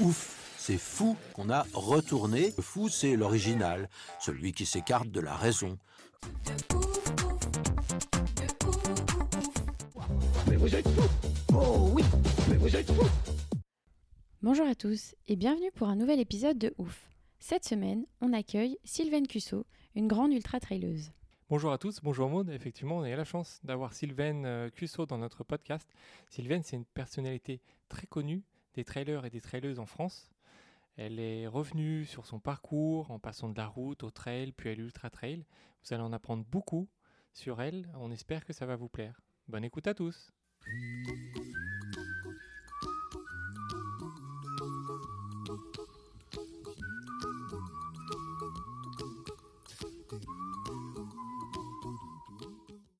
Ouf, 0.00 0.54
c'est 0.56 0.78
fou 0.78 1.16
qu'on 1.32 1.50
a 1.50 1.66
retourné. 1.74 2.52
Le 2.56 2.62
fou, 2.62 2.88
c'est 2.88 3.16
l'original, 3.16 3.88
celui 4.20 4.52
qui 4.52 4.64
s'écarte 4.64 5.08
de 5.08 5.20
la 5.20 5.34
raison. 5.34 5.76
Bonjour 14.40 14.68
à 14.68 14.74
tous 14.76 15.16
et 15.26 15.34
bienvenue 15.34 15.72
pour 15.74 15.88
un 15.88 15.96
nouvel 15.96 16.20
épisode 16.20 16.58
de 16.58 16.72
Ouf. 16.78 17.10
Cette 17.40 17.64
semaine, 17.64 18.06
on 18.20 18.32
accueille 18.32 18.78
Sylvaine 18.84 19.26
Cusso, 19.26 19.66
une 19.96 20.06
grande 20.06 20.32
ultra-traileuse. 20.32 21.10
Bonjour 21.50 21.72
à 21.72 21.78
tous, 21.78 21.98
bonjour 22.04 22.28
Maud. 22.28 22.50
Effectivement, 22.50 22.98
on 22.98 23.02
a 23.02 23.10
eu 23.10 23.16
la 23.16 23.24
chance 23.24 23.58
d'avoir 23.64 23.94
Sylvaine 23.94 24.46
euh, 24.46 24.70
Cusso 24.70 25.06
dans 25.06 25.18
notre 25.18 25.42
podcast. 25.42 25.88
Sylvaine, 26.28 26.62
c'est 26.62 26.76
une 26.76 26.84
personnalité 26.84 27.60
très 27.88 28.06
connue 28.06 28.44
des 28.78 28.84
trailers 28.84 29.24
et 29.24 29.30
des 29.30 29.40
traileuses 29.40 29.80
en 29.80 29.86
France. 29.86 30.30
Elle 30.96 31.18
est 31.18 31.48
revenue 31.48 32.04
sur 32.04 32.26
son 32.26 32.38
parcours 32.38 33.10
en 33.10 33.18
passant 33.18 33.48
de 33.48 33.56
la 33.56 33.66
route 33.66 34.04
au 34.04 34.10
trail 34.12 34.52
puis 34.52 34.70
à 34.70 34.74
l'ultra 34.74 35.10
trail. 35.10 35.44
Vous 35.82 35.94
allez 35.94 36.02
en 36.04 36.12
apprendre 36.12 36.44
beaucoup 36.44 36.88
sur 37.32 37.60
elle. 37.60 37.88
On 37.94 38.12
espère 38.12 38.44
que 38.44 38.52
ça 38.52 38.66
va 38.66 38.76
vous 38.76 38.88
plaire. 38.88 39.20
Bonne 39.48 39.64
écoute 39.64 39.88
à 39.88 39.94
tous. 39.94 40.30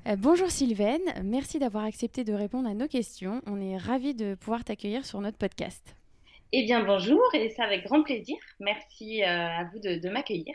Euh, 0.09 0.17
bonjour 0.17 0.51
Sylvaine, 0.51 1.03
merci 1.23 1.59
d'avoir 1.59 1.85
accepté 1.85 2.25
de 2.25 2.33
répondre 2.33 2.67
à 2.67 2.73
nos 2.73 2.89
questions. 2.89 3.43
On 3.47 3.61
est 3.61 3.77
ravis 3.77 4.15
de 4.15 4.35
pouvoir 4.37 4.65
t'accueillir 4.65 5.05
sur 5.05 5.21
notre 5.21 5.37
podcast. 5.37 5.95
Eh 6.53 6.65
bien, 6.65 6.83
bonjour, 6.83 7.21
et 7.35 7.51
c'est 7.51 7.61
avec 7.61 7.85
grand 7.85 8.03
plaisir. 8.03 8.39
Merci 8.59 9.23
euh, 9.23 9.27
à 9.27 9.65
vous 9.65 9.79
de, 9.81 9.97
de 9.97 10.09
m'accueillir. 10.09 10.55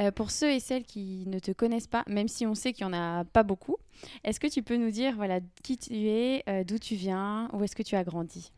Euh, 0.00 0.10
pour 0.10 0.32
ceux 0.32 0.50
et 0.50 0.58
celles 0.58 0.82
qui 0.82 1.22
ne 1.28 1.38
te 1.38 1.52
connaissent 1.52 1.86
pas, 1.86 2.02
même 2.08 2.26
si 2.26 2.46
on 2.46 2.54
sait 2.54 2.72
qu'il 2.72 2.84
n'y 2.88 2.94
en 2.94 2.98
a 2.98 3.24
pas 3.24 3.44
beaucoup, 3.44 3.76
est-ce 4.24 4.40
que 4.40 4.48
tu 4.48 4.64
peux 4.64 4.76
nous 4.76 4.90
dire 4.90 5.14
voilà, 5.14 5.38
qui 5.62 5.78
tu 5.78 6.08
es, 6.08 6.42
euh, 6.48 6.64
d'où 6.64 6.80
tu 6.80 6.96
viens, 6.96 7.48
où 7.52 7.62
est-ce 7.62 7.76
que 7.76 7.84
tu 7.84 7.94
as 7.94 8.02
grandi? 8.02 8.50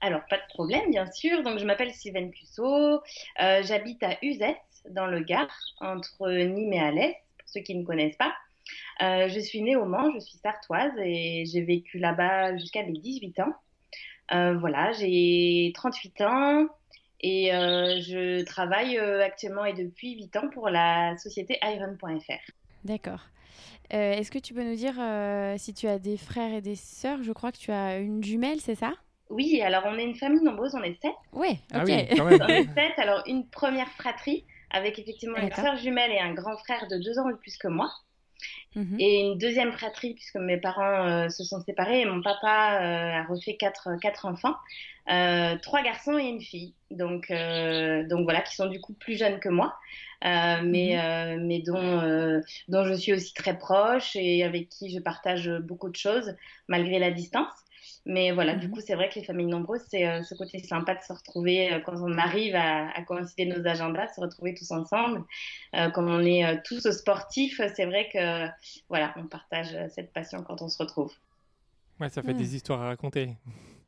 Alors, 0.00 0.20
pas 0.30 0.36
de 0.36 0.46
problème, 0.50 0.88
bien 0.90 1.10
sûr. 1.10 1.42
Donc, 1.42 1.58
je 1.58 1.64
m'appelle 1.64 1.92
Sylvaine 1.92 2.30
Cusso. 2.30 2.64
Euh, 2.64 3.62
J'habite 3.64 4.04
à 4.04 4.18
Uzès, 4.22 4.56
dans 4.90 5.06
le 5.06 5.18
Gard, 5.18 5.52
entre 5.80 6.30
Nîmes 6.30 6.72
et 6.74 6.80
Alès, 6.80 7.14
pour 7.38 7.48
ceux 7.48 7.60
qui 7.60 7.74
ne 7.74 7.80
me 7.80 7.86
connaissent 7.86 8.16
pas. 8.16 8.32
Euh, 9.02 9.28
je 9.28 9.40
suis 9.40 9.62
née 9.62 9.76
au 9.76 9.84
Mans, 9.84 10.10
je 10.12 10.20
suis 10.20 10.38
sartoise 10.38 10.92
et 10.98 11.44
j'ai 11.46 11.62
vécu 11.62 11.98
là-bas 11.98 12.56
jusqu'à 12.56 12.82
mes 12.82 12.98
18 12.98 13.40
ans. 13.40 13.54
Euh, 14.32 14.56
voilà, 14.58 14.92
j'ai 14.92 15.72
38 15.74 16.20
ans 16.22 16.66
et 17.20 17.54
euh, 17.54 18.00
je 18.00 18.44
travaille 18.44 18.98
euh, 18.98 19.24
actuellement 19.24 19.64
et 19.64 19.72
depuis 19.74 20.14
8 20.14 20.36
ans 20.36 20.48
pour 20.52 20.68
la 20.68 21.16
société 21.18 21.58
Iron.fr. 21.62 22.50
D'accord. 22.84 23.20
Euh, 23.92 24.12
est-ce 24.12 24.30
que 24.30 24.38
tu 24.38 24.54
peux 24.54 24.64
nous 24.64 24.76
dire 24.76 24.94
euh, 24.98 25.56
si 25.58 25.74
tu 25.74 25.86
as 25.86 25.98
des 25.98 26.16
frères 26.16 26.54
et 26.54 26.62
des 26.62 26.76
sœurs 26.76 27.22
Je 27.22 27.32
crois 27.32 27.52
que 27.52 27.58
tu 27.58 27.70
as 27.70 27.98
une 27.98 28.24
jumelle, 28.24 28.60
c'est 28.60 28.74
ça? 28.74 28.92
Oui, 29.28 29.60
alors 29.62 29.82
on 29.86 29.98
est 29.98 30.04
une 30.04 30.14
famille 30.14 30.42
nombreuse, 30.42 30.74
on 30.74 30.82
est 30.82 31.00
sept. 31.00 31.12
Ouais, 31.32 31.58
ok. 31.74 31.80
Ah 31.80 31.84
oui, 31.84 32.06
quand 32.16 32.24
même. 32.30 32.40
On 32.42 32.48
est 32.48 32.74
sept. 32.74 32.98
Alors, 32.98 33.22
une 33.26 33.46
première 33.48 33.88
fratrie 33.92 34.44
avec 34.70 34.98
effectivement 34.98 35.36
une 35.36 35.52
sœur 35.52 35.76
jumelle 35.76 36.10
et 36.10 36.18
un 36.18 36.32
grand 36.32 36.56
frère 36.58 36.86
de 36.88 36.96
deux 36.96 37.18
ans 37.18 37.28
de 37.28 37.34
plus 37.36 37.56
que 37.58 37.68
moi. 37.68 37.90
Mhm. 38.74 38.96
Et 38.98 39.20
une 39.20 39.38
deuxième 39.38 39.72
fratrie, 39.72 40.14
puisque 40.14 40.36
mes 40.36 40.58
parents 40.58 41.06
euh, 41.06 41.28
se 41.28 41.44
sont 41.44 41.60
séparés 41.60 42.00
et 42.00 42.04
mon 42.04 42.22
papa 42.22 42.80
euh, 42.80 43.20
a 43.20 43.24
refait 43.24 43.56
quatre, 43.56 43.88
quatre 44.00 44.26
enfants. 44.26 44.54
Euh, 45.10 45.56
trois 45.62 45.82
garçons 45.82 46.16
et 46.16 46.24
une 46.24 46.40
fille. 46.40 46.74
Donc, 46.90 47.28
donc 47.28 48.24
voilà, 48.24 48.40
qui 48.42 48.54
sont 48.54 48.66
du 48.66 48.80
coup 48.80 48.94
plus 48.94 49.18
jeunes 49.18 49.40
que 49.40 49.48
moi, 49.48 49.74
mais, 50.22 50.98
euh, 51.00 51.38
mais 51.40 51.60
dont, 51.60 52.42
dont 52.68 52.84
je 52.84 52.94
suis 52.94 53.12
aussi 53.12 53.34
très 53.34 53.58
proche 53.58 54.14
et 54.14 54.44
avec 54.44 54.68
qui 54.68 54.92
je 54.92 55.00
partage 55.00 55.50
beaucoup 55.62 55.88
de 55.88 55.96
choses, 55.96 56.36
malgré 56.68 56.98
la 56.98 57.10
distance. 57.10 57.52
Mais 58.04 58.32
voilà, 58.32 58.56
du 58.56 58.68
Mhm. 58.68 58.70
coup, 58.70 58.80
c'est 58.80 58.94
vrai 58.94 59.08
que 59.08 59.14
les 59.20 59.24
familles 59.24 59.46
nombreuses, 59.46 59.82
c'est 59.88 60.06
euh, 60.08 60.22
ce 60.24 60.34
côté 60.34 60.58
sympa 60.60 60.94
de 60.96 61.02
se 61.02 61.12
retrouver 61.12 61.72
euh, 61.72 61.80
quand 61.80 61.94
on 62.02 62.18
arrive 62.18 62.54
à, 62.56 62.90
à 62.90 63.02
coïncider 63.02 63.46
nos 63.46 63.64
agendas, 63.66 64.08
se 64.14 64.20
retrouver 64.20 64.54
tous 64.54 64.70
ensemble. 64.72 65.24
Euh, 65.76 65.90
comme 65.90 66.08
on 66.10 66.20
est 66.24 66.44
euh, 66.44 66.56
tous 66.64 66.90
sportifs, 66.90 67.60
c'est 67.76 67.86
vrai 67.86 68.08
que 68.12 68.46
voilà, 68.88 69.14
on 69.16 69.26
partage 69.28 69.74
euh, 69.74 69.88
cette 69.94 70.12
passion 70.12 70.42
quand 70.42 70.62
on 70.62 70.68
se 70.68 70.78
retrouve. 70.82 71.12
Ouais, 72.00 72.08
ça 72.10 72.22
fait 72.22 72.34
Hmm. 72.34 72.34
des 72.34 72.54
histoires 72.56 72.82
à 72.82 72.88
raconter. 72.88 73.36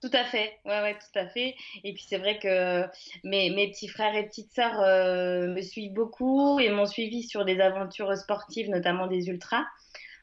Tout 0.02 0.10
à 0.12 0.24
fait, 0.24 0.52
ouais, 0.66 0.82
ouais, 0.82 0.98
tout 0.98 1.18
à 1.18 1.26
fait. 1.28 1.54
Et 1.82 1.94
puis 1.94 2.04
c'est 2.06 2.18
vrai 2.18 2.38
que 2.38 2.84
mes, 3.26 3.48
mes 3.50 3.70
petits 3.70 3.88
frères 3.88 4.14
et 4.14 4.26
petites 4.26 4.52
sœurs 4.52 4.78
euh, 4.80 5.48
me 5.48 5.62
suivent 5.62 5.94
beaucoup 5.94 6.60
et 6.60 6.68
m'ont 6.68 6.84
suivi 6.86 7.22
sur 7.22 7.46
des 7.46 7.58
aventures 7.58 8.14
sportives, 8.18 8.68
notamment 8.68 9.06
des 9.06 9.28
ultras. 9.28 9.64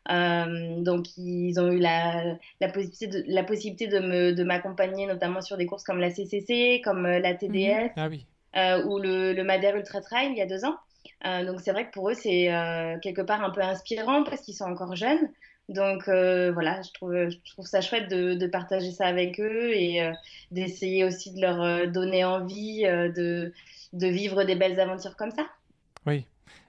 Euh, 0.09 0.81
donc 0.81 1.16
ils 1.17 1.59
ont 1.59 1.72
eu 1.72 1.78
la, 1.79 2.35
la 2.59 2.69
possibilité 2.69 3.07
de, 3.07 3.23
la 3.28 3.44
possibilité 3.44 3.88
de 3.88 4.00
me, 4.00 4.31
de 4.34 4.44
m'accompagner, 4.44 5.06
notamment 5.06 5.41
sur 5.41 5.57
des 5.57 5.67
courses 5.67 5.84
comme 5.84 6.00
la 6.00 6.09
CCC, 6.09 6.81
comme 6.84 7.06
euh, 7.06 7.19
la 7.19 7.35
TDS 7.35 7.91
Ah 7.95 8.07
oui. 8.09 8.25
euh, 8.56 8.84
ou 8.85 8.97
le, 8.97 9.34
le 9.34 9.44
Madère 9.44 9.75
Ultra 9.75 10.01
Trail 10.01 10.29
il 10.31 10.38
y 10.38 10.41
a 10.41 10.47
deux 10.47 10.66
ans. 10.66 10.75
Euh, 11.25 11.45
donc 11.45 11.62
c'est 11.62 11.72
vrai 11.72 11.85
que 11.88 11.91
pour 11.91 12.09
eux 12.09 12.16
c'est 12.16 12.47
quelque 13.03 13.22
part 13.22 13.44
un 13.44 13.51
peu 13.51 13.62
inspirant 13.62 14.23
parce 14.23 14.41
qu'ils 14.41 14.56
sont 14.56 14.66
encore 14.66 14.95
jeunes. 14.95 15.29
Donc 15.69 16.06
voilà, 16.07 16.81
je 16.81 16.91
trouve, 16.94 17.13
je 17.13 17.38
trouve 17.53 17.66
ça 17.68 17.81
chouette 17.81 18.09
de, 18.09 18.33
de 18.33 18.47
partager 18.47 18.91
ça 18.91 19.06
avec 19.06 19.39
eux 19.39 19.72
et 19.73 20.01
d'essayer 20.51 21.03
aussi 21.06 21.31
de 21.33 21.41
leur 21.41 21.88
donner 21.91 22.25
envie 22.25 22.81
de, 22.83 23.53
de 23.94 24.07
vivre 24.07 24.44
des 24.44 24.56
belles 24.56 24.79
aventures 24.79 25.16
comme 25.16 25.31
ça. 25.31 25.45
Oui. 26.07 26.25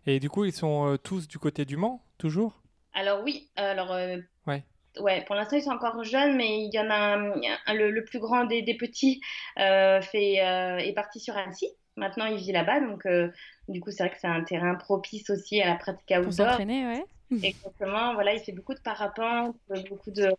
Et 0.06 0.20
du 0.20 0.28
coup, 0.28 0.44
ils 0.44 0.52
sont 0.52 0.98
tous 1.02 1.26
du 1.26 1.38
côté 1.38 1.64
du 1.64 1.76
Mans, 1.76 2.02
toujours? 2.18 2.61
Alors 2.94 3.22
oui, 3.24 3.50
alors 3.56 3.92
euh, 3.92 4.18
Ouais. 4.46 4.62
ouais, 5.00 5.24
pour 5.26 5.34
l'instant 5.36 5.56
ils 5.56 5.62
sont 5.62 5.70
encore 5.70 6.04
jeunes, 6.04 6.36
mais 6.36 6.64
il 6.64 6.70
y 6.74 6.78
en 6.80 6.90
a 6.90 6.96
un, 6.96 7.32
un- 7.66 7.74
le, 7.74 7.90
le 7.90 8.04
plus 8.04 8.18
grand 8.20 8.44
des, 8.44 8.62
des 8.62 8.76
petits 8.76 9.20
euh, 9.58 10.02
fait, 10.02 10.40
euh, 10.44 10.78
est 10.78 10.94
parti 10.94 11.20
sur 11.20 11.36
Annecy. 11.36 11.68
Maintenant 11.96 12.26
il 12.26 12.38
vit 12.38 12.52
là-bas, 12.52 12.80
donc 12.80 13.06
euh, 13.06 13.30
du 13.68 13.80
coup 13.80 13.90
c'est 13.90 14.04
vrai 14.04 14.12
que 14.14 14.20
c'est 14.20 14.28
un 14.28 14.44
terrain 14.44 14.74
propice 14.76 15.30
aussi 15.30 15.60
à 15.62 15.68
la 15.68 15.76
pratique 15.76 16.06
Pour 16.08 16.28
outdoor. 16.28 16.32
s'entraîner, 16.32 16.86
ouais. 16.86 17.04
Exactement, 17.42 18.14
voilà, 18.14 18.34
il 18.34 18.40
fait 18.40 18.52
beaucoup 18.52 18.74
de 18.74 18.80
parapente, 18.80 19.56
beaucoup 19.90 20.10
de, 20.12 20.32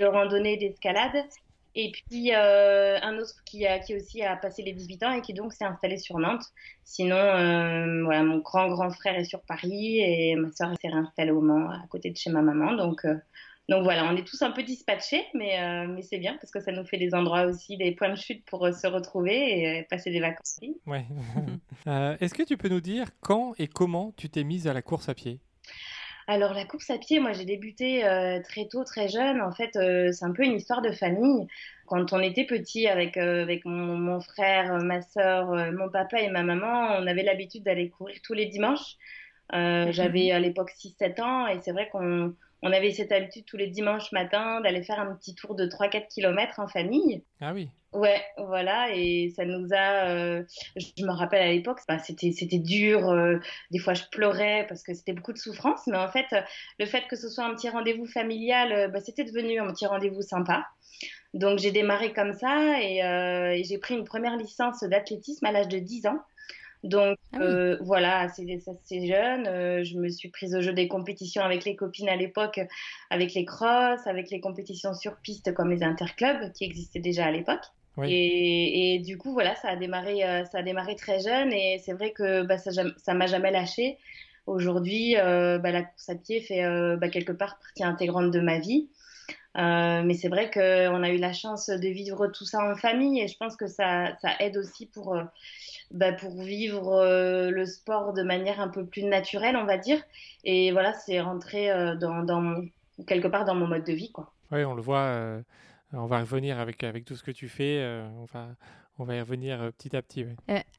de 0.00 0.06
randonnées, 0.06 0.56
d'escalade. 0.58 1.12
Et 1.76 1.90
puis 1.90 2.32
euh, 2.32 2.98
un 3.02 3.18
autre 3.18 3.42
qui 3.44 3.66
a 3.66 3.78
qui 3.80 3.96
aussi 3.96 4.22
a 4.22 4.36
passé 4.36 4.62
les 4.62 4.72
18 4.72 5.02
ans 5.02 5.12
et 5.12 5.20
qui 5.22 5.34
donc 5.34 5.52
s'est 5.52 5.64
installé 5.64 5.98
sur 5.98 6.18
Nantes. 6.18 6.44
Sinon, 6.84 7.16
euh, 7.16 8.04
voilà, 8.04 8.22
mon 8.22 8.38
grand 8.38 8.68
grand 8.68 8.90
frère 8.90 9.16
est 9.16 9.24
sur 9.24 9.42
Paris 9.42 9.98
et 9.98 10.36
ma 10.36 10.50
sœur 10.52 10.72
s'est 10.80 10.88
réinstallée 10.88 11.32
au 11.32 11.40
Mans 11.40 11.68
à 11.70 11.86
côté 11.88 12.10
de 12.10 12.16
chez 12.16 12.30
ma 12.30 12.42
maman. 12.42 12.74
Donc 12.74 13.04
euh, 13.04 13.16
donc 13.68 13.82
voilà, 13.82 14.04
on 14.04 14.16
est 14.16 14.26
tous 14.26 14.42
un 14.42 14.50
peu 14.50 14.62
dispatchés, 14.62 15.24
mais 15.32 15.58
euh, 15.58 15.86
mais 15.88 16.02
c'est 16.02 16.18
bien 16.18 16.34
parce 16.34 16.50
que 16.50 16.60
ça 16.60 16.70
nous 16.70 16.84
fait 16.84 16.98
des 16.98 17.14
endroits 17.14 17.46
aussi, 17.46 17.78
des 17.78 17.92
points 17.92 18.10
de 18.10 18.16
chute 18.16 18.44
pour 18.44 18.66
euh, 18.66 18.72
se 18.72 18.86
retrouver 18.86 19.58
et 19.58 19.80
euh, 19.80 19.82
passer 19.88 20.10
des 20.10 20.20
vacances. 20.20 20.60
Ouais. 20.86 21.04
Euh, 21.86 22.16
Est-ce 22.20 22.32
que 22.32 22.42
tu 22.42 22.56
peux 22.56 22.70
nous 22.70 22.80
dire 22.80 23.08
quand 23.20 23.52
et 23.58 23.66
comment 23.68 24.12
tu 24.16 24.30
t'es 24.30 24.42
mise 24.42 24.66
à 24.66 24.72
la 24.72 24.80
course 24.80 25.10
à 25.10 25.14
pied? 25.14 25.40
Alors 26.26 26.54
la 26.54 26.64
course 26.64 26.88
à 26.90 26.98
pied, 26.98 27.20
moi 27.20 27.32
j'ai 27.32 27.44
débuté 27.44 28.04
euh, 28.04 28.40
très 28.42 28.66
tôt, 28.66 28.82
très 28.84 29.08
jeune. 29.08 29.40
En 29.42 29.52
fait, 29.52 29.76
euh, 29.76 30.10
c'est 30.12 30.24
un 30.24 30.32
peu 30.32 30.44
une 30.44 30.56
histoire 30.56 30.80
de 30.80 30.90
famille. 30.90 31.46
Quand 31.86 32.12
on 32.14 32.20
était 32.20 32.44
petit 32.46 32.86
avec, 32.86 33.16
euh, 33.18 33.42
avec 33.42 33.64
mon, 33.66 33.96
mon 33.98 34.20
frère, 34.20 34.78
ma 34.82 35.00
euh, 35.18 35.72
mon 35.72 35.90
papa 35.90 36.20
et 36.20 36.30
ma 36.30 36.42
maman, 36.42 36.96
on 36.98 37.06
avait 37.06 37.22
l'habitude 37.22 37.62
d'aller 37.64 37.90
courir 37.90 38.16
tous 38.22 38.32
les 38.34 38.46
dimanches. 38.46 38.96
J'avais 39.52 40.30
à 40.32 40.40
l'époque 40.40 40.70
6-7 40.70 41.20
ans 41.20 41.46
et 41.46 41.60
c'est 41.60 41.72
vrai 41.72 41.88
qu'on 41.90 42.34
on 42.62 42.72
avait 42.72 42.92
cette 42.92 43.12
habitude 43.12 43.44
tous 43.44 43.56
les 43.56 43.66
dimanches 43.68 44.10
matins 44.12 44.60
d'aller 44.60 44.82
faire 44.82 45.00
un 45.00 45.14
petit 45.14 45.34
tour 45.34 45.54
de 45.54 45.66
3-4 45.66 46.08
km 46.08 46.60
en 46.60 46.66
famille. 46.68 47.22
Ah 47.40 47.52
oui. 47.52 47.68
Ouais, 47.92 48.20
voilà, 48.38 48.88
et 48.92 49.32
ça 49.36 49.44
nous 49.44 49.68
a. 49.72 50.08
euh, 50.08 50.42
je 50.76 51.04
me 51.04 51.12
rappelle 51.12 51.42
à 51.42 51.52
l'époque, 51.52 51.78
bah, 51.86 51.98
c'était 52.00 52.32
c'était 52.32 52.58
dur. 52.58 53.08
euh, 53.08 53.38
des 53.70 53.78
fois, 53.78 53.94
je 53.94 54.02
pleurais 54.10 54.66
parce 54.68 54.82
que 54.82 54.94
c'était 54.94 55.12
beaucoup 55.12 55.32
de 55.32 55.38
souffrance, 55.38 55.86
mais 55.86 55.96
en 55.96 56.08
fait, 56.08 56.26
euh, 56.32 56.40
le 56.80 56.86
fait 56.86 57.06
que 57.08 57.14
ce 57.14 57.28
soit 57.28 57.44
un 57.44 57.54
petit 57.54 57.68
rendez-vous 57.68 58.06
familial, 58.06 58.90
bah, 58.92 59.00
c'était 59.00 59.22
devenu 59.24 59.60
un 59.60 59.68
petit 59.72 59.86
rendez-vous 59.86 60.22
sympa. 60.22 60.66
Donc 61.34 61.58
j'ai 61.60 61.70
démarré 61.70 62.12
comme 62.12 62.32
ça 62.32 62.80
et, 62.80 62.98
et 62.98 63.64
j'ai 63.64 63.78
pris 63.78 63.94
une 63.94 64.04
première 64.04 64.36
licence 64.36 64.80
d'athlétisme 64.84 65.44
à 65.46 65.52
l'âge 65.52 65.68
de 65.68 65.78
10 65.78 66.06
ans. 66.06 66.18
Donc 66.84 67.16
ah 67.32 67.40
euh, 67.40 67.78
voilà, 67.80 68.28
c'est 68.28 68.44
assez 68.52 69.06
jeune. 69.06 69.46
Euh, 69.46 69.82
je 69.84 69.96
me 69.96 70.10
suis 70.10 70.28
prise 70.28 70.54
au 70.54 70.60
jeu 70.60 70.74
des 70.74 70.86
compétitions 70.86 71.42
avec 71.42 71.64
les 71.64 71.76
copines 71.76 72.10
à 72.10 72.16
l'époque, 72.16 72.60
avec 73.08 73.32
les 73.32 73.46
crosses, 73.46 74.06
avec 74.06 74.30
les 74.30 74.38
compétitions 74.38 74.92
sur 74.92 75.16
piste 75.16 75.54
comme 75.54 75.70
les 75.70 75.82
interclubs 75.82 76.52
qui 76.52 76.64
existaient 76.64 77.00
déjà 77.00 77.24
à 77.24 77.30
l'époque. 77.30 77.64
Et, 78.06 79.00
du 79.04 79.16
coup, 79.16 79.32
voilà, 79.32 79.54
ça 79.54 79.68
a 79.68 79.76
démarré, 79.76 80.24
euh, 80.24 80.44
ça 80.44 80.58
a 80.58 80.62
démarré 80.62 80.96
très 80.96 81.20
jeune 81.20 81.52
et 81.52 81.80
c'est 81.84 81.92
vrai 81.92 82.10
que 82.10 82.42
bah, 82.42 82.58
ça 82.58 83.14
m'a 83.14 83.26
jamais 83.26 83.50
lâché. 83.50 83.96
Aujourd'hui, 84.46 85.14
bah, 85.14 85.70
la 85.70 85.84
course 85.84 86.10
à 86.10 86.16
pied 86.16 86.40
fait 86.42 86.64
bah, 86.98 87.08
quelque 87.08 87.32
part 87.32 87.58
partie 87.58 87.84
intégrante 87.84 88.30
de 88.30 88.40
ma 88.40 88.58
vie. 88.58 88.88
Mais 89.54 90.14
c'est 90.14 90.28
vrai 90.28 90.50
qu'on 90.50 91.02
a 91.02 91.10
eu 91.10 91.18
la 91.18 91.32
chance 91.32 91.68
de 91.68 91.88
vivre 91.88 92.26
tout 92.28 92.44
ça 92.44 92.70
en 92.70 92.74
famille 92.74 93.20
et 93.20 93.28
je 93.28 93.36
pense 93.36 93.56
que 93.56 93.66
ça, 93.66 94.16
ça 94.20 94.30
aide 94.40 94.56
aussi 94.56 94.86
pour 94.86 95.16
bah, 95.90 96.12
pour 96.12 96.42
vivre 96.42 96.92
euh, 96.92 97.50
le 97.50 97.66
sport 97.66 98.12
de 98.12 98.22
manière 98.22 98.60
un 98.60 98.68
peu 98.68 98.84
plus 98.84 99.04
naturelle, 99.04 99.56
on 99.56 99.64
va 99.64 99.78
dire. 99.78 100.02
Et 100.42 100.72
voilà, 100.72 100.92
c'est 100.92 101.20
rentré 101.20 101.70
euh, 101.70 101.94
dans, 101.94 102.22
dans 102.22 102.64
quelque 103.06 103.28
part 103.28 103.44
dans 103.44 103.54
mon 103.54 103.66
mode 103.66 103.84
de 103.84 103.92
vie. 103.92 104.10
Quoi. 104.10 104.32
Oui, 104.50 104.64
on 104.64 104.74
le 104.74 104.82
voit. 104.82 104.98
Euh, 104.98 105.42
on 105.92 106.06
va 106.06 106.20
revenir 106.20 106.58
avec, 106.58 106.82
avec 106.82 107.04
tout 107.04 107.14
ce 107.14 107.22
que 107.22 107.30
tu 107.30 107.48
fais. 107.48 107.80
on, 108.18 108.24
va, 108.24 108.48
on 108.98 109.04
va 109.04 109.14
y 109.14 109.20
revenir 109.20 109.70
petit 109.78 109.94
à 109.94 110.02
petit. 110.02 110.26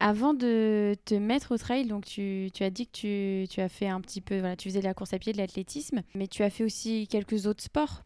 avant 0.01 0.33
de 0.33 0.95
te 1.05 1.15
mettre 1.15 1.53
au 1.53 1.57
trail, 1.57 1.87
donc 1.87 2.03
tu, 2.03 2.49
tu 2.53 2.63
as 2.63 2.69
dit 2.69 2.87
que 2.87 2.91
tu, 2.91 3.47
tu, 3.47 3.61
as 3.61 3.69
fait 3.69 3.87
un 3.87 4.01
petit 4.01 4.19
peu, 4.19 4.39
voilà, 4.39 4.57
tu 4.57 4.67
faisais 4.67 4.79
de 4.79 4.85
la 4.85 4.93
course 4.93 5.13
à 5.13 5.19
pied, 5.19 5.31
de 5.31 5.37
l'athlétisme, 5.37 6.01
mais 6.15 6.27
tu 6.27 6.43
as 6.43 6.49
fait 6.49 6.65
aussi 6.65 7.07
quelques 7.07 7.45
autres 7.45 7.63
sports 7.63 8.03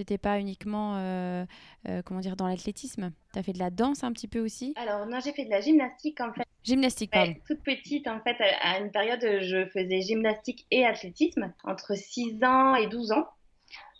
tu 0.00 0.12
n'étais 0.12 0.18
pas 0.18 0.38
uniquement 0.40 0.96
euh, 0.96 1.44
euh, 1.88 2.00
comment 2.02 2.20
dire, 2.20 2.36
dans 2.36 2.48
l'athlétisme 2.48 3.12
Tu 3.32 3.38
as 3.38 3.42
fait 3.42 3.52
de 3.52 3.58
la 3.58 3.70
danse 3.70 4.02
un 4.02 4.12
petit 4.12 4.28
peu 4.28 4.40
aussi 4.40 4.72
Alors, 4.76 5.06
non, 5.06 5.20
j'ai 5.20 5.32
fait 5.32 5.44
de 5.44 5.50
la 5.50 5.60
gymnastique 5.60 6.20
en 6.20 6.32
fait. 6.32 6.44
Gymnastique, 6.64 7.10
pardon. 7.10 7.34
toute 7.46 7.62
petite, 7.62 8.06
en 8.06 8.20
fait, 8.20 8.36
à 8.62 8.78
une 8.80 8.90
période, 8.90 9.20
je 9.20 9.66
faisais 9.66 10.00
gymnastique 10.00 10.66
et 10.70 10.84
athlétisme 10.84 11.52
entre 11.64 11.94
6 11.94 12.42
ans 12.44 12.74
et 12.74 12.86
12 12.86 13.12
ans. 13.12 13.26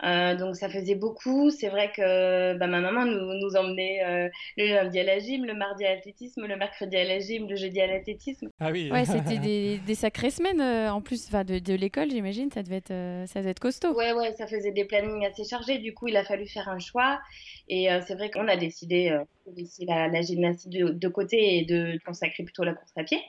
Euh, 0.02 0.34
donc 0.34 0.56
ça 0.56 0.69
faisait 0.69 0.94
beaucoup. 0.94 1.50
C'est 1.50 1.69
vrai 1.69 1.93
que 1.94 2.56
bah, 2.56 2.67
ma 2.67 2.81
maman 2.81 3.05
nous, 3.05 3.34
nous 3.34 3.56
emmenait 3.56 4.02
euh, 4.05 4.28
le 4.56 4.67
lundi 4.75 4.99
à 4.99 5.05
la 5.05 5.19
gym, 5.19 5.44
le 5.44 5.55
mardi 5.55 5.84
à 5.84 5.94
l'athlétisme, 5.94 6.46
le 6.46 6.56
mercredi 6.56 6.96
à 6.96 7.05
la 7.05 7.19
gym, 7.19 7.49
le 7.49 7.56
jeudi 7.56 7.81
à 7.81 7.87
l'athlétisme. 7.87 8.49
Ah 8.61 8.70
oui. 8.70 8.90
Ouais, 8.90 9.05
c'était 9.05 9.38
des, 9.38 9.78
des, 9.78 9.94
sacrées 9.94 10.31
semaines 10.31 10.61
euh, 10.61 10.93
en 10.93 11.00
plus 11.00 11.31
de, 11.31 11.58
de 11.58 11.75
l'école, 11.75 12.11
j'imagine. 12.11 12.50
Ça 12.50 12.62
devait 12.62 12.76
être 12.76 13.26
ça 13.26 13.40
devait 13.40 13.50
être 13.50 13.61
costaud. 13.61 13.94
Ouais, 13.94 14.12
ouais, 14.12 14.32
ça 14.32 14.46
faisait 14.46 14.72
des 14.72 14.84
plannings 14.84 15.26
assez 15.26 15.44
chargés. 15.44 15.78
Du 15.78 15.94
coup, 15.94 16.08
il 16.08 16.17
a 16.17 16.25
fallu 16.25 16.46
faire 16.46 16.69
un 16.69 16.78
choix. 16.78 17.20
Et 17.69 17.88
c'est 18.06 18.14
vrai 18.14 18.31
qu'on 18.31 18.49
a 18.49 18.56
décidé 18.56 19.11
de 19.46 19.56
laisser 19.56 19.84
la, 19.87 20.08
la 20.08 20.22
gymnastique 20.22 20.72
de, 20.72 20.88
de, 20.88 21.08
côté 21.08 21.58
et 21.58 21.64
de 21.64 21.99
consacrer 22.05 22.43
plutôt 22.43 22.64
la 22.64 22.75
course 22.75 22.93
à 22.96 23.05
pied. 23.05 23.20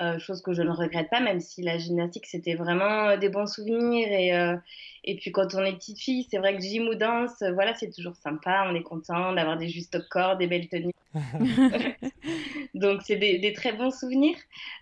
Euh, 0.00 0.18
chose 0.18 0.40
que 0.40 0.54
je 0.54 0.62
ne 0.62 0.70
regrette 0.70 1.10
pas, 1.10 1.20
même 1.20 1.40
si 1.40 1.60
la 1.60 1.76
gymnastique, 1.76 2.24
c'était 2.26 2.54
vraiment 2.54 3.10
euh, 3.10 3.16
des 3.18 3.28
bons 3.28 3.46
souvenirs. 3.46 4.08
Et, 4.10 4.34
euh, 4.34 4.56
et 5.04 5.14
puis 5.16 5.30
quand 5.30 5.54
on 5.54 5.62
est 5.62 5.74
petite 5.74 5.98
fille, 5.98 6.26
c'est 6.30 6.38
vrai 6.38 6.56
que 6.56 6.62
gym 6.62 6.88
ou 6.88 6.94
danse, 6.94 7.42
voilà, 7.52 7.74
c'est 7.74 7.90
toujours 7.90 8.16
sympa, 8.16 8.66
on 8.66 8.74
est 8.74 8.82
content 8.82 9.34
d'avoir 9.34 9.58
des 9.58 9.68
justes 9.68 10.08
corps, 10.08 10.38
des 10.38 10.46
belles 10.46 10.68
tenues. 10.68 10.94
Donc 12.74 13.02
c'est 13.02 13.16
des, 13.16 13.52
très 13.52 13.72
bons 13.72 13.90
souvenirs. 13.90 14.36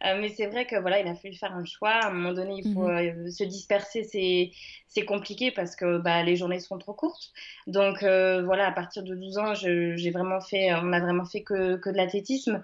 mais 0.04 0.28
c'est 0.28 0.46
vrai 0.46 0.66
que 0.66 0.76
voilà, 0.76 1.00
il 1.00 1.08
a 1.08 1.16
fallu 1.16 1.34
faire 1.34 1.52
un 1.52 1.64
choix. 1.64 1.90
À 1.90 2.08
un 2.08 2.12
moment 2.12 2.32
donné, 2.32 2.60
il 2.64 2.72
faut 2.72 2.88
mhm. 2.88 3.28
se 3.30 3.42
disperser, 3.42 4.04
c'est 4.04 5.04
compliqué 5.04 5.50
parce 5.50 5.74
que 5.74 5.98
bah, 5.98 6.22
les 6.22 6.36
journées 6.36 6.60
sont 6.60 6.78
trop 6.78 6.92
courtes. 6.92 7.32
Donc 7.66 8.02
voilà, 8.02 8.68
à 8.68 8.72
partir 8.72 9.02
de 9.02 9.16
12 9.16 9.38
ans, 9.38 9.54
j'ai 9.54 10.10
vraiment 10.10 10.40
fait, 10.40 10.72
on 10.74 10.92
a 10.92 11.00
vraiment 11.00 11.24
fait 11.24 11.42
que, 11.42 11.76
que 11.76 11.90
de 11.90 11.96
l'athlétisme. 11.96 12.62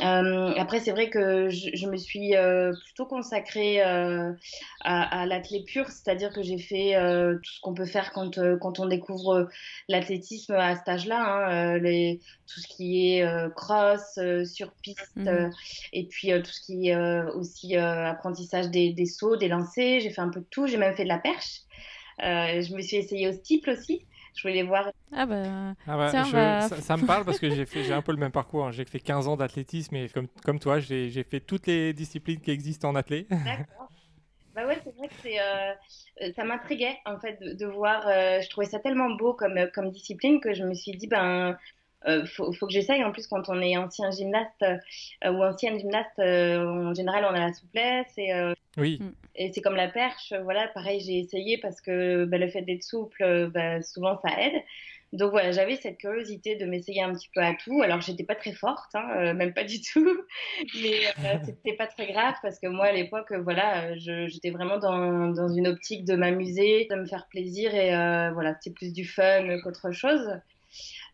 Euh, 0.00 0.54
après, 0.56 0.80
c'est 0.80 0.90
vrai 0.90 1.10
que 1.10 1.50
je, 1.50 1.68
je 1.74 1.86
me 1.86 1.98
suis 1.98 2.34
euh, 2.34 2.72
plutôt 2.86 3.04
consacrée 3.04 3.84
euh, 3.84 4.32
à, 4.82 5.22
à 5.22 5.40
pur, 5.66 5.86
c'est-à-dire 5.88 6.32
que 6.32 6.42
j'ai 6.42 6.56
fait 6.56 6.96
euh, 6.96 7.34
tout 7.34 7.52
ce 7.52 7.60
qu'on 7.60 7.74
peut 7.74 7.84
faire 7.84 8.12
quand, 8.12 8.38
euh, 8.38 8.56
quand 8.56 8.80
on 8.80 8.86
découvre 8.86 9.50
l'athlétisme 9.88 10.54
à 10.54 10.76
cet 10.76 10.88
âge-là, 10.88 11.46
hein, 11.46 11.78
les, 11.78 12.20
tout 12.46 12.60
ce 12.60 12.68
qui 12.68 13.16
est 13.16 13.54
cross, 13.54 14.18
sur 14.46 14.72
piste, 14.82 15.16
mhm. 15.16 15.50
et 15.92 16.06
puis 16.06 16.30
tout 16.42 16.50
ce 16.50 16.60
qui 16.62 16.88
est 16.88 17.24
aussi 17.34 17.76
apprentissage 17.76 18.70
des, 18.70 18.92
des 18.92 19.06
sauts, 19.06 19.36
des 19.36 19.48
lancers. 19.48 20.00
J'ai 20.00 20.10
fait 20.10 20.22
un 20.22 20.30
peu 20.30 20.40
de 20.40 20.46
tout, 20.50 20.66
j'ai 20.66 20.78
même 20.78 20.94
fait 20.94 21.04
de 21.04 21.08
la 21.08 21.18
perche. 21.18 21.60
je 22.18 22.74
me 22.74 22.80
suis 22.80 22.96
essayée 22.96 23.28
au 23.28 23.32
steeple 23.32 23.70
aussi 23.70 24.06
je 24.34 24.48
voulais 24.48 24.62
voir. 24.62 24.90
Ah 25.12 25.26
bah, 25.26 25.74
ah 25.86 25.96
bah 25.96 26.08
ça, 26.68 26.96
me 26.96 27.06
parle 27.06 27.24
parce 27.24 27.38
que 27.38 27.50
j'ai 27.50 27.66
fait 27.66 27.84
j'ai 27.84 27.92
un 27.92 28.02
peu 28.02 28.12
le 28.12 28.18
même 28.18 28.32
parcours. 28.32 28.66
Hein. 28.66 28.72
J'ai 28.72 28.84
fait 28.84 29.00
15 29.00 29.28
ans 29.28 29.36
d'athlétisme 29.36 29.94
et 29.96 30.08
comme, 30.08 30.28
comme 30.44 30.58
toi, 30.58 30.80
j'ai 30.80 31.24
fait 31.24 31.40
toutes 31.40 31.66
les 31.66 31.92
disciplines 31.92 32.40
qui 32.40 32.50
existent 32.50 32.88
en 32.88 32.94
athlé. 32.94 33.26
D'accord. 33.30 33.90
Bah 34.54 34.66
ouais, 34.66 34.78
c'est 34.84 34.94
vrai 34.96 35.08
que 35.08 35.14
c'est, 35.22 35.40
euh, 35.40 36.32
ça 36.36 36.44
m'intriguait 36.44 36.98
en 37.06 37.18
fait 37.18 37.38
de, 37.40 37.66
voir. 37.66 38.06
Euh, 38.06 38.40
je 38.42 38.50
trouvais 38.50 38.66
ça 38.66 38.78
tellement 38.78 39.08
beau 39.10 39.32
comme, 39.32 39.58
comme 39.74 39.90
discipline 39.90 40.40
que 40.40 40.52
je 40.52 40.64
me 40.64 40.74
suis 40.74 40.92
dit 40.92 41.06
ben 41.06 41.56
euh, 42.06 42.26
faut, 42.26 42.52
faut, 42.52 42.66
que 42.66 42.72
j'essaye. 42.72 43.04
En 43.04 43.12
plus, 43.12 43.26
quand 43.26 43.48
on 43.48 43.60
est 43.60 43.76
ancien 43.76 44.10
gymnaste 44.10 44.62
euh, 44.62 45.30
ou 45.30 45.42
ancienne 45.42 45.78
gymnaste, 45.78 46.18
euh, 46.18 46.64
en 46.64 46.94
général, 46.94 47.24
on 47.24 47.34
a 47.34 47.40
la 47.40 47.52
souplesse. 47.52 48.12
Et, 48.16 48.32
oui. 48.76 48.98
Mm. 49.00 49.12
Et 49.36 49.52
c'est 49.52 49.60
comme 49.60 49.76
la 49.76 49.88
perche. 49.88 50.32
Voilà, 50.42 50.68
pareil, 50.68 51.00
j'ai 51.00 51.18
essayé 51.18 51.58
parce 51.58 51.80
que 51.80 52.24
bah, 52.24 52.38
le 52.38 52.48
fait 52.48 52.62
d'être 52.62 52.82
souple, 52.82 53.50
bah, 53.52 53.82
souvent, 53.82 54.18
ça 54.20 54.40
aide. 54.40 54.62
Donc 55.12 55.30
voilà, 55.32 55.52
j'avais 55.52 55.76
cette 55.76 55.98
curiosité 55.98 56.56
de 56.56 56.64
m'essayer 56.64 57.02
un 57.02 57.12
petit 57.12 57.28
peu 57.34 57.42
à 57.42 57.52
tout. 57.52 57.82
Alors 57.82 58.00
j'étais 58.00 58.24
pas 58.24 58.34
très 58.34 58.52
forte, 58.52 58.94
hein, 58.94 59.34
même 59.34 59.52
pas 59.52 59.64
du 59.64 59.78
tout, 59.82 60.10
mais 60.82 61.02
c'était 61.44 61.76
pas 61.76 61.86
très 61.86 62.10
grave 62.10 62.32
parce 62.40 62.58
que 62.58 62.66
moi 62.66 62.86
à 62.86 62.92
l'époque, 62.92 63.30
voilà, 63.44 63.94
j'étais 63.98 64.48
vraiment 64.48 64.78
dans, 64.78 65.28
dans, 65.28 65.48
une 65.50 65.68
optique 65.68 66.06
de 66.06 66.14
m'amuser, 66.14 66.86
de 66.90 66.96
me 66.96 67.04
faire 67.04 67.26
plaisir 67.28 67.74
et 67.74 67.90
voilà, 68.32 68.54
c'était 68.54 68.74
plus 68.74 68.94
du 68.94 69.04
fun 69.04 69.60
qu'autre 69.62 69.90
chose. 69.90 70.40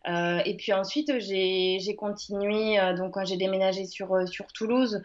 Euh, 0.07 0.39
et 0.45 0.55
puis 0.55 0.73
ensuite, 0.73 1.11
j'ai 1.19 1.95
continué, 1.97 2.79
euh, 2.79 2.93
donc 2.95 3.13
quand 3.13 3.25
j'ai 3.25 3.37
déménagé 3.37 3.85
sur, 3.85 4.13
euh, 4.13 4.25
sur 4.25 4.47
Toulouse, 4.47 5.01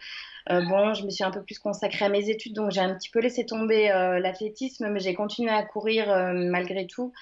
bon, 0.48 0.92
je 0.92 1.04
me 1.04 1.10
suis 1.10 1.24
un 1.24 1.30
peu 1.30 1.42
plus 1.42 1.58
consacrée 1.58 2.04
à 2.04 2.10
mes 2.10 2.28
études, 2.28 2.52
donc 2.52 2.70
j'ai 2.70 2.80
un 2.80 2.94
petit 2.94 3.08
peu 3.08 3.20
laissé 3.20 3.46
tomber 3.46 3.88
l'athlétisme, 4.20 4.90
mais 4.90 5.00
j'ai 5.00 5.14
continué 5.14 5.50
à 5.50 5.62
courir 5.62 6.06
malgré 6.34 6.86
tout 6.86 7.14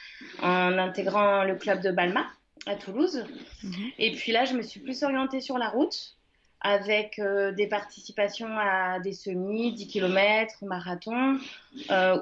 en 0.43 0.77
intégrant 0.77 1.45
le 1.45 1.55
club 1.55 1.81
de 1.83 1.93
Balma 1.93 2.27
à 2.67 2.75
Toulouse. 2.75 3.25
Mhm. 3.63 3.91
Et 4.01 4.11
puis 4.11 4.33
là, 4.33 4.45
je 4.45 4.55
me 4.55 4.63
suis 4.63 4.81
plus 4.81 5.05
orientée 5.05 5.41
sur 5.41 5.57
la 5.57 5.69
route 5.69 6.17
avec 6.63 7.21
des 7.55 7.69
participations 7.69 8.59
à 8.59 8.99
des 8.99 9.13
semis, 9.13 9.73
10 9.73 9.87
km, 9.87 10.65
marathon 10.65 11.39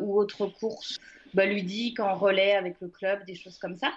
ou 0.02 0.20
autres 0.20 0.48
courses 0.48 0.98
bah, 1.32 1.46
ludiques 1.46 2.00
en 2.00 2.14
relais 2.14 2.56
avec 2.56 2.76
le 2.82 2.88
club, 2.88 3.24
des 3.24 3.36
choses 3.36 3.56
comme 3.56 3.78
ça. 3.78 3.90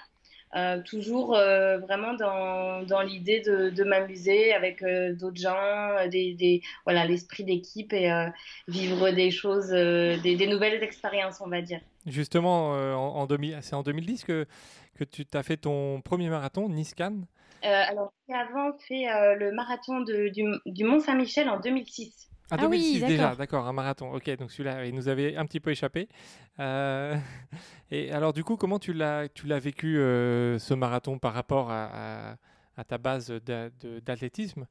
Euh, 0.56 0.82
toujours 0.84 1.36
euh, 1.36 1.80
vraiment 1.80 2.14
dans, 2.14 2.84
dans 2.84 3.02
l'idée 3.02 3.42
de, 3.42 3.72
de 3.72 3.84
m'amuser 3.84 4.54
avec 4.54 4.84
euh, 4.84 5.16
d'autres 5.16 5.42
gens, 5.42 6.08
des, 6.12 6.36
des 6.36 6.62
voilà 6.86 7.06
l'esprit 7.06 7.44
d'équipe 7.44 7.92
et 7.92 8.12
vivre 8.68 9.10
des 9.10 9.32
choses, 9.32 9.70
des, 9.70 10.36
des, 10.36 10.48
nouvelles 10.48 10.84
expériences, 10.84 11.42
on 11.42 11.50
va 11.50 11.62
dire. 11.62 11.80
Justement, 12.06 12.70
en, 12.72 13.24
en 13.24 13.28
c'est 13.62 13.76
en 13.76 13.82
2010 13.82 14.26
que, 14.26 14.46
que 14.96 15.04
tu 15.04 15.26
as 15.34 15.44
fait 15.44 15.58
ton 15.58 16.02
premier 16.02 16.30
marathon, 16.30 16.70
Niscan. 16.70 17.22
alors, 17.64 18.14
j'ai 18.28 18.36
avant 18.36 18.78
fait 18.78 19.06
le 19.36 19.52
marathon 19.54 20.02
de, 20.02 20.30
du, 20.30 20.44
du 20.68 20.84
Mont-Saint-Michel 20.84 21.50
en 21.50 21.60
2006. 21.60 22.30
Ah, 22.52 22.58
2006 22.58 23.06
déjà, 23.06 23.36
d'accord, 23.36 23.68
un 23.68 23.74
marathon. 23.74 24.12
Ok, 24.14 24.30
donc 24.38 24.52
celui-là, 24.52 24.86
il 24.86 24.94
nous 24.94 25.08
avait 25.08 25.36
un 25.36 25.46
petit 25.46 25.60
peu 25.60 25.72
échappé. 25.72 26.08
Euh, 26.60 27.16
et 27.92 28.12
alors, 28.12 28.34
du 28.34 28.44
coup, 28.44 28.58
comment 28.58 28.80
tu 28.80 28.94
l'as, 28.94 29.28
tu 29.30 29.48
l'as 29.48 29.60
vécu 29.60 29.98
euh, 29.98 30.60
ce 30.60 30.74
marathon 30.74 31.20
par 31.20 31.34
rapport 31.34 31.72
à, 31.72 32.36
à, 32.78 32.84
ta 32.84 32.98
base 32.98 33.32
d'athlétisme? 33.32 34.68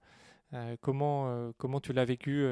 Euh, 0.55 0.77
comment, 0.83 1.53
comment 1.57 1.81
tu 1.81 1.93
l'as 1.93 2.05
vécu? 2.05 2.45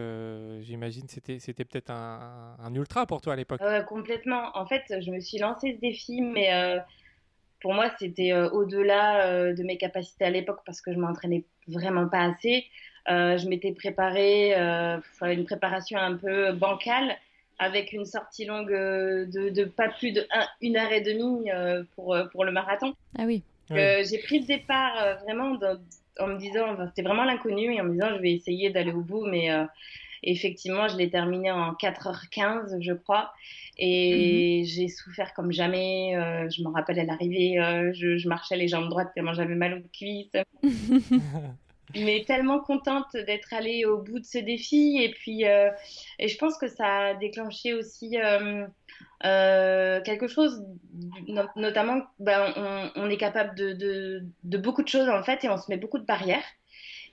J'imagine 0.62 1.06
c'était 1.06 1.38
c'était 1.38 1.66
peut-être 1.66 1.90
un, 1.90 2.56
un, 2.58 2.74
ultra 2.74 3.04
pour 3.04 3.20
toi 3.20 3.34
à 3.34 3.36
l'époque. 3.36 3.60
complètement. 3.86 4.56
En 4.56 4.66
fait, 4.66 4.82
je 4.88 5.10
me 5.10 5.20
suis 5.20 5.38
lancé 5.38 5.74
ce 5.74 5.80
défi, 5.80 6.22
mais 6.22 6.80
pour 7.60 7.74
moi, 7.74 7.90
c'était 7.98 8.32
au-delà 8.32 9.52
de 9.52 9.62
mes 9.64 9.76
capacités 9.76 10.24
à 10.24 10.30
l'époque 10.30 10.60
parce 10.64 10.80
que 10.80 10.94
je 10.94 10.98
m'entraînais 10.98 11.44
vraiment 11.68 12.08
pas 12.08 12.22
assez. 12.22 12.64
Euh, 13.08 13.38
je 13.38 13.48
m'étais 13.48 13.72
préparée, 13.72 14.54
euh, 14.56 14.98
une 15.22 15.44
préparation 15.44 15.98
un 15.98 16.16
peu 16.16 16.52
bancale, 16.52 17.16
avec 17.58 17.92
une 17.92 18.04
sortie 18.06 18.44
longue 18.44 18.70
de, 18.70 19.50
de 19.50 19.64
pas 19.64 19.88
plus 19.88 20.12
de 20.12 20.26
une 20.60 20.76
heure 20.76 20.92
et 20.92 21.02
demie 21.02 21.50
euh, 21.50 21.82
pour, 21.94 22.16
pour 22.32 22.44
le 22.44 22.52
marathon. 22.52 22.94
Ah 23.18 23.24
oui. 23.26 23.42
J'ai 23.70 24.18
pris 24.18 24.40
le 24.40 24.46
départ 24.46 25.18
vraiment 25.22 25.56
en 26.18 26.26
me 26.26 26.38
disant, 26.38 26.76
c'était 26.88 27.02
vraiment 27.02 27.24
l'inconnu 27.24 27.72
et 27.72 27.80
en 27.80 27.84
me 27.84 27.92
disant, 27.92 28.08
je 28.16 28.20
vais 28.20 28.32
essayer 28.32 28.70
d'aller 28.70 28.92
au 28.92 29.02
bout, 29.02 29.24
mais 29.26 29.48
effectivement, 30.24 30.88
je 30.88 30.96
l'ai 30.96 31.08
terminé 31.08 31.52
en 31.52 31.72
4h15, 31.74 32.80
je 32.80 32.92
crois. 32.92 33.32
Et 33.78 34.64
j'ai 34.66 34.88
souffert 34.88 35.32
comme 35.34 35.52
jamais. 35.52 36.14
je 36.50 36.64
me 36.64 36.68
rappelle 36.70 36.98
à 36.98 37.04
l'arrivée, 37.04 37.58
je, 37.94 38.16
je, 38.16 38.28
marchais 38.28 38.56
les 38.56 38.66
jambes 38.66 38.88
droites 38.88 39.12
tellement 39.14 39.34
j'avais 39.34 39.54
mal 39.54 39.74
aux 39.74 39.88
cuisses. 39.92 40.32
mais 41.94 42.24
tellement 42.26 42.60
contente 42.60 43.12
d'être 43.14 43.52
allée 43.52 43.84
au 43.84 43.98
bout 43.98 44.20
de 44.20 44.24
ce 44.24 44.38
défi. 44.38 44.98
Et 45.02 45.10
puis, 45.10 45.46
euh, 45.46 45.70
et 46.18 46.28
je 46.28 46.38
pense 46.38 46.56
que 46.58 46.68
ça 46.68 46.86
a 46.86 47.14
déclenché 47.14 47.74
aussi 47.74 48.18
euh, 48.18 48.66
euh, 49.24 50.00
quelque 50.02 50.28
chose, 50.28 50.64
notamment, 51.56 52.02
ben, 52.18 52.92
on, 52.96 53.08
est 53.10 53.16
capable 53.16 53.54
de, 53.54 53.72
de, 53.72 54.22
de, 54.44 54.58
beaucoup 54.58 54.82
de 54.82 54.88
choses 54.88 55.08
en 55.08 55.22
fait, 55.22 55.44
et 55.44 55.48
on 55.48 55.56
se 55.56 55.70
met 55.70 55.76
beaucoup 55.76 55.98
de 55.98 56.06
barrières. 56.06 56.44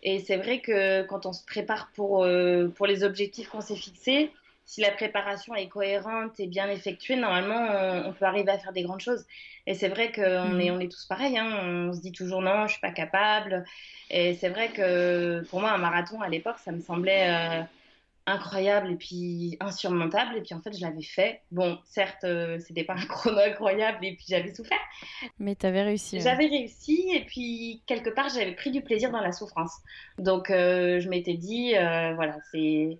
Et 0.04 0.20
c'est 0.20 0.38
vrai 0.38 0.62
que 0.62 1.04
quand 1.04 1.26
on 1.26 1.34
se 1.34 1.44
prépare 1.44 1.92
pour, 1.96 2.28
pour 2.76 2.86
les 2.86 3.04
objectifs 3.04 3.50
qu'on 3.50 3.62
s'est 3.62 3.76
fixés, 3.76 4.32
si 4.68 4.82
la 4.82 4.92
préparation 4.92 5.56
est 5.56 5.70
cohérente 5.70 6.40
et 6.40 6.46
bien 6.46 6.70
effectuée, 6.70 7.16
normalement, 7.16 8.06
on, 8.06 8.12
peut 8.12 8.26
arriver 8.26 8.52
à 8.52 8.60
faire 8.60 8.74
des 8.74 8.84
grandes 8.84 9.00
choses. 9.00 9.26
Et 9.66 9.74
c'est 9.74 9.88
vrai 9.88 10.12
qu'on 10.12 10.50
mmh. 10.50 10.62
est, 10.62 10.72
on 10.72 10.80
est 10.82 10.92
tous 10.92 11.06
pareils. 11.06 11.38
Hein. 11.38 11.88
On 11.88 11.94
se 11.94 12.02
dit 12.02 12.12
toujours 12.12 12.42
non, 12.42 12.68
je 12.68 12.74
suis 12.74 12.82
pas 12.82 12.92
capable. 12.92 13.64
Et 14.10 14.34
c'est 14.36 14.50
vrai 14.50 14.68
que 14.70 15.42
pour 15.50 15.62
moi, 15.62 15.72
un 15.72 15.78
marathon 15.78 16.22
à 16.22 16.28
l'époque, 16.28 16.58
ça 16.60 16.74
me 16.74 16.82
semblait 16.82 17.30
euh, 17.30 17.64
incroyable 18.26 18.92
et 18.92 18.96
puis 18.98 19.56
insurmontable. 19.62 20.36
Et 20.36 20.42
puis 20.42 20.54
en 20.54 20.60
fait, 20.60 20.76
je 20.76 20.82
l'avais 20.82 21.02
fait. 21.02 21.44
Bon, 21.52 21.78
certes, 21.86 22.26
euh, 22.26 22.60
c'était 22.60 22.84
pas 22.84 22.96
un 22.96 23.06
chrono 23.06 23.40
incroyable 23.40 24.06
et 24.06 24.16
puis 24.16 24.26
j'avais 24.28 24.54
souffert. 24.54 24.82
Mais 25.40 25.56
tu 25.56 25.66
avais 25.66 25.84
réussi. 25.84 26.20
J'avais 26.20 26.48
réussi 26.48 27.10
et 27.14 27.24
puis 27.24 27.84
quelque 27.86 28.10
part, 28.10 28.28
j'avais 28.28 28.54
pris 28.54 28.72
du 28.72 28.82
plaisir 28.82 29.12
dans 29.12 29.22
la 29.22 29.32
souffrance. 29.32 29.78
Donc 30.18 30.50
euh, 30.50 31.00
je 31.00 31.08
m'étais 31.08 31.36
dit, 31.36 31.72
voilà, 31.72 32.36
c'est 32.52 32.98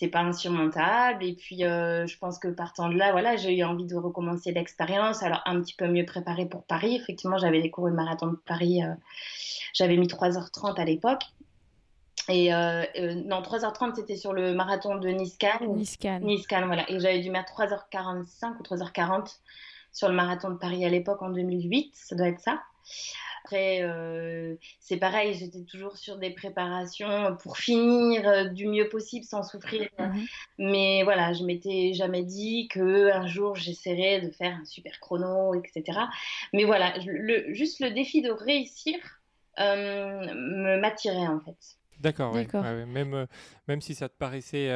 c'est 0.00 0.08
pas 0.08 0.20
insurmontable. 0.20 1.22
Et 1.22 1.34
puis, 1.34 1.62
euh, 1.62 2.06
je 2.06 2.16
pense 2.16 2.38
que 2.38 2.48
partant 2.48 2.88
de 2.88 2.94
là, 2.94 3.12
voilà, 3.12 3.36
j'ai 3.36 3.54
eu 3.54 3.64
envie 3.64 3.84
de 3.84 3.96
recommencer 3.96 4.50
l'expérience. 4.50 5.22
Alors, 5.22 5.42
un 5.44 5.60
petit 5.60 5.74
peu 5.74 5.86
mieux 5.88 6.06
préparé 6.06 6.46
pour 6.46 6.64
Paris. 6.64 6.96
Effectivement, 6.96 7.36
j'avais 7.36 7.60
découvert 7.60 7.90
le 7.90 7.96
marathon 7.96 8.28
de 8.28 8.36
Paris. 8.36 8.82
Euh, 8.82 8.94
j'avais 9.74 9.98
mis 9.98 10.06
3h30 10.06 10.80
à 10.80 10.84
l'époque. 10.86 11.24
Et 12.30 12.54
euh, 12.54 12.82
non, 13.26 13.42
3h30, 13.42 13.94
c'était 13.94 14.16
sur 14.16 14.32
le 14.32 14.54
marathon 14.54 14.96
de 14.96 15.08
Nice-Cannes. 15.10 15.76
Nice-Cannes. 16.22 16.64
voilà. 16.64 16.90
Et 16.90 16.98
j'avais 16.98 17.20
dû 17.20 17.30
mettre 17.30 17.52
3h45 17.52 18.56
ou 18.58 18.62
3h40 18.62 19.36
sur 19.92 20.08
le 20.08 20.14
marathon 20.14 20.48
de 20.48 20.56
Paris 20.56 20.82
à 20.86 20.88
l'époque 20.88 21.20
en 21.20 21.28
2008. 21.28 21.90
Ça 21.94 22.16
doit 22.16 22.28
être 22.28 22.40
ça. 22.40 22.62
Après, 23.44 23.82
euh, 23.82 24.54
c'est 24.80 24.98
pareil, 24.98 25.34
j'étais 25.34 25.64
toujours 25.64 25.96
sur 25.96 26.18
des 26.18 26.30
préparations 26.30 27.36
pour 27.36 27.56
finir 27.56 28.28
euh, 28.28 28.44
du 28.44 28.66
mieux 28.66 28.88
possible 28.88 29.24
sans 29.24 29.42
souffrir. 29.42 29.88
Mhm. 29.98 30.26
Mais 30.58 31.02
voilà, 31.04 31.32
je 31.32 31.44
m'étais 31.44 31.92
jamais 31.94 32.22
dit 32.22 32.68
que 32.68 33.10
un 33.10 33.26
jour 33.26 33.56
j'essaierais 33.56 34.20
de 34.20 34.30
faire 34.30 34.56
un 34.60 34.64
super 34.64 34.98
chrono, 35.00 35.54
etc. 35.54 35.98
Mais 36.52 36.64
voilà, 36.64 36.94
le, 37.04 37.52
juste 37.54 37.80
le 37.80 37.90
défi 37.90 38.20
de 38.22 38.30
réussir 38.30 38.96
euh, 39.58 40.34
me 40.34 40.78
m'attirait 40.78 41.26
en 41.26 41.40
fait. 41.40 41.78
D'accord, 41.98 42.32
même, 42.32 43.26
même 43.68 43.80
si 43.82 43.94
ça 43.94 44.08
te 44.08 44.16
paraissait 44.16 44.70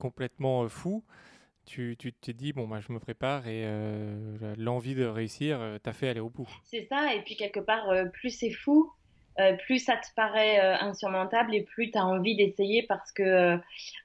complètement 0.00 0.68
fou, 0.68 1.04
tu, 1.66 1.96
tu 1.98 2.12
t'es 2.12 2.32
dit, 2.32 2.52
bon, 2.52 2.66
bah, 2.68 2.80
je 2.86 2.92
me 2.92 2.98
prépare 2.98 3.46
et 3.48 3.62
euh, 3.64 4.54
l'envie 4.56 4.94
de 4.94 5.04
réussir 5.04 5.60
euh, 5.60 5.78
t'a 5.78 5.92
fait 5.92 6.08
aller 6.08 6.20
au 6.20 6.30
bout. 6.30 6.48
C'est 6.64 6.86
ça, 6.88 7.14
et 7.14 7.22
puis 7.22 7.36
quelque 7.36 7.60
part, 7.60 7.88
euh, 7.90 8.04
plus 8.06 8.30
c'est 8.30 8.50
fou, 8.50 8.92
plus 9.66 9.80
ça 9.80 9.96
te 9.96 10.06
paraît 10.14 10.60
insurmontable 10.60 11.56
et 11.56 11.62
plus 11.62 11.90
tu 11.90 11.98
as 11.98 12.06
envie 12.06 12.36
d'essayer 12.36 12.84
parce 12.84 13.10
que 13.10 13.56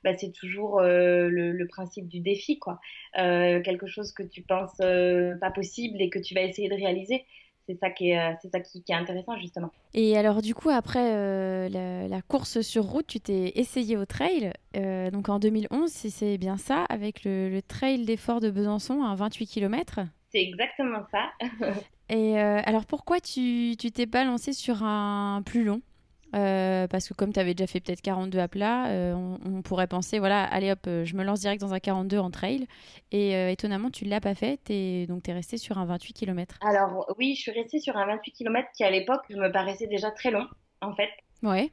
bah, 0.03 0.17
c'est 0.17 0.31
toujours 0.31 0.81
le, 0.81 1.65
principe 1.67 2.07
du 2.07 2.19
défi, 2.19 2.57
quoi. 2.57 2.79
quelque 3.13 3.85
chose 3.85 4.11
que 4.11 4.23
tu 4.23 4.41
penses 4.41 4.77
pas 4.77 5.51
possible 5.51 6.01
et 6.01 6.09
que 6.09 6.17
tu 6.17 6.33
vas 6.33 6.41
essayer 6.41 6.67
de 6.67 6.73
réaliser 6.73 7.27
c'est 7.69 7.79
ça 7.79 7.89
qui 7.91 8.09
est, 8.09 8.19
euh, 8.19 8.33
c'est 8.41 8.49
ça 8.49 8.59
qui, 8.59 8.83
est 8.87 8.93
intéressant 8.93 9.37
justement. 9.37 9.71
Et 9.93 10.17
alors 10.17 10.41
du 10.41 10.55
coup 10.55 10.69
après 10.69 11.13
euh, 11.13 12.07
la, 12.07 12.21
course 12.23 12.61
sur 12.61 12.83
route, 12.83 13.05
tu 13.05 13.19
t'es 13.19 13.53
essayé 13.55 13.95
au 13.95 14.05
trail, 14.05 14.51
euh, 14.75 15.11
donc 15.11 15.29
en 15.29 15.39
2011 15.39 15.89
si 15.91 16.09
c'est 16.09 16.37
bien 16.37 16.57
ça, 16.57 16.85
avec 16.89 17.23
le, 17.23 17.59
trail 17.67 18.05
d'effort 18.05 18.39
de 18.39 18.49
Besançon 18.49 19.03
à 19.03 19.13
28 19.15 19.45
km. 19.45 19.99
C'est 20.31 20.41
exactement 20.41 21.03
ça. 21.11 21.31
Et 22.09 22.39
alors 22.39 22.85
pourquoi 22.85 23.19
tu, 23.19 23.75
tu 23.77 23.91
t'es 23.91 24.07
pas 24.07 24.23
lancé 24.23 24.51
sur 24.53 24.83
un 24.83 25.43
plus 25.45 25.63
long? 25.63 25.81
Euh, 26.35 26.87
parce 26.87 27.07
que 27.07 27.13
comme 27.13 27.33
tu 27.33 27.39
avais 27.39 27.53
déjà 27.53 27.67
fait 27.67 27.79
peut-être 27.79 28.01
42 28.01 28.39
à 28.39 28.47
plat, 28.47 28.87
euh, 28.87 29.13
on, 29.13 29.61
pourrait 29.61 29.87
penser, 29.87 30.19
voilà, 30.19 30.43
allez 30.43 30.71
hop, 30.71 30.79
euh, 30.87 31.05
je 31.05 31.15
me 31.15 31.23
lance 31.23 31.41
direct 31.41 31.61
dans 31.61 31.73
un 31.73 31.79
42 31.79 32.17
en 32.17 32.31
trail. 32.31 32.67
Et 33.11 33.51
étonnamment, 33.51 33.89
tu 33.89 34.05
ne 34.05 34.09
l'as 34.09 34.21
pas 34.21 34.35
fait, 34.35 34.59
es, 34.69 35.07
donc 35.07 35.23
tu 35.23 35.31
es 35.31 35.33
resté 35.33 35.57
sur 35.57 35.77
un 35.77 35.85
28 35.85 36.13
km. 36.13 36.57
Alors 36.61 37.11
oui, 37.17 37.35
je 37.35 37.41
suis 37.41 37.51
restée 37.51 37.79
sur 37.79 37.97
un 37.97 38.05
28 38.05 38.31
km 38.31 38.67
qui 38.75 38.83
à 38.83 38.91
l'époque 38.91 39.23
me 39.29 39.51
paraissait 39.51 39.87
déjà 39.87 40.11
très 40.11 40.31
long, 40.31 40.45
en 40.81 40.93
fait. 40.93 41.09
Ouais. 41.41 41.71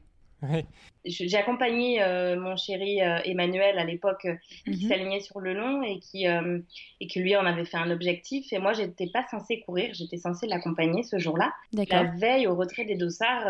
J'ai 1.04 1.36
accompagné 1.36 2.02
euh, 2.02 2.38
mon 2.38 2.56
chéri 2.56 3.00
euh, 3.00 3.18
Emmanuel 3.24 3.78
à 3.78 3.84
l'époque 3.84 4.26
euh, 4.26 4.34
qui 4.64 4.84
mhm. 4.84 4.88
s'alignait 4.88 5.20
sur 5.20 5.40
le 5.40 5.54
long 5.54 5.82
et 5.82 5.98
qui, 6.00 6.26
et 6.26 7.06
qui 7.06 7.20
lui 7.20 7.36
en 7.36 7.46
avait 7.46 7.64
fait 7.64 7.76
un 7.76 7.90
objectif. 7.90 8.52
Et 8.52 8.58
moi, 8.58 8.72
j'étais 8.72 9.06
pas 9.06 9.24
censée 9.30 9.60
courir, 9.60 9.94
j'étais 9.94 10.18
censée 10.18 10.46
l'accompagner 10.46 11.02
ce 11.02 11.18
jour-là. 11.18 11.52
La 11.72 12.04
veille, 12.04 12.46
au 12.46 12.54
retrait 12.54 12.84
des 12.84 12.96
dossards, 12.96 13.46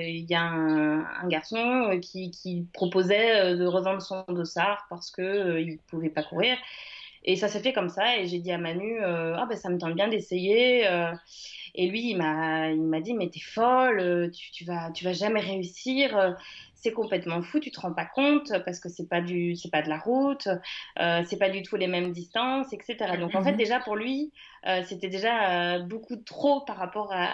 il 0.00 0.26
y 0.28 0.34
a 0.34 0.42
un, 0.42 1.28
garçon 1.28 1.98
qui, 2.02 2.30
qui, 2.30 2.66
proposait 2.72 3.54
de 3.54 3.66
revendre 3.66 4.02
son 4.02 4.24
dossard 4.28 4.86
parce 4.88 5.10
qu'il 5.10 5.24
ne 5.24 5.76
pouvait 5.88 6.10
pas 6.10 6.22
courir. 6.22 6.56
Et 7.26 7.36
ça 7.36 7.48
s'est 7.48 7.60
fait 7.60 7.72
comme 7.72 7.88
ça. 7.88 8.18
Et 8.18 8.26
j'ai 8.26 8.38
dit 8.38 8.52
à 8.52 8.58
Manu, 8.58 8.98
ah 9.02 9.46
ben 9.48 9.56
ça 9.56 9.68
me 9.68 9.78
tente 9.78 9.94
bien 9.94 10.08
d'essayer. 10.08 10.86
Et 11.76 11.88
lui, 11.88 12.10
il 12.10 12.16
m'a, 12.16 13.00
dit, 13.00 13.14
mais 13.14 13.28
t'es 13.28 13.40
folle, 13.40 14.00
euh, 14.00 14.30
tu, 14.30 14.64
vas, 14.64 14.90
tu 14.92 15.04
vas 15.04 15.12
jamais 15.12 15.40
réussir, 15.40 16.16
euh, 16.16 16.32
c'est 16.76 16.92
complètement 16.92 17.42
fou, 17.42 17.58
tu 17.58 17.70
te 17.70 17.80
rends 17.80 17.92
pas 17.92 18.04
compte 18.04 18.52
parce 18.64 18.80
que 18.80 18.88
c'est 18.88 19.08
pas 19.08 19.20
du, 19.20 19.56
c'est 19.56 19.70
pas 19.70 19.82
de 19.82 19.88
la 19.88 19.98
route, 19.98 20.46
euh, 21.00 21.22
c'est 21.26 21.38
pas 21.38 21.48
du 21.48 21.62
tout 21.62 21.76
les 21.76 21.86
mêmes 21.86 22.12
distances, 22.12 22.72
etc. 22.72 23.16
Donc 23.18 23.34
en 23.34 23.42
fait, 23.42 23.52
mhm. 23.52 23.56
déjà 23.56 23.80
pour 23.80 23.96
lui, 23.96 24.32
euh, 24.66 24.82
c'était 24.84 25.08
déjà 25.08 25.78
beaucoup 25.80 26.16
trop 26.16 26.60
par 26.60 26.76
rapport 26.76 27.12
à, 27.12 27.28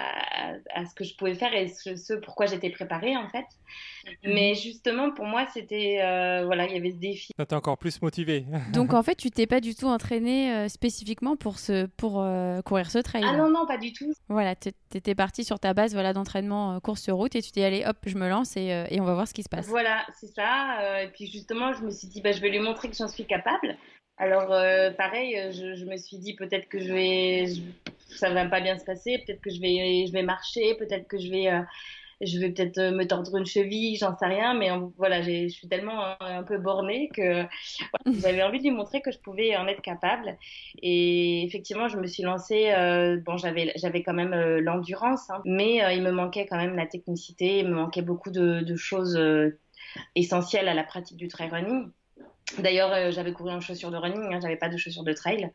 à, 0.74 0.86
ce 0.86 0.94
que 0.94 1.04
je 1.04 1.16
pouvais 1.16 1.34
faire 1.34 1.52
et 1.54 1.68
ce, 1.68 1.96
ce 1.96 2.14
pourquoi 2.14 2.46
j'étais 2.46 2.70
préparée 2.70 3.16
en 3.16 3.28
fait. 3.28 3.46
Mhm. 4.04 4.32
Mais 4.34 4.54
justement, 4.54 5.10
pour 5.10 5.24
moi, 5.24 5.46
c'était. 5.52 6.00
Euh, 6.02 6.44
voilà, 6.44 6.66
il 6.66 6.74
y 6.74 6.76
avait 6.76 6.90
ce 6.90 6.96
défi. 6.96 7.32
Ça 7.36 7.46
t'a 7.46 7.56
encore 7.56 7.78
plus 7.78 8.00
motivé. 8.02 8.44
Donc, 8.72 8.94
en 8.94 9.02
fait, 9.02 9.14
tu 9.14 9.30
t'es 9.30 9.46
pas 9.46 9.60
du 9.60 9.74
tout 9.74 9.86
entraîné 9.86 10.52
euh, 10.52 10.68
spécifiquement 10.68 11.36
pour, 11.36 11.58
ce, 11.58 11.86
pour 11.86 12.20
euh, 12.20 12.62
courir 12.62 12.90
ce 12.90 12.98
trail 12.98 13.22
Ah 13.24 13.36
non, 13.36 13.50
non, 13.50 13.66
pas 13.66 13.78
du 13.78 13.92
tout. 13.92 14.12
Voilà, 14.28 14.54
tu 14.56 14.70
étais 14.94 15.14
parti 15.14 15.44
sur 15.44 15.58
ta 15.58 15.74
base 15.74 15.92
voilà, 15.94 16.12
d'entraînement 16.12 16.80
course 16.80 17.02
sur 17.02 17.16
route 17.16 17.34
et 17.36 17.42
tu 17.42 17.52
t'es 17.52 17.64
allé, 17.64 17.84
hop, 17.86 17.96
je 18.06 18.16
me 18.16 18.28
lance 18.28 18.56
et, 18.56 18.84
et, 18.90 19.00
on 19.00 19.04
va 19.04 19.14
voir 19.14 19.28
qui 19.32 19.42
se 19.42 19.48
passe. 19.48 19.66
Voilà, 19.66 20.04
c'est 20.20 20.32
ça. 20.34 21.02
et 21.02 21.08
puis, 21.08 21.26
justement, 21.26 21.72
je 21.72 21.82
me 21.82 21.90
suis 21.90 22.08
dit, 22.08 22.20
bah, 22.20 22.32
je 22.32 22.40
vais 22.40 22.50
lui 22.50 22.60
montrer 22.60 22.88
que 22.88 22.96
j'en 22.96 23.08
suis 23.08 23.26
capable. 23.26 23.76
Alors, 24.18 24.48
pareil, 24.96 25.36
je, 25.52 25.74
je, 25.74 25.84
me 25.84 25.96
suis 25.96 26.18
dit, 26.18 26.34
peut-être 26.34 26.68
que 26.68 26.78
je 26.78 26.92
vais. 26.92 27.46
ça 28.08 28.30
va 28.30 28.46
pas 28.46 28.60
bien 28.60 28.78
se 28.78 28.84
passer, 28.84 29.22
peut-être 29.26 29.40
que 29.40 29.50
je 29.50 29.60
vais, 29.60 30.06
je 30.06 30.12
vais 30.12 30.22
marcher, 30.22 30.74
peut-être 30.76 31.08
que 31.08 31.18
je 31.18 31.30
vais 31.30 31.48
je 32.24 32.38
vais 32.38 32.50
peut-être 32.50 32.78
euh, 32.78 32.90
me 32.92 33.06
tordre 33.06 33.36
une 33.36 33.46
cheville, 33.46 33.96
j'en 33.96 34.16
sais 34.16 34.26
rien, 34.26 34.54
mais 34.54 34.70
voilà, 34.96 35.22
je 35.22 35.48
suis 35.48 35.68
tellement 35.68 36.04
euh, 36.04 36.14
un, 36.20 36.42
peu 36.42 36.58
bornée 36.58 37.08
que 37.14 37.44
j'avais 38.20 38.42
envie 38.42 38.58
de 38.58 38.64
lui 38.64 38.70
montrer 38.70 39.00
que 39.00 39.10
je 39.10 39.18
pouvais 39.18 39.56
en 39.56 39.66
être 39.66 39.82
capable. 39.82 40.36
Et 40.82 41.44
effectivement, 41.44 41.88
je 41.88 41.96
me 41.96 42.06
suis 42.06 42.22
lancée, 42.22 42.72
euh, 42.72 43.18
bon, 43.24 43.36
j'avais, 43.36 43.72
j'avais 43.76 44.02
quand 44.02 44.14
même 44.14 44.34
l'endurance, 44.58 45.30
hein, 45.30 45.42
mais 45.44 45.80
il 45.94 46.02
me 46.02 46.12
manquait 46.12 46.46
quand 46.46 46.56
même 46.56 46.76
la 46.76 46.86
technicité, 46.86 47.58
il 47.60 47.68
me 47.68 47.74
manquait 47.74 48.02
beaucoup 48.02 48.30
de, 48.30 48.76
choses 48.76 49.20
essentielles 50.14 50.68
à 50.68 50.74
la 50.74 50.82
pratique 50.82 51.16
du 51.16 51.28
trail 51.28 51.50
running. 51.50 51.90
D'ailleurs, 52.58 53.12
j'avais 53.12 53.32
couru 53.32 53.50
en 53.50 53.60
chaussures 53.60 53.90
de 53.90 53.96
running, 53.96 54.32
hein, 54.32 54.40
j'avais 54.40 54.56
pas 54.56 54.68
de 54.68 54.76
chaussures 54.76 55.04
de 55.04 55.12
trail. 55.12 55.50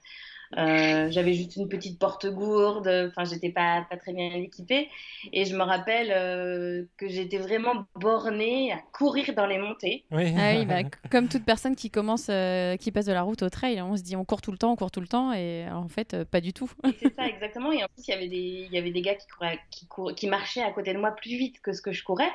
Euh, 0.56 1.08
j'avais 1.12 1.34
juste 1.34 1.56
une 1.58 1.68
petite 1.68 2.00
porte 2.00 2.26
gourde, 2.28 2.88
enfin 3.10 3.26
j'étais 3.26 3.50
pas, 3.50 3.86
pas 3.90 3.98
très 3.98 4.14
bien 4.14 4.30
équipée. 4.32 4.90
Et 5.34 5.46
je 5.46 5.56
me 5.56 5.64
rappelle 5.64 6.12
euh, 6.12 6.84
que 6.98 7.08
j'étais 7.08 7.38
vraiment 7.38 7.86
bornée 7.96 8.72
à 8.72 8.78
courir 8.94 9.34
dans 9.34 9.46
les 9.46 9.58
montées. 9.58 10.06
Oui, 10.12 10.34
ah 10.38 10.54
oui 10.56 10.66
bah, 10.66 10.84
comme 11.12 11.28
toute 11.28 11.44
personne 11.44 11.76
qui 11.76 11.90
commence, 11.90 12.28
euh, 12.30 12.78
qui 12.78 12.92
passe 12.92 13.06
de 13.06 13.14
la 13.14 13.24
route 13.24 13.42
au 13.44 13.50
trail, 13.50 13.82
on 13.82 13.98
se 13.98 14.04
dit 14.04 14.16
on 14.16 14.26
court 14.26 14.42
tout 14.42 14.52
le 14.52 14.58
temps, 14.58 14.72
on 14.72 14.76
court 14.76 14.92
tout 14.92 15.02
le 15.02 15.08
temps, 15.08 15.34
et 15.34 15.66
en 15.70 15.90
fait 15.90 16.24
pas 16.24 16.42
du 16.42 16.54
tout. 16.54 16.72
C'est 17.00 17.14
ça 17.14 17.28
exactement. 17.28 17.72
Et 17.72 17.84
en 17.84 17.88
plus 17.88 18.08
il 18.08 18.12
y 18.12 18.14
avait 18.14 18.30
des, 18.30 18.68
il 18.68 18.74
y 18.74 18.78
avait 18.78 18.92
des 18.92 19.02
gars 19.02 19.16
qui, 19.16 19.28
couraient, 19.28 19.60
qui, 19.70 19.88
qui 20.16 20.28
marchaient 20.28 20.64
à 20.64 20.72
côté 20.72 20.94
de 20.94 21.00
moi 21.00 21.12
plus 21.12 21.36
vite 21.38 21.60
que 21.62 21.74
ce 21.74 21.82
que 21.82 21.92
je 21.92 22.04
courais 22.04 22.32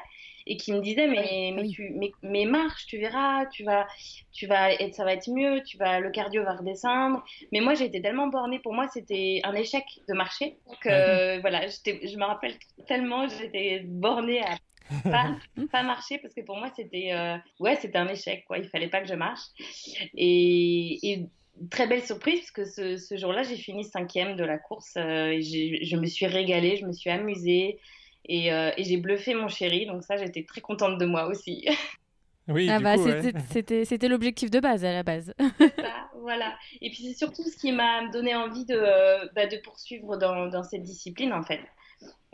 et 0.46 0.56
qui 0.56 0.72
me 0.72 0.80
disait 0.80 1.06
mais 1.06 1.52
mais 1.54 1.68
tu 1.68 1.92
mais, 1.94 2.12
mais, 2.22 2.44
marche 2.44 2.86
tu 2.86 2.98
verras 2.98 3.46
tu 3.46 3.64
vas 3.64 3.86
tu 4.32 4.46
vas 4.46 4.72
être 4.72 4.94
ça 4.94 5.04
va 5.04 5.12
être 5.12 5.30
mieux 5.30 5.62
tu 5.62 5.76
vas 5.76 6.00
le 6.00 6.10
cardio 6.10 6.42
va 6.42 6.54
redescendre 6.54 7.24
mais 7.52 7.60
moi 7.60 7.74
j'étais 7.74 8.00
tellement 8.02 8.26
bornée. 8.26 8.58
Pour 8.58 8.74
moi 8.74 8.88
c'était 8.92 9.40
un 9.44 9.54
échec 9.54 9.84
de 10.08 10.14
marcher. 10.14 10.58
Que 10.80 11.40
voilà 11.40 11.66
je 11.68 12.16
me 12.16 12.24
rappelle 12.24 12.54
tellement 12.86 13.26
j'étais 13.28 13.80
bornée 13.84 14.40
à 14.40 14.56
pas, 15.02 15.36
pas 15.72 15.82
marché 15.82 16.18
parce 16.18 16.34
que 16.34 16.40
pour 16.42 16.56
moi 16.56 16.70
c'était 16.74 17.12
euh, 17.12 17.36
ouais 17.60 17.76
c'était 17.76 17.98
un 17.98 18.08
échec 18.08 18.44
quoi. 18.46 18.58
Il 18.58 18.68
fallait 18.68 18.88
pas 18.88 19.00
que 19.00 19.08
je 19.08 19.14
marche. 19.14 19.42
Et, 20.14 21.26
très 21.70 21.86
belle 21.86 22.02
surprise 22.02 22.40
parce 22.40 22.50
que 22.50 22.64
ce, 22.64 22.96
ce 22.96 23.16
jour-là 23.16 23.42
j'ai 23.42 23.56
fini 23.56 23.84
cinquième 23.84 24.36
de 24.36 24.44
la 24.44 24.58
course. 24.58 24.94
Euh, 24.96 25.28
et 25.28 25.42
je 25.84 25.96
me 25.96 26.06
suis 26.06 26.26
régalée 26.26 26.76
je 26.76 26.86
me 26.86 26.92
suis 26.92 27.10
amusée. 27.10 27.78
Et, 28.28 28.52
euh, 28.52 28.70
et 28.76 28.84
j'ai 28.84 28.98
bluffé 28.98 29.34
mon 29.34 29.48
chéri. 29.48 29.86
Donc 29.86 30.02
ça 30.02 30.16
j'étais 30.16 30.44
très 30.44 30.60
contente 30.60 30.98
de 30.98 31.06
moi 31.06 31.26
aussi 31.26 31.66
Oui, 32.48 32.68
ah 32.68 32.80
bah, 32.80 32.96
c'était 32.96 33.84
ouais. 34.02 34.08
l'objectif 34.08 34.50
de 34.50 34.58
base 34.58 34.84
à 34.84 34.92
la 34.92 35.02
base. 35.02 35.32
ça, 35.38 35.44
voilà. 36.20 36.56
Et 36.80 36.90
puis 36.90 37.04
c'est 37.04 37.14
surtout 37.14 37.44
ce 37.44 37.56
qui 37.56 37.70
m'a 37.70 38.08
donné 38.08 38.34
envie 38.34 38.64
de, 38.64 38.74
euh, 38.76 39.28
bah, 39.34 39.46
de 39.46 39.56
poursuivre 39.58 40.16
dans, 40.16 40.46
dans, 40.48 40.64
cette 40.64 40.82
discipline 40.82 41.32
en 41.32 41.42
fait. 41.42 41.60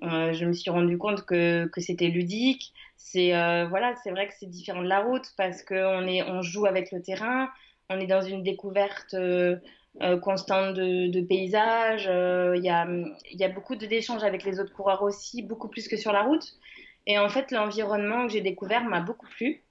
Euh, 0.03 0.33
je 0.33 0.47
me 0.47 0.53
suis 0.53 0.71
rendu 0.71 0.97
compte 0.97 1.27
que, 1.27 1.67
que 1.67 1.81
c'était 1.81 2.09
ludique. 2.09 2.73
C'est 2.97 3.35
euh, 3.37 3.67
voilà, 3.69 3.95
c'est 4.03 4.11
vrai 4.11 4.29
que 4.29 4.35
c'est 4.39 4.49
différent 4.49 4.83
de 4.83 4.89
la 4.89 5.01
route 5.01 5.27
parce 5.37 5.63
qu'on 5.63 6.07
est 6.07 6.23
on 6.23 6.41
joue 6.41 6.65
avec 6.65 6.91
le 6.91 7.03
terrain, 7.03 7.51
on 7.91 8.01
est 8.01 8.07
dans 8.07 8.23
une 8.23 8.43
découverte 8.43 9.13
euh, 9.13 9.59
constante 10.23 10.75
de, 10.75 11.09
de 11.09 11.21
paysages. 11.21 12.07
Il 12.07 12.65
y, 12.65 12.71
a, 12.71 12.89
y 13.33 13.45
a 13.45 13.49
beaucoup 13.49 13.77
d'échanges 13.77 14.25
avec 14.25 14.45
les 14.45 14.59
autres 14.59 14.73
coureurs 14.73 15.03
aussi, 15.03 15.43
beaucoup 15.43 15.69
plus 15.69 15.87
que 15.87 15.99
sur 15.99 16.13
la 16.13 16.23
route. 16.23 16.55
Et 17.07 17.19
en 17.19 17.29
fait, 17.29 17.51
l'environnement 17.51 18.27
que 18.27 18.33
j'ai 18.33 18.41
découvert 18.41 18.85
m'a 18.85 19.01
beaucoup 19.01 19.27
plu. 19.27 19.65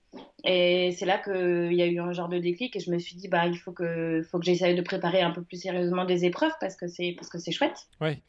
Et 0.43 0.93
c'est 0.97 1.05
là 1.05 1.17
qu'il 1.17 1.73
y 1.73 1.81
a 1.81 1.87
eu 1.87 1.99
un 1.99 2.13
genre 2.13 2.29
de 2.29 2.39
déclic 2.39 2.75
et 2.75 2.79
je 2.79 2.91
me 2.91 2.99
suis 2.99 3.15
dit, 3.15 3.27
bah, 3.27 3.47
il 3.47 3.57
faut 3.57 3.71
que, 3.71 4.23
faut 4.29 4.39
que 4.39 4.45
j'essaye 4.45 4.75
de 4.75 4.81
préparer 4.81 5.21
un 5.21 5.31
peu 5.31 5.41
plus 5.41 5.61
sérieusement 5.61 6.05
des 6.05 6.25
épreuves 6.25 6.53
parce 6.59 6.75
que 6.75 6.87
c'est, 6.87 7.13
parce 7.17 7.29
que 7.29 7.37
c'est 7.37 7.51
chouette. 7.51 7.87
Oui, 7.99 8.21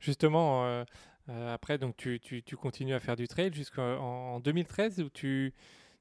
justement, 0.00 0.64
euh, 0.64 0.84
euh, 1.28 1.54
après, 1.54 1.78
donc, 1.78 1.96
tu, 1.96 2.18
tu, 2.18 2.42
tu, 2.42 2.56
continues 2.56 2.94
à 2.94 3.00
faire 3.00 3.16
du 3.16 3.28
trail 3.28 3.52
jusqu'en 3.52 4.40
2013 4.40 5.00
où 5.00 5.10
tu, 5.10 5.54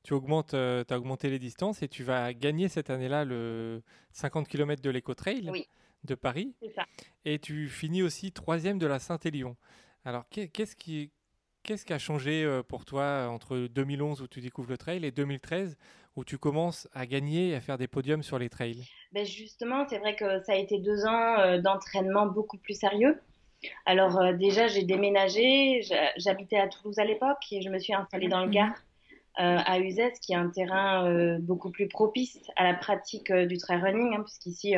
tu 0.04 0.14
augmentes, 0.14 0.54
euh, 0.54 0.84
as 0.90 0.98
augmenté 0.98 1.30
les 1.30 1.40
distances 1.40 1.84
et 1.84 1.88
tu 1.88 2.04
vas 2.04 2.34
gagner 2.34 2.68
cette 2.68 2.90
année-là 2.90 3.26
le 3.26 3.84
50 4.14 4.48
km 4.48 4.82
de 4.82 4.90
l'éco-trail 4.90 5.50
oui. 5.52 5.68
de 6.04 6.16
Paris. 6.16 6.56
Ça. 6.74 6.86
Et 7.26 7.38
tu 7.38 7.70
finis 7.70 8.02
aussi 8.02 8.32
troisième 8.32 8.80
de 8.80 8.88
la 8.88 8.98
Saint-Élion. 8.98 9.56
Alors, 10.06 10.24
qu'est-ce 10.30 10.76
qui, 10.76 11.12
Qu'est-ce 11.64 11.86
qui 11.86 11.94
a 11.94 12.00
changé 12.00 12.44
euh, 12.44 12.64
pour 12.64 12.86
toi 12.86 13.28
entre 13.30 13.68
2011 13.68 14.22
où 14.22 14.28
tu 14.28 14.42
découvres 14.42 14.70
le 14.70 14.78
trail 14.78 15.06
et 15.06 15.12
2013 15.12 15.78
où 16.16 16.24
tu 16.24 16.38
commences 16.38 16.88
à 16.94 17.06
gagner 17.06 17.50
et 17.50 17.56
à 17.56 17.62
faire 17.62 17.78
des 17.78 17.88
podiums 17.88 18.24
sur 18.24 18.40
les 18.40 18.50
trails? 18.50 18.84
Ben 19.12 19.26
Justement, 19.26 19.86
c'est 19.88 20.00
vrai 20.00 20.16
que 20.16 20.42
ça 20.44 20.54
a 20.54 20.56
été 20.56 20.80
deux 20.80 21.06
ans 21.06 21.40
euh, 21.40 21.60
d'entraînement 21.60 22.26
beaucoup 22.26 22.58
plus 22.58 22.78
sérieux. 22.78 23.20
Alors 23.86 24.20
euh, 24.20 24.34
déjà, 24.34 24.68
j'ai 24.68 24.84
déménagé, 24.84 25.82
j'habitais 26.18 26.58
à 26.58 26.68
Toulouse 26.68 27.00
à 27.00 27.06
l'époque 27.06 27.44
et 27.52 27.62
je 27.62 27.70
me 27.70 27.80
suis 27.80 27.94
installée 27.94 28.28
dans 28.28 28.44
le 28.44 28.50
Gard 28.50 28.76
euh, 29.40 29.58
à 29.66 29.80
Uzès, 29.80 30.14
qui 30.22 30.34
est 30.34 30.38
un 30.38 30.50
terrain 30.50 31.06
euh, 31.06 31.38
beaucoup 31.40 31.70
plus 31.70 31.88
propice 31.88 32.40
à 32.56 32.64
la 32.64 32.74
pratique 32.74 33.32
du 33.32 33.58
trail 33.58 33.82
running, 33.82 34.16
hein, 34.16 34.24
puisqu'ici, 34.24 34.76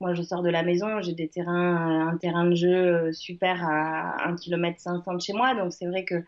moi 0.00 0.14
je 0.14 0.22
sors 0.22 0.42
de 0.42 0.50
la 0.50 0.62
maison, 0.62 1.00
j'ai 1.02 1.12
des 1.12 1.28
terrains, 1.28 2.08
un 2.08 2.16
terrain 2.16 2.46
de 2.46 2.54
jeu 2.54 3.12
super 3.12 3.64
à 3.64 4.28
1 4.28 4.36
km 4.36 4.80
500 4.80 5.14
de 5.14 5.20
chez 5.20 5.32
moi, 5.32 5.54
donc 5.54 5.72
c'est 5.72 5.86
vrai 5.86 6.04
que 6.04 6.22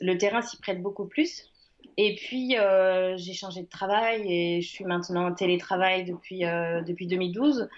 le 0.00 0.16
terrain 0.16 0.42
s'y 0.42 0.56
prête 0.58 0.82
beaucoup 0.82 1.06
plus. 1.06 1.50
Et 1.96 2.16
puis 2.16 2.58
euh, 2.58 3.16
j'ai 3.16 3.34
changé 3.34 3.62
de 3.62 3.68
travail 3.68 4.22
et 4.26 4.60
je 4.60 4.68
suis 4.68 4.84
maintenant 4.84 5.28
en 5.28 5.34
télétravail 5.34 6.04
depuis, 6.04 6.44
euh, 6.44 6.82
depuis 6.82 7.06
2012. 7.06 7.68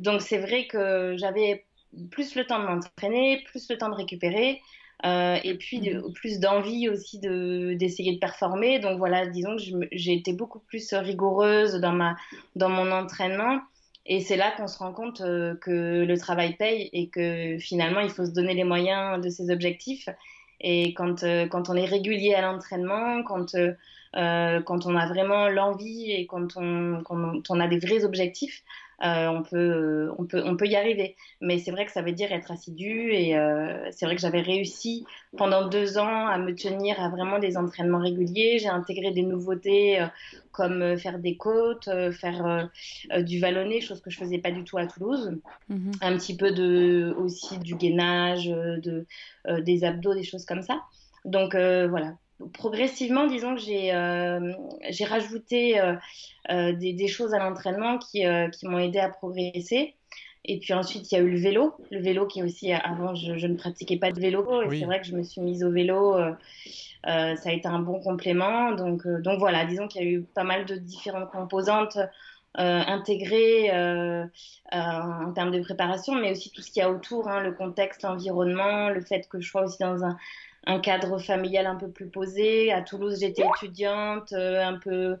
Donc 0.00 0.22
c'est 0.22 0.38
vrai 0.38 0.66
que 0.66 1.14
j'avais 1.18 1.64
plus 2.10 2.34
le 2.36 2.46
temps 2.46 2.58
de 2.58 2.66
m'entraîner, 2.66 3.42
plus 3.50 3.68
le 3.68 3.76
temps 3.76 3.88
de 3.88 3.94
récupérer. 3.94 4.60
Euh, 5.04 5.36
et 5.44 5.58
puis 5.58 5.80
de, 5.80 6.00
plus 6.14 6.40
d'envie 6.40 6.88
aussi 6.88 7.18
de 7.18 7.74
d'essayer 7.74 8.14
de 8.14 8.18
performer. 8.18 8.78
Donc 8.78 8.96
voilà, 8.96 9.26
disons 9.26 9.56
que 9.56 9.62
j'ai 9.92 10.14
été 10.14 10.32
beaucoup 10.32 10.60
plus 10.60 10.94
rigoureuse 10.94 11.74
dans 11.74 11.92
ma 11.92 12.16
dans 12.54 12.70
mon 12.70 12.90
entraînement 12.90 13.60
et 14.08 14.20
c'est 14.20 14.36
là 14.36 14.52
qu'on 14.56 14.68
se 14.68 14.78
rend 14.78 14.92
compte 14.92 15.20
euh, 15.20 15.54
que 15.56 16.04
le 16.04 16.18
travail 16.18 16.56
paye 16.56 16.88
et 16.92 17.08
que 17.08 17.58
finalement, 17.58 18.00
il 18.00 18.10
faut 18.10 18.24
se 18.24 18.30
donner 18.30 18.54
les 18.54 18.64
moyens 18.64 19.20
de 19.20 19.28
ses 19.28 19.50
objectifs. 19.50 20.08
Et 20.60 20.94
quand, 20.94 21.24
euh, 21.24 21.46
quand 21.46 21.68
on 21.68 21.74
est 21.74 21.84
régulier 21.84 22.34
à 22.34 22.40
l'entraînement, 22.40 23.22
quand, 23.24 23.54
euh, 23.56 24.60
quand 24.62 24.86
on 24.86 24.96
a 24.96 25.06
vraiment 25.06 25.48
l'envie 25.48 26.12
et 26.12 26.26
quand 26.26 26.56
on, 26.56 27.02
quand 27.04 27.50
on 27.50 27.60
a 27.60 27.66
des 27.66 27.78
vrais 27.78 28.04
objectifs, 28.04 28.62
euh, 29.04 29.28
on, 29.28 29.42
peut, 29.42 30.10
on, 30.18 30.24
peut, 30.24 30.42
on 30.44 30.56
peut 30.56 30.66
y 30.66 30.76
arriver. 30.76 31.16
Mais 31.40 31.58
c'est 31.58 31.70
vrai 31.70 31.84
que 31.84 31.92
ça 31.92 32.02
veut 32.02 32.12
dire 32.12 32.32
être 32.32 32.50
assidu 32.50 33.12
et 33.12 33.36
euh, 33.36 33.88
c'est 33.90 34.06
vrai 34.06 34.14
que 34.16 34.20
j'avais 34.20 34.40
réussi 34.40 35.04
pendant 35.36 35.68
deux 35.68 35.98
ans 35.98 36.26
à 36.26 36.38
me 36.38 36.54
tenir 36.54 37.00
à 37.00 37.08
vraiment 37.10 37.38
des 37.38 37.56
entraînements 37.56 38.00
réguliers. 38.00 38.58
J'ai 38.58 38.68
intégré 38.68 39.10
des 39.10 39.22
nouveautés 39.22 40.00
euh, 40.00 40.06
comme 40.52 40.96
faire 40.96 41.18
des 41.18 41.36
côtes, 41.36 41.90
faire 42.12 42.70
du 43.18 43.40
vallonné, 43.40 43.82
chose 43.82 44.00
que 44.00 44.08
je 44.08 44.16
faisais 44.16 44.38
pas 44.38 44.50
du 44.50 44.64
tout 44.64 44.78
à 44.78 44.86
Toulouse. 44.86 45.38
Mhm. 45.68 45.92
Un 46.00 46.16
petit 46.16 46.34
peu 46.34 46.50
de, 46.50 47.14
aussi 47.18 47.58
du 47.58 47.76
gainage, 47.76 48.46
de, 48.46 49.04
des 49.60 49.84
abdos, 49.84 50.14
des 50.14 50.22
choses 50.22 50.46
comme 50.46 50.62
ça. 50.62 50.80
Donc 51.26 51.54
voilà, 51.54 52.14
progressivement, 52.52 53.26
disons 53.26 53.54
que 53.54 53.60
j'ai 53.60 53.94
euh, 53.94 54.52
j'ai 54.90 55.04
rajouté 55.04 55.80
euh, 55.80 55.94
euh, 56.50 56.72
des, 56.72 56.92
des, 56.92 57.08
choses 57.08 57.34
à 57.34 57.38
l'entraînement 57.38 57.98
qui, 57.98 58.24
qui 58.52 58.66
m'ont 58.66 58.78
aidé 58.78 58.98
à 58.98 59.08
progresser. 59.08 59.94
Et 60.48 60.58
puis 60.60 60.74
ensuite, 60.74 61.10
il 61.10 61.14
y 61.16 61.18
a 61.18 61.22
eu 61.22 61.30
le 61.30 61.38
vélo. 61.38 61.74
Le 61.90 62.00
vélo 62.00 62.26
qui 62.26 62.42
aussi, 62.42 62.72
avant, 62.72 63.14
je, 63.14 63.36
je 63.36 63.46
ne 63.48 63.56
pratiquais 63.56 63.96
pas 63.96 64.12
de 64.12 64.20
vélo. 64.20 64.62
Et 64.62 64.66
oui. 64.68 64.78
c'est 64.78 64.84
vrai 64.84 65.00
que 65.00 65.06
je 65.06 65.16
me 65.16 65.24
suis 65.24 65.40
mise 65.40 65.64
au 65.64 65.72
vélo. 65.72 66.16
ça 67.04 67.34
a 67.44 67.52
été 67.52 67.66
un 67.66 67.80
bon 67.80 68.00
complément. 68.00 68.72
Donc, 68.72 69.06
donc 69.08 69.40
voilà, 69.40 69.64
disons 69.64 69.88
qu'il 69.88 70.02
y 70.02 70.04
a 70.04 70.08
eu 70.08 70.22
pas 70.22 70.44
mal 70.44 70.64
de 70.64 70.76
différentes 70.76 71.30
composantes 71.30 71.98
intégrées 72.54 73.72
en 74.70 75.32
termes 75.34 75.50
de 75.50 75.60
préparation, 75.60 76.14
mais 76.14 76.30
aussi 76.30 76.52
tout 76.52 76.62
ce 76.62 76.70
qu'il 76.70 76.80
y 76.80 76.84
a 76.84 76.90
autour, 76.92 77.28
hein, 77.28 77.40
le 77.40 77.50
contexte, 77.50 78.02
l'environnement, 78.02 78.90
le 78.90 79.00
fait 79.00 79.28
que 79.28 79.40
je 79.40 79.48
sois 79.50 79.64
aussi 79.64 79.78
dans 79.80 80.04
un, 80.04 80.16
un 80.66 80.80
cadre 80.80 81.18
familial 81.18 81.66
un 81.66 81.76
peu 81.76 81.88
plus 81.88 82.08
posé. 82.08 82.72
À 82.72 82.82
Toulouse, 82.82 83.20
j'étais 83.20 83.44
étudiante, 83.46 84.32
euh, 84.32 84.62
un 84.64 84.78
peu, 84.78 85.16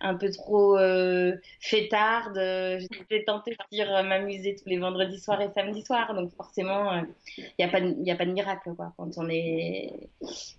un 0.00 0.14
peu 0.14 0.30
trop 0.30 0.78
euh, 0.78 1.34
fêtarde. 1.60 2.38
J'étais 2.38 3.24
tentée 3.24 3.50
de 3.50 3.56
partir 3.56 3.92
euh, 3.92 4.02
m'amuser 4.04 4.54
tous 4.54 4.68
les 4.68 4.78
vendredis 4.78 5.18
soirs 5.18 5.40
et 5.40 5.50
samedis 5.52 5.84
soirs. 5.84 6.14
Donc 6.14 6.32
forcément, 6.36 7.02
il 7.36 7.44
n'y 7.58 7.64
a 7.64 7.68
pas, 7.68 7.80
il 7.80 8.10
a 8.10 8.16
pas 8.16 8.24
de 8.24 8.32
miracle 8.32 8.72
quoi. 8.76 8.92
Quand 8.96 9.18
on 9.18 9.28
est, 9.28 10.08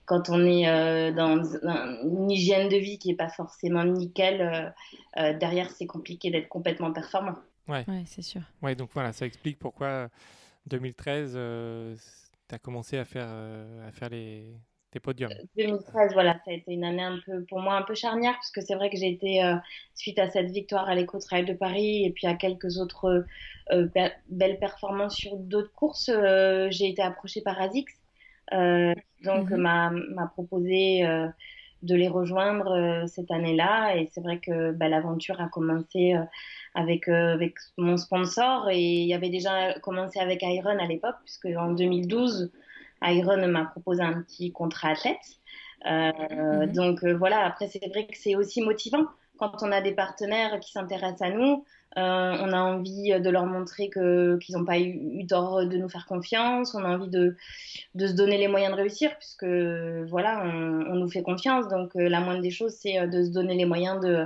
quand 0.06 0.30
on 0.30 0.46
est 0.46 1.14
dans 1.14 1.42
une 2.04 2.30
hygiène 2.30 2.68
de 2.68 2.78
vie 2.78 3.00
qui 3.00 3.12
est 3.12 3.16
pas 3.16 3.30
forcément 3.30 3.86
nickel, 3.86 4.74
derrière 5.16 5.72
c'est 5.72 5.88
compliqué 5.88 6.30
d'être 6.30 6.50
complètement 6.50 6.92
performant. 6.92 7.36
Ouais, 7.70 7.86
ouais 7.88 8.04
c'est 8.06 8.22
sûr. 8.22 8.42
Ouais, 8.62 8.76
donc 8.76 8.90
voilà, 8.94 9.14
ça 9.14 9.26
explique 9.26 9.58
pourquoi 9.60 10.10
2013 10.68 11.38
tu 12.48 12.56
as 12.56 12.60
commencé 12.60 12.98
à 12.98 13.06
faire, 13.06 13.28
euh, 13.30 13.88
à 13.88 13.92
faire 13.92 14.10
les, 14.10 14.60
tes 14.92 15.00
podiums 15.00 15.40
2013, 15.56 16.14
voilà, 16.14 16.34
ça 16.46 16.52
a 16.52 16.54
été 16.54 16.72
une 16.74 16.84
année 16.84 17.02
un 17.04 17.20
peu, 17.26 17.44
pour 17.46 17.60
moi 17.60 17.76
un 17.76 17.82
peu 17.82 17.96
charnière, 17.96 18.34
parce 18.34 18.52
que 18.52 18.62
c'est 18.62 18.76
vrai 18.76 18.90
que 18.90 18.98
j'ai 18.98 19.10
été, 19.10 19.44
euh, 19.44 19.56
suite 19.94 20.20
à 20.20 20.30
cette 20.30 20.52
victoire 20.52 20.88
à 20.90 20.96
l'éco-trail 20.96 21.46
de 21.46 21.54
Paris 21.54 22.06
et 22.06 22.12
puis 22.12 22.28
à 22.28 22.36
quelques 22.36 22.78
autres 22.78 23.26
euh, 23.72 23.88
be 23.96 24.12
belles 24.30 24.60
performances 24.60 25.16
sur 25.16 25.36
d'autres 25.38 25.74
courses, 25.74 26.10
j'ai 26.70 26.90
été 26.90 27.02
approchée 27.02 27.42
par 27.42 27.60
ASICS, 27.60 27.94
donc 29.24 29.50
Mhm. 29.50 29.58
m'a 29.58 29.90
m'a 29.92 30.28
proposé 30.28 31.04
de 31.84 31.96
les 31.96 32.08
rejoindre 32.08 33.06
cette 33.08 33.32
année-là, 33.32 33.96
et 33.98 34.08
c'est 34.14 34.22
vrai 34.22 34.40
que 34.40 34.72
bah, 34.72 34.88
l'aventure 34.90 35.42
a 35.42 35.48
commencé 35.50 36.14
avec, 36.76 37.10
euh, 37.10 37.34
avec 37.34 37.56
mon 37.78 37.98
sponsor. 37.98 38.70
Et 38.72 38.80
il 39.04 39.08
y 39.08 39.16
avait 39.16 39.30
déjà 39.32 39.80
commencé 39.82 40.20
avec 40.20 40.42
Iron 40.44 40.80
à 40.80 40.88
l'époque 40.88 41.18
puisque 41.26 41.48
en 41.58 41.74
2012 41.74 42.52
Iron 43.04 43.48
m'a 43.50 43.66
proposé 43.66 44.04
un 44.04 44.22
petit 44.24 44.52
contrat 44.54 44.90
athlète. 44.92 45.18
Euh, 45.88 46.12
Mhm. 46.50 46.74
donc 46.74 47.04
euh, 47.04 47.14
voilà 47.16 47.46
après 47.46 47.68
c'est 47.68 47.86
vrai 47.90 48.08
que 48.08 48.18
c'est 48.18 48.36
aussi 48.36 48.62
motivant 48.62 49.06
quand 49.38 49.62
on 49.64 49.72
a 49.72 49.82
des 49.82 49.94
partenaires 49.94 50.60
qui 50.62 50.72
s'intéressent 50.72 51.22
à 51.22 51.30
nous. 51.32 51.66
Euh, 51.98 52.02
on 52.42 52.54
a 52.54 52.60
envie 52.60 53.12
de 53.22 53.30
leur 53.30 53.46
montrer 53.46 53.90
que 53.90 54.38
qu'ils 54.40 54.56
n'ont 54.58 54.66
pas 54.66 54.80
eu, 54.80 55.20
eu 55.22 55.28
tort 55.28 55.66
de 55.66 55.78
nous 55.78 55.90
faire 55.90 56.06
confiance. 56.08 56.74
On 56.76 56.84
a 56.84 56.90
envie 56.90 57.10
de 57.10 57.36
de 57.96 58.08
se 58.08 58.14
donner 58.14 58.38
les 58.38 58.48
moyens 58.50 58.74
de 58.74 58.78
réussir 58.82 59.18
puisque 59.18 59.46
voilà 60.10 60.44
on, 60.46 60.86
on 60.92 60.96
nous 60.96 61.10
fait 61.10 61.24
confiance. 61.24 61.68
Donc 61.70 61.92
la 61.96 62.22
moindre 62.22 62.42
des 62.42 62.52
choses 62.52 62.74
c'est 62.74 63.08
de 63.08 63.24
se 63.24 63.32
donner 63.32 63.56
les 63.56 63.66
moyens 63.66 64.00
de 64.02 64.26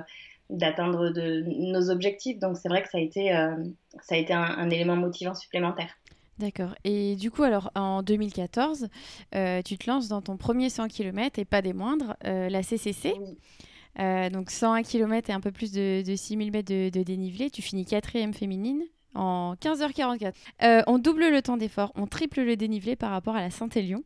d'atteindre 0.49 1.09
de 1.09 1.43
nos 1.71 1.89
objectifs. 1.89 2.39
Donc 2.39 2.57
c'est 2.57 2.69
vrai 2.69 2.81
que 2.81 2.89
ça 2.89 2.97
a 2.97 3.01
été, 3.01 3.35
euh, 3.35 3.55
ça 4.01 4.15
a 4.15 4.17
été 4.17 4.33
un, 4.33 4.41
un, 4.41 4.69
élément 4.69 4.95
motivant 4.95 5.35
supplémentaire. 5.35 5.89
D'accord. 6.37 6.73
Et 6.85 7.15
du 7.15 7.31
coup, 7.31 7.43
alors 7.43 7.69
en 7.75 8.01
2014, 8.01 8.87
euh, 9.35 9.61
tu 9.61 9.77
te 9.77 9.89
lances 9.89 10.07
dans 10.07 10.21
ton 10.21 10.37
premier 10.37 10.69
100 10.69 10.87
km 10.87 11.37
et 11.37 11.45
pas 11.45 11.61
des 11.61 11.73
moindres, 11.73 12.15
euh, 12.25 12.49
la 12.49 12.63
CCC. 12.63 13.13
Oui. 13.19 13.37
Donc 14.31 14.49
101 14.49 14.83
km 14.83 15.29
et 15.29 15.33
un 15.33 15.41
peu 15.41 15.51
plus 15.51 15.73
de, 15.73 16.01
de 16.07 16.15
6000 16.15 16.51
mètres 16.53 16.71
de, 16.71 16.89
de, 16.89 17.03
dénivelé. 17.03 17.49
Tu 17.49 17.61
finis 17.61 17.85
quatrième 17.85 18.33
féminine 18.33 18.81
en 19.15 19.55
15h44. 19.55 20.33
Euh, 20.63 20.81
on 20.87 20.99
double 20.99 21.29
le 21.29 21.41
temps 21.41 21.57
d'effort, 21.57 21.91
on 21.95 22.07
triple 22.07 22.41
le 22.41 22.55
dénivelé 22.55 22.95
par 22.95 23.11
rapport 23.11 23.35
à 23.35 23.41
la 23.41 23.51
Saint-Élion. 23.51 24.03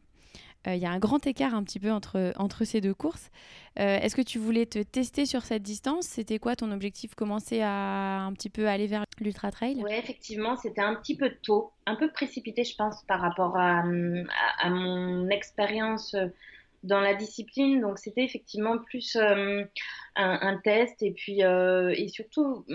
Il 0.66 0.78
y 0.78 0.86
a 0.86 0.92
un 0.92 1.00
grand 1.00 1.26
écart 1.28 1.54
un 1.54 1.64
petit 1.64 1.80
peu 1.80 1.92
entre, 1.92 2.34
entre 2.38 2.64
ces 2.64 2.82
deux 2.82 2.94
courses. 2.94 3.30
Est-ce 3.76 4.16
que 4.16 4.22
tu 4.22 4.40
voulais 4.40 4.66
te 4.66 4.80
tester 4.80 5.26
sur 5.26 5.42
cette 5.44 5.64
distance? 5.64 6.06
C'était 6.06 6.40
quoi 6.40 6.56
ton 6.56 6.72
objectif? 6.72 7.16
Commencer 7.16 7.62
à 7.62 8.22
un 8.22 8.32
petit 8.34 8.50
peu 8.50 8.68
aller 8.68 8.88
vers 8.88 9.06
l'ultra 9.20 9.52
trail? 9.52 9.82
Oui, 9.84 9.92
effectivement, 9.94 10.56
c'était 10.56 10.82
un 10.82 10.96
petit 10.96 11.18
peu 11.18 11.32
tôt, 11.42 11.72
un 11.86 11.96
peu 11.96 12.12
précipité, 12.12 12.64
je 12.64 12.76
pense, 12.76 13.04
par 13.08 13.20
rapport 13.20 13.58
à, 13.58 13.84
à 14.60 14.70
mon 14.70 15.30
expérience 15.30 16.16
dans 16.84 17.00
la 17.00 17.16
discipline. 17.16 17.82
Donc 17.82 17.98
c'était 17.98 18.24
effectivement 18.24 18.78
plus 18.78 19.16
euh, 19.16 19.64
un, 20.16 20.58
test 20.64 21.02
et 21.02 21.12
puis 21.12 21.44
euh, 21.44 21.94
et 21.96 22.08
surtout 22.10 22.66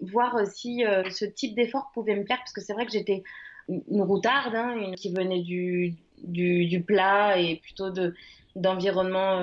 voir 0.00 0.46
si 0.46 0.84
euh, 0.84 1.08
ce 1.10 1.24
type 1.24 1.54
d'effort 1.54 1.90
pouvait 1.92 2.16
me 2.16 2.24
plaire 2.24 2.38
parce 2.38 2.52
que 2.52 2.60
c'est 2.60 2.72
vrai 2.72 2.86
que 2.86 2.92
j'étais 2.92 3.22
une 3.68 4.02
routarde 4.02 4.54
hein, 4.54 4.76
une, 4.76 4.94
qui 4.94 5.12
venait 5.12 5.42
du, 5.42 5.94
du, 6.24 6.82
plat 6.86 7.38
et 7.38 7.56
plutôt 7.56 7.90
de 7.90 8.14
d'environnement 8.56 9.42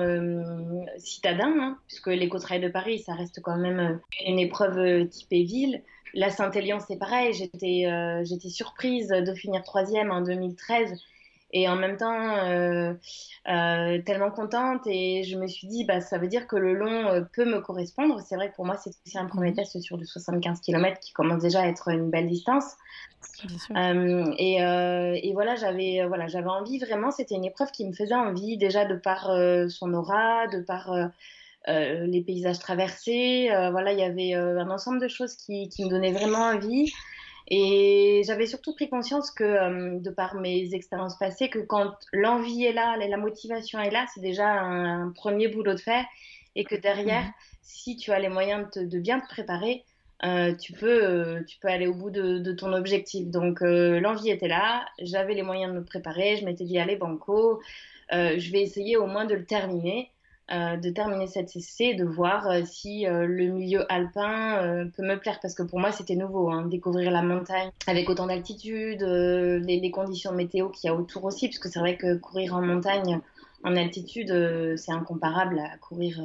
citadin 0.98 1.54
hein, 1.58 1.78
puisque 1.86 2.08
l'éco-trail 2.08 2.60
de 2.60 2.68
Paris 2.68 2.98
ça 2.98 3.14
reste 3.14 3.40
quand 3.42 3.56
même 3.56 3.98
une 4.26 4.38
épreuve 4.38 5.08
typée 5.08 5.44
ville. 5.44 5.82
La 6.12 6.30
Saint-Élion 6.30 6.78
c'est 6.80 6.98
pareil, 6.98 7.32
j'étais 7.32 7.86
j'étais 8.24 8.50
surprise 8.50 9.08
de 9.08 9.34
finir 9.34 9.62
troisième 9.62 10.10
en 10.10 10.20
2013 10.20 11.00
et 11.56 11.68
en 11.68 11.76
même 11.76 11.96
temps 11.96 12.36
euh, 12.36 12.92
euh, 13.48 14.02
tellement 14.02 14.30
contente. 14.30 14.82
Et 14.86 15.24
je 15.24 15.38
me 15.38 15.46
suis 15.46 15.66
dit 15.66 15.84
bah 15.84 16.02
ça 16.02 16.18
veut 16.18 16.28
dire 16.28 16.46
que 16.46 16.56
le 16.56 16.74
long 16.74 17.06
euh, 17.08 17.22
peut 17.32 17.46
me 17.46 17.60
correspondre. 17.60 18.20
C'est 18.20 18.36
vrai 18.36 18.50
que 18.50 18.56
pour 18.56 18.66
moi 18.66 18.76
c'est 18.76 18.90
aussi 19.06 19.18
un 19.18 19.24
premier 19.24 19.50
mhm. 19.50 19.56
test 19.56 19.80
sur 19.80 19.96
du 19.96 20.04
75 20.04 20.60
km 20.60 21.00
qui 21.00 21.14
commence 21.14 21.42
déjà 21.42 21.62
à 21.62 21.66
être 21.66 21.88
une 21.88 22.10
belle 22.10 22.28
distance. 22.28 22.76
Et, 23.74 24.56
et, 24.58 25.32
voilà 25.32 25.56
j'avais 25.56 26.06
voilà 26.06 26.26
j'avais 26.26 26.48
envie 26.48 26.78
vraiment 26.78 27.10
c'était 27.10 27.34
une 27.34 27.44
épreuve 27.44 27.70
qui 27.70 27.86
me 27.86 27.92
faisait 27.92 28.14
envie 28.14 28.56
déjà 28.56 28.84
de 28.84 28.94
par 28.94 29.30
son 29.68 29.92
aura 29.94 30.46
de 30.46 30.60
par 30.60 30.94
les 31.66 32.22
paysages 32.26 32.58
traversés. 32.58 33.48
Voilà 33.72 33.92
il 33.92 33.98
y 33.98 34.04
avait 34.04 34.34
un 34.34 34.70
ensemble 34.70 35.00
de 35.00 35.08
choses 35.08 35.34
qui, 35.36 35.68
qui 35.68 35.84
me 35.84 35.90
donnaient 35.90 36.12
vraiment 36.12 36.38
envie 36.38 36.92
et 37.48 38.22
j'avais 38.26 38.46
surtout 38.46 38.74
pris 38.74 38.88
conscience 38.88 39.30
que, 39.30 39.44
euh, 39.44 39.98
de 40.00 40.10
par 40.10 40.34
mes 40.34 40.74
expériences 40.74 41.16
passées, 41.16 41.48
que 41.48 41.60
quand 41.60 41.94
l'envie 42.12 42.64
est 42.64 42.72
là, 42.72 42.96
la 42.96 43.16
motivation 43.16 43.78
est 43.80 43.90
là, 43.90 44.06
c'est 44.12 44.20
déjà 44.20 44.48
un, 44.48 45.10
premier 45.12 45.48
boulot 45.48 45.74
de 45.74 45.80
faire. 45.80 46.04
Et 46.56 46.64
que 46.64 46.74
derrière, 46.74 47.22
mhm. 47.22 47.32
si 47.62 47.96
tu 47.96 48.10
as 48.12 48.18
les 48.18 48.30
moyens 48.30 48.68
de, 48.74 48.98
bien 48.98 49.20
te 49.20 49.28
préparer, 49.28 49.84
euh, 50.24 50.54
tu, 50.54 50.72
peux, 50.72 51.04
euh, 51.04 51.42
tu 51.44 51.58
peux 51.58 51.68
aller 51.68 51.86
au 51.86 51.94
bout 51.94 52.10
de, 52.10 52.38
de 52.38 52.52
ton 52.52 52.72
objectif. 52.72 53.28
Donc 53.28 53.60
l'envie 53.60 54.30
était 54.30 54.48
là, 54.48 54.86
j'avais 54.98 55.34
les 55.34 55.42
moyens 55.42 55.72
de 55.72 55.78
me 55.78 55.84
préparer, 55.84 56.36
je 56.36 56.44
m'étais 56.44 56.64
dit, 56.64 56.78
allez, 56.78 56.96
banco, 56.96 57.60
je 58.10 58.52
vais 58.52 58.62
essayer 58.62 58.96
au 58.96 59.06
moins 59.06 59.26
de 59.26 59.34
le 59.34 59.44
terminer. 59.44 60.10
Euh, 60.52 60.76
de 60.76 60.90
terminer 60.90 61.26
cette 61.26 61.50
et 61.80 61.94
de 61.94 62.04
voir 62.04 62.46
euh, 62.46 62.62
si 62.64 63.04
euh, 63.04 63.26
le 63.26 63.46
milieu 63.48 63.84
alpin 63.92 64.88
peut 64.96 65.02
me 65.02 65.16
plaire 65.16 65.40
parce 65.42 65.54
que 65.54 65.64
pour 65.64 65.80
moi 65.80 65.90
c'était 65.90 66.14
nouveau, 66.14 66.50
hein, 66.50 66.66
découvrir 66.66 67.10
la 67.10 67.20
montagne 67.20 67.68
avec 67.88 68.08
autant 68.08 68.28
d'altitude, 68.28 69.02
les, 69.02 69.80
les, 69.80 69.90
conditions 69.90 70.30
météo 70.30 70.68
qu'il 70.68 70.86
y 70.86 70.90
a 70.92 70.94
autour 70.94 71.24
aussi, 71.24 71.48
parce 71.48 71.58
que 71.58 71.68
c'est 71.68 71.80
vrai 71.80 71.96
que 71.96 72.16
courir 72.18 72.54
en 72.54 72.62
montagne 72.62 73.18
en 73.64 73.74
altitude 73.74 74.76
c'est 74.76 74.92
incomparable 74.92 75.58
à 75.58 75.76
courir 75.78 76.22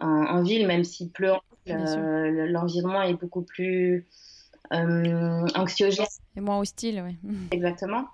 en, 0.00 0.42
ville, 0.42 0.68
même 0.68 0.84
s'il 0.84 1.10
pleut, 1.10 1.32
l'environnement 1.66 3.02
est 3.02 3.14
beaucoup 3.14 3.42
plus 3.42 4.06
anxiogène. 4.70 6.06
Et 6.36 6.40
moins 6.40 6.60
hostile, 6.60 7.02
oui. 7.04 7.16
Exactement. 7.50 8.06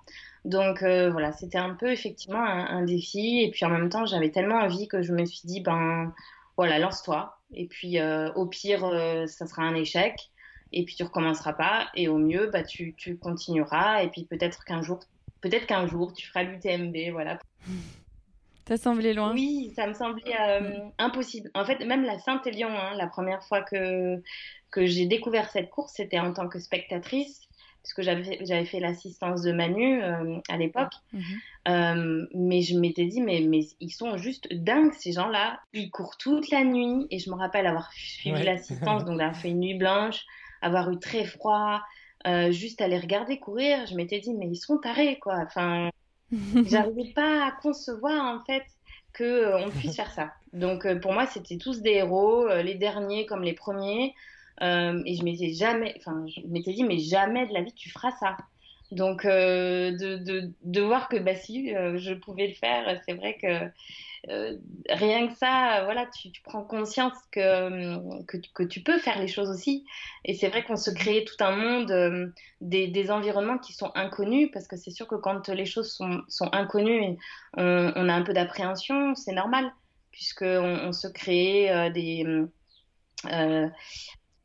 Donc 0.45 0.83
euh, 0.83 1.09
voilà, 1.09 1.33
c'était 1.33 1.57
un 1.57 1.73
peu 1.73 1.91
effectivement 1.91 2.43
un, 2.43 2.83
défi. 2.83 3.41
Et 3.43 3.51
puis 3.51 3.65
en 3.65 3.69
même 3.69 3.89
temps, 3.89 4.05
j'avais 4.05 4.31
tellement 4.31 4.59
envie 4.59 4.87
que 4.87 5.01
je 5.01 5.13
me 5.13 5.25
suis 5.25 5.45
dit, 5.45 5.61
ben 5.61 6.13
voilà, 6.57 6.79
lance-toi. 6.79 7.37
Et 7.53 7.67
puis 7.67 7.99
euh, 7.99 8.31
au 8.33 8.45
pire, 8.45 8.85
euh, 8.85 9.25
ça 9.27 9.47
sera 9.47 9.63
un 9.63 9.75
échec. 9.75 10.15
Et 10.71 10.85
puis 10.85 10.95
tu 10.95 11.03
recommenceras 11.03 11.53
pas. 11.53 11.87
Et 11.95 12.07
au 12.07 12.17
mieux, 12.17 12.49
bah, 12.51 12.63
tu, 12.63 12.93
tu 12.95 13.17
continueras. 13.17 14.03
Et 14.03 14.09
puis 14.09 14.25
peut-être 14.25 14.63
qu'un 14.63 14.81
jour, 14.81 14.99
peut-être 15.41 15.65
qu'un 15.65 15.87
jour, 15.87 16.13
tu 16.13 16.27
feras 16.27 16.43
l'UTMB. 16.43 17.11
Voilà. 17.11 17.39
Ça 18.67 18.77
semblait 18.77 19.13
loin 19.13 19.33
Oui, 19.33 19.73
ça 19.75 19.87
me 19.87 19.93
semblait 19.93 20.35
impossible. 20.99 21.49
En 21.55 21.65
fait, 21.65 21.83
même 21.85 22.03
la 22.03 22.19
Saint-Élion, 22.19 22.69
hein, 22.69 22.95
la 22.95 23.07
première 23.07 23.43
fois 23.43 23.63
que, 23.63 24.21
que 24.69 24.85
j'ai 24.85 25.07
découvert 25.07 25.49
cette 25.49 25.71
course, 25.71 25.93
c'était 25.95 26.19
en 26.19 26.33
tant 26.33 26.47
que 26.47 26.59
spectatrice 26.59 27.48
que 27.93 28.01
j'avais 28.01 28.65
fait 28.65 28.79
l'assistance 28.79 29.41
de 29.41 29.51
Manu 29.51 30.01
euh, 30.01 30.39
à 30.49 30.57
l'époque. 30.57 30.93
Mhm. 31.13 31.23
Euh, 31.67 32.27
mais 32.33 32.61
je 32.61 32.77
m'étais 32.77 33.05
dit, 33.05 33.21
mais, 33.21 33.41
mais 33.41 33.61
ils 33.79 33.91
sont 33.91 34.17
juste 34.17 34.53
dingues, 34.53 34.93
ces 34.93 35.11
gens-là. 35.11 35.59
Ils 35.73 35.89
courent 35.89 36.17
toute 36.17 36.49
la 36.49 36.63
nuit. 36.63 37.07
Et 37.11 37.19
je 37.19 37.29
me 37.29 37.35
rappelle 37.35 37.67
avoir 37.67 37.91
suivi 37.93 38.43
l'assistance, 38.43 39.05
donc 39.05 39.17
d'avoir 39.17 39.35
fait 39.35 39.49
une 39.49 39.59
nuit 39.59 39.77
blanche, 39.77 40.25
avoir 40.61 40.91
eu 40.91 40.99
très 40.99 41.25
froid, 41.25 41.81
euh, 42.27 42.51
juste 42.51 42.81
aller 42.81 42.97
regarder 42.97 43.39
courir. 43.39 43.85
Je 43.87 43.95
m'étais 43.95 44.19
dit, 44.19 44.33
mais 44.33 44.47
ils 44.47 44.57
sont 44.57 44.77
tarés, 44.77 45.19
quoi. 45.19 45.37
Enfin, 45.45 45.89
j'arrivais 46.65 47.11
pas 47.13 47.47
à 47.47 47.51
concevoir, 47.51 48.35
en 48.35 48.43
fait, 48.45 48.63
qu'on 49.17 49.67
on 49.67 49.69
puisse 49.69 49.95
faire 49.95 50.11
ça. 50.11 50.31
Donc, 50.53 50.87
pour 50.99 51.13
moi, 51.13 51.27
c'était 51.27 51.57
tous 51.57 51.81
des 51.81 51.91
héros, 51.91 52.47
les 52.47 52.75
derniers 52.75 53.25
comme 53.25 53.43
les 53.43 53.53
premiers. 53.53 54.15
Euh, 54.61 55.01
et 55.05 55.15
je 55.15 55.23
m'étais 55.23 55.53
jamais, 55.53 55.95
enfin, 55.97 56.25
je 56.27 56.41
m'étais 56.47 56.73
dit, 56.73 56.83
mais 56.83 56.99
jamais 56.99 57.47
de 57.47 57.53
la 57.53 57.61
vie 57.61 57.73
tu 57.73 57.89
feras 57.89 58.11
ça. 58.19 58.37
Donc, 58.91 59.23
euh, 59.25 59.91
de, 59.91 60.17
de, 60.17 60.51
de, 60.63 60.81
voir 60.81 61.09
que 61.09 61.17
bah, 61.17 61.35
si 61.35 61.75
euh, 61.75 61.97
je 61.99 62.13
pouvais 62.13 62.47
le 62.47 62.53
faire, 62.55 62.99
c'est 63.05 63.13
vrai 63.13 63.37
que 63.39 63.69
rien 64.89 65.27
que 65.27 65.35
ça, 65.35 65.83
voilà, 65.85 66.07
tu, 66.07 66.29
prends 66.43 66.63
conscience 66.63 67.13
que, 67.31 68.23
que, 68.25 68.37
que, 68.53 68.63
tu 68.63 68.81
peux 68.81 68.99
faire 68.99 69.17
les 69.19 69.27
choses 69.27 69.49
aussi. 69.49 69.85
Et 70.25 70.33
c'est 70.33 70.49
vrai 70.49 70.63
qu'on 70.63 70.75
se 70.75 70.91
crée 70.91 71.23
tout 71.23 71.41
un 71.41 71.55
monde, 71.55 72.33
des, 72.59 72.87
des, 72.87 73.11
environnements 73.11 73.59
qui 73.59 73.71
sont 73.71 73.91
inconnus, 73.95 74.49
parce 74.51 74.67
que 74.67 74.75
c'est 74.75 74.91
sûr 74.91 75.07
que 75.07 75.15
quand 75.15 75.47
les 75.47 75.65
choses 75.65 75.93
sont, 75.93 76.21
sont 76.27 76.49
inconnues, 76.51 77.17
on, 77.55 77.93
on, 77.95 78.09
a 78.09 78.13
un 78.13 78.23
peu 78.23 78.33
d'appréhension, 78.33 79.15
c'est 79.15 79.33
normal, 79.33 79.71
puisqu'on 80.11 80.79
on 80.83 80.91
se 80.91 81.07
crée 81.07 81.89
des. 81.91 82.25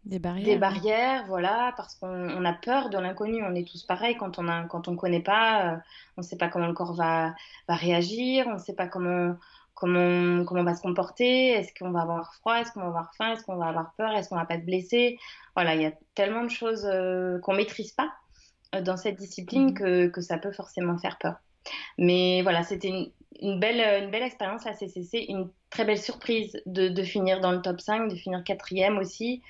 Des 0.07 0.19
barrières. 0.19 0.47
Des 0.47 0.59
barrières, 0.59 1.25
voilà, 1.27 1.73
parce 1.77 1.95
qu'on 1.95 2.45
a 2.45 2.53
peur 2.53 2.91
de 2.91 2.99
l'inconnu. 2.99 3.43
On 3.43 3.55
est 3.55 3.67
tous 3.67 3.83
pareils 3.85 4.17
quand 4.17 4.39
on 4.39 4.49
a, 4.49 4.65
quand 4.65 4.89
on 4.89 4.97
connaît 4.97 5.23
pas, 5.23 5.73
euh, 5.73 5.77
on 6.17 6.21
ne 6.21 6.27
sait 6.27 6.37
pas 6.37 6.49
comment 6.49 6.67
le 6.67 6.75
corps 6.75 6.95
va, 6.95 7.35
va 7.69 7.75
réagir, 7.75 8.47
on 8.47 8.55
ne 8.55 8.59
sait 8.59 8.75
pas 8.75 8.87
comment, 8.87 9.35
comment, 9.75 10.45
comment 10.45 10.61
on 10.61 10.65
va 10.65 10.75
se 10.75 10.83
comporter. 10.83 11.49
Est-ce 11.53 11.73
qu'on 11.79 11.91
va 11.91 12.03
avoir 12.03 12.35
froid, 12.35 12.57
est-ce 12.57 12.73
qu'on 12.73 12.81
va 12.81 12.89
avoir 12.89 13.15
faim, 13.15 13.33
est-ce 13.33 13.45
qu'on 13.45 13.57
va 13.57 13.67
avoir 13.67 13.95
peur, 13.97 14.13
est-ce 14.13 14.29
qu'on 14.29 14.37
va 14.37 14.45
pas 14.45 14.55
être 14.55 14.67
blessé. 14.67 15.19
Voilà, 15.55 15.75
il 15.75 15.83
y 15.83 15.87
a 15.87 15.93
tellement 16.15 16.45
de 16.45 16.51
choses 16.51 16.85
euh, 16.85 17.39
qu'on 17.41 17.55
maîtrise 17.55 17.93
pas 17.93 18.13
euh, 18.75 18.83
dans 18.83 18.99
cette 18.99 19.17
discipline 19.17 19.69
mhm. 19.69 19.75
que, 19.75 20.07
que 20.09 20.21
ça 20.21 20.37
peut 20.37 20.53
forcément 20.53 20.99
faire 20.99 21.17
peur. 21.19 21.37
Mais 21.97 22.43
voilà, 22.43 22.63
c'était 22.63 22.89
une, 22.89 23.11
une, 23.41 23.59
belle, 23.59 23.81
une 24.05 24.11
belle 24.11 24.23
expérience 24.23 24.67
la 24.67 24.75
CCC, 24.75 25.25
une 25.31 25.49
très 25.71 25.87
belle 25.87 25.99
surprise 25.99 26.61
de, 26.67 26.89
de 26.89 27.03
finir 27.03 27.41
dans 27.41 27.53
le 27.53 27.63
top 27.63 27.81
5, 27.81 28.11
de 28.11 28.17
finir 28.17 28.45
quatrième 28.45 28.99
aussi. 28.99 29.43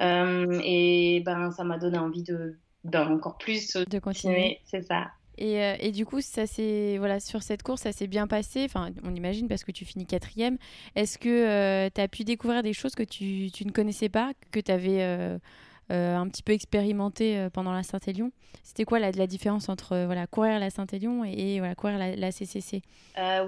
Euh, 0.00 0.60
et 0.64 1.22
ben, 1.24 1.50
ça 1.50 1.64
m'a 1.64 1.78
donné 1.78 1.98
envie 1.98 2.22
de, 2.22 2.58
encore 2.94 3.38
plus 3.38 3.76
de 3.76 3.98
continuer. 3.98 4.60
C'est 4.64 4.82
ça. 4.82 5.08
Et, 5.38 5.62
euh, 5.62 5.76
et, 5.78 5.90
du 5.90 6.04
coup, 6.04 6.20
ça 6.20 6.46
c'est 6.46 6.98
voilà, 6.98 7.18
sur 7.18 7.42
cette 7.42 7.62
course, 7.62 7.82
ça 7.82 7.92
s'est 7.92 8.06
bien 8.06 8.26
passé. 8.26 8.64
Enfin, 8.64 8.90
on 9.04 9.14
imagine 9.14 9.48
parce 9.48 9.64
que 9.64 9.72
tu 9.72 9.84
finis 9.84 10.06
quatrième. 10.06 10.58
Est-ce 10.96 11.18
que 11.18 11.28
euh, 11.28 11.88
tu 11.94 12.00
as 12.00 12.08
pu 12.08 12.24
découvrir 12.24 12.62
des 12.62 12.72
choses 12.72 12.94
que 12.94 13.02
tu, 13.02 13.50
tu 13.50 13.66
ne 13.66 13.70
connaissais 13.70 14.08
pas, 14.08 14.32
que 14.50 14.60
tu 14.60 14.70
avais 14.70 15.02
un 15.92 16.28
petit 16.28 16.42
peu 16.42 16.52
expérimenté 16.52 17.48
pendant 17.52 17.72
la 17.72 17.82
Saint-Élion? 17.82 18.32
C'était 18.62 18.84
quoi 18.84 18.98
la, 18.98 19.10
la, 19.10 19.26
différence 19.26 19.68
entre 19.68 20.04
voilà, 20.04 20.26
courir 20.26 20.58
la 20.60 20.70
Saint-Élion 20.70 21.24
et, 21.24 21.58
voilà, 21.58 21.74
courir 21.74 21.98
la, 21.98 22.16
la 22.16 22.32
CCC 22.32 22.82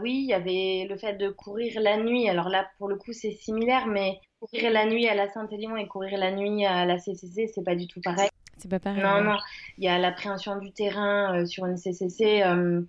Oui, 0.01 0.23
il 0.25 0.29
y 0.29 0.35
avait 0.35 0.87
le 0.89 0.97
fait 0.97 1.15
de 1.15 1.29
courir 1.29 1.79
la 1.81 1.99
nuit. 1.99 2.29
Alors 2.29 2.49
là, 2.49 2.69
pour 2.79 2.89
le 2.89 2.97
coup, 2.97 3.13
c'est 3.13 3.33
similaire, 3.33 3.87
mais 3.87 4.19
courir 4.43 4.71
la 4.73 4.87
nuit 4.87 5.07
à 5.09 5.15
la 5.15 5.29
Saint-Élion 5.29 5.77
et 5.77 5.87
courir 5.87 6.19
la 6.19 6.33
nuit 6.33 6.67
à 6.67 6.85
la 6.85 6.99
CCC, 6.99 7.51
c'est 7.55 7.65
pas 7.65 7.77
du 7.77 7.87
tout 7.87 8.01
pareil. 8.01 8.29
C'est 8.59 8.69
pas 8.69 8.81
pareil. 8.81 9.03
Non, 9.03 9.23
non. 9.23 9.37
Il 9.79 9.85
y 9.85 9.89
a 9.89 9.99
l'appréhension 9.99 10.59
du 10.59 10.73
terrain 10.73 11.35
euh, 11.35 11.47
sur 11.47 11.67
une 11.67 11.77
CCC. 11.77 12.43
Euh, 12.43 12.83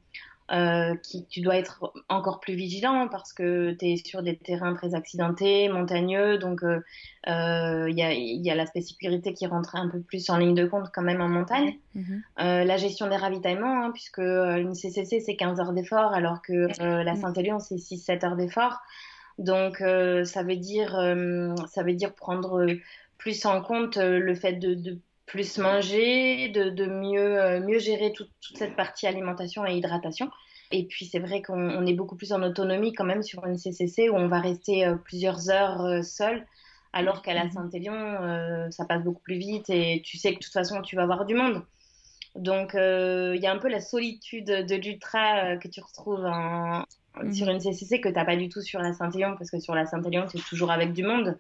euh, 0.52 0.94
qui, 1.02 1.26
tu 1.28 1.40
dois 1.40 1.56
être 1.56 1.94
encore 2.10 2.42
plus 2.42 2.54
vigilant 2.54 3.08
parce 3.08 3.32
que 3.32 3.72
tu 3.80 3.86
es 3.86 3.96
sur 3.96 4.22
des 4.22 4.36
terrains 4.36 4.74
très 4.74 4.94
accidentés, 4.94 5.70
montagneux, 5.70 6.38
donc 6.38 6.60
il 6.64 7.94
y, 7.96 8.02
a, 8.04 8.14
y, 8.14 8.52
a, 8.52 8.54
l'aspect 8.54 8.82
sécurité 8.82 9.34
qui 9.34 9.48
rentre 9.48 9.78
un 9.78 9.88
peu 9.88 10.02
plus 10.02 10.30
en 10.30 10.38
ligne 10.38 10.54
de 10.54 10.66
compte 10.66 10.92
quand 10.94 11.02
même 11.02 11.22
en 11.22 11.30
montagne. 11.30 11.78
Mhm. 11.96 12.24
la 12.38 12.78
gestion 12.78 13.08
des 13.08 13.16
ravitaillements, 13.16 13.86
hein, 13.86 13.92
puisque 13.94 14.20
une 14.20 14.76
CCC 14.76 15.22
c'est 15.22 15.38
15 15.38 15.62
heures 15.62 15.72
d'effort 15.72 16.14
alors 16.14 16.42
que 16.42 16.68
la 16.82 17.16
Saint-Élion 17.16 17.60
c'est 17.60 17.78
6-7 17.78 18.26
heures 18.26 18.36
d'effort. 18.36 18.82
Donc 19.40 19.82
euh, 19.82 20.26
ça 20.26 20.44
veut 20.44 20.56
dire 20.56 20.98
euh, 20.98 21.56
ça 21.68 21.84
veut 21.84 21.94
dire 21.94 22.14
prendre 22.14 22.66
plus 23.18 23.46
en 23.46 23.62
compte 23.62 23.98
euh, 23.98 24.20
le 24.20 24.36
fait 24.36 24.54
de, 24.54 24.74
de 24.74 25.00
plus 25.26 25.58
manger, 25.58 26.50
de, 26.50 26.70
de 26.70 26.86
mieux 26.86 27.60
mieux 27.62 27.80
gérer 27.80 28.14
toute 28.14 28.30
cette 28.56 28.76
partie 28.76 29.08
alimentation 29.08 29.66
et 29.66 29.76
hydratation. 29.76 30.30
Et 30.72 30.86
puis 30.86 31.06
c'est 31.06 31.20
vrai 31.20 31.42
qu'on 31.42 31.86
est 31.86 31.94
beaucoup 31.94 32.16
plus 32.16 32.34
en 32.34 32.44
autonomie 32.44 32.94
quand 32.94 33.06
même 33.06 33.24
sur 33.24 33.46
une 33.46 33.58
CCC 33.58 34.10
où 34.10 34.16
on 34.16 34.28
va 34.28 34.40
rester 34.40 34.92
plusieurs 35.06 35.50
heures 35.50 36.04
seul 36.04 36.46
alors 36.94 37.22
qu'à 37.22 37.34
la 37.34 37.46
mhm. 37.46 37.52
Saint-Élion, 37.52 38.70
ça 38.72 38.86
passe 38.86 39.04
beaucoup 39.04 39.22
plus 39.22 39.38
vite 39.38 39.70
et 39.70 40.02
tu 40.06 40.18
sais 40.18 40.32
que 40.34 40.40
de 40.40 40.44
toute 40.44 40.54
façon, 40.54 40.82
tu 40.82 40.96
vas 40.96 41.06
voir 41.06 41.26
du 41.26 41.36
monde. 41.36 41.64
Donc, 42.36 42.72
il 42.74 43.40
y 43.42 43.48
a 43.48 43.52
un 43.52 43.60
peu 43.60 43.70
la 43.70 43.82
solitude 43.82 44.46
de 44.46 44.76
l'ultra 44.76 45.58
que 45.58 45.68
tu 45.68 45.82
retrouves 45.82 46.26
en, 46.26 46.84
sur 47.34 47.48
mhm. 47.48 47.54
une 47.54 47.60
CCC 47.60 48.02
que 48.02 48.10
tu 48.10 48.16
n'as 48.16 48.26
pas 48.26 48.36
du 48.36 48.50
tout 48.50 48.62
sur 48.62 48.80
la 48.80 48.94
Saint-Élion, 48.94 49.36
parce 49.38 49.52
que 49.52 49.60
sur 49.60 49.76
la 49.76 49.86
Saint-Élion, 49.86 50.26
tu 50.28 50.38
es 50.38 50.42
toujours 50.42 50.72
avec 50.72 50.94
du 50.94 51.04
monde. 51.04 51.38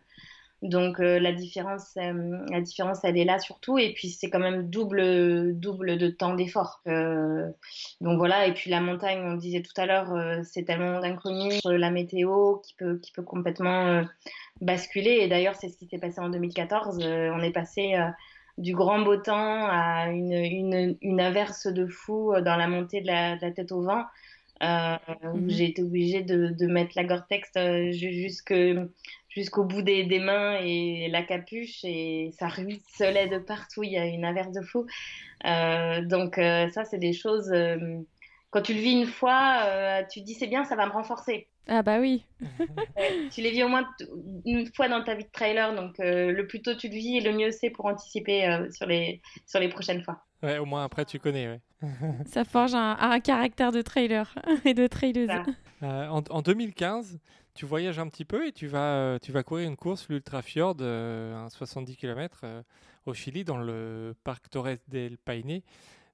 Donc 0.64 1.02
euh, 1.02 1.20
la 1.20 1.34
différence, 1.34 1.92
euh, 1.98 2.40
la 2.50 2.62
différence, 2.62 3.04
elle 3.04 3.18
est 3.18 3.26
là 3.26 3.38
surtout. 3.38 3.78
Et 3.78 3.94
puis 3.94 4.08
c'est 4.08 4.30
quand 4.30 4.40
même 4.40 4.70
double, 4.70 5.60
double 5.60 5.98
de 5.98 6.08
temps 6.08 6.36
d'effort. 6.36 6.82
Euh, 6.88 7.50
donc 8.00 8.18
voilà. 8.18 8.48
Et 8.48 8.54
puis 8.54 8.70
la 8.70 8.80
montagne, 8.80 9.20
on 9.26 9.36
disait 9.36 9.62
tout 9.62 9.74
à 9.76 9.86
l'heure, 9.86 10.44
c'est 10.46 10.64
tellement 10.64 11.02
d'inconnus 11.02 11.60
la 11.66 11.92
météo 11.92 12.58
qui 12.60 12.76
peut, 12.76 12.98
qui 12.98 13.12
peut 13.12 13.24
complètement 13.24 14.04
basculer. 14.62 15.20
Et 15.22 15.28
d'ailleurs, 15.28 15.56
c'est 15.56 15.68
ce 15.68 15.78
qui 15.78 15.86
s'est 15.88 16.00
passé 16.00 16.22
en 16.22 16.30
2014. 16.30 17.00
on 17.00 17.40
est 17.40 17.52
passé 17.52 17.98
du 18.58 18.74
grand 18.74 19.00
beau 19.00 19.18
temps 19.18 19.68
à 19.68 20.12
une, 20.12 20.32
une, 20.32 20.98
une, 21.02 21.20
averse 21.20 21.68
de 21.68 21.88
fou 21.88 22.34
dans 22.40 22.56
la 22.56 22.68
montée 22.68 23.02
de 23.02 23.08
la 23.08 23.52
tête 23.52 23.74
au 23.74 23.82
vent. 23.82 24.06
Euh, 24.64 24.98
où 25.34 25.38
mhm. 25.38 25.50
j'ai 25.50 25.66
été 25.66 25.84
obligée 25.84 26.22
de, 26.22 26.48
de 26.48 26.68
mettre 26.68 26.94
la 26.96 27.04
Gore-Tex 27.04 27.52
jusque 27.92 28.54
jusqu'au 29.28 29.66
bout 29.66 29.82
des, 29.82 30.04
des, 30.04 30.20
mains 30.20 30.60
et 30.62 31.10
la 31.10 31.24
capuche 31.24 31.84
et 31.84 32.32
ça 32.38 32.48
ruisselait 32.48 33.28
de 33.28 33.40
partout. 33.40 33.84
Il 33.84 33.92
y 33.92 33.98
a 33.98 34.06
une 34.06 34.24
averse 34.24 34.52
de 34.52 34.62
fou. 34.62 34.86
Euh, 35.46 36.02
donc 36.06 36.38
euh, 36.38 36.70
ça, 36.70 36.86
c'est 36.86 37.00
des 37.00 37.14
choses. 37.14 37.52
Euh, 37.52 37.98
quand 38.54 38.62
tu 38.62 38.74
le 38.74 38.80
vis 38.80 38.92
une 38.92 39.08
fois, 39.08 39.64
euh, 39.66 40.04
tu 40.10 40.22
te 40.22 40.26
dis 40.26 40.36
c'est 40.36 40.48
bien, 40.48 40.64
ça 40.64 40.76
va 40.76 40.86
me 40.86 40.92
renforcer. 40.92 41.50
Ah 41.68 41.82
bah 41.82 42.00
oui. 42.00 42.26
tu 43.32 43.42
les 43.42 43.52
vis 43.52 43.64
au 43.64 43.70
moins 43.70 43.86
une 44.46 44.72
fois 44.74 44.88
dans 44.88 45.04
ta 45.04 45.16
vie 45.16 45.26
de 45.26 45.32
trailer, 45.32 45.76
donc 45.76 45.96
le 46.00 46.42
plus 46.44 46.62
tôt 46.62 46.76
tu 46.76 46.88
le 46.90 46.96
vis, 46.96 47.22
le 47.22 47.32
mieux 47.34 47.52
c'est 47.52 47.70
pour 47.70 47.86
anticiper 47.86 48.68
sur 48.72 48.86
les 48.86 49.22
sur 49.46 49.60
les 49.60 49.70
prochaines 49.70 50.04
fois. 50.04 50.24
Ouais, 50.42 50.58
au 50.58 50.66
moins 50.66 50.84
après 50.84 51.06
tu 51.06 51.20
connais. 51.20 51.48
Ouais. 51.48 51.62
ça 52.26 52.44
forge 52.44 52.76
un, 52.76 52.98
un, 53.00 53.20
caractère 53.20 53.72
de 53.72 53.82
trailer 53.82 54.36
et 54.66 54.74
de 54.74 54.88
traileuse. 54.88 55.30
En, 55.82 56.22
en, 56.30 56.42
2015, 56.42 57.20
tu 57.54 57.66
voyages 57.66 58.00
un 58.00 58.08
petit 58.08 58.26
peu 58.26 58.48
et 58.48 58.52
tu 58.52 58.68
vas, 58.68 58.96
euh, 58.96 59.20
tu 59.20 59.32
vas 59.32 59.44
courir 59.44 59.68
une 59.68 59.76
course, 59.76 60.08
l'Ultra 60.10 60.42
Fjord, 60.42 60.78
euh, 60.82 61.48
70 61.50 61.96
km 61.98 62.42
euh, 62.44 62.64
au 63.06 63.14
Chili, 63.14 63.44
dans 63.44 63.58
le 63.58 64.16
parc 64.24 64.50
Torres 64.50 64.78
del 64.88 65.18
Paine. 65.18 65.62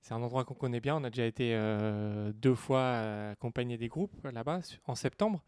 C'est 0.02 0.14
un 0.14 0.22
endroit 0.22 0.46
qu'on 0.46 0.54
connaît 0.54 0.80
bien. 0.80 0.96
On 0.96 1.04
a 1.04 1.10
déjà 1.10 1.26
été 1.26 1.54
euh, 1.54 2.32
deux 2.34 2.56
fois 2.56 3.32
accompagné 3.32 3.78
des 3.78 3.88
groupes 3.88 4.16
là-bas 4.24 4.60
en 4.86 4.96
septembre 4.96 5.44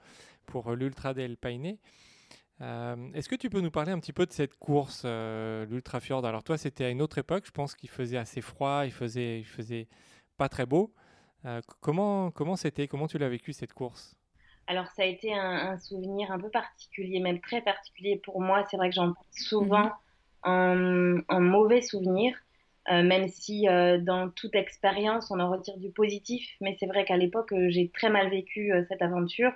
pour 0.46 0.72
l'Ultra 0.72 1.14
del 1.14 1.38
Paine. 1.38 1.78
Est-ce 2.60 3.28
que 3.28 3.36
tu 3.36 3.50
peux 3.50 3.62
nous 3.62 3.72
parler 3.72 3.92
un 3.92 4.00
petit 4.00 4.14
peu 4.14 4.28
de 4.28 4.32
cette 4.32 4.56
course, 4.56 5.04
l'Ultra 5.04 6.00
Fjord? 6.00 6.26
Alors 6.26 6.44
toi, 6.44 6.58
c'était 6.58 6.86
à 6.86 6.90
une 6.90 7.02
autre 7.02 7.18
époque. 7.18 7.46
Je 7.48 7.52
pense 7.52 7.74
qu'il 7.74 7.90
faisait 7.90 8.18
assez 8.18 8.42
froid, 8.42 8.84
il 8.86 8.92
faisait, 8.92 9.40
il 9.40 9.46
faisait 9.46 9.88
pas 10.38 10.48
très 10.48 10.68
beau. 10.68 10.94
comment 11.80 12.30
comment 12.30 12.56
c'était? 12.56 12.88
Comment 12.88 13.08
tu 13.08 13.18
l'as 13.18 13.30
vécu 13.30 13.52
cette 13.52 13.74
course? 13.74 14.16
Alors 14.68 14.88
ça 14.88 15.02
a 15.04 15.06
été 15.06 15.34
un, 15.34 15.78
souvenir 15.80 16.32
un 16.32 16.40
peu 16.40 16.50
particulier, 16.50 17.20
même 17.20 17.42
très 17.42 17.62
particulier 17.62 18.22
pour 18.24 18.42
moi. 18.42 18.64
C'est 18.70 18.78
vrai 18.78 18.90
que 18.90 18.96
j'en 18.96 19.14
parle 19.14 19.26
souvent 19.32 19.92
mhm. 20.46 21.24
en, 21.28 21.42
mauvais 21.42 21.82
souvenir, 21.82 22.38
euh, 22.90 23.04
même 23.04 23.28
si 23.28 23.68
euh, 23.68 24.00
dans 24.00 24.30
toute 24.30 24.56
expérience 24.56 25.30
on 25.30 25.40
en 25.40 25.52
retire 25.52 25.78
du 25.78 25.92
positif. 25.92 26.48
Mais 26.62 26.76
c'est 26.80 26.88
vrai 26.88 27.06
qu'à 27.06 27.18
l'époque 27.18 27.52
euh, 27.52 27.70
j'ai 27.70 27.90
très 27.90 28.10
mal 28.10 28.30
vécu 28.30 28.74
cette 28.90 29.02
aventure. 29.02 29.52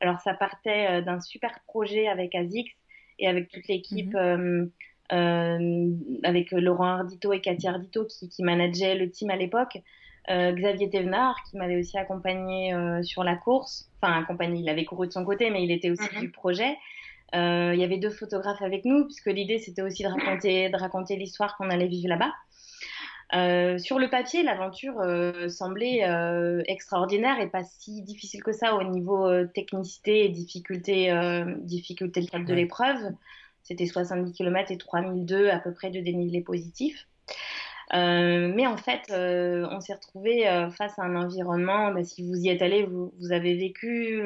Alors 0.00 0.20
ça 0.20 0.34
partait 0.34 1.02
d'un 1.02 1.20
super 1.20 1.58
projet 1.66 2.08
avec 2.08 2.34
Azix 2.34 2.70
et 3.18 3.26
avec 3.26 3.48
toute 3.48 3.66
l'équipe. 3.68 4.14
Mhm. 4.14 4.70
avec 6.22 6.50
Laurent 6.52 6.98
Ardito 6.98 7.32
et 7.32 7.40
Cathy 7.40 7.66
Ardito 7.66 8.04
qui, 8.04 8.28
qui 8.28 8.42
manageaient 8.42 8.94
le 8.94 9.10
team 9.10 9.30
à 9.30 9.36
l'époque. 9.36 9.78
Xavier 10.28 10.90
Thévenard, 10.90 11.36
qui 11.48 11.56
m'avait 11.56 11.78
aussi 11.78 11.96
accompagné 11.96 12.74
sur 13.02 13.24
la 13.24 13.34
course. 13.34 13.90
Enfin, 14.02 14.20
accompagné, 14.20 14.60
il 14.60 14.68
avait 14.68 14.84
couru 14.84 15.06
de 15.06 15.12
son 15.12 15.24
côté, 15.24 15.48
mais 15.48 15.64
il 15.64 15.70
était 15.70 15.88
aussi 15.88 16.14
mhm. 16.14 16.20
du 16.20 16.30
projet. 16.30 16.76
Il 17.32 17.76
y 17.76 17.82
avait 17.82 17.96
deux 17.96 18.10
photographes 18.10 18.60
avec 18.60 18.84
nous, 18.84 19.06
puisque 19.06 19.28
l'idée, 19.28 19.58
c'était 19.58 19.80
aussi 19.80 20.02
de 20.02 20.08
raconter, 20.08 20.68
de 20.68 20.76
raconter 20.76 21.16
l'histoire 21.16 21.56
qu'on 21.56 21.70
allait 21.70 21.88
vivre 21.88 22.10
là-bas. 22.10 22.34
Euh, 23.34 23.78
sur 23.78 23.98
le 23.98 24.08
papier, 24.08 24.42
l'aventure 24.42 25.00
euh, 25.00 25.48
semblait 25.48 26.08
euh, 26.08 26.62
extraordinaire 26.66 27.38
et 27.40 27.48
pas 27.48 27.62
si 27.62 28.00
difficile 28.02 28.42
que 28.42 28.52
ça 28.52 28.74
au 28.74 28.82
niveau 28.84 29.28
technicité 29.46 30.24
et 30.24 30.28
difficulté, 30.28 31.12
difficulté 31.58 32.22
de 32.22 32.54
l'épreuve. 32.54 33.12
C'était 33.62 33.86
70 33.86 34.32
km 34.32 34.72
et 34.72 34.78
3002 34.78 35.48
à 35.48 35.58
peu 35.58 35.72
près 35.74 35.90
de 35.90 36.00
dénivelé 36.00 36.40
positif. 36.40 37.06
Mais 37.92 38.66
en 38.66 38.76
fait, 38.76 39.02
on 39.10 39.80
s'est 39.80 39.94
retrouvé 39.94 40.44
face 40.76 40.98
à 40.98 41.02
un 41.02 41.16
environnement. 41.16 41.92
Bah, 41.92 42.04
si 42.04 42.26
vous 42.26 42.34
y 42.34 42.48
êtes 42.48 42.62
allé, 42.62 42.84
vous, 42.84 43.12
vous 43.18 43.32
avez 43.32 43.56
vécu 43.56 44.22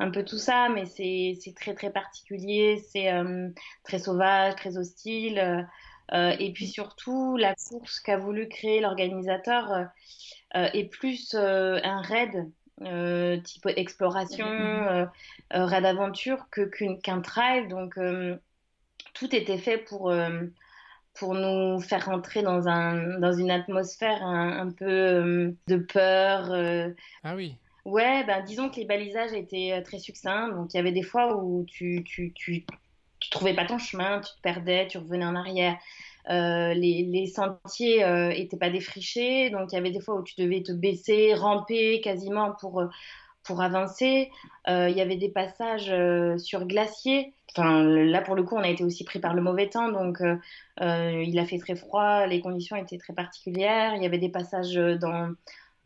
un 0.00 0.10
peu 0.10 0.24
tout 0.24 0.38
ça, 0.38 0.68
mais 0.68 0.84
c'est 0.86 1.54
très 1.54 1.74
très 1.74 1.90
particulier, 1.90 2.82
c'est 2.92 3.08
très 3.84 4.00
sauvage, 4.00 4.56
très 4.56 4.78
hostile. 4.78 5.68
Et 6.12 6.52
puis 6.52 6.66
surtout, 6.66 7.36
la 7.36 7.54
course 7.54 8.00
qu'a 8.00 8.16
voulu 8.16 8.48
créer 8.48 8.80
l'organisateur 8.80 9.88
est 10.54 10.90
plus 10.90 11.34
un 11.34 12.00
raid 12.02 12.50
type 13.42 13.66
exploration, 13.76 14.46
mmh. 14.46 15.10
raid 15.50 15.84
aventure 15.84 16.46
que 16.50 16.62
qu'un 17.00 17.20
trail. 17.20 17.68
Donc 17.68 17.98
tout 19.14 19.34
était 19.34 19.58
fait 19.58 19.78
pour 19.78 20.12
pour 21.18 21.34
nous 21.34 21.80
faire 21.80 22.06
rentrer 22.06 22.42
dans, 22.42 22.68
un, 22.68 23.18
dans 23.18 23.32
une 23.32 23.50
atmosphère 23.50 24.22
un, 24.22 24.70
peu 24.70 24.84
euh, 24.84 25.52
de 25.66 25.76
peur. 25.76 26.50
Euh. 26.50 26.90
Ah 27.24 27.34
oui. 27.34 27.56
Ouais, 27.84 28.24
ben, 28.24 28.44
disons 28.44 28.68
que 28.68 28.76
les 28.76 28.84
balisages 28.84 29.32
étaient 29.32 29.72
euh, 29.72 29.82
très 29.82 29.98
succincts. 29.98 30.48
Donc 30.50 30.74
il 30.74 30.76
y 30.76 30.80
avait 30.80 30.92
des 30.92 31.02
fois 31.02 31.36
où 31.36 31.64
tu, 31.64 32.02
tu, 32.04 32.32
tu, 32.34 32.64
tu 33.26 33.30
trouvais 33.30 33.54
pas 33.54 33.66
ton 33.66 33.78
chemin, 33.78 34.20
tu 34.20 34.30
te 34.34 34.40
perdais, 34.42 34.86
tu 34.88 34.98
revenais 34.98 35.24
en 35.24 35.34
arrière. 35.34 35.76
les, 36.28 37.06
les, 37.08 37.26
sentiers 37.26 38.04
étaient 38.36 38.56
pas 38.56 38.70
défrichés, 38.70 39.50
donc 39.50 39.72
il 39.72 39.74
y 39.76 39.78
avait 39.78 39.90
des 39.90 40.00
fois 40.00 40.16
où 40.16 40.22
tu 40.22 40.34
devais 40.38 40.62
te 40.62 40.72
baisser, 40.72 41.34
ramper 41.34 42.00
quasiment 42.00 42.52
pour 42.60 42.84
pour 43.44 43.62
avancer. 43.62 44.30
Il 44.66 44.96
y 44.96 45.00
avait 45.00 45.16
des 45.16 45.28
passages 45.28 45.92
sur 46.38 46.66
glacier 46.66 47.34
Enfin, 47.56 47.82
là, 47.82 48.20
pour 48.20 48.34
le 48.34 48.42
coup, 48.42 48.54
on 48.54 48.62
a 48.62 48.68
été 48.68 48.84
aussi 48.84 49.04
pris 49.04 49.18
par 49.18 49.32
le 49.32 49.40
mauvais 49.40 49.68
temps, 49.68 49.90
donc 49.90 50.20
euh, 50.20 50.36
euh, 50.82 51.22
il 51.26 51.38
a 51.38 51.46
fait 51.46 51.58
très 51.58 51.74
froid, 51.74 52.26
les 52.26 52.40
conditions 52.40 52.76
étaient 52.76 52.98
très 52.98 53.14
particulières. 53.14 53.94
Il 53.94 54.02
y 54.02 54.06
avait 54.06 54.18
des 54.18 54.28
passages 54.28 54.74
dans, 54.74 55.32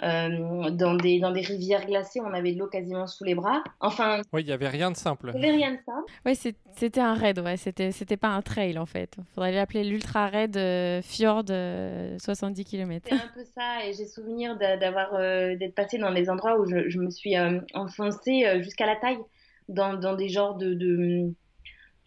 euh, 0.03 0.71
dans, 0.71 0.95
des, 0.95 1.21
dans 1.21 1.31
des 1.31 1.41
rivières 1.41 1.87
glacées, 1.87 2.21
on 2.21 2.33
avait 2.33 2.53
de 2.53 2.59
l'eau 2.59 2.69
quasiment 2.69 3.07
sous 3.07 3.25
les 3.25 3.35
bras. 3.35 3.63
Enfin. 3.81 4.23
Oui, 4.33 4.43
il 4.43 4.47
n'y 4.47 4.53
avait 4.53 4.69
rien 4.69 4.91
de 4.91 4.97
simple. 4.97 5.31
Il 5.35 5.41
n'y 5.41 5.47
avait 5.47 5.57
rien 5.57 5.73
de 5.73 5.81
simple. 5.85 6.11
Oui, 6.25 6.35
c'était 6.35 7.01
un 7.01 7.15
raid, 7.15 7.39
ouais. 7.41 7.57
C'était, 7.57 7.93
c'était 7.93 8.17
pas 8.17 8.29
un 8.29 8.43
trail 8.43 8.79
en 8.79 8.87
fait. 8.87 9.17
Il 9.19 9.35
faudrait 9.35 9.53
l'appeler 9.53 9.85
l'ultra 9.85 10.29
raid 10.29 10.59
fjord 11.03 11.45
70 11.47 12.65
km. 12.65 13.07
C'est 13.09 13.15
un 13.15 13.31
peu 13.35 13.45
ça, 13.45 13.87
et 13.87 13.93
j'ai 13.93 14.07
souvenir 14.07 14.57
d'avoir, 14.59 15.19
d'être 15.57 15.75
passé 15.75 15.99
dans 15.99 16.13
des 16.13 16.31
endroits 16.31 16.59
où 16.59 16.67
je, 16.67 16.89
je 16.89 16.99
me 16.99 17.11
suis 17.11 17.35
enfoncée 17.75 18.63
jusqu'à 18.63 18.87
la 18.87 18.97
taille 18.97 19.19
dans, 19.69 19.95
dans 19.95 20.15
des 20.15 20.29
genres 20.29 20.57
de, 20.57 20.75
de 20.75 21.33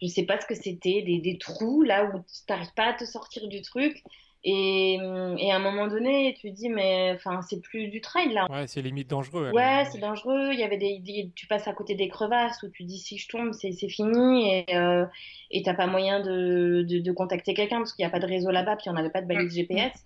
je 0.02 0.06
sais 0.08 0.24
pas 0.24 0.40
ce 0.40 0.46
que 0.46 0.54
c'était, 0.54 1.02
des, 1.02 1.18
des, 1.18 1.38
trous 1.38 1.82
là 1.82 2.04
où 2.04 2.18
tu 2.18 2.40
n'arrives 2.48 2.74
pas 2.74 2.90
à 2.90 2.92
te 2.92 3.04
sortir 3.04 3.48
du 3.48 3.62
truc. 3.62 4.02
Et, 4.46 4.96
et, 5.38 5.52
à 5.52 5.56
un 5.56 5.58
moment 5.58 5.88
donné, 5.88 6.36
tu 6.38 6.50
te 6.50 6.54
dis, 6.54 6.68
mais 6.68 7.12
enfin, 7.14 7.40
c'est 7.40 7.62
plus 7.62 7.88
du 7.88 8.02
trail 8.02 8.30
là. 8.34 8.46
Ouais, 8.50 8.66
c'est 8.66 8.82
limite 8.82 9.08
dangereux. 9.08 9.50
Ouais, 9.52 9.84
c'est 9.90 9.98
dangereux. 9.98 10.50
Il 10.52 10.60
y 10.60 10.62
avait 10.62 10.76
des, 10.76 11.32
tu 11.34 11.46
passes 11.46 11.66
à 11.66 11.72
côté 11.72 11.94
des 11.94 12.08
crevasses 12.08 12.62
où 12.62 12.68
tu 12.68 12.84
dis, 12.84 12.98
si 12.98 13.16
je 13.16 13.26
tombe, 13.26 13.52
c'est 13.52 13.72
fini. 13.88 14.52
Et 14.52 14.76
euh, 14.76 15.06
tu 15.50 15.62
n'as 15.64 15.74
pas 15.74 15.86
moyen 15.86 16.20
de, 16.20 16.84
de, 16.86 16.98
de 16.98 17.12
contacter 17.12 17.54
quelqu'un 17.54 17.78
parce 17.78 17.94
qu'il 17.94 18.04
n'y 18.04 18.08
a 18.08 18.10
pas 18.10 18.20
de 18.20 18.26
réseau 18.26 18.50
là-bas, 18.50 18.76
puis 18.76 18.90
on 18.90 18.92
n'avait 18.92 19.10
pas 19.10 19.22
de 19.22 19.26
balise 19.26 19.54
GPS. 19.54 20.04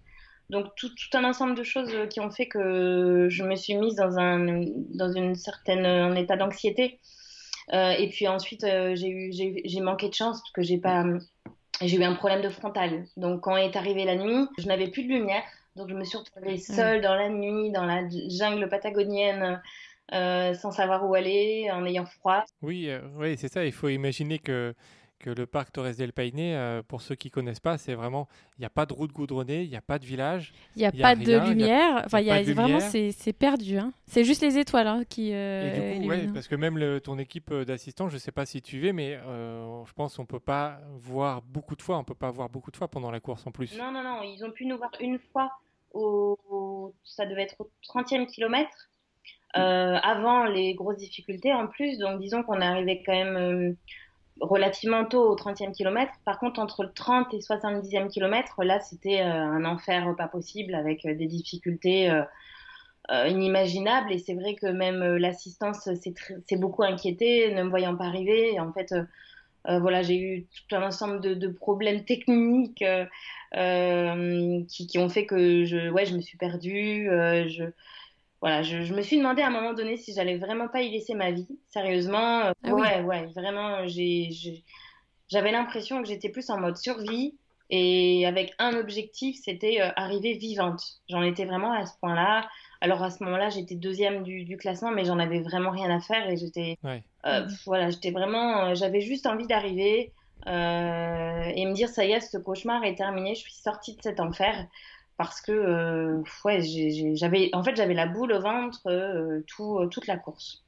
Donc, 0.51 0.67
tout, 0.77 0.89
tout, 0.89 1.17
un 1.17 1.25
ensemble 1.25 1.57
de 1.57 1.65
choses 1.65 1.93
qui 2.09 2.21
ont 2.21 2.31
fait 2.31 2.47
que 2.47 3.27
je 3.29 3.43
me 3.43 3.57
suis 3.57 3.75
mise 3.75 3.97
dans 3.97 4.19
un, 4.19 4.63
dans 4.95 5.13
une 5.13 5.35
certaine, 5.35 5.85
un 5.85 6.15
état 6.15 6.37
d'anxiété. 6.37 7.01
Euh, 7.73 7.91
et 7.91 8.09
puis 8.09 8.29
ensuite, 8.29 8.65
euh, 8.65 8.95
j'ai 8.95 9.81
manqué 9.81 10.09
de 10.09 10.15
chance 10.15 10.41
parce 10.41 10.53
que 10.53 10.63
j'ai 10.63 10.79
pas, 10.79 11.05
j'ai 11.81 11.97
eu 11.97 12.05
un 12.05 12.15
problème 12.15 12.43
de 12.43 12.49
frontal. 12.49 13.05
Donc 13.17 13.43
quand 13.43 13.57
est 13.57 13.77
arrivée 13.77 14.05
la 14.05 14.17
nuit, 14.17 14.47
je 14.59 14.67
n'avais 14.67 14.89
plus 14.89 15.05
de 15.05 15.09
lumière. 15.09 15.43
Donc 15.77 15.89
je 15.89 15.95
me 15.95 16.05
suis 16.05 16.19
retrouvée 16.19 16.59
seule 16.59 17.01
dans 17.01 17.15
la 17.15 17.29
nuit, 17.29 17.71
dans 17.71 17.85
la 17.85 18.09
jungle 18.09 18.69
patagonienne. 18.69 19.61
Euh, 20.15 20.55
sans 20.55 20.71
savoir 20.71 21.07
où 21.07 21.15
aller, 21.15 21.69
en 21.71 21.85
ayant 21.85 22.07
froid. 22.07 22.43
Oui, 22.63 22.91
oui 23.19 23.37
c'est 23.37 23.53
ça. 23.53 23.67
Il 23.67 23.73
faut 23.73 23.91
imaginer 23.91 24.39
que 24.39 24.75
que 25.19 25.31
le 25.31 25.47
parc 25.47 25.73
Torres 25.73 25.95
del 25.97 26.13
Paine, 26.13 26.35
euh, 26.39 26.83
pour 26.87 27.03
ceux 27.03 27.15
qui 27.17 27.31
connaissent 27.31 27.59
pas, 27.61 27.77
c'est 27.77 27.95
vraiment, 27.95 28.29
il 28.57 28.61
n'y 28.61 28.67
a 28.67 28.71
pas 28.71 28.87
de 28.87 28.93
route 28.93 29.13
goudronnée, 29.13 29.63
il 29.65 29.69
n'y 29.71 29.77
a 29.77 29.81
pas 29.81 29.99
de 29.99 30.05
village. 30.05 30.53
Il 30.77 30.79
n'y 30.81 30.85
a, 30.87 30.91
y 30.95 31.01
a 31.01 31.03
pas 31.03 31.09
rien, 31.15 31.25
de 31.25 31.31
y 31.31 31.35
a- 31.35 31.45
lumière. 31.49 32.03
Enfin, 32.07 32.21
il 32.21 32.27
y 32.27 32.31
a, 32.31 32.37
pas 32.37 32.45
de 32.45 32.53
vraiment, 32.53 32.69
lumière. 32.69 32.83
c'est 32.91 33.11
c'est 33.13 33.33
perdu. 33.33 33.79
hein. 33.79 33.93
C'est 34.07 34.23
juste 34.25 34.43
les 34.43 34.59
étoiles 34.59 34.87
hein, 34.87 35.03
qui. 35.09 35.33
euh, 35.33 35.93
Et 35.95 35.95
du 35.97 36.03
coup, 36.03 36.09
ouais, 36.09 36.29
parce 36.33 36.47
que 36.49 36.55
même 36.55 36.79
le- 36.79 37.01
ton 37.01 37.19
équipe 37.19 37.51
euh, 37.51 37.65
d'assistants, 37.65 38.09
je 38.09 38.15
ne 38.15 38.19
sais 38.21 38.33
pas 38.33 38.47
si 38.47 38.63
tu 38.63 38.87
es, 38.89 38.93
mais 38.93 39.19
euh, 39.27 39.85
je 39.87 39.93
pense 39.93 40.17
qu'on 40.17 40.27
peut 40.27 40.39
pas 40.41 40.81
voir 40.99 41.43
beaucoup 41.43 41.75
de 41.77 41.83
fois, 41.83 41.99
on 41.99 42.05
peut 42.05 42.15
pas 42.15 42.31
voir 42.31 42.49
beaucoup 42.49 42.71
de 42.71 42.77
fois 42.77 42.89
pendant 42.89 43.11
la 43.11 43.21
course 43.21 43.47
en 43.47 43.51
plus. 43.51 43.77
Non, 43.77 43.91
non, 43.91 44.03
non, 44.05 44.23
ils 44.23 44.45
ont 44.45 44.51
pu 44.53 44.67
nous 44.67 44.77
voir 44.79 44.91
une 45.01 45.19
fois, 45.33 45.51
au, 45.93 46.39
au- 46.49 46.95
ça 47.05 47.27
devait 47.27 47.43
être 47.43 47.57
au 47.59 47.71
30e 47.83 48.27
kilomètre, 48.27 48.89
euh, 49.57 49.97
avant 50.03 50.45
les 50.45 50.75
grosses 50.75 50.99
difficultés 50.99 51.53
en 51.53 51.67
plus. 51.67 51.99
Donc 51.99 52.21
disons 52.21 52.43
qu'on 52.43 52.61
est 52.61 52.65
arrivé 52.67 53.03
quand 53.05 53.13
même 53.15 53.37
euh, 53.37 53.73
relativement 54.41 55.05
tôt 55.05 55.31
au 55.31 55.37
30e 55.37 55.73
kilomètre. 55.73 56.13
Par 56.25 56.39
contre, 56.39 56.61
entre 56.61 56.85
le 56.85 56.93
30 56.93 57.35
et 57.35 57.39
70e 57.39 58.09
kilomètre, 58.09 58.63
là, 58.65 58.81
c'était 58.81 59.21
euh, 59.21 59.33
un 59.33 59.65
enfer 59.65 60.15
pas 60.17 60.29
possible 60.29 60.75
avec 60.75 61.05
euh, 61.05 61.15
des 61.15 61.27
difficultés 61.27 62.11
euh, 62.11 63.27
inimaginables. 63.27 64.13
Et 64.13 64.19
c'est 64.19 64.35
vrai 64.35 64.55
que 64.55 64.67
même 64.67 65.17
l'assistance 65.17 65.89
s'est 65.95 66.57
beaucoup 66.57 66.83
inquiétée, 66.83 67.53
ne 67.53 67.63
me 67.63 67.71
voyant 67.71 67.97
pas 67.97 68.05
arriver. 68.05 68.61
En 68.61 68.73
fait, 68.73 68.95
voilà, 69.65 70.03
j'ai 70.03 70.19
eu 70.19 70.47
tout 70.47 70.77
un 70.77 70.83
ensemble 70.83 71.21
de, 71.21 71.49
problèmes 71.49 72.05
techniques 72.05 72.85
qui, 72.85 74.99
ont 74.99 75.09
fait 75.09 75.27
que 75.27 75.65
je, 75.65 76.15
me 76.15 76.21
suis 76.21 76.39
perdue. 76.39 77.09
Voilà, 78.41 78.63
je, 78.63 78.83
je 78.83 78.95
me 78.95 79.03
suis 79.03 79.19
demandé 79.19 79.43
à 79.43 79.49
un 79.49 79.51
moment 79.51 79.73
donné 79.75 79.97
si 79.97 80.15
j'allais 80.15 80.39
vraiment 80.39 80.69
pas 80.69 80.83
y 80.83 80.91
laisser 80.91 81.15
ma 81.15 81.31
vie. 81.33 81.49
Sérieusement, 81.69 82.47
euh, 82.47 82.53
Ah 82.63 82.73
oui. 82.75 82.83
ouais, 82.83 83.01
ouais, 83.03 83.27
vraiment, 83.35 83.87
j'ai, 83.89 84.29
j'ai- 84.31 84.65
j'avais 85.29 85.53
l'impression 85.53 86.03
que 86.03 86.09
j'étais 86.09 86.31
plus 86.31 86.51
en 86.51 86.59
mode 86.61 86.77
survie 86.77 87.39
et 87.71 88.27
avec 88.27 88.55
un 88.59 88.75
objectif, 88.77 89.37
c'était 89.43 89.81
euh, 89.83 89.91
arriver 89.97 90.35
vivante. 90.35 90.83
J'en 91.09 91.23
étais 91.23 91.45
vraiment 91.45 91.73
à 91.73 91.85
ce 91.87 91.93
point-là. 92.01 92.49
Alors 92.81 93.03
à 93.03 93.11
ce 93.11 93.23
moment-là, 93.25 93.51
j'étais 93.51 93.75
deuxième 93.77 94.23
du, 94.23 94.45
du 94.45 94.57
classement, 94.57 94.91
mais 94.93 95.05
j'en 95.05 95.19
avais 95.19 95.41
vraiment 95.41 95.71
rien 95.71 95.91
à 95.95 96.01
faire 96.01 96.29
et 96.31 96.37
j'étais 96.37 96.77
Ouais. 96.83 97.05
euh, 97.27 97.43
pff, 97.47 97.63
voilà, 97.67 97.91
j'étais 97.91 98.11
vraiment, 98.13 98.67
euh, 98.71 98.75
j'avais 98.75 99.01
juste 99.01 99.27
envie 99.27 99.47
d'arriver 99.47 100.15
euh, 100.47 101.43
et 101.55 101.67
me 101.67 101.73
dire 101.75 101.89
ça 101.89 102.05
y 102.05 102.13
est, 102.13 102.21
ce 102.21 102.39
cauchemar 102.39 102.85
est 102.85 102.95
terminé, 102.95 103.35
je 103.35 103.41
suis 103.41 103.53
sortie 103.55 103.97
de 103.97 104.03
cet 104.03 104.21
enfer 104.21 104.67
parce 105.19 105.41
que 105.41 105.53
euh, 105.53 106.23
ouais, 106.45 106.61
j'avais, 107.15 107.51
en 107.53 107.63
fait, 107.63 107.77
j'avais 107.77 107.93
la 107.93 108.07
boule 108.07 108.33
au 108.33 108.41
ventre 108.41 108.81
euh, 108.87 109.45
tout, 109.49 109.81
euh, 109.81 109.89
toute 109.89 110.07
la 110.07 110.17
course. 110.17 110.65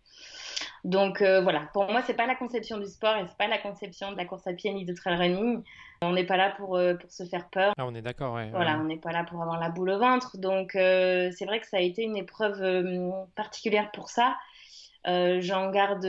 Donc 0.82 1.22
euh, 1.22 1.40
voilà, 1.40 1.68
pour 1.72 1.88
moi, 1.90 2.02
c'est 2.02 2.14
pas 2.14 2.26
la 2.26 2.34
conception 2.34 2.78
du 2.78 2.86
sport 2.86 3.16
et 3.16 3.24
c'est 3.28 3.36
pas 3.36 3.46
la 3.46 3.58
conception 3.58 4.10
de 4.10 4.16
la 4.16 4.24
course 4.24 4.46
à 4.46 4.52
pied 4.52 4.72
ni 4.74 4.84
de 4.84 4.92
trail 4.92 5.16
running. 5.16 5.62
On 6.02 6.12
n'est 6.12 6.26
pas 6.26 6.36
là 6.36 6.50
pour, 6.56 6.80
pour 7.00 7.10
se 7.10 7.24
faire 7.24 7.48
peur. 7.48 7.74
Ah, 7.78 7.86
on 7.86 7.94
est 7.94 8.02
d'accord, 8.02 8.34
ouais. 8.34 8.50
Voilà, 8.50 8.72
ouais. 8.72 8.80
on 8.80 8.84
n'est 8.84 8.98
pas 8.98 9.12
là 9.12 9.22
pour 9.22 9.40
avoir 9.40 9.60
la 9.60 9.68
boule 9.68 9.90
au 9.90 9.98
ventre. 9.98 10.36
Donc, 10.36 10.70
c'est 10.72 11.44
vrai 11.44 11.60
que 11.60 11.66
ça 11.66 11.76
a 11.76 11.80
été 11.80 12.02
une 12.02 12.16
épreuve 12.16 12.60
particulière 13.36 13.90
pour 13.92 14.08
ça. 14.08 14.36
J'en 15.04 15.70
garde 15.70 16.06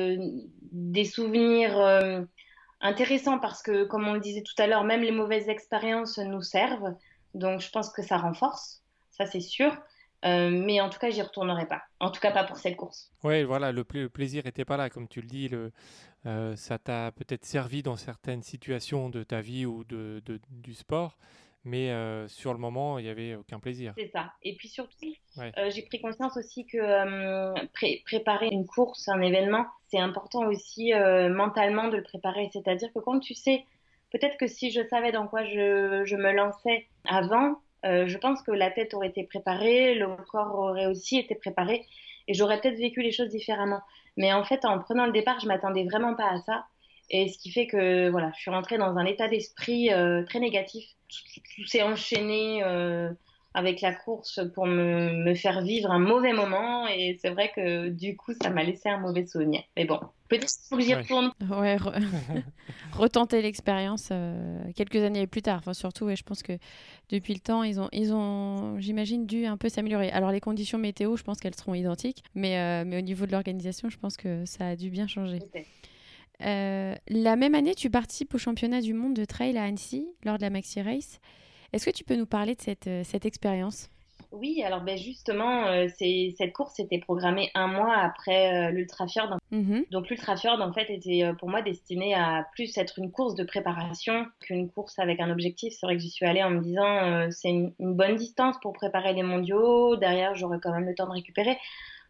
des 0.71 1.05
souvenirs 1.05 2.25
intéressants 2.79 3.39
parce 3.39 3.61
que, 3.61 3.83
comme 3.83 4.07
on 4.07 4.13
le 4.13 4.21
disait 4.21 4.43
tout 4.43 4.59
à 4.61 4.67
l'heure, 4.67 4.85
même 4.85 5.01
les 5.01 5.11
mauvaises 5.11 5.49
expériences 5.49 6.17
nous 6.17 6.41
servent. 6.41 6.95
Donc, 7.33 7.61
je 7.61 7.69
pense 7.69 7.89
que 7.91 8.01
ça 8.01 8.17
renforce, 8.17 8.83
ça 9.11 9.25
c'est 9.25 9.39
sûr. 9.39 9.75
Euh, 10.23 10.51
mais 10.51 10.79
en 10.81 10.89
tout 10.89 10.99
cas, 10.99 11.09
j'y 11.09 11.21
retournerai 11.23 11.65
pas. 11.67 11.81
En 11.99 12.11
tout 12.11 12.19
cas, 12.21 12.29
pas 12.31 12.43
pour 12.43 12.57
cette 12.57 12.75
course. 12.77 13.11
Ouais, 13.23 13.43
voilà, 13.43 13.71
le, 13.71 13.83
pla- 13.83 14.01
le 14.01 14.09
plaisir 14.09 14.43
n'était 14.45 14.65
pas 14.65 14.77
là, 14.77 14.89
comme 14.91 15.07
tu 15.07 15.19
le 15.19 15.25
dis. 15.27 15.47
Le, 15.49 15.71
euh, 16.27 16.55
ça 16.55 16.77
t'a 16.77 17.11
peut-être 17.11 17.43
servi 17.43 17.81
dans 17.81 17.95
certaines 17.95 18.43
situations 18.43 19.09
de 19.09 19.23
ta 19.23 19.41
vie 19.41 19.65
ou 19.65 19.83
de, 19.83 20.21
de- 20.27 20.39
du 20.51 20.75
sport, 20.75 21.17
mais 21.63 21.89
euh, 21.89 22.27
sur 22.27 22.53
le 22.53 22.59
moment, 22.59 22.99
il 22.99 23.05
n'y 23.05 23.09
avait 23.09 23.33
aucun 23.33 23.59
plaisir. 23.59 23.95
C'est 23.97 24.11
ça. 24.13 24.31
Et 24.43 24.55
puis 24.55 24.67
surtout, 24.67 24.93
Ouais. 25.37 25.51
j'ai 25.71 25.81
pris 25.81 25.99
conscience 25.99 26.37
aussi 26.37 26.67
que 26.67 27.65
pré- 27.73 28.03
préparer 28.05 28.49
une 28.51 28.67
course, 28.67 29.09
un 29.09 29.21
événement, 29.21 29.65
c'est 29.87 29.99
important 29.99 30.45
aussi 30.45 30.93
mentalement 31.31 31.87
de 31.87 31.97
le 31.97 32.03
préparer. 32.03 32.47
C'est-à-dire 32.53 32.93
que 32.93 32.99
quand 32.99 33.19
tu 33.19 33.33
sais, 33.33 33.65
peut-être 34.11 34.37
que 34.37 34.47
si 34.47 34.71
je 34.71 34.81
savais 34.87 35.11
dans 35.11 35.27
quoi 35.27 35.43
je, 35.43 36.03
je 36.05 36.15
me 36.15 36.31
lançais 36.31 36.87
avant, 37.05 37.55
euh, 37.85 38.07
je 38.07 38.17
pense 38.17 38.41
que 38.43 38.51
la 38.51 38.69
tête 38.69 38.93
aurait 38.93 39.07
été 39.07 39.23
préparée, 39.23 39.95
le 39.95 40.07
corps 40.29 40.53
aurait 40.55 40.85
aussi 40.85 41.17
été 41.17 41.35
préparé, 41.35 41.85
et 42.27 42.33
j'aurais 42.33 42.61
peut-être 42.61 42.77
vécu 42.77 43.01
les 43.01 43.11
choses 43.11 43.29
différemment. 43.29 43.81
Mais 44.17 44.33
en 44.33 44.43
fait, 44.43 44.65
en 44.65 44.79
prenant 44.79 45.05
le 45.05 45.11
départ, 45.11 45.39
je 45.39 45.47
m'attendais 45.47 45.83
vraiment 45.85 46.15
pas 46.15 46.29
à 46.29 46.39
ça. 46.41 46.65
Et 47.09 47.27
ce 47.27 47.37
qui 47.37 47.51
fait 47.51 47.67
que 47.67 48.09
voilà, 48.09 48.31
je 48.35 48.41
suis 48.41 48.51
rentrée 48.51 48.77
dans 48.77 48.97
un 48.97 49.05
état 49.05 49.27
d'esprit 49.27 49.91
euh, 49.91 50.23
très 50.23 50.39
négatif. 50.39 50.85
Tout, 51.09 51.65
s'est 51.65 51.81
enchaîné 51.81 52.63
euh, 52.63 53.11
avec 53.53 53.81
la 53.81 53.93
course 53.93 54.39
pour 54.53 54.65
me, 54.65 55.23
me 55.23 55.35
faire 55.35 55.61
vivre 55.61 55.91
un 55.91 55.99
mauvais 55.99 56.33
moment. 56.33 56.87
Et 56.87 57.17
c'est 57.21 57.29
vrai 57.29 57.51
que 57.55 57.89
du 57.89 58.15
coup, 58.15 58.33
ça 58.41 58.49
m'a 58.49 58.63
laissé 58.63 58.89
un 58.89 58.97
mauvais 58.97 59.25
souvenir. 59.25 59.61
Mais 59.75 59.85
bon, 59.85 59.99
peut-être 60.29 60.47
que 60.71 60.79
j'y 60.79 60.93
retourne. 60.93 61.31
Ouais, 61.49 61.75
re- 61.75 62.01
retenter 62.93 63.41
l'expérience 63.41 64.09
euh, 64.11 64.59
quelques 64.75 64.97
années 64.97 65.27
plus 65.27 65.41
tard. 65.41 65.59
Enfin, 65.59 65.73
surtout, 65.73 66.05
ouais, 66.05 66.15
je 66.15 66.23
pense 66.23 66.43
que 66.43 66.53
depuis 67.09 67.33
le 67.33 67.39
temps, 67.41 67.63
ils 67.63 67.79
ont, 67.81 67.89
ils 67.91 68.13
ont 68.13 68.79
j'imagine, 68.79 69.25
dû 69.25 69.45
un 69.45 69.57
peu 69.57 69.67
s'améliorer. 69.69 70.11
Alors, 70.11 70.31
les 70.31 70.39
conditions 70.39 70.77
météo, 70.77 71.17
je 71.17 71.23
pense 71.23 71.39
qu'elles 71.39 71.55
seront 71.55 71.73
identiques, 71.73 72.23
mais, 72.35 72.57
euh, 72.57 72.83
mais 72.85 72.97
au 72.97 73.01
niveau 73.01 73.25
de 73.25 73.31
l'organisation, 73.33 73.89
je 73.89 73.97
pense 73.97 74.15
que 74.15 74.45
ça 74.45 74.69
a 74.69 74.75
dû 74.75 74.89
bien 74.89 75.07
changer. 75.07 75.39
Euh, 76.43 76.95
la 77.07 77.35
même 77.35 77.53
année, 77.53 77.75
tu 77.75 77.89
participes 77.89 78.33
au 78.33 78.37
championnat 78.37 78.81
du 78.81 78.93
monde 78.93 79.13
de 79.13 79.25
trail 79.25 79.57
à 79.57 79.63
Annecy 79.63 80.07
lors 80.23 80.37
de 80.37 80.41
la 80.41 80.49
Maxi 80.49 80.81
Race. 80.81 81.19
Est-ce 81.73 81.85
que 81.85 81.95
tu 81.95 82.03
peux 82.03 82.15
nous 82.15 82.25
parler 82.25 82.55
de 82.55 82.61
cette, 82.61 82.87
euh, 82.87 83.03
cette 83.03 83.25
expérience? 83.25 83.89
Oui, 84.31 84.63
alors 84.63 84.81
ben 84.81 84.97
justement, 84.97 85.67
euh, 85.67 85.87
cette 85.97 86.53
course 86.53 86.79
était 86.79 86.99
programmée 86.99 87.51
un 87.53 87.67
mois 87.67 87.93
après 87.97 88.69
euh, 88.69 88.71
l'Ultrafjord. 88.71 89.37
Mhm. 89.51 89.85
Donc 89.91 90.09
l'Ultrafjord, 90.09 90.61
en 90.61 90.71
fait, 90.71 90.89
était 90.89 91.25
euh, 91.25 91.33
pour 91.33 91.49
moi 91.49 91.61
destinée 91.61 92.15
à 92.15 92.47
plus 92.53 92.77
être 92.77 92.97
une 92.97 93.11
course 93.11 93.35
de 93.35 93.43
préparation 93.43 94.25
qu'une 94.39 94.69
course 94.69 94.97
avec 94.99 95.19
un 95.19 95.29
objectif. 95.29 95.73
C'est 95.77 95.85
vrai 95.85 95.97
que 95.97 96.01
j'y 96.01 96.09
suis 96.09 96.25
allée 96.25 96.43
en 96.43 96.49
me 96.49 96.61
disant 96.61 97.29
c'est 97.29 97.49
une, 97.49 97.73
une 97.79 97.93
bonne 97.93 98.15
distance 98.15 98.55
pour 98.61 98.71
préparer 98.71 99.13
les 99.13 99.23
mondiaux. 99.23 99.97
Derrière, 99.97 100.33
j'aurai 100.35 100.59
quand 100.61 100.71
même 100.71 100.85
le 100.85 100.95
temps 100.95 101.07
de 101.07 101.13
récupérer. 101.13 101.57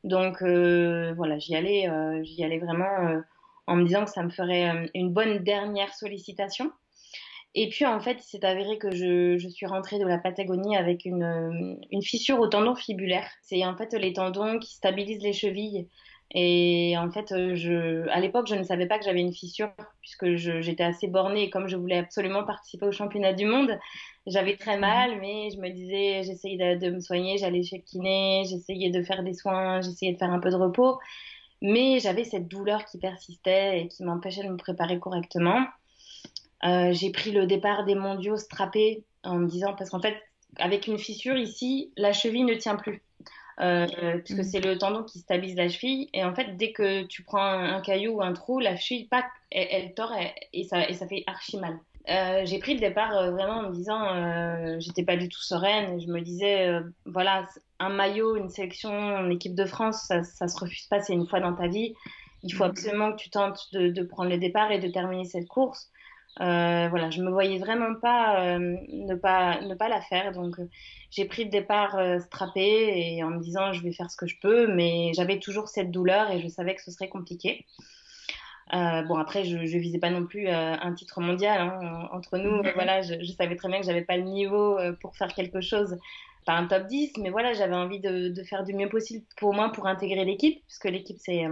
Donc 0.03 0.43
voilà, 0.43 1.39
j'y 1.39 1.55
allais, 1.55 1.89
j'y 2.23 2.43
allais 2.43 2.59
vraiment 2.59 3.21
en 3.67 3.75
me 3.75 3.85
disant 3.85 4.05
que 4.05 4.11
ça 4.11 4.23
me 4.23 4.29
ferait 4.29 4.89
une 4.93 5.11
bonne 5.11 5.39
dernière 5.39 5.93
sollicitation. 5.93 6.71
Et 7.53 7.67
puis 7.69 7.85
en 7.85 7.99
fait, 7.99 8.13
il 8.13 8.23
s'est 8.23 8.45
avéré 8.45 8.77
que 8.77 8.91
je, 8.91 9.37
je 9.37 9.49
suis 9.49 9.65
rentrée 9.65 9.99
de 9.99 10.05
la 10.05 10.17
Patagonie 10.17 10.77
avec 10.77 11.03
une, 11.05 11.23
euh, 11.23 11.75
une 11.91 12.01
fissure 12.01 12.39
au 12.39 12.47
tendon 12.47 12.75
fibulaire. 12.75 13.29
C'est 13.41 13.65
en 13.65 13.75
fait 13.75 13.93
les 13.93 14.13
tendons 14.13 14.57
qui 14.59 14.73
stabilisent 14.73 15.21
les 15.23 15.33
chevilles. 15.33 15.89
Et 16.33 16.95
en 16.97 17.11
fait, 17.11 17.33
euh, 17.33 17.55
je, 17.55 18.07
à 18.09 18.21
l'époque, 18.21 18.47
je 18.47 18.55
ne 18.55 18.63
savais 18.63 18.87
pas 18.87 18.97
que 18.97 19.03
j'avais 19.03 19.19
une 19.19 19.33
fissure 19.33 19.73
puisque 19.99 20.35
j'étais 20.35 20.83
assez 20.83 21.07
bornée. 21.07 21.43
Et 21.43 21.49
comme 21.49 21.67
je 21.67 21.75
voulais 21.75 21.97
absolument 21.97 22.45
participer 22.45 22.85
au 22.85 22.91
championnat 22.93 23.33
du 23.33 23.45
monde, 23.45 23.77
j'avais 24.27 24.55
très 24.55 24.77
mal, 24.77 25.19
mais 25.19 25.49
je 25.51 25.57
me 25.59 25.69
disais, 25.69 26.23
j'essayais 26.23 26.77
de, 26.77 26.85
de 26.85 26.91
me 26.95 26.99
soigner, 27.01 27.37
j'allais 27.37 27.63
chez 27.63 27.77
le 27.77 27.83
kiné, 27.83 28.43
j'essayais 28.49 28.91
de 28.91 29.03
faire 29.03 29.23
des 29.23 29.33
soins, 29.33 29.81
j'essayais 29.81 30.13
de 30.13 30.17
faire 30.17 30.31
un 30.31 30.39
peu 30.39 30.51
de 30.51 30.55
repos, 30.55 30.99
mais 31.61 31.99
j'avais 31.99 32.23
cette 32.25 32.47
douleur 32.47 32.85
qui 32.85 32.99
persistait 32.99 33.81
et 33.81 33.87
qui 33.89 34.03
m'empêchait 34.03 34.43
de 34.43 34.49
me 34.49 34.57
préparer 34.57 34.99
correctement. 34.99 35.65
Euh, 36.65 36.93
j'ai 36.93 37.11
pris 37.11 37.31
le 37.31 37.45
départ 37.47 37.85
des 37.85 37.95
mondiaux 37.95 38.37
strappé 38.37 39.05
en 39.23 39.37
me 39.37 39.47
disant, 39.47 39.73
parce 39.75 39.89
qu'en 39.89 40.01
fait, 40.01 40.17
avec 40.57 40.87
une 40.87 40.97
fissure 40.99 41.37
ici, 41.37 41.91
la 41.97 42.13
cheville 42.13 42.43
ne 42.43 42.55
tient 42.55 42.75
plus. 42.75 43.03
Euh, 43.59 44.17
puisque 44.25 44.39
Mhm. 44.39 44.43
c'est 44.43 44.59
le 44.61 44.77
tendon 44.77 45.03
qui 45.03 45.19
stabilise 45.19 45.55
la 45.55 45.69
cheville. 45.69 46.09
Et 46.13 46.23
en 46.23 46.33
fait, 46.33 46.57
dès 46.57 46.71
que 46.71 47.03
tu 47.03 47.23
prends 47.23 47.43
un, 47.43 47.75
un 47.75 47.81
caillou 47.81 48.13
ou 48.17 48.21
un 48.23 48.33
trou, 48.33 48.59
la 48.59 48.75
cheville, 48.75 49.07
pac, 49.07 49.25
elle, 49.51 49.67
elle 49.69 49.93
tord 49.93 50.11
et, 50.13 50.33
et 50.53 50.63
ça, 50.63 50.87
et 50.89 50.93
ça 50.93 51.07
fait 51.07 51.23
archi 51.27 51.57
mal. 51.59 51.77
Euh, 52.09 52.41
j'ai 52.45 52.57
pris 52.59 52.73
le 52.73 52.79
départ 52.79 53.15
euh, 53.15 53.31
vraiment 53.31 53.59
en 53.59 53.69
me 53.69 53.73
disant, 53.73 54.01
euh, 54.15 54.77
j'étais 54.79 55.03
pas 55.03 55.17
du 55.17 55.29
tout 55.29 55.41
sereine. 55.41 55.99
Je 56.01 56.07
me 56.07 56.21
disais, 56.21 56.71
voilà, 57.05 57.45
un 57.79 57.89
maillot, 57.89 58.35
une 58.37 58.49
sélection, 58.49 58.91
une 58.91 59.31
équipe 59.33 59.53
de 59.55 59.65
France, 59.65 60.05
ça, 60.07 60.23
ça 60.23 60.47
se 60.47 60.57
refuse 60.59 60.87
pas, 60.87 61.01
c'est 61.01 61.13
une 61.13 61.27
fois 61.27 61.39
dans 61.39 61.53
ta 61.53 61.67
vie. 61.67 61.93
Il 62.43 62.53
faut 62.53 62.63
Mhm. 62.63 62.69
absolument 62.71 63.11
que 63.11 63.17
tu 63.17 63.29
tentes 63.29 63.67
de, 63.73 63.89
de 63.89 64.03
prendre 64.03 64.29
le 64.31 64.37
départ 64.39 64.71
et 64.71 64.79
de 64.79 64.87
terminer 64.87 65.25
cette 65.25 65.47
course. 65.47 65.90
Euh, 66.39 66.87
voilà, 66.89 67.09
je 67.09 67.21
me 67.21 67.29
voyais 67.29 67.59
vraiment 67.59 67.93
pas 68.01 68.55
euh, 68.55 68.77
ne 68.87 69.15
pas 69.15 69.59
ne 69.61 69.75
pas 69.75 69.89
la 69.89 69.99
faire, 70.01 70.31
donc 70.31 70.59
euh, 70.59 70.69
j'ai 71.09 71.25
pris 71.25 71.43
le 71.43 71.49
départ 71.49 71.97
euh, 71.97 72.19
strappé 72.19 72.61
et 72.95 73.21
en 73.23 73.31
me 73.31 73.39
disant 73.41 73.73
je 73.73 73.83
vais 73.83 73.91
faire 73.91 74.09
ce 74.09 74.15
que 74.15 74.27
je 74.27 74.39
peux, 74.41 74.65
mais 74.73 75.11
j'avais 75.13 75.39
toujours 75.39 75.67
cette 75.67 75.91
douleur 75.91 76.31
et 76.31 76.39
je 76.41 76.47
savais 76.47 76.73
que 76.73 76.81
ce 76.81 76.89
serait 76.91 77.09
compliqué. 77.09 77.65
Bon 78.71 79.17
après 79.17 79.43
je, 79.43 79.65
je 79.65 79.77
visais 79.77 79.99
pas 79.99 80.09
non 80.09 80.25
plus 80.25 80.47
un 80.47 80.93
titre 80.93 81.19
mondial 81.19 81.59
hein, 81.59 82.07
entre 82.13 82.37
nous, 82.37 82.63
Mhm. 82.63 82.71
voilà, 82.73 83.01
je, 83.01 83.15
je 83.21 83.31
savais 83.33 83.55
très 83.57 83.67
bien 83.67 83.79
que 83.81 83.85
j'avais 83.85 84.05
pas 84.05 84.15
le 84.15 84.23
niveau 84.23 84.77
pour 85.01 85.17
faire 85.17 85.33
quelque 85.33 85.59
chose, 85.59 85.97
pas 86.45 86.53
un 86.53 86.67
top 86.67 86.87
10, 86.87 87.17
mais 87.17 87.29
voilà, 87.29 87.51
j'avais 87.53 87.75
envie 87.75 87.99
de, 87.99 88.29
de 88.29 88.43
faire 88.43 88.63
du 88.63 88.73
mieux 88.73 88.87
possible 88.87 89.25
pour 89.37 89.53
moi 89.53 89.71
pour 89.73 89.87
intégrer 89.87 90.23
l'équipe, 90.23 90.63
puisque 90.67 90.85
l'équipe 90.85 91.17
c'est 91.19 91.45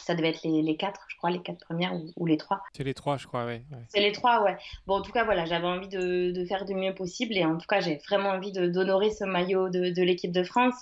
ça 0.00 0.14
devait 0.14 0.30
être 0.30 0.42
les, 0.42 0.62
les, 0.62 0.76
quatre, 0.76 1.06
je 1.08 1.16
crois, 1.16 1.30
les 1.30 1.40
quatre 1.40 1.64
premières 1.64 1.92
ou, 2.16 2.26
les 2.26 2.36
trois. 2.36 2.62
C'est 2.72 2.84
les 2.84 2.94
trois, 2.94 3.16
je 3.16 3.26
crois, 3.26 3.44
oui. 3.46 3.54
Ouais. 3.70 3.84
C'est 3.88 4.00
les 4.00 4.12
trois, 4.12 4.42
ouais. 4.42 4.56
Bon, 4.86 4.96
en 4.96 5.02
tout 5.02 5.12
cas, 5.12 5.24
voilà, 5.24 5.44
j'avais 5.44 5.66
envie 5.66 5.88
de, 5.88 6.32
de, 6.32 6.44
faire 6.44 6.64
du 6.64 6.74
mieux 6.74 6.94
possible 6.94 7.36
et 7.36 7.44
en 7.44 7.56
tout 7.56 7.66
cas, 7.66 7.80
j'ai 7.80 8.00
vraiment 8.08 8.30
envie 8.30 8.52
d'honorer 8.52 9.10
ce 9.10 9.24
maillot 9.24 9.68
de, 9.68 9.90
de 9.90 10.02
l'équipe 10.02 10.32
de 10.32 10.42
France. 10.42 10.74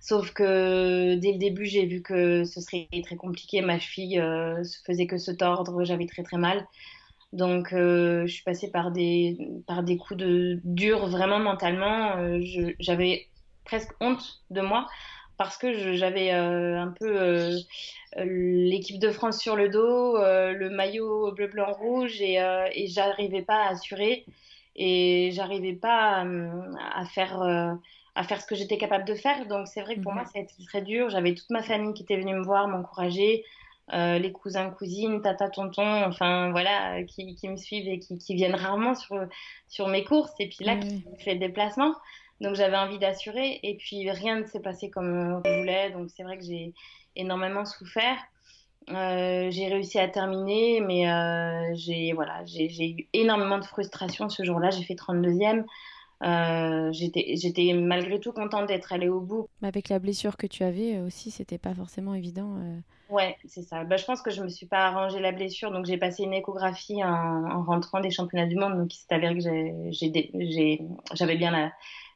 Sauf 0.00 0.32
que 0.32 1.16
dès 1.16 1.32
le 1.32 1.38
début, 1.38 1.66
j'ai 1.66 1.86
vu 1.86 2.02
que 2.02 2.44
ce 2.44 2.60
serait 2.60 2.88
très 3.02 3.16
compliqué. 3.16 3.60
Ma 3.60 3.78
cheville 3.78 4.20
euh, 4.20 4.62
faisait 4.86 5.06
que 5.06 5.18
se 5.18 5.30
tordre, 5.30 5.84
j'avais 5.84 6.06
très 6.06 6.22
très 6.22 6.38
mal. 6.38 6.66
Donc, 7.32 7.72
euh, 7.72 8.26
je 8.26 8.32
suis 8.32 8.44
passée 8.44 8.70
par 8.70 8.90
des, 8.90 9.36
par 9.66 9.82
des 9.82 9.96
coups 9.96 10.18
de 10.18 10.60
dur 10.64 11.08
vraiment 11.08 11.38
mentalement. 11.38 12.16
Euh, 12.16 12.40
j'avais 12.78 13.26
presque 13.64 13.92
honte 14.00 14.40
de 14.50 14.60
moi 14.60 14.86
parce 15.38 15.56
que 15.56 15.94
j'avais 15.94 16.34
euh, 16.34 16.78
un 16.78 16.88
peu 16.88 17.16
euh, 17.16 17.58
l'équipe 18.16 18.98
de 18.98 19.10
France 19.10 19.38
sur 19.38 19.54
le 19.56 19.68
dos, 19.68 20.16
euh, 20.16 20.52
le 20.52 20.68
maillot 20.68 21.32
bleu, 21.32 21.46
blanc, 21.46 21.72
rouge, 21.72 22.20
et, 22.20 22.34
et 22.74 22.86
j'arrivais 22.88 23.42
pas 23.42 23.64
à 23.64 23.70
assurer 23.70 24.26
et 24.76 25.30
j'arrivais 25.32 25.72
pas 25.72 26.24
à 26.94 27.04
faire 27.06 27.40
à 28.14 28.24
faire 28.24 28.40
ce 28.40 28.46
que 28.46 28.56
j'étais 28.56 28.78
capable 28.78 29.04
de 29.04 29.14
faire. 29.14 29.46
Donc 29.46 29.68
c'est 29.68 29.80
vrai 29.80 29.94
que 29.94 30.00
pour 30.00 30.12
moi, 30.12 30.22
mhm. 30.22 30.28
ça 30.28 30.38
a 30.40 30.42
été 30.42 30.54
très 30.66 30.82
dur. 30.82 31.08
J'avais 31.08 31.34
toute 31.34 31.50
ma 31.50 31.62
famille 31.62 31.94
qui 31.94 32.02
était 32.02 32.16
venue 32.16 32.34
me 32.34 32.44
voir, 32.44 32.68
m'encourager, 32.68 33.44
les 33.92 34.32
cousins, 34.32 34.70
cousines, 34.70 35.22
tata, 35.22 35.48
tonton, 35.48 36.04
enfin 36.04 36.50
voilà, 36.50 37.02
qui, 37.04 37.36
qui 37.36 37.48
me 37.48 37.56
suivent 37.56 37.88
et 37.88 37.98
qui, 38.00 38.18
qui, 38.18 38.34
viennent 38.34 38.54
rarement 38.54 38.94
sur, 38.94 39.16
sur 39.68 39.88
mes 39.88 40.04
courses. 40.04 40.34
Et 40.40 40.48
puis 40.48 40.64
là, 40.64 40.76
qui 40.76 41.04
fait 41.18 41.34
le 41.34 41.40
déplacement. 41.40 41.94
Donc 42.40 42.54
j'avais 42.54 42.76
envie 42.76 42.98
d'assurer 42.98 43.58
et 43.62 43.76
puis 43.76 44.10
rien 44.10 44.40
ne 44.40 44.44
s'est 44.44 44.60
passé 44.60 44.90
comme 44.90 45.42
je 45.44 45.58
voulais. 45.58 45.90
Donc 45.90 46.08
c'est 46.14 46.22
vrai 46.22 46.38
que 46.38 46.44
j'ai 46.44 46.72
énormément 47.16 47.64
souffert. 47.64 48.18
Euh, 48.90 49.50
j'ai 49.50 49.68
réussi 49.68 49.98
à 49.98 50.08
terminer, 50.08 50.80
mais 50.80 51.10
euh, 51.10 51.74
j'ai 51.74 52.12
voilà, 52.12 52.44
j'ai 52.46 52.90
eu 52.90 53.08
énormément 53.12 53.58
de 53.58 53.64
frustration 53.64 54.28
ce 54.28 54.44
jour-là. 54.44 54.70
J'ai 54.70 54.84
fait 54.84 54.94
32e. 54.94 55.64
Euh, 56.24 56.90
j'étais 56.92 57.72
malgré 57.74 58.18
tout 58.18 58.32
contente 58.32 58.66
d'être 58.66 58.92
allée 58.92 59.08
au 59.08 59.20
bout. 59.20 59.48
Avec 59.62 59.88
la 59.88 59.98
blessure 59.98 60.36
que 60.36 60.46
tu 60.46 60.64
avais 60.64 60.96
euh, 60.96 61.06
aussi, 61.06 61.30
c'était 61.30 61.58
pas 61.58 61.74
forcément 61.74 62.14
évident. 62.14 62.56
Euh. 62.56 62.78
Ouais, 63.08 63.36
c'est 63.46 63.62
ça. 63.62 63.84
Bah, 63.84 63.96
je 63.96 64.04
pense 64.04 64.20
que 64.20 64.30
je 64.30 64.42
me 64.42 64.48
suis 64.48 64.66
pas 64.66 64.86
arrangé 64.86 65.20
la 65.20 65.32
blessure, 65.32 65.70
donc 65.70 65.86
j'ai 65.86 65.96
passé 65.96 66.24
une 66.24 66.34
échographie 66.34 67.04
en, 67.04 67.44
en, 67.50 67.62
rentrant 67.62 68.00
des 68.00 68.10
championnats 68.10 68.46
du 68.46 68.56
monde, 68.56 68.76
donc 68.76 68.92
il 68.92 68.98
s'est 68.98 69.14
avéré 69.14 69.36
que 69.36 71.14
j'avais 71.14 71.36
bien 71.36 71.52
la, 71.52 71.72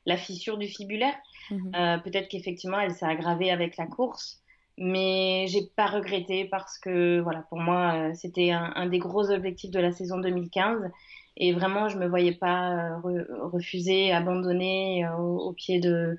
la 0.07 0.17
fissure 0.17 0.59
du 0.59 0.69
fibulaire. 0.69 1.15
Mhm. 1.51 1.73
Euh, 1.75 1.99
peut-être 1.99 2.29
qu'effectivement, 2.29 2.79
elle 2.79 2.93
s'est 2.93 3.07
aggravée 3.07 3.51
avec 3.51 3.77
la 3.77 3.87
course, 3.87 4.41
mais 4.79 5.47
j'ai 5.49 5.63
pas 5.77 5.87
regretté 5.87 6.47
parce 6.47 6.79
que, 6.79 7.21
voilà, 7.21 7.43
pour 7.49 7.59
moi, 7.59 7.95
euh, 7.95 8.15
c'était 8.15 8.51
un, 8.51 8.87
des 8.87 8.99
gros 8.99 9.31
objectifs 9.31 9.71
de 9.71 9.81
la 9.81 9.93
saison 9.93 10.19
2015. 10.19 10.91
Et 11.39 11.53
vraiment, 11.53 11.89
je 11.89 11.97
me 11.97 12.07
voyais 12.07 12.35
pas 12.35 12.73
euh, 13.05 13.25
refuser, 13.41 14.13
abandonner 14.13 15.09
au, 15.19 15.53
pied 15.53 15.81
de. 15.81 16.19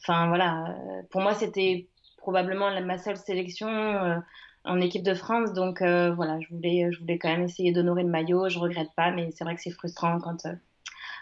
Enfin, 0.00 0.28
voilà. 0.28 0.74
Pour 1.10 1.20
moi, 1.20 1.34
c'était 1.34 1.86
probablement 2.16 2.70
ma 2.80 2.96
seule 2.96 3.18
sélection 3.18 4.22
en 4.64 4.80
équipe 4.80 5.02
de 5.02 5.12
France. 5.12 5.52
Donc, 5.52 5.82
voilà, 5.82 6.40
je 6.40 6.48
voulais, 6.48 6.90
je 6.92 6.98
voulais 6.98 7.18
quand 7.18 7.28
même 7.28 7.42
essayer 7.42 7.72
d'honorer 7.72 8.04
le 8.04 8.08
maillot. 8.08 8.48
Je 8.48 8.58
regrette 8.58 8.88
pas, 8.96 9.10
mais 9.10 9.30
c'est 9.32 9.44
vrai 9.44 9.54
que 9.54 9.60
c'est 9.60 9.70
frustrant 9.70 10.18
quand, 10.18 10.46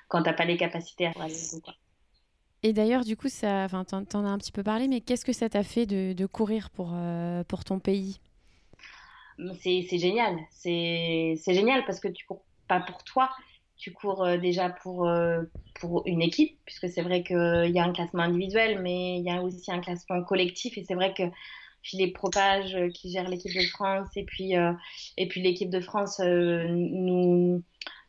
quand 0.06 0.22
t'as 0.22 0.34
pas 0.34 0.44
les 0.44 0.56
capacités 0.56 1.06
à 1.06 1.12
aller 1.20 1.34
et 2.62 2.72
d'ailleurs, 2.72 3.04
du 3.04 3.16
coup, 3.16 3.28
ça, 3.28 3.64
enfin, 3.64 3.84
t'en, 3.84 4.04
en 4.14 4.24
as 4.24 4.28
un 4.28 4.38
petit 4.38 4.52
peu 4.52 4.62
parlé, 4.62 4.86
mais 4.86 5.00
qu'est-ce 5.00 5.24
que 5.24 5.32
ça 5.32 5.48
t'a 5.48 5.64
fait 5.64 5.84
de, 5.84 6.26
courir 6.26 6.70
pour, 6.70 6.92
euh, 6.94 7.42
pour 7.44 7.64
ton 7.64 7.80
pays? 7.80 8.20
C'est, 9.60 9.98
génial. 9.98 10.36
C'est, 10.52 11.34
c'est 11.42 11.54
génial 11.54 11.84
parce 11.84 11.98
que 11.98 12.08
tu 12.08 12.24
cours 12.24 12.44
pas 12.68 12.78
pour 12.78 13.02
toi, 13.02 13.30
tu 13.76 13.92
cours 13.92 14.22
euh, 14.22 14.36
déjà 14.36 14.70
pour, 14.70 15.08
euh, 15.08 15.42
pour 15.80 16.04
une 16.06 16.22
équipe, 16.22 16.56
puisque 16.64 16.88
c'est 16.88 17.02
vrai 17.02 17.24
qu'il 17.24 17.72
y 17.74 17.78
a 17.80 17.84
un 17.84 17.92
classement 17.92 18.22
individuel, 18.22 18.80
mais 18.80 19.18
il 19.18 19.24
y 19.24 19.30
a 19.30 19.42
aussi 19.42 19.72
un 19.72 19.80
classement 19.80 20.22
collectif. 20.22 20.78
Et 20.78 20.84
c'est 20.84 20.94
vrai 20.94 21.12
que 21.14 21.24
Philippe 21.82 22.14
Propage, 22.14 22.76
qui 22.94 23.10
gère 23.10 23.28
l'équipe 23.28 23.52
de 23.52 23.66
France, 23.66 24.08
et 24.14 24.24
puis, 24.24 24.52
et 25.16 25.26
puis 25.26 25.42
l'équipe 25.42 25.70
de 25.70 25.80
France 25.80 26.20
nous 26.20 27.64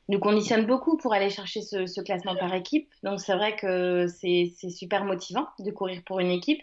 nous 0.10 0.20
conditionne 0.20 0.66
beaucoup 0.66 0.98
pour 0.98 1.14
aller 1.14 1.30
chercher 1.30 1.62
ce, 1.62 1.86
ce 1.86 2.02
classement 2.02 2.36
par 2.36 2.54
équipe. 2.54 2.90
Donc 3.04 3.20
c'est 3.20 3.36
vrai 3.36 3.56
que 3.56 4.08
c'est 4.08 4.52
super 4.70 5.06
motivant 5.06 5.48
de 5.60 5.72
courir 5.72 6.02
pour 6.06 6.20
une 6.20 6.32
équipe. 6.32 6.62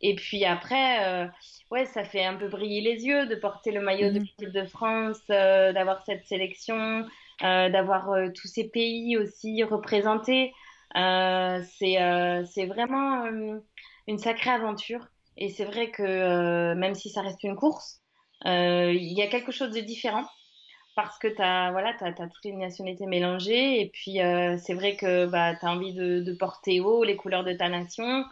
Et 0.00 0.14
puis 0.14 0.44
après, 0.44 1.06
euh, 1.06 1.26
ouais, 1.70 1.84
ça 1.86 2.04
fait 2.04 2.24
un 2.24 2.34
peu 2.34 2.48
briller 2.48 2.80
les 2.80 3.04
yeux 3.04 3.26
de 3.26 3.34
porter 3.34 3.72
le 3.72 3.80
maillot 3.80 4.08
de 4.08 4.18
mhm. 4.18 4.26
l'équipe 4.26 4.52
de 4.52 4.64
France, 4.64 5.20
euh, 5.30 5.72
d'avoir 5.72 6.04
cette 6.04 6.26
sélection, 6.26 7.04
euh, 7.42 7.68
d'avoir 7.68 8.10
tous 8.34 8.46
ces 8.46 8.68
pays 8.68 9.16
aussi 9.16 9.62
représentés. 9.64 10.52
C'est 10.94 12.66
vraiment 12.66 13.26
une 14.06 14.18
sacrée 14.18 14.50
aventure. 14.50 15.08
Et 15.36 15.50
c'est 15.50 15.64
vrai 15.64 15.90
que 15.90 16.74
même 16.74 16.94
si 16.94 17.10
ça 17.10 17.22
reste 17.22 17.42
une 17.44 17.56
course, 17.56 18.00
il 18.44 19.12
y 19.12 19.22
a 19.22 19.26
quelque 19.26 19.52
chose 19.52 19.70
de 19.70 19.80
différent 19.80 20.24
parce 20.98 21.16
que 21.16 21.28
tu 21.28 21.40
as, 21.40 21.70
voilà, 21.70 21.94
as, 22.00 22.12
toutes 22.12 22.44
les 22.44 22.54
nationalités 22.54 23.06
mélangées. 23.06 23.80
Et 23.80 23.86
puis, 23.86 24.20
euh, 24.20 24.56
c'est 24.58 24.74
vrai 24.74 24.96
que 24.96 25.26
bah, 25.26 25.54
tu 25.54 25.64
as 25.64 25.70
envie 25.70 25.94
de, 25.94 26.18
de, 26.18 26.32
porter 26.32 26.80
haut 26.80 27.04
les 27.04 27.14
couleurs 27.14 27.44
de 27.44 27.52
ta 27.52 27.68
nation. 27.68 28.24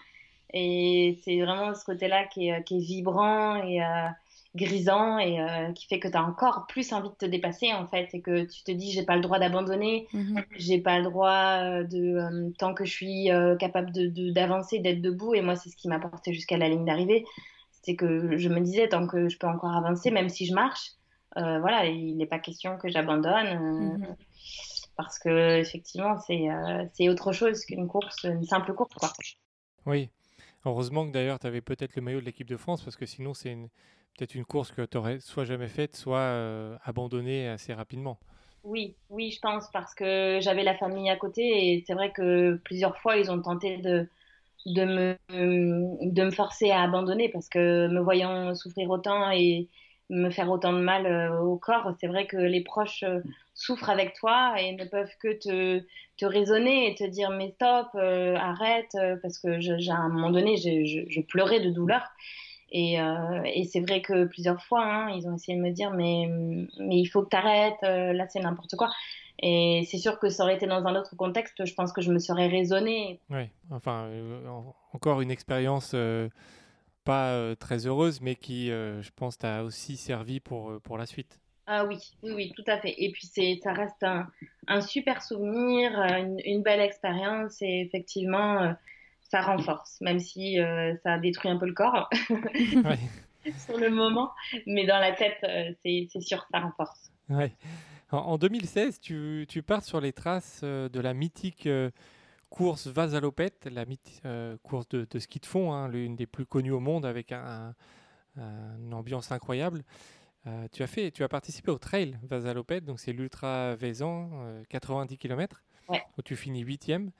Et 0.52 1.20
c'est 1.22 1.40
vraiment 1.40 1.76
ce 1.76 1.84
côté-là 1.84 2.24
qui 2.24 2.48
est, 2.48 2.64
qui 2.64 2.78
est, 2.78 2.80
vibrant 2.80 3.62
et 3.62 3.84
euh, 3.84 4.08
grisant 4.56 5.20
et 5.20 5.40
euh, 5.40 5.70
qui 5.74 5.86
fait 5.86 6.00
que 6.00 6.08
tu 6.08 6.16
as 6.16 6.24
encore 6.24 6.66
plus 6.66 6.92
envie 6.92 7.08
de 7.08 7.14
te 7.14 7.26
dépasser, 7.26 7.72
en 7.72 7.86
fait. 7.86 8.08
Et 8.14 8.20
que 8.20 8.42
tu 8.42 8.64
te 8.64 8.72
dis, 8.72 8.90
j'ai 8.90 9.04
pas 9.04 9.14
le 9.14 9.22
droit 9.22 9.38
d'abandonner, 9.38 10.08
mm-hmm. 10.12 10.44
j'ai 10.56 10.80
pas 10.80 10.98
le 10.98 11.04
droit 11.04 11.84
de, 11.84 12.52
tant 12.58 12.74
que 12.74 12.84
je 12.84 12.90
suis 12.90 13.28
capable 13.60 13.92
d'avancer, 13.92 14.78
de, 14.78 14.82
d'être 14.82 15.02
debout. 15.02 15.36
Et 15.36 15.40
moi, 15.40 15.54
c'est 15.54 15.68
ce 15.68 15.76
qui 15.76 15.86
m'a 15.86 16.00
porté 16.00 16.32
jusqu'à 16.32 16.56
la 16.56 16.68
ligne 16.68 16.84
d'arrivée. 16.84 17.26
C'est 17.82 17.94
que 17.94 18.36
je 18.36 18.48
me 18.48 18.58
disais, 18.58 18.88
tant 18.88 19.06
que 19.06 19.28
je 19.28 19.38
peux 19.38 19.46
encore 19.46 19.76
avancer, 19.76 20.10
même 20.10 20.28
si 20.28 20.46
je 20.46 20.52
marche, 20.52 20.96
euh, 21.36 21.58
voilà, 21.60 21.86
il 21.86 22.16
n'est 22.16 22.26
pas 22.26 22.38
question 22.38 22.78
que 22.78 22.88
j'abandonne. 22.88 23.46
Euh, 23.46 23.98
mhm. 23.98 24.16
Parce 24.96 25.18
que 25.18 25.58
effectivement, 25.58 26.16
euh, 26.30 26.84
c'est 26.94 27.08
autre 27.08 27.32
chose 27.32 27.64
qu'une 27.66 27.86
course, 27.86 28.24
une 28.24 28.44
simple 28.44 28.72
course. 28.72 28.94
Quoi. 28.94 29.10
Oui, 29.84 30.08
heureusement 30.64 31.06
que 31.06 31.12
d'ailleurs 31.12 31.38
tu 31.38 31.46
avais 31.46 31.60
peut-être 31.60 31.96
le 31.96 32.02
maillot 32.02 32.20
de 32.20 32.24
l'équipe 32.24 32.48
de 32.48 32.56
France, 32.56 32.82
parce 32.82 32.96
que 32.96 33.04
sinon 33.04 33.34
c'est 33.34 33.54
peut-être 34.16 34.34
une 34.34 34.46
course 34.46 34.72
que 34.72 34.80
tu 34.86 34.96
aurais 34.96 35.20
soit 35.20 35.44
jamais 35.44 35.68
faite, 35.68 35.96
soit 35.96 36.78
abandonnée 36.82 37.46
assez 37.46 37.74
rapidement. 37.74 38.18
Oui, 38.64 38.96
oui, 39.10 39.30
je 39.30 39.38
pense, 39.40 39.70
parce 39.70 39.94
que 39.94 40.38
j'avais 40.40 40.64
la 40.64 40.74
famille 40.74 41.10
à 41.10 41.16
côté 41.16 41.42
et 41.42 41.84
c'est 41.86 41.92
vrai 41.92 42.10
que 42.10 42.54
plusieurs 42.64 42.96
fois 42.96 43.18
ils 43.18 43.30
ont 43.30 43.42
tenté 43.42 43.76
de, 43.76 44.08
de, 44.64 44.84
me, 44.86 45.16
de 45.28 46.24
me 46.24 46.30
forcer 46.30 46.70
à 46.70 46.80
abandonner 46.80 47.28
parce 47.28 47.50
que 47.50 47.86
me 47.88 48.00
voyant 48.00 48.54
souffrir 48.54 48.88
autant 48.88 49.30
et, 49.30 49.68
me 50.10 50.30
faire 50.30 50.50
autant 50.50 50.72
de 50.72 50.80
mal 50.80 51.06
euh, 51.06 51.40
au 51.40 51.56
corps. 51.56 51.92
C'est 52.00 52.06
vrai 52.06 52.26
que 52.26 52.36
les 52.36 52.62
proches 52.62 53.02
euh, 53.02 53.20
souffrent 53.54 53.90
avec 53.90 54.14
toi 54.14 54.54
et 54.60 54.72
ne 54.72 54.84
peuvent 54.84 55.12
que 55.20 55.32
te, 55.32 56.24
raisonner 56.24 56.90
et 56.90 56.94
te 56.94 57.04
dire 57.04 57.30
mais 57.30 57.50
stop, 57.52 57.88
euh, 57.94 58.36
arrête, 58.36 58.96
parce 59.22 59.38
que 59.38 59.60
je, 59.60 59.90
à 59.90 59.96
un 59.96 60.08
moment 60.08 60.30
donné, 60.30 60.56
je, 60.56 61.20
pleurais 61.22 61.60
de 61.60 61.70
douleur. 61.70 62.02
Et, 62.72 62.96
et 63.54 63.64
c'est 63.64 63.80
vrai 63.80 64.02
que 64.02 64.24
plusieurs 64.24 64.60
fois, 64.60 64.84
hein, 64.84 65.10
ils 65.10 65.28
ont 65.28 65.36
essayé 65.36 65.56
de 65.56 65.62
me 65.62 65.70
dire 65.70 65.92
mais, 65.92 66.28
mais 66.80 66.98
il 66.98 67.06
faut 67.06 67.22
que 67.22 67.28
tu 67.30 67.36
arrêtes, 67.36 67.80
là 67.82 68.26
c'est 68.28 68.40
n'importe 68.40 68.74
quoi. 68.76 68.90
Et 69.38 69.86
c'est 69.88 69.98
sûr 69.98 70.18
que 70.18 70.28
ça 70.30 70.42
aurait 70.42 70.56
été 70.56 70.66
dans 70.66 70.84
un 70.84 70.96
autre 70.96 71.14
contexte, 71.16 71.64
je 71.64 71.74
pense 71.74 71.92
que 71.92 72.02
je 72.02 72.10
me 72.10 72.18
serais 72.18 72.48
raisonnée. 72.48 73.20
Oui, 73.30 73.48
enfin, 73.70 74.10
encore 74.92 75.20
une 75.20 75.30
expérience 75.30 75.94
pas 77.06 77.30
euh, 77.30 77.54
très 77.54 77.86
heureuse, 77.86 78.20
mais 78.20 78.34
qui, 78.34 78.70
euh, 78.70 79.00
je 79.00 79.10
pense, 79.14 79.38
t'a 79.38 79.62
aussi 79.62 79.96
servi 79.96 80.40
pour, 80.40 80.70
euh, 80.70 80.80
pour 80.80 80.98
la 80.98 81.06
suite. 81.06 81.40
Ah 81.68 81.84
oui, 81.84 81.98
oui, 82.22 82.32
oui, 82.34 82.52
tout 82.54 82.64
à 82.66 82.78
fait. 82.78 82.94
Et 82.98 83.10
puis 83.12 83.26
c'est, 83.26 83.58
ça 83.62 83.72
reste 83.72 84.02
un, 84.02 84.26
un 84.66 84.80
super 84.80 85.22
souvenir, 85.22 85.90
une, 86.44 86.62
belle 86.62 86.80
expérience 86.80 87.60
et 87.62 87.80
effectivement, 87.80 88.72
ça 89.22 89.40
renforce, 89.40 90.00
même 90.00 90.20
si 90.20 90.58
ça 91.02 91.18
détruit 91.18 91.50
un 91.50 91.56
peu 91.56 91.66
le 91.66 91.72
corps 91.72 92.08
sur 93.66 93.78
le 93.78 93.90
moment, 93.90 94.30
mais 94.64 94.86
dans 94.86 95.00
la 95.00 95.10
tête, 95.10 95.38
c'est, 95.82 96.06
c'est 96.08 96.20
sûr, 96.20 96.46
ça 96.52 96.60
renforce. 96.60 97.10
Ouais. 97.28 97.50
En, 98.12 98.18
en 98.18 98.38
2016, 98.38 99.00
tu, 99.00 99.44
tu, 99.48 99.64
pars 99.64 99.82
sur 99.82 100.00
les 100.00 100.12
traces 100.12 100.62
de 100.62 101.00
la 101.00 101.14
mythique 101.14 101.68
course 102.50 102.86
Vasalopette, 102.86 103.66
la 103.70 103.84
euh, 104.24 104.56
course 104.62 104.88
de, 104.88 105.18
ski 105.18 105.40
de 105.40 105.46
fond, 105.46 105.72
hein, 105.72 105.88
l'une 105.88 106.16
des 106.16 106.26
plus 106.26 106.46
connues 106.46 106.72
au 106.72 106.80
monde 106.80 107.04
avec 107.04 107.32
un, 107.32 107.74
une 108.36 108.94
ambiance 108.94 109.32
incroyable. 109.32 109.84
Euh, 110.46 110.68
tu, 110.70 110.82
as 110.82 110.86
fait, 110.86 111.10
tu 111.10 111.24
as 111.24 111.28
participé 111.28 111.70
au 111.70 111.78
trail 111.78 112.18
Vasalopette, 112.22 112.84
donc 112.84 113.00
c'est 113.00 113.12
l'Ultra 113.12 113.74
Vezan, 113.74 114.30
90 114.68 115.18
km, 115.18 115.64
où 115.90 116.22
tu 116.22 116.36
finis 116.36 116.60
8 116.60 116.90
e 116.90 117.10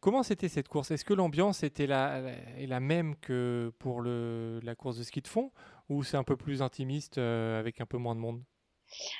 Comment 0.00 0.22
c'était 0.22 0.48
cette 0.48 0.68
course? 0.68 0.90
Est-ce 0.90 1.04
que 1.04 1.14
l'ambiance 1.14 1.62
était 1.62 1.86
la, 1.86 2.20
la, 2.20 2.66
la, 2.66 2.80
même 2.80 3.16
que 3.16 3.72
pour 3.78 4.00
le, 4.00 4.60
la 4.62 4.74
course 4.74 4.98
de 4.98 5.02
ski 5.02 5.20
de 5.22 5.26
fond 5.26 5.50
ou 5.88 6.04
c'est 6.04 6.16
un 6.16 6.22
peu 6.22 6.36
plus 6.36 6.62
intimiste 6.62 7.18
euh, 7.18 7.58
avec 7.58 7.80
un 7.80 7.86
peu 7.86 7.96
moins 7.96 8.14
de 8.14 8.20
monde? 8.20 8.42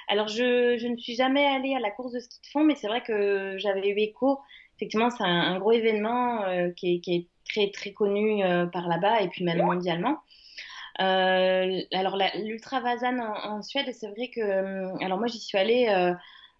Alors, 0.06 0.28
je, 0.28 0.76
je, 0.78 0.86
ne 0.86 0.96
suis 0.96 1.16
jamais 1.16 1.44
allée 1.44 1.74
à 1.74 1.80
la 1.80 1.90
course 1.90 2.12
de 2.12 2.20
ski 2.20 2.40
de 2.40 2.46
fond, 2.52 2.62
mais 2.62 2.76
c'est 2.76 2.86
vrai 2.86 3.02
que 3.02 3.56
j'avais 3.58 3.88
eu 3.88 3.98
écho. 3.98 4.38
Effectivement, 4.76 5.10
c'est 5.10 5.24
un, 5.24 5.26
un, 5.54 5.58
gros 5.58 5.72
événement 5.72 6.44
euh, 6.44 6.70
qui, 6.76 6.94
est, 6.96 7.00
qui, 7.00 7.14
est, 7.14 7.26
très, 7.48 7.70
très 7.70 7.92
connu 7.92 8.44
euh, 8.44 8.66
par 8.66 8.88
là-bas 8.88 9.22
et 9.22 9.28
puis 9.28 9.44
même 9.44 9.62
mondialement. 9.62 10.18
Euh, 11.00 11.80
alors, 11.92 12.16
l'Ultra 12.36 12.80
Vazan 12.80 13.18
en, 13.18 13.56
en, 13.58 13.62
Suède, 13.62 13.86
c'est 13.92 14.08
vrai 14.08 14.28
que. 14.28 14.40
euh, 14.40 14.94
Alors, 15.00 15.18
moi, 15.18 15.26
j'y 15.28 15.38
suis 15.38 15.58
allée. 15.58 15.86
euh, 15.88 16.12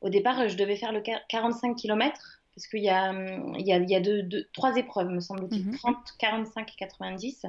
au 0.02 0.08
départ, 0.10 0.48
je 0.48 0.56
devais 0.56 0.76
faire 0.76 0.92
le 0.92 1.02
45 1.28 1.74
km 1.74 2.20
parce 2.54 2.66
qu'il 2.68 2.82
y 2.82 2.88
a, 2.88 3.12
il 3.58 3.66
y 3.66 3.72
a, 3.72 3.76
il 3.78 3.90
y 3.90 3.94
a 3.94 4.00
deux, 4.00 4.22
deux, 4.22 4.46
trois 4.54 4.76
épreuves, 4.76 5.08
me 5.08 5.20
semble-t-il, 5.20 5.66
Mhm. 5.66 5.76
30, 5.76 5.96
45 6.18 6.70
et 6.70 6.76
90. 6.78 7.46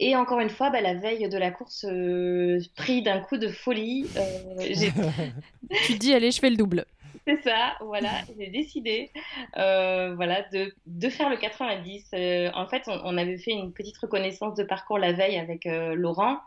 Et 0.00 0.16
encore 0.16 0.40
une 0.40 0.50
fois, 0.50 0.70
bah, 0.70 0.80
la 0.80 0.94
veille 0.94 1.28
de 1.28 1.38
la 1.38 1.50
course, 1.52 1.84
euh, 1.88 2.58
pris 2.76 3.02
d'un 3.02 3.20
coup 3.20 3.36
de 3.38 3.48
folie, 3.48 4.06
Tu 5.86 5.94
te 5.94 5.98
dis, 5.98 6.14
allez, 6.14 6.30
je 6.30 6.40
fais 6.40 6.50
le 6.50 6.56
double. 6.56 6.84
C'est 7.26 7.42
ça, 7.42 7.74
voilà, 7.80 8.10
j'ai 8.38 8.48
décidé 8.48 9.10
euh, 9.56 10.14
voilà, 10.14 10.42
de, 10.52 10.74
de 10.86 11.08
faire 11.08 11.30
le 11.30 11.36
90. 11.36 12.10
Euh, 12.14 12.50
en 12.54 12.66
fait, 12.66 12.82
on, 12.86 13.16
avait 13.16 13.38
fait 13.38 13.52
une 13.52 13.72
petite 13.72 13.96
reconnaissance 13.98 14.54
de 14.54 14.64
parcours 14.64 14.98
la 14.98 15.12
veille 15.12 15.38
avec 15.38 15.66
euh, 15.66 15.94
Laurent, 15.94 16.38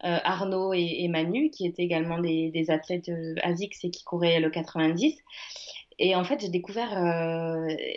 Arnaud 0.00 0.74
et, 0.74 1.08
Manu, 1.08 1.48
qui 1.48 1.66
étaient 1.66 1.82
également 1.82 2.18
des, 2.18 2.66
athlètes 2.68 3.10
ASICS 3.42 3.84
et 3.84 3.90
qui 3.90 4.04
couraient 4.04 4.38
le 4.38 4.50
90. 4.50 5.16
Et 5.98 6.14
en 6.14 6.24
fait, 6.24 6.40
j'ai 6.40 6.50
découvert 6.50 7.00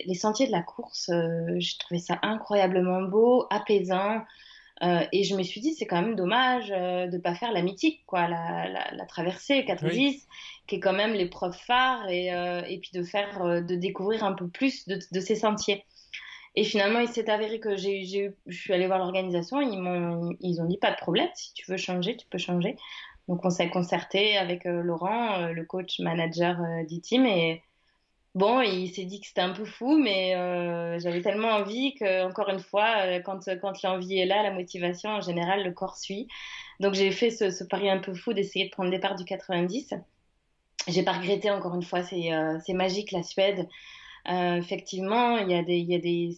les 0.05 0.15
sentiers 0.15 0.47
de 0.47 0.53
la 0.53 0.61
course. 0.61 1.11
J'ai 1.57 1.77
trouvé 1.79 1.99
ça 1.99 2.17
incroyablement 2.21 3.01
beau, 3.01 3.45
apaisant. 3.49 4.21
Euh, 4.83 5.05
et 5.11 5.23
je 5.23 5.35
me 5.35 5.43
suis 5.43 5.61
dit, 5.61 5.73
c'est 5.73 5.87
quand 5.87 6.01
même 6.01 6.15
dommage 6.15 6.71
euh, 6.71 7.07
de 7.07 7.17
pas 7.17 7.33
faire 7.35 7.51
la 7.51 7.61
mythique, 7.63 8.03
quoi, 8.05 8.27
la, 8.27 8.69
la, 8.69 8.91
la 8.93 9.05
traversée 9.05 9.65
90, 9.65 10.15
Oui. 10.17 10.27
qui 10.67 10.75
est 10.75 10.79
quand 10.79 10.93
même 10.93 11.13
l'épreuve 11.13 11.55
phare, 11.57 12.07
et, 12.09 12.33
euh, 12.33 12.61
et 12.67 12.79
puis 12.79 12.91
de 12.93 13.03
faire, 13.03 13.41
euh, 13.43 13.61
de 13.61 13.75
découvrir 13.75 14.23
un 14.23 14.33
peu 14.33 14.47
plus 14.49 14.87
de, 14.87 14.99
de 15.11 15.19
ces 15.19 15.35
sentiers. 15.35 15.85
Et 16.55 16.63
finalement, 16.63 16.99
il 16.99 17.07
s'est 17.09 17.29
avéré 17.29 17.59
que 17.59 17.75
j'ai, 17.77 18.03
j'ai, 18.05 18.19
eu- 18.25 18.35
je 18.47 18.57
suis 18.59 18.73
allée 18.73 18.87
voir 18.87 18.99
l'organisation, 18.99 19.61
ils 19.61 19.79
m'ont, 19.79 20.35
ils 20.41 20.61
ont 20.61 20.65
dit 20.65 20.77
pas 20.77 20.91
de 20.91 20.97
problème, 20.97 21.29
si 21.35 21.53
tu 21.53 21.69
veux 21.71 21.77
changer, 21.77 22.17
tu 22.17 22.27
peux 22.27 22.37
changer. 22.39 22.75
Donc 23.27 23.45
on 23.45 23.49
s'est 23.49 23.69
concerté 23.69 24.37
avec 24.37 24.65
euh, 24.65 24.81
Laurent, 24.83 25.47
le 25.49 25.65
coach 25.65 25.99
manager 25.99 26.57
team, 27.03 27.25
et 27.25 27.63
Bon, 28.37 28.61
il 28.61 28.87
s'est 28.93 29.05
dit 29.05 29.19
que 29.19 29.25
c'était 29.25 29.41
un 29.41 29.51
peu 29.51 29.65
fou, 29.65 29.97
mais 29.97 30.35
euh, 30.35 30.99
j'avais 30.99 31.21
tellement 31.23 31.47
envie 31.49 31.95
que, 31.95 32.23
encore 32.23 32.49
une 32.49 32.59
fois, 32.59 32.97
euh, 32.99 33.19
quand, 33.19 33.49
quand 33.59 33.81
l'envie 33.81 34.19
est 34.19 34.27
là, 34.27 34.43
la 34.43 34.51
motivation, 34.51 35.09
en 35.09 35.21
général, 35.21 35.63
le 35.63 35.71
corps 35.71 35.97
suit. 35.97 36.27
Donc 36.79 36.93
j'ai 36.93 37.09
fait 37.11 37.31
ce, 37.31 37.63
pari 37.63 37.89
un 37.89 37.97
peu 37.97 38.13
fou 38.13 38.33
d'essayer 38.33 38.65
de 38.65 38.69
prendre 38.69 38.91
le 38.91 38.95
départ 38.95 39.15
du 39.15 39.25
90. 39.25 39.95
J'ai 40.87 41.03
pas 41.03 41.13
regretté, 41.13 41.49
encore 41.49 41.73
une 41.73 41.81
fois, 41.81 42.03
c'est 42.03 42.31
euh, 42.31 42.59
magique 42.75 43.11
la 43.11 43.23
Suède. 43.23 43.67
Euh, 44.29 44.57
effectivement, 44.57 45.37
il 45.39 45.49
y 45.49 45.55
a 45.55 45.63
des, 45.63 45.79
y 45.79 45.95
a 45.95 45.99
des, 45.99 46.37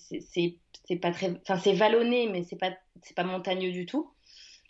c'est 0.85 0.95
pas 1.01 1.11
très, 1.11 1.31
enfin 1.41 1.57
c'est 1.57 1.73
vallonné, 1.73 2.29
mais 2.31 2.43
c'est 2.43 2.55
pas, 2.55 2.71
c'est 3.03 3.15
pas 3.15 3.25
montagneux 3.25 3.73
du 3.73 3.85
tout. 3.85 4.09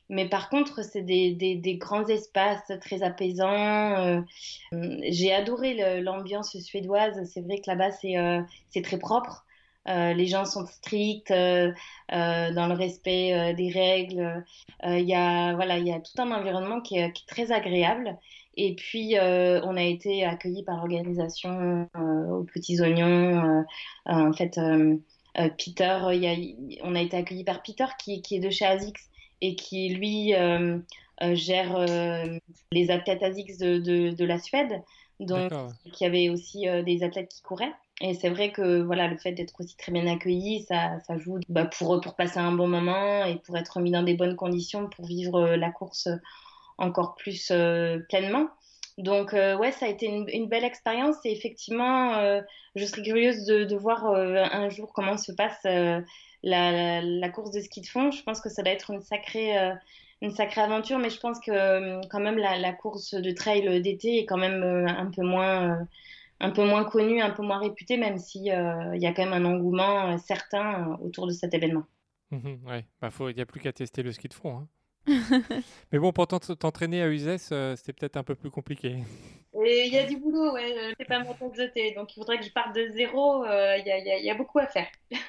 Mais 0.09 0.27
par 0.27 0.49
contre, 0.49 0.83
c'est 0.83 1.03
des, 1.03 1.77
grands 1.79 2.05
espaces 2.07 2.71
très 2.81 3.03
apaisants. 3.03 3.97
Euh, 3.97 4.21
j'ai 4.71 5.31
adoré 5.33 6.01
l'ambiance 6.01 6.57
suédoise. 6.59 7.23
C'est 7.31 7.41
vrai 7.41 7.57
que 7.57 7.69
là-bas, 7.69 7.91
c'est 7.91 8.17
euh, 8.17 8.41
très 8.83 8.97
propre. 8.97 9.45
Euh, 9.87 10.13
les 10.13 10.27
gens 10.27 10.45
sont 10.45 10.65
stricts 10.65 11.31
euh, 11.31 11.71
euh, 12.11 12.51
dans 12.53 12.67
le 12.67 12.73
respect 12.73 13.33
euh, 13.33 13.53
des 13.53 13.69
règles. 13.69 14.45
Euh, 14.85 14.99
Il 14.99 15.07
y 15.07 15.15
a, 15.15 15.55
voilà, 15.55 15.77
il 15.77 15.87
y 15.87 15.91
a 15.93 15.99
tout 15.99 16.21
un 16.21 16.31
environnement 16.31 16.81
qui 16.81 16.97
est, 16.97 17.13
très 17.27 17.51
agréable. 17.51 18.17
Et 18.55 18.75
puis, 18.75 19.17
euh, 19.17 19.61
on 19.63 19.77
a 19.77 19.83
été 19.83 20.25
accueillis 20.25 20.63
par 20.63 20.77
l'organisation 20.77 21.87
euh, 21.95 22.27
aux 22.27 22.43
Petits 22.43 22.81
Oignons. 22.81 23.05
Euh, 23.43 23.61
euh, 24.09 24.29
en 24.29 24.33
fait, 24.33 24.57
euh, 24.57 24.97
euh, 25.39 25.49
Peter, 25.57 25.99
on 26.83 26.95
a 26.95 27.01
été 27.01 27.17
accueillis 27.17 27.43
par 27.43 27.61
Peter 27.63 27.85
qui, 27.99 28.21
qui 28.21 28.35
est 28.35 28.39
de 28.39 28.49
chez 28.49 28.65
ASICS 28.65 29.08
et 29.41 29.55
qui, 29.55 29.89
lui, 29.89 30.33
euh, 30.35 30.79
euh, 31.21 31.35
gère 31.35 31.75
euh, 31.75 32.37
les 32.71 32.91
athlètes 32.91 33.23
ASICS 33.23 33.57
de, 33.57 33.77
de, 33.77 34.09
de 34.11 34.25
la 34.25 34.39
Suède. 34.39 34.81
Donc, 35.19 35.51
qui 35.91 36.05
avait 36.05 36.29
aussi 36.29 36.65
des 36.85 37.03
athlètes 37.03 37.27
qui 37.27 37.41
couraient. 37.41 37.73
Et 37.99 38.13
c'est 38.13 38.29
vrai 38.29 38.53
que 38.53 38.81
voilà, 38.81 39.09
le 39.09 39.17
fait 39.17 39.33
d'être 39.33 39.53
aussi 39.59 39.75
très 39.75 39.91
bien 39.91 40.07
accueilli, 40.07 40.61
ça, 40.61 40.97
ça 41.05 41.17
joue 41.17 41.39
bah, 41.49 41.65
pour, 41.65 41.99
pour 41.99 42.15
passer 42.15 42.39
un 42.39 42.53
bon 42.53 42.69
moment 42.69 43.25
et 43.25 43.35
pour 43.39 43.57
être 43.57 43.81
mis 43.81 43.91
dans 43.91 44.03
des 44.03 44.13
bonnes 44.13 44.37
conditions 44.37 44.87
pour 44.87 45.05
vivre 45.05 45.57
la 45.57 45.71
course 45.71 46.07
encore 46.79 47.15
plus 47.15 47.49
euh, 47.51 47.99
pleinement. 48.09 48.47
Donc 48.99 49.33
euh, 49.33 49.57
ouais, 49.57 49.71
ça 49.71 49.85
a 49.85 49.89
été 49.89 50.07
une, 50.07 50.47
belle 50.49 50.65
expérience 50.65 51.15
et 51.23 51.31
effectivement, 51.31 52.15
euh, 52.17 52.41
je 52.75 52.83
serais 52.83 53.01
curieuse 53.01 53.45
de, 53.45 53.75
voir 53.77 54.07
euh, 54.07 54.43
un 54.51 54.69
jour 54.69 54.91
comment 54.91 55.15
se 55.15 55.31
passe 55.31 55.61
euh, 55.65 56.01
la, 56.43 57.29
course 57.29 57.51
de 57.51 57.61
ski 57.61 57.79
de 57.79 57.87
fond. 57.87 58.11
Je 58.11 58.21
pense 58.23 58.41
que 58.41 58.49
ça 58.49 58.61
doit 58.61 58.73
être 58.73 58.91
une 58.91 58.99
sacrée, 58.99 59.57
aventure, 60.57 60.99
mais 60.99 61.09
je 61.09 61.17
pense 61.17 61.39
que 61.39 62.05
quand 62.09 62.19
même 62.19 62.37
la, 62.37 62.73
course 62.73 63.13
de 63.13 63.31
trail 63.31 63.81
d'été 63.81 64.19
est 64.19 64.25
quand 64.25 64.37
même 64.37 64.63
un 64.63 65.09
peu 65.09 65.21
moins, 65.23 65.87
un 66.41 66.49
peu 66.49 66.65
moins 66.65 66.83
connue, 66.83 67.21
un 67.21 67.31
peu 67.31 67.41
moins 67.41 67.59
réputée, 67.59 67.95
même 67.95 68.17
si 68.17 68.47
il 68.47 69.01
y 69.01 69.07
a 69.07 69.13
quand 69.13 69.23
même 69.23 69.45
un 69.45 69.45
engouement 69.45 70.17
certain 70.17 70.99
autour 71.01 71.25
de 71.25 71.31
cet 71.31 71.53
événement. 71.53 71.83
Bah 73.01 73.09
il 73.21 73.35
n'y 73.35 73.41
a 73.41 73.45
plus 73.45 73.61
qu'à 73.61 73.71
tester 73.71 74.03
le 74.03 74.11
ski 74.11 74.27
de 74.27 74.33
fond. 74.33 74.57
hein. 74.57 74.67
Mais 75.91 75.99
bon, 75.99 76.11
pour 76.11 76.27
t'ent- 76.27 76.39
t'entraîner 76.39 77.01
à 77.01 77.09
Uzès, 77.09 77.49
euh, 77.51 77.75
c'était 77.75 77.93
peut-être 77.93 78.17
un 78.17 78.23
peu 78.23 78.35
plus 78.35 78.51
compliqué. 78.51 78.97
Et 79.65 79.85
il 79.87 79.93
y 79.93 79.97
a 79.97 80.05
du 80.05 80.17
boulot, 80.17 80.53
ouais, 80.53 80.73
je 80.89 80.95
sais 80.99 81.05
pas 81.05 81.19
mon 81.23 81.33
tasse 81.33 81.57
de 81.57 81.65
thé, 81.73 81.93
donc 81.95 82.15
il 82.15 82.19
faudrait 82.19 82.37
que 82.37 82.45
je 82.45 82.51
parte 82.51 82.75
de 82.75 82.87
zéro, 82.93 83.43
euh, 83.45 83.77
y, 83.77 83.89
y 83.89 84.19
il 84.19 84.25
y 84.25 84.29
a 84.29 84.35
beaucoup 84.35 84.59
à 84.59 84.67
faire. 84.67 84.87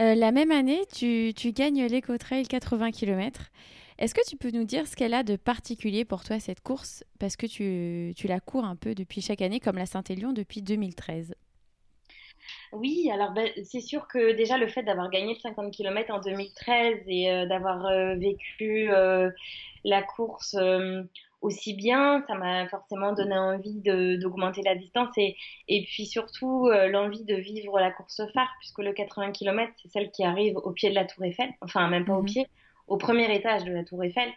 Euh, 0.00 0.14
la 0.14 0.32
même 0.32 0.50
année, 0.52 0.80
tu, 0.90 1.34
tu 1.36 1.52
gagnes 1.52 1.84
l'Eco-Trail 1.84 2.46
80 2.46 2.92
km. 2.92 3.50
Est-ce 3.98 4.14
que 4.14 4.26
tu 4.26 4.38
peux 4.38 4.50
nous 4.50 4.64
dire 4.64 4.86
ce 4.88 4.96
qu'elle 4.96 5.12
a 5.12 5.22
de 5.22 5.36
particulier 5.36 6.06
pour 6.06 6.24
toi, 6.24 6.40
cette 6.40 6.62
course? 6.62 7.04
Parce 7.18 7.36
que 7.36 7.44
tu, 7.46 8.14
tu 8.16 8.26
la 8.26 8.40
cours 8.40 8.64
un 8.64 8.74
peu 8.74 8.94
depuis 8.94 9.20
chaque 9.20 9.42
année, 9.42 9.60
comme 9.60 9.76
la 9.76 9.84
Saint-Élion 9.84 10.32
depuis 10.32 10.62
2013. 10.62 11.34
Oui, 12.72 13.10
alors 13.12 13.32
ben, 13.32 13.50
c'est 13.64 13.80
sûr 13.80 14.06
que 14.06 14.32
déjà 14.32 14.56
le 14.56 14.68
fait 14.68 14.82
d'avoir 14.84 15.10
gagné 15.10 15.34
le 15.34 15.40
50 15.40 15.72
km 15.72 16.12
en 16.14 16.20
2013 16.20 17.02
et 17.08 17.30
euh, 17.30 17.46
d'avoir 17.46 17.84
euh, 17.86 18.14
vécu 18.14 18.88
euh, 18.92 19.30
la 19.84 20.02
course 20.02 20.56
aussi 21.40 21.74
bien, 21.74 22.22
ça 22.28 22.34
m'a 22.34 22.68
forcément 22.68 23.12
donné 23.14 23.36
envie 23.36 23.80
d'augmenter 23.82 24.60
la 24.62 24.74
distance 24.74 25.08
et, 25.16 25.36
et 25.68 25.84
puis 25.84 26.04
surtout 26.06 26.68
l'envie 26.70 27.24
de 27.24 27.34
vivre 27.36 27.80
la 27.80 27.90
course 27.90 28.20
phare, 28.34 28.50
puisque 28.60 28.80
le 28.80 28.92
80 28.92 29.32
km, 29.32 29.72
c'est 29.82 29.88
celle 29.88 30.10
qui 30.10 30.22
arrive 30.22 30.56
au 30.58 30.72
pied 30.72 30.90
de 30.90 30.94
la 30.94 31.06
Tour 31.06 31.24
Eiffel, 31.24 31.48
enfin 31.62 31.88
même 31.88 32.04
pas 32.04 32.14
au 32.18 32.22
Mhm. 32.22 32.24
pied, 32.24 32.46
au 32.88 32.98
premier 32.98 33.34
étage 33.34 33.64
de 33.64 33.72
la 33.72 33.84
Tour 33.84 34.04
Eiffel. 34.04 34.30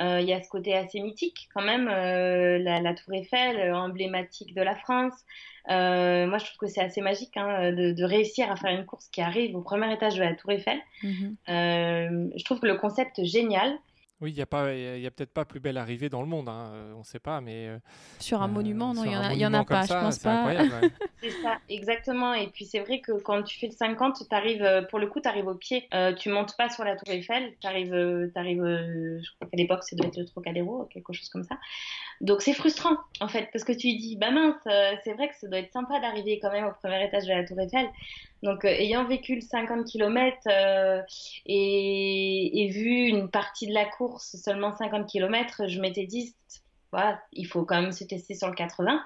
Euh, 0.00 0.20
Il 0.20 0.28
y 0.28 0.32
a 0.32 0.42
ce 0.42 0.48
côté 0.48 0.74
assez 0.74 1.00
mythique 1.00 1.48
quand 1.54 1.62
même, 1.62 1.88
euh, 1.88 2.58
la, 2.58 2.80
la 2.80 2.94
Tour 2.94 3.14
Eiffel, 3.14 3.56
euh, 3.58 3.74
emblématique 3.74 4.54
de 4.54 4.62
la 4.62 4.74
France. 4.74 5.14
Euh, 5.70 6.26
moi, 6.26 6.38
je 6.38 6.44
trouve 6.44 6.58
que 6.58 6.66
c'est 6.66 6.82
assez 6.82 7.00
magique 7.00 7.36
hein, 7.36 7.72
de, 7.72 7.92
de 7.92 8.04
réussir 8.04 8.50
à 8.50 8.56
faire 8.56 8.70
une 8.70 8.84
course 8.84 9.08
qui 9.08 9.20
arrive 9.22 9.56
au 9.56 9.62
premier 9.62 9.92
étage 9.92 10.14
de 10.16 10.22
la 10.22 10.34
Tour 10.34 10.52
Eiffel. 10.52 10.78
Euh, 11.48 12.28
je 12.36 12.44
trouve 12.44 12.60
que 12.60 12.66
le 12.66 12.76
concept 12.76 13.24
génial. 13.24 13.76
Oui, 14.22 14.30
il 14.30 14.34
n'y 14.34 14.40
a, 14.40 14.46
pas- 14.46 14.72
il 14.72 15.00
y 15.00 15.06
a 15.06 15.10
peut-être 15.10 15.34
pas 15.34 15.44
plus 15.44 15.60
belle 15.60 15.76
arrivée 15.76 16.08
dans 16.08 16.22
le 16.22 16.26
monde, 16.26 16.48
hein, 16.48 16.70
euh, 16.72 16.94
on 16.94 17.00
ne 17.00 17.04
sait 17.04 17.18
pas, 17.18 17.42
mais... 17.42 17.68
euh, 17.68 17.78
Sur 18.18 18.40
un 18.40 18.48
euh, 18.48 18.50
monument, 18.52 18.94
non, 18.94 19.02
il 19.04 19.10
sur 19.10 19.12
y 19.12 19.16
en 19.46 19.52
a, 19.52 19.60
en 19.60 19.64
pas, 19.64 19.82
ça, 19.82 19.98
je 20.00 20.04
pense 20.06 20.14
c'est 20.14 20.22
pas. 20.24 20.46
ouais. 20.46 20.90
C'est 21.22 21.30
ça, 21.42 21.58
exactement. 21.68 22.32
Et 22.34 22.46
puis 22.48 22.64
c'est 22.66 22.78
vrai 22.80 23.00
que 23.00 23.12
quand 23.12 23.42
tu 23.42 23.58
fais 23.58 23.66
le 23.66 23.72
50, 23.72 24.26
t'arrives, 24.30 24.62
euh, 24.62 24.82
pour 24.82 24.98
le 24.98 25.06
coup, 25.08 25.20
tu 25.20 25.28
arrives 25.28 25.46
au 25.48 25.54
pied. 25.54 25.86
Euh, 25.92 26.14
tu 26.14 26.28
montes 26.30 26.56
pas 26.56 26.70
sur 26.70 26.84
la 26.84 26.94
Tour 26.96 27.08
Eiffel, 27.12 27.54
tu 27.60 27.66
arrives, 27.66 27.92
euh, 27.92 28.28
je 28.34 29.30
crois 29.36 29.48
qu'à 29.50 29.56
l'époque, 29.56 29.82
ça 29.82 29.96
doit 29.96 30.06
être 30.06 30.16
le 30.18 30.24
Trocadéro, 30.24 30.84
quelque 30.92 31.12
chose 31.12 31.28
comme 31.28 31.44
ça. 31.44 31.56
Donc 32.22 32.40
c'est 32.40 32.54
frustrant, 32.54 32.96
en 33.20 33.28
fait, 33.28 33.48
parce 33.52 33.64
que 33.64 33.72
tu 33.72 33.88
dis, 33.96 34.16
bah 34.16 34.30
mince, 34.30 34.56
c'est 35.04 35.12
vrai 35.12 35.28
que 35.28 35.34
ça 35.36 35.46
doit 35.48 35.58
être 35.58 35.72
sympa 35.72 36.00
d'arriver 36.00 36.38
quand 36.40 36.50
même 36.52 36.64
au 36.64 36.72
premier 36.72 37.04
étage 37.04 37.24
de 37.26 37.32
la 37.32 37.44
Tour 37.44 37.60
Eiffel. 37.60 37.86
Donc 38.42 38.64
euh, 38.64 38.68
ayant 38.68 39.06
vécu 39.06 39.34
le 39.36 39.40
50 39.40 39.86
km 39.86 40.36
euh, 40.46 41.02
et, 41.46 42.64
et 42.64 42.68
vu 42.70 43.06
une 43.08 43.30
partie 43.30 43.66
de 43.66 43.74
la 43.74 43.84
course, 43.86 44.36
seulement 44.36 44.76
50 44.76 45.08
km, 45.08 45.68
je 45.68 45.80
m'étais 45.80 46.06
dit, 46.06 46.34
voilà, 46.92 47.20
il 47.32 47.46
faut 47.46 47.64
quand 47.64 47.80
même 47.80 47.92
se 47.92 48.04
tester 48.04 48.34
sur 48.34 48.48
le 48.48 48.54
80. 48.54 49.00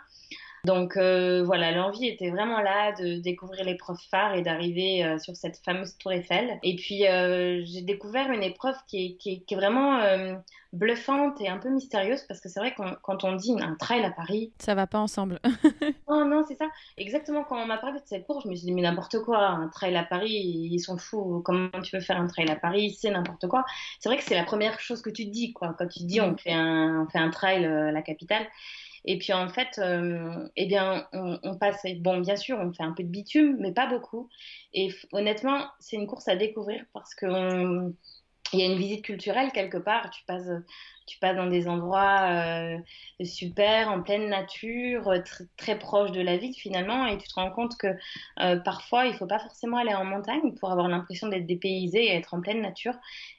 Donc 0.64 0.96
euh, 0.96 1.42
voilà, 1.44 1.72
l'envie 1.72 2.06
était 2.06 2.30
vraiment 2.30 2.60
là 2.60 2.92
de 2.92 3.20
découvrir 3.20 3.64
l'épreuve 3.64 3.98
phare 4.10 4.34
et 4.34 4.42
d'arriver 4.42 5.04
euh, 5.04 5.18
sur 5.18 5.34
cette 5.36 5.56
fameuse 5.64 5.96
tour 5.96 6.12
Eiffel. 6.12 6.58
Et 6.62 6.76
puis 6.76 7.06
euh, 7.06 7.62
j'ai 7.64 7.82
découvert 7.82 8.30
une 8.30 8.42
épreuve 8.42 8.76
qui 8.86 9.06
est, 9.06 9.16
qui 9.16 9.30
est, 9.30 9.38
qui 9.40 9.54
est 9.54 9.56
vraiment 9.56 10.00
bluffante 10.72 11.40
et 11.40 11.48
un 11.48 11.58
peu 11.58 11.68
mystérieuse 11.68 12.22
parce 12.28 12.40
que 12.40 12.48
c'est 12.48 12.60
vrai 12.60 12.72
que 12.74 12.82
quand 13.02 13.24
on 13.24 13.34
dit 13.34 13.56
un 13.60 13.74
trail 13.74 14.04
à 14.04 14.10
Paris... 14.10 14.52
Ça 14.58 14.74
va 14.74 14.86
pas 14.86 14.98
ensemble. 14.98 15.40
oh 16.06 16.24
non, 16.24 16.44
c'est 16.46 16.56
ça. 16.56 16.66
Exactement, 16.96 17.42
quand 17.42 17.60
on 17.60 17.66
m'a 17.66 17.78
parlé 17.78 17.98
de 17.98 18.04
cette 18.06 18.26
course, 18.26 18.44
je 18.44 18.50
me 18.50 18.54
suis 18.54 18.66
dit 18.66 18.72
mais 18.72 18.82
n'importe 18.82 19.18
quoi, 19.22 19.48
un 19.48 19.68
trail 19.68 19.96
à 19.96 20.04
Paris, 20.04 20.30
ils 20.30 20.78
sont 20.78 20.98
fous. 20.98 21.42
Comment 21.44 21.70
tu 21.82 21.90
peux 21.90 22.00
faire 22.00 22.20
un 22.20 22.26
trail 22.26 22.50
à 22.50 22.56
Paris 22.56 22.96
C'est 23.00 23.10
n'importe 23.10 23.48
quoi. 23.48 23.64
C'est 23.98 24.08
vrai 24.08 24.18
que 24.18 24.24
c'est 24.24 24.36
la 24.36 24.44
première 24.44 24.78
chose 24.78 25.02
que 25.02 25.10
tu 25.10 25.24
te 25.24 25.30
dis, 25.30 25.52
quoi. 25.52 25.74
Quand 25.78 25.88
tu 25.88 26.00
te 26.00 26.04
dis 26.04 26.20
on 26.20 26.36
fait 26.36 26.52
un, 26.52 27.04
on 27.06 27.10
fait 27.10 27.18
un 27.18 27.30
trail 27.30 27.64
à 27.64 27.90
la 27.90 28.02
capitale. 28.02 28.46
Et 29.04 29.18
puis 29.18 29.32
en 29.32 29.48
fait, 29.48 29.78
euh, 29.78 30.48
eh 30.56 30.66
bien, 30.66 31.06
on, 31.12 31.56
passe. 31.58 31.84
Bon, 31.98 32.18
bien 32.18 32.36
sûr, 32.36 32.58
on 32.58 32.72
fait 32.72 32.82
un 32.82 32.92
peu 32.92 33.02
de 33.02 33.08
bitume, 33.08 33.56
mais 33.58 33.72
pas 33.72 33.86
beaucoup. 33.86 34.28
Et 34.74 34.90
honnêtement, 35.12 35.66
c'est 35.80 35.96
une 35.96 36.06
course 36.06 36.28
à 36.28 36.36
découvrir 36.36 36.84
parce 36.92 37.14
que 37.14 37.92
il 38.52 38.58
y 38.58 38.62
a 38.62 38.66
une 38.66 38.78
visite 38.78 39.04
culturelle 39.04 39.52
quelque 39.52 39.78
part. 39.78 40.10
Tu 40.10 40.24
passes, 40.24 40.50
tu 41.06 41.18
passes 41.18 41.36
dans 41.36 41.46
des 41.46 41.68
endroits 41.68 42.20
euh, 42.22 42.78
super, 43.24 43.90
en 43.90 44.02
pleine 44.02 44.28
nature, 44.28 45.12
tr 45.24 45.42
très 45.56 45.78
proche 45.78 46.12
de 46.12 46.20
la 46.20 46.36
ville 46.36 46.54
finalement, 46.54 47.06
et 47.06 47.18
tu 47.18 47.28
te 47.28 47.34
rends 47.34 47.50
compte 47.50 47.76
que 47.76 47.88
euh, 48.40 48.56
parfois 48.56 49.06
il 49.06 49.14
faut 49.14 49.26
pas 49.26 49.38
forcément 49.38 49.78
aller 49.78 49.94
en 49.94 50.04
montagne 50.04 50.54
pour 50.58 50.70
avoir 50.72 50.88
l'impression 50.88 51.28
d'être 51.28 51.46
dépaysé 51.46 52.04
et 52.06 52.16
être 52.16 52.34
en 52.34 52.40
pleine 52.40 52.60
nature. 52.60 52.94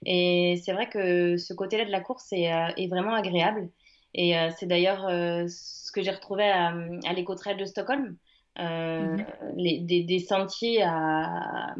Et 0.05 0.61
c'est 0.63 0.73
vrai 0.73 0.89
que 0.89 1.37
ce 1.37 1.53
côté-là 1.53 1.85
de 1.85 1.91
la 1.91 2.01
course 2.01 2.31
euh, 2.33 2.35
est 2.77 2.87
vraiment 2.87 3.13
agréable. 3.13 3.69
Et 4.13 4.37
euh, 4.37 4.49
c'est 4.57 4.65
d'ailleurs 4.65 5.07
euh, 5.07 5.45
ce 5.47 5.91
que 5.91 6.01
j'ai 6.01 6.11
retrouvé 6.11 6.49
à, 6.49 6.73
à 7.05 7.13
l'éco-trail 7.13 7.57
de 7.57 7.65
Stockholm. 7.65 8.17
Euh, 8.59 9.17
les, 9.55 9.79
des, 9.79 10.03
des, 10.03 10.19
sentiers 10.19 10.83
à, 10.83 11.73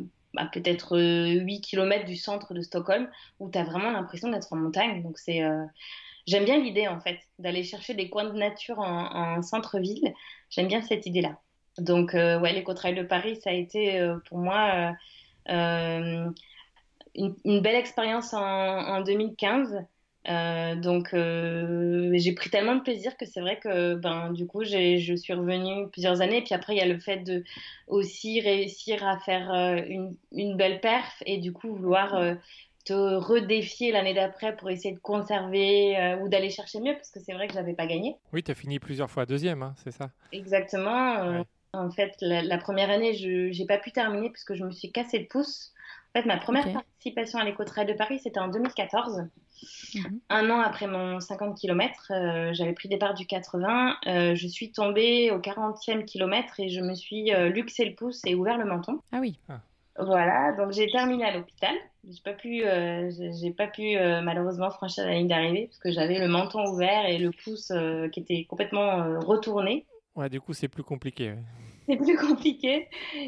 peut-être 0.53 0.97
8 0.97 1.61
km 1.61 2.05
du 2.05 2.15
centre 2.15 2.53
de 2.53 2.61
Stockholm 2.61 3.09
où 3.39 3.49
tu 3.49 3.57
as 3.57 3.65
vraiment 3.65 3.91
l'impression 3.91 4.29
d'être 4.29 4.53
en 4.53 4.55
montagne. 4.55 5.03
Donc 5.03 5.19
c'est 5.19 5.41
j'aime 6.27 6.45
bien 6.45 6.57
l'idée 6.59 6.88
en 6.88 7.01
fait 7.01 7.19
d'aller 7.39 7.63
chercher 7.63 7.93
des 7.93 8.09
coins 8.09 8.23
de 8.23 8.38
nature 8.38 8.79
en, 8.79 9.38
en 9.38 9.41
centre-ville. 9.41 10.13
J'aime 10.49 10.67
bien 10.69 10.82
cette 10.82 11.05
idée-là. 11.05 11.38
Donc 11.77 12.13
ouais, 12.13 12.53
l'éco-trail 12.53 12.95
de 12.95 13.03
Paris, 13.03 13.36
ça 13.36 13.49
a 13.49 13.53
été 13.53 14.09
pour 14.29 14.38
moi 14.38 14.93
une, 15.49 16.34
une, 17.43 17.59
belle 17.59 17.75
expérience 17.75 18.34
en, 18.34 18.41
en 18.41 19.01
2015. 19.01 19.86
Euh, 20.30 20.76
donc 20.76 21.15
euh, 21.15 22.11
j'ai 22.13 22.34
pris 22.34 22.51
tellement 22.51 22.76
de 22.76 22.82
plaisir 22.82 23.17
que 23.17 23.26
c'est 23.26 23.41
vrai 23.41 23.57
que 23.57 23.95
ben 23.95 24.32
du 24.32 24.45
coup 24.45 24.63
je 24.63 25.15
suis 25.15 25.34
revenue 25.34 25.89
plusieurs 25.89 26.22
années 26.22 26.38
et 26.38 26.43
puis 26.43 26.53
après 26.53 26.76
il 26.76 26.78
y 26.78 26.82
a 26.82 26.86
le 26.86 26.99
fait 26.99 27.17
de 27.17 27.43
aussi 27.88 28.39
réussir 28.39 29.03
à 29.03 29.17
faire 29.17 29.51
euh, 29.51 29.82
une, 29.88 30.15
une, 30.32 30.57
belle 30.57 30.80
perf 30.80 31.24
et 31.26 31.39
du 31.39 31.51
coup 31.51 31.74
vouloir 31.74 32.13
euh, 32.13 32.36
te 32.86 32.93
redéfier 32.93 33.91
l'année 33.91 34.13
d'après 34.13 34.55
pour 34.55 34.69
essayer 34.69 34.93
de 34.93 34.99
conserver 34.99 35.97
euh, 35.97 36.17
ou 36.17 36.30
d'aller 36.30 36.51
chercher 36.51 36.80
mieux 36.82 36.93
parce 36.93 37.09
que 37.09 37.19
c'est 37.19 37.34
vrai 37.34 37.47
que 37.47 37.53
j'avais 37.53 37.74
pas 37.74 37.88
gagné. 37.88 38.15
Oui, 38.32 38.43
tu 38.43 38.51
as 38.51 38.55
fini 38.55 38.78
plusieurs 38.78 39.09
fois 39.09 39.26
deuxième, 39.26 39.63
hein, 39.63 39.74
c'est 39.84 39.91
ça 39.91 40.11
Exactement. 40.32 41.39
Ouais. 41.39 41.43
En 41.74 41.89
fait, 41.89 42.15
la, 42.22 42.41
la, 42.41 42.57
première 42.57 42.89
année, 42.89 43.13
je 43.13 43.51
j'ai 43.51 43.65
pas 43.65 43.78
pu 43.78 43.91
terminer 43.91 44.30
parce 44.30 44.43
que 44.43 44.55
je 44.55 44.63
me 44.65 44.72
suis 44.72 44.91
cassé 44.91 45.17
le 45.19 45.26
pouce. 45.26 45.74
En 46.14 46.20
fait, 46.20 46.28
ma 46.28 46.38
première 46.38 46.66
okay. 46.66 46.74
participation 46.74 47.39
à 47.39 47.45
l'éco-trail 47.45 47.86
de 47.86 47.93
Paris, 47.93 48.20
c'était 48.22 48.39
en 48.39 48.49
2014. 48.49 49.28
Mmh. 49.95 49.99
Un 50.30 50.49
an 50.49 50.59
après 50.59 50.88
mon 50.88 51.20
50 51.20 51.57
km, 51.57 52.12
euh, 52.12 52.49
j'avais 52.53 52.74
pris 52.74 52.89
départ 52.89 53.14
du 53.14 53.26
80. 53.26 53.95
Euh, 54.07 54.36
je 54.36 54.47
suis 54.47 54.72
tombée 54.72 55.32
au 55.32 55.39
40e 55.39 56.03
kilomètre 56.03 56.59
et 56.59 56.68
je 56.68 56.82
me 56.82 56.95
suis 56.95 57.34
euh, 57.34 57.49
luxé 57.49 57.86
le 57.86 57.95
pouce 57.95 58.22
et 58.26 58.36
ouvert 58.36 58.57
le 58.57 58.66
menton. 58.66 58.99
Ah 59.14 59.20
oui. 59.22 59.39
Ah. 59.47 59.62
Voilà, 59.99 60.53
donc 60.53 60.72
j'ai 60.72 60.88
terminé 60.88 61.26
à 61.26 61.36
l'hôpital. 61.36 61.76
J'ai 62.09 62.22
pas 62.24 62.34
pu, 62.34 62.64
euh, 62.64 63.12
j'ai 63.39 63.51
pas 63.51 63.68
pu 63.68 63.97
euh, 63.97 64.22
malheureusement 64.22 64.72
franchir 64.72 65.05
la 65.05 65.14
ligne 65.14 65.28
d'arrivée 65.28 65.68
parce 65.68 65.80
que 65.80 65.91
j'avais 65.91 66.18
le 66.18 66.28
menton 66.28 66.66
ouvert 66.66 67.05
et 67.05 67.18
le 67.18 67.32
pouce 67.32 67.72
euh, 67.72 68.07
qui 68.09 68.22
était 68.22 68.45
complètement 68.45 69.20
retourné. 69.20 69.86
Ouais, 70.16 70.30
du 70.30 70.41
coup 70.41 70.53
c'est 70.53 70.70
plus 70.70 70.84
compliqué. 70.84 71.32
Ouais. 71.32 71.43
C'est 71.88 71.97
plus 71.97 72.18
compliqué. 72.18 72.88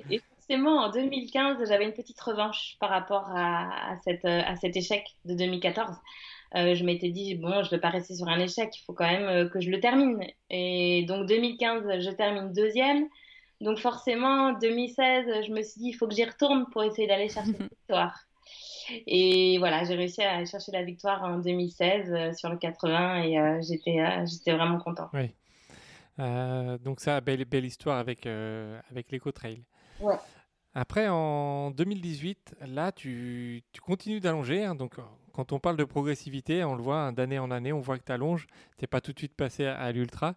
Et 0.10 0.22
forcément, 0.48 0.78
en 0.84 0.90
2015, 0.90 1.58
j'avais 1.68 1.86
une 1.86 1.94
petite 1.94 2.20
revanche 2.20 2.76
par 2.80 2.90
rapport 2.90 3.30
à, 3.30 3.92
à, 3.92 3.98
cette, 4.04 4.26
à 4.26 4.56
cet 4.56 4.76
échec 4.76 5.16
de 5.26 5.34
2014. 5.36 5.96
Euh, 6.56 6.76
je 6.76 6.84
m'étais 6.84 7.10
dit, 7.10 7.36
bon, 7.36 7.64
je 7.64 7.68
ne 7.68 7.70
vais 7.72 7.80
pas 7.80 7.90
rester 7.90 8.14
sur 8.14 8.28
un 8.28 8.40
échec, 8.40 8.70
il 8.76 8.84
faut 8.86 8.94
quand 8.94 9.08
même 9.08 9.28
euh, 9.28 9.50
que 9.50 9.60
je 9.60 9.72
le 9.72 9.80
termine. 9.80 10.24
Et 10.50 11.04
donc 11.08 11.28
2015, 11.28 12.00
je 12.00 12.10
termine 12.12 12.54
deuxième. 12.54 13.08
Donc 13.62 13.80
forcément, 13.80 14.54
2016, 14.54 15.46
je 15.48 15.52
me 15.52 15.64
suis 15.64 15.82
dit, 15.82 15.88
il 15.90 15.94
faut 15.94 16.08
que 16.08 16.14
j'y 16.14 16.26
retourne 16.26 16.68
pour 16.72 16.84
essayer 16.84 17.08
d'aller 17.08 17.30
chercher 17.30 17.54
la 17.54 17.66
victoire. 17.70 18.26
Et 19.08 19.58
voilà, 19.60 19.84
j'ai 19.86 19.96
réussi 19.96 20.22
à 20.22 20.36
aller 20.36 20.46
chercher 20.46 20.72
la 20.74 20.84
victoire 20.84 21.24
en 21.24 21.40
2016 21.40 22.12
euh, 22.12 22.34
sur 22.34 22.50
le 22.50 22.58
80 22.58 23.24
et 23.24 23.40
euh, 23.40 23.62
j'étais 23.62 24.02
euh, 24.02 24.26
j'étais 24.26 24.52
vraiment 24.52 24.80
content. 24.80 25.10
Oui. 25.14 25.34
donc 26.84 27.00
ça, 27.00 27.22
belle, 27.22 27.46
belle 27.46 27.66
histoire 27.66 27.98
avec, 27.98 28.28
avec 28.28 29.12
l'éco-trail. 29.12 29.64
Ouais. 30.00 30.16
Après, 30.76 31.08
en 31.08 31.70
2018, 31.70 32.56
là, 32.68 32.92
tu, 32.92 33.64
continues 33.84 34.20
d'allonger. 34.20 34.64
Hein, 34.64 34.74
donc, 34.74 34.96
quand 35.32 35.52
on 35.52 35.60
parle 35.60 35.78
de 35.78 35.84
progressivité, 35.84 36.64
on 36.64 36.76
le 36.76 36.82
voit 36.82 37.02
hein, 37.02 37.14
d'année 37.14 37.38
en 37.38 37.52
année, 37.52 37.72
on 37.72 37.80
voit 37.80 38.00
que 38.00 38.04
tu 38.04 38.12
allonges. 38.12 38.48
Tu 38.78 38.84
n'es 38.84 38.88
pas 38.88 39.00
tout 39.00 39.14
de 39.14 39.20
suite 39.20 39.36
passé 39.36 39.66
à, 39.66 39.92
l'ultra. 39.92 40.36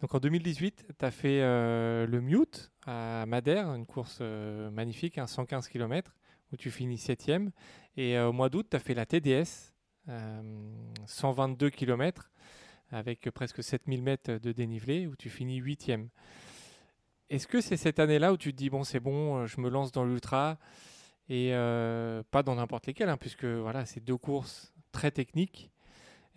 Donc, 0.00 0.12
en 0.14 0.18
2018, 0.18 0.86
tu 0.98 1.04
as 1.04 1.10
fait 1.12 1.40
euh, 1.40 2.04
le 2.06 2.20
Mute 2.20 2.72
à 2.84 3.26
Madère, 3.26 3.68
une 3.68 3.86
course 3.86 4.18
euh, 4.20 4.70
magnifique, 4.70 5.18
hein, 5.18 5.28
115 5.28 5.68
km, 5.68 6.16
où 6.52 6.56
tu 6.56 6.72
finis 6.72 6.96
7e. 6.96 7.50
Et 7.96 8.18
euh, 8.18 8.28
au 8.28 8.32
mois 8.32 8.48
d'août, 8.48 8.66
tu 8.68 8.76
as 8.76 8.80
fait 8.80 8.94
la 8.94 9.06
TDS, 9.06 9.72
122 11.06 11.70
km, 11.70 12.30
avec 12.90 13.30
presque 13.30 13.62
7000 13.62 14.02
mètres 14.02 14.32
de 14.32 14.50
dénivelé, 14.50 15.06
où 15.06 15.14
tu 15.14 15.30
finis 15.30 15.60
8e. 15.60 16.08
Est-ce 17.28 17.48
que 17.48 17.60
c'est 17.60 17.76
cette 17.76 17.98
année-là 17.98 18.32
où 18.32 18.36
tu 18.36 18.52
te 18.52 18.56
dis 18.56 18.70
bon 18.70 18.84
c'est 18.84 19.00
bon, 19.00 19.46
je 19.46 19.60
me 19.60 19.68
lance 19.68 19.90
dans 19.90 20.04
l'ultra 20.04 20.58
et 21.28 21.50
euh, 21.54 22.22
pas 22.30 22.42
dans 22.42 22.54
n'importe 22.54 22.86
lesquelles, 22.86 23.08
hein, 23.08 23.16
puisque 23.16 23.44
voilà 23.44 23.84
c'est 23.84 24.00
deux 24.00 24.16
courses 24.16 24.72
très 24.92 25.10
techniques. 25.10 25.70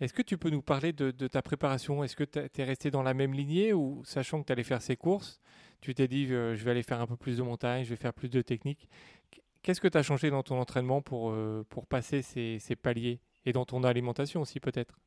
Est-ce 0.00 0.14
que 0.14 0.22
tu 0.22 0.38
peux 0.38 0.50
nous 0.50 0.62
parler 0.62 0.92
de, 0.92 1.10
ta 1.28 1.42
préparation? 1.42 2.02
Est-ce 2.02 2.16
que 2.16 2.24
tu 2.24 2.38
es 2.38 2.64
resté 2.64 2.90
dans 2.90 3.02
la 3.02 3.12
même 3.12 3.34
lignée 3.34 3.74
ou 3.74 4.02
sachant 4.04 4.40
que 4.40 4.46
tu 4.46 4.52
allais 4.52 4.62
faire 4.64 4.80
ces 4.80 4.96
courses, 4.96 5.40
tu 5.82 5.94
t'es 5.94 6.08
dit 6.08 6.26
euh, 6.30 6.56
je 6.56 6.64
vais 6.64 6.70
aller 6.70 6.82
faire 6.82 7.00
un 7.00 7.06
peu 7.06 7.16
plus 7.16 7.36
de 7.36 7.42
montagne, 7.42 7.84
je 7.84 7.90
vais 7.90 7.96
faire 7.96 8.14
plus 8.14 8.30
de 8.30 8.40
technique. 8.40 8.88
Qu'est-ce 9.62 9.80
que 9.80 9.88
tu 9.88 9.98
as 9.98 10.02
changé 10.02 10.30
dans 10.30 10.42
ton 10.42 10.58
entraînement 10.58 11.02
pour, 11.02 11.30
euh, 11.30 11.66
pour 11.68 11.86
passer 11.86 12.22
ces, 12.22 12.58
ces 12.58 12.76
paliers 12.76 13.20
et 13.44 13.52
dans 13.52 13.66
ton 13.66 13.84
alimentation 13.84 14.40
aussi 14.40 14.58
peut-être? 14.58 14.98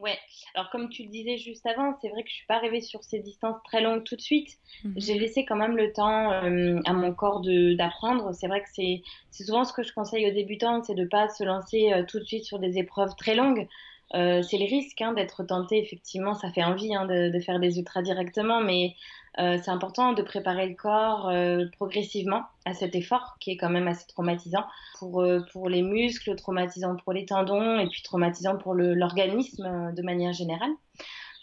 Ouais. 0.00 0.18
Alors 0.54 0.70
comme 0.70 0.88
tu 0.88 1.02
le 1.02 1.10
disais 1.10 1.36
juste 1.36 1.66
avant, 1.66 1.94
c'est 2.00 2.08
vrai 2.08 2.22
que 2.22 2.28
je 2.30 2.34
suis 2.34 2.46
pas 2.46 2.56
arrivée 2.56 2.80
sur 2.80 3.04
ces 3.04 3.20
distances 3.20 3.62
très 3.64 3.82
longues 3.82 4.02
tout 4.04 4.16
de 4.16 4.20
suite. 4.20 4.56
Mmh. 4.82 4.92
J'ai 4.96 5.18
laissé 5.18 5.44
quand 5.44 5.56
même 5.56 5.76
le 5.76 5.92
temps 5.92 6.32
euh, 6.32 6.80
à 6.86 6.92
mon 6.94 7.12
corps 7.12 7.42
d'apprendre. 7.76 8.32
C'est 8.32 8.48
vrai 8.48 8.62
que 8.62 8.68
c'est 8.72 9.02
souvent 9.44 9.64
ce 9.64 9.72
que 9.74 9.82
je 9.82 9.92
conseille 9.92 10.26
aux 10.28 10.34
débutants, 10.34 10.82
c'est 10.82 10.94
de 10.94 11.04
pas 11.04 11.28
se 11.28 11.44
lancer 11.44 11.92
euh, 11.92 12.02
tout 12.08 12.18
de 12.18 12.24
suite 12.24 12.44
sur 12.44 12.58
des 12.58 12.78
épreuves 12.78 13.14
très 13.16 13.34
longues. 13.34 13.68
Euh, 14.14 14.42
c'est 14.42 14.58
le 14.58 14.64
risque 14.64 15.00
hein, 15.02 15.12
d'être 15.12 15.44
tenté. 15.44 15.78
Effectivement, 15.78 16.34
ça 16.34 16.50
fait 16.50 16.64
envie 16.64 16.94
hein, 16.94 17.06
de, 17.06 17.30
de, 17.30 17.40
faire 17.40 17.60
des 17.60 17.78
ultras 17.78 18.02
directement, 18.02 18.60
mais 18.60 18.96
euh, 19.38 19.58
c'est 19.62 19.70
important 19.70 20.12
de 20.12 20.22
préparer 20.22 20.66
le 20.66 20.74
corps 20.74 21.28
euh, 21.28 21.66
progressivement 21.76 22.42
à 22.64 22.74
cet 22.74 22.96
effort 22.96 23.36
qui 23.38 23.52
est 23.52 23.56
quand 23.56 23.70
même 23.70 23.86
assez 23.86 24.06
traumatisant 24.08 24.64
pour, 24.98 25.22
euh, 25.22 25.40
pour 25.52 25.68
les 25.68 25.82
muscles, 25.82 26.34
traumatisant 26.34 26.96
pour 26.96 27.12
les 27.12 27.26
tendons 27.26 27.78
et 27.78 27.88
puis 27.88 28.02
traumatisant 28.02 28.56
pour 28.56 28.74
l'organisme 28.74 29.92
de 29.94 30.02
manière 30.02 30.32
générale. 30.32 30.72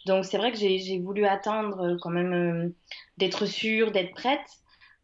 Donc 0.06 0.26
c'est 0.26 0.38
vrai 0.38 0.52
que 0.52 0.58
j'ai 0.58 1.00
voulu 1.00 1.26
attendre 1.26 1.98
quand 2.02 2.10
même 2.10 2.74
d'être 3.18 3.46
sûre, 3.46 3.92
d'être 3.92 4.14
prête 4.14 4.48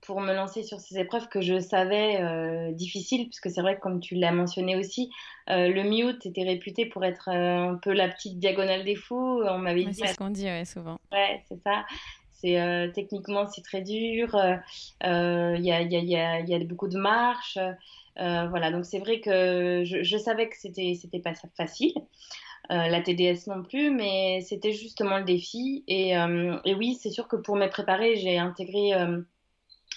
pour 0.01 0.19
me 0.19 0.33
lancer 0.33 0.63
sur 0.63 0.79
ces 0.79 0.99
épreuves 0.99 1.29
que 1.29 1.41
je 1.41 1.59
savais 1.59 2.71
difficiles, 2.73 3.27
puisque 3.27 3.49
c'est 3.49 3.61
vrai 3.61 3.75
que 3.75 3.81
comme 3.81 3.99
tu 3.99 4.15
l'as 4.15 4.31
mentionné 4.31 4.77
aussi, 4.77 5.11
le 5.47 5.83
mute 5.83 6.25
était 6.25 6.43
réputé 6.43 6.85
pour 6.85 7.03
être 7.03 7.27
un 7.29 7.75
peu 7.75 7.91
la 7.91 8.07
petite 8.07 8.39
diagonale 8.39 8.85
des 8.85 8.95
fous. 8.95 9.41
On 9.43 9.57
m'avait 9.57 9.85
ouais, 9.85 9.91
dit. 9.91 9.99
C'est 10.05 10.13
ce 10.13 10.17
qu'on 10.17 10.29
dit 10.29 10.45
ouais, 10.45 10.63
souvent. 10.63 10.97
Ouais, 11.11 11.43
c'est 11.49 11.61
ça. 11.63 11.83
Euh, 12.45 12.89
techniquement 12.91 13.47
c'est 13.47 13.61
très 13.61 13.81
dur. 13.81 14.29
Il 14.33 15.07
euh, 15.07 15.57
y, 15.57 15.71
a, 15.71 15.81
y, 15.81 16.15
a, 16.15 16.39
y, 16.41 16.53
a, 16.53 16.59
beaucoup 16.65 16.87
de 16.87 16.97
marches. 16.97 17.57
voilà, 18.17 18.71
donc 18.71 18.85
c'est 18.85 18.99
vrai 18.99 19.19
que 19.19 19.83
je, 19.85 20.17
savais 20.17 20.49
que 20.49 20.55
c'était 20.57 21.19
pas 21.19 21.33
facile. 21.55 21.93
Euh, 22.71 22.87
la 22.87 23.01
TDS 23.01 23.47
non 23.47 23.61
plus, 23.63 23.91
mais 23.91 24.39
c'était 24.41 24.71
justement 24.71 25.17
le 25.17 25.25
défi. 25.25 25.83
Et, 25.87 26.17
euh, 26.17 26.57
oui, 26.77 26.97
c'est 27.01 27.11
sûr 27.11 27.27
que 27.27 27.35
pour 27.35 27.57
me 27.57 27.67
préparer, 27.67 28.15
j'ai 28.15 28.37
intégré 28.37 28.93
euh, 28.93 29.21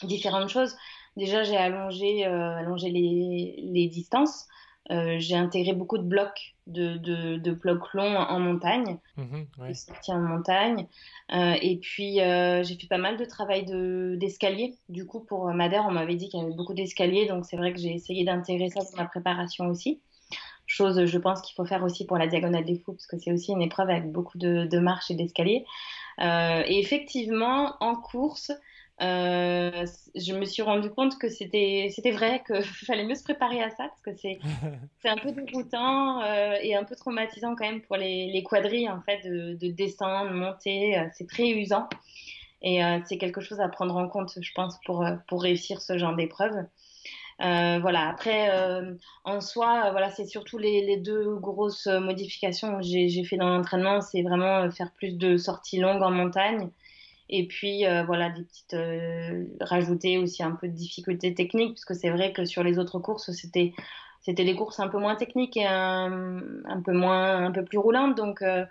différentes 0.02 0.48
choses. 0.48 0.76
Déjà, 1.16 1.44
j'ai 1.44 1.56
allongé, 1.56 2.26
les 2.88 3.88
distances. 3.88 4.46
j'ai 4.90 5.36
intégré 5.36 5.72
beaucoup 5.74 5.98
de 5.98 6.02
blocs 6.02 6.55
de, 6.66 6.96
de, 6.96 7.36
de 7.36 7.52
blocs 7.52 7.94
longs 7.94 8.16
en 8.16 8.40
montagne, 8.40 8.98
ouais. 9.58 9.74
sorties 9.74 10.12
en 10.12 10.20
montagne. 10.20 10.86
Euh, 11.32 11.54
et 11.60 11.76
puis, 11.76 12.20
euh, 12.20 12.62
j'ai 12.62 12.76
fait 12.76 12.86
pas 12.88 12.98
mal 12.98 13.16
de 13.16 13.24
travail 13.24 13.64
de- 13.64 14.16
d'escalier. 14.18 14.74
Du 14.88 15.06
coup, 15.06 15.20
pour 15.20 15.46
Madère, 15.52 15.84
on 15.88 15.92
m'avait 15.92 16.16
dit 16.16 16.28
qu'il 16.28 16.40
y 16.40 16.42
avait 16.42 16.54
beaucoup 16.54 16.74
d'escaliers, 16.74 17.26
donc 17.26 17.44
c'est 17.44 17.56
vrai 17.56 17.72
que 17.72 17.78
j'ai 17.78 17.94
essayé 17.94 18.24
d'intégrer 18.24 18.70
ça 18.70 18.80
dans 18.80 19.02
ma 19.02 19.08
préparation 19.08 19.66
aussi. 19.66 20.00
Chose, 20.66 21.04
je 21.04 21.18
pense 21.18 21.42
qu'il 21.42 21.54
faut 21.54 21.64
faire 21.64 21.84
aussi 21.84 22.06
pour 22.06 22.18
la 22.18 22.26
Diagonale 22.26 22.64
des 22.64 22.76
Fous, 22.76 22.92
parce 22.92 23.06
que 23.06 23.16
c'est 23.18 23.32
aussi 23.32 23.52
une 23.52 23.62
épreuve 23.62 23.88
avec 23.88 24.10
beaucoup 24.10 24.36
de, 24.36 24.66
de 24.66 24.78
marches 24.80 25.10
et 25.12 25.14
d'escaliers. 25.14 25.64
Euh, 26.20 26.62
et 26.66 26.80
effectivement, 26.80 27.74
en 27.80 27.94
course, 27.94 28.50
euh, 29.02 29.84
je 30.14 30.32
me 30.32 30.46
suis 30.46 30.62
rendu 30.62 30.88
compte 30.88 31.18
que 31.18 31.28
c'était 31.28 31.90
c'était 31.94 32.12
vrai 32.12 32.42
qu'il 32.46 32.62
fallait 32.86 33.04
mieux 33.04 33.14
se 33.14 33.24
préparer 33.24 33.62
à 33.62 33.68
ça 33.68 33.88
parce 33.88 34.00
que 34.00 34.14
c'est 34.14 34.38
c'est 35.02 35.10
un 35.10 35.18
peu 35.18 35.32
déroutant 35.32 36.22
euh, 36.22 36.56
et 36.62 36.74
un 36.74 36.84
peu 36.84 36.96
traumatisant 36.96 37.54
quand 37.56 37.66
même 37.66 37.82
pour 37.82 37.96
les, 37.96 38.32
les 38.32 38.42
quadrilles 38.42 38.88
en 38.88 39.02
fait 39.02 39.20
de, 39.28 39.54
de 39.54 39.70
descendre, 39.70 40.30
monter, 40.30 40.98
euh, 40.98 41.04
c'est 41.12 41.28
très 41.28 41.48
usant 41.50 41.88
et 42.62 42.80
c'est 43.04 43.18
quelque 43.18 43.42
chose 43.42 43.60
à 43.60 43.68
prendre 43.68 43.94
en 43.96 44.08
compte 44.08 44.32
je 44.40 44.50
pense 44.54 44.80
pour 44.86 45.06
pour 45.28 45.42
réussir 45.42 45.82
ce 45.82 45.98
genre 45.98 46.16
d'épreuve. 46.16 46.64
Voilà. 47.38 48.08
Après, 48.08 48.50
en 49.24 49.40
soi, 49.42 49.90
voilà, 49.92 50.10
c'est 50.10 50.24
surtout 50.24 50.56
les, 50.58 50.84
les 50.84 50.96
deux 50.96 51.36
grosses 51.36 51.86
modifications 51.86 52.78
que 52.78 52.82
j'ai 52.82 53.24
fait 53.24 53.36
dans 53.36 53.50
l'entraînement, 53.50 54.00
c'est 54.00 54.22
vraiment 54.22 54.68
faire 54.70 54.90
plus 54.96 55.12
de 55.12 55.36
sorties 55.36 55.78
longues 55.78 56.02
en 56.02 56.10
montagne. 56.10 56.70
Et 57.28 57.46
puis, 57.48 57.86
euh, 57.86 58.04
voilà, 58.04 58.30
des 58.30 58.42
petites, 58.44 58.74
euh, 58.74 59.44
rajouter 59.60 60.18
aussi 60.18 60.42
un 60.42 60.52
peu 60.52 60.68
de 60.68 60.72
difficulté 60.74 61.34
technique, 61.34 61.74
parce 61.74 61.84
que 61.84 61.94
c'est 61.94 62.10
vrai 62.10 62.32
que 62.32 62.44
sur 62.44 62.62
les 62.62 62.78
autres 62.78 62.98
courses, 63.00 63.30
c'était, 63.32 63.72
c'était 64.20 64.44
des 64.44 64.54
courses 64.54 64.80
un 64.80 64.88
peu 64.88 64.98
moins 64.98 65.16
techniques 65.16 65.56
et 65.56 65.66
un, 65.66 66.40
un 66.66 66.82
peu 66.82 66.92
moins, 66.92 67.44
un 67.46 67.50
peu 67.52 67.64
plus 67.64 67.78
roulantes. 67.78 68.16
Donc, 68.16 68.42
euh, 68.42 68.64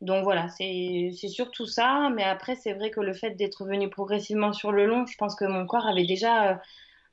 donc 0.00 0.24
voilà, 0.24 0.48
c'est, 0.48 1.10
c'est 1.18 1.28
surtout 1.28 1.66
ça. 1.66 2.10
Mais 2.14 2.24
après, 2.24 2.56
c'est 2.56 2.72
vrai 2.74 2.90
que 2.90 3.00
le 3.00 3.12
fait 3.14 3.32
d'être 3.32 3.64
venu 3.66 3.90
progressivement 3.90 4.52
sur 4.52 4.72
le 4.72 4.86
long, 4.86 5.06
je 5.06 5.16
pense 5.18 5.34
que 5.34 5.44
mon 5.44 5.66
corps 5.66 5.86
avait 5.86 6.06
déjà 6.06 6.52
euh, 6.52 6.54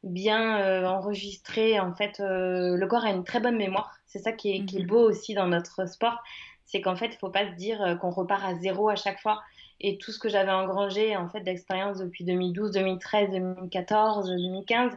bien 0.03 0.59
euh, 0.61 0.85
enregistré. 0.85 1.79
En 1.79 1.93
fait, 1.95 2.19
euh, 2.19 2.77
le 2.77 2.87
corps 2.87 3.05
a 3.05 3.11
une 3.11 3.23
très 3.23 3.39
bonne 3.39 3.57
mémoire. 3.57 3.99
C'est 4.05 4.19
ça 4.19 4.31
qui 4.31 4.51
est, 4.51 4.65
qui 4.65 4.79
est 4.79 4.83
Mhm. 4.83 4.87
beau 4.87 5.09
aussi 5.09 5.33
dans 5.33 5.47
notre 5.47 5.87
sport. 5.89 6.17
C'est 6.65 6.81
qu'en 6.81 6.95
fait, 6.95 7.07
il 7.07 7.17
faut 7.17 7.29
pas 7.29 7.49
se 7.49 7.55
dire 7.55 7.81
euh, 7.81 7.95
qu'on 7.95 8.11
repart 8.11 8.43
à 8.45 8.55
zéro 8.55 8.89
à 8.89 8.95
chaque 8.95 9.19
fois. 9.21 9.41
Et 9.79 9.97
tout 9.97 10.11
ce 10.11 10.19
que 10.19 10.29
j'avais 10.29 10.51
engrangé 10.51 11.15
en 11.15 11.29
fait 11.29 11.41
d'expérience 11.41 11.99
depuis 11.99 12.23
2012, 12.25 12.71
2013, 12.71 13.29
2014, 13.31 14.29
2015, 14.29 14.93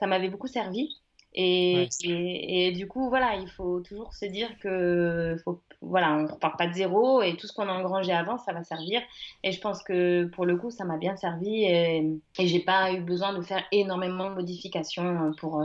ça 0.00 0.06
m'avait 0.06 0.28
beaucoup 0.28 0.46
servi. 0.48 0.88
Et, 1.34 1.74
Ouais. 1.76 1.88
et, 2.04 2.68
et 2.68 2.72
du 2.72 2.86
coup, 2.86 3.08
voilà, 3.08 3.36
il 3.36 3.48
faut 3.48 3.80
toujours 3.80 4.12
se 4.12 4.26
dire 4.26 4.50
que 4.60 5.36
faut, 5.44 5.62
voilà, 5.80 6.12
on 6.14 6.26
repart 6.26 6.58
pas 6.58 6.66
de 6.66 6.74
zéro 6.74 7.22
et 7.22 7.36
tout 7.36 7.46
ce 7.46 7.54
qu'on 7.54 7.68
a 7.68 7.72
engrangé 7.72 8.12
avant, 8.12 8.36
ça 8.36 8.52
va 8.52 8.62
servir. 8.64 9.00
Et 9.42 9.52
je 9.52 9.60
pense 9.60 9.82
que 9.82 10.26
pour 10.26 10.44
le 10.44 10.56
coup, 10.58 10.70
ça 10.70 10.84
m'a 10.84 10.98
bien 10.98 11.16
servi 11.16 11.64
et, 11.64 12.06
et 12.38 12.46
j'ai 12.46 12.60
pas 12.60 12.92
eu 12.92 13.00
besoin 13.00 13.32
de 13.32 13.40
faire 13.42 13.64
énormément 13.72 14.28
de 14.30 14.34
modifications 14.34 15.32
pour, 15.38 15.62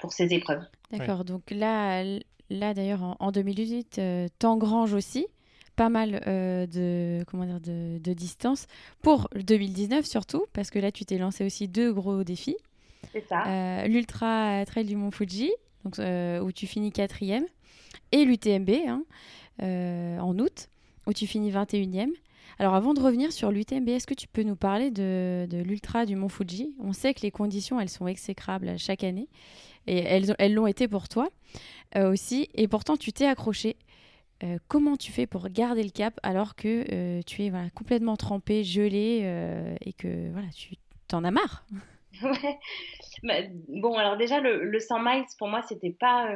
pour 0.00 0.12
ces 0.12 0.32
épreuves. 0.32 0.62
D'accord, 0.90 1.24
donc 1.24 1.50
là, 1.50 2.02
là 2.50 2.74
d'ailleurs, 2.74 3.02
en, 3.02 3.16
en 3.20 3.32
2018, 3.32 3.98
euh, 3.98 4.28
t'engranges 4.38 4.94
aussi 4.94 5.26
pas 5.76 5.88
mal 5.88 6.22
euh, 6.26 6.66
de, 6.66 7.24
comment 7.26 7.44
dire, 7.44 7.60
de, 7.60 7.98
de 7.98 8.12
distance 8.12 8.66
pour 9.02 9.28
le 9.34 9.42
2019 9.42 10.04
surtout, 10.06 10.44
parce 10.52 10.70
que 10.70 10.78
là, 10.78 10.92
tu 10.92 11.04
t'es 11.04 11.18
lancé 11.18 11.44
aussi 11.44 11.68
deux 11.68 11.92
gros 11.92 12.24
défis. 12.24 12.56
C'est 13.12 13.26
ça. 13.28 13.44
Euh, 13.46 13.86
L'Ultra 13.88 14.64
Trail 14.66 14.84
du 14.84 14.96
Mont 14.96 15.10
Fuji, 15.10 15.50
donc, 15.84 15.98
euh, 15.98 16.40
où 16.40 16.52
tu 16.52 16.66
finis 16.66 16.92
quatrième, 16.92 17.44
et 18.12 18.24
l'UTMB 18.24 18.70
hein, 18.86 19.02
en 19.60 20.38
août, 20.38 20.68
où 21.06 21.12
tu 21.12 21.26
finis 21.26 21.50
21e. 21.50 22.10
Alors 22.58 22.74
avant 22.74 22.94
de 22.94 23.00
revenir 23.00 23.32
sur 23.32 23.50
l'UTMB, 23.50 23.88
est-ce 23.88 24.06
que 24.06 24.14
tu 24.14 24.28
peux 24.28 24.42
nous 24.42 24.56
parler 24.56 24.90
de, 24.90 25.46
de 25.50 25.58
l'Ultra 25.62 26.06
du 26.06 26.16
Mont 26.16 26.28
Fuji? 26.28 26.74
On 26.78 26.92
sait 26.92 27.12
que 27.14 27.22
les 27.22 27.30
conditions, 27.30 27.80
elles 27.80 27.88
sont 27.88 28.06
exécrables 28.06 28.78
chaque 28.78 29.02
année, 29.04 29.28
et 29.86 29.98
elles 29.98 30.30
ont- 30.30 30.36
elles 30.38 30.54
l'ont 30.54 30.66
été 30.66 30.86
pour 30.86 31.08
toi 31.08 31.28
aussi, 31.96 32.48
et 32.54 32.68
pourtant 32.68 32.96
tu 32.96 33.12
t'es 33.12 33.26
accroché. 33.26 33.76
Euh, 34.42 34.58
comment 34.68 34.96
tu 34.96 35.12
fais 35.12 35.26
pour 35.26 35.48
garder 35.48 35.82
le 35.82 35.90
cap 35.90 36.18
alors 36.22 36.56
que 36.56 36.84
euh, 36.92 37.22
tu 37.26 37.42
es 37.44 37.50
voilà, 37.50 37.70
complètement 37.70 38.16
trempé, 38.16 38.64
gelé, 38.64 39.20
euh, 39.22 39.74
et 39.80 39.92
que 39.92 40.30
voilà, 40.32 40.48
tu 40.56 40.74
t'en 41.08 41.24
as 41.24 41.30
marre? 41.30 41.64
Ouais. 42.22 42.60
Bah, 43.22 43.34
bon, 43.68 43.96
alors 43.96 44.18
déjà, 44.18 44.40
le, 44.40 44.64
le 44.64 44.78
100 44.80 45.00
miles, 45.00 45.24
pour 45.38 45.48
moi, 45.48 45.62
c'était 45.62 45.96
pas, 45.98 46.28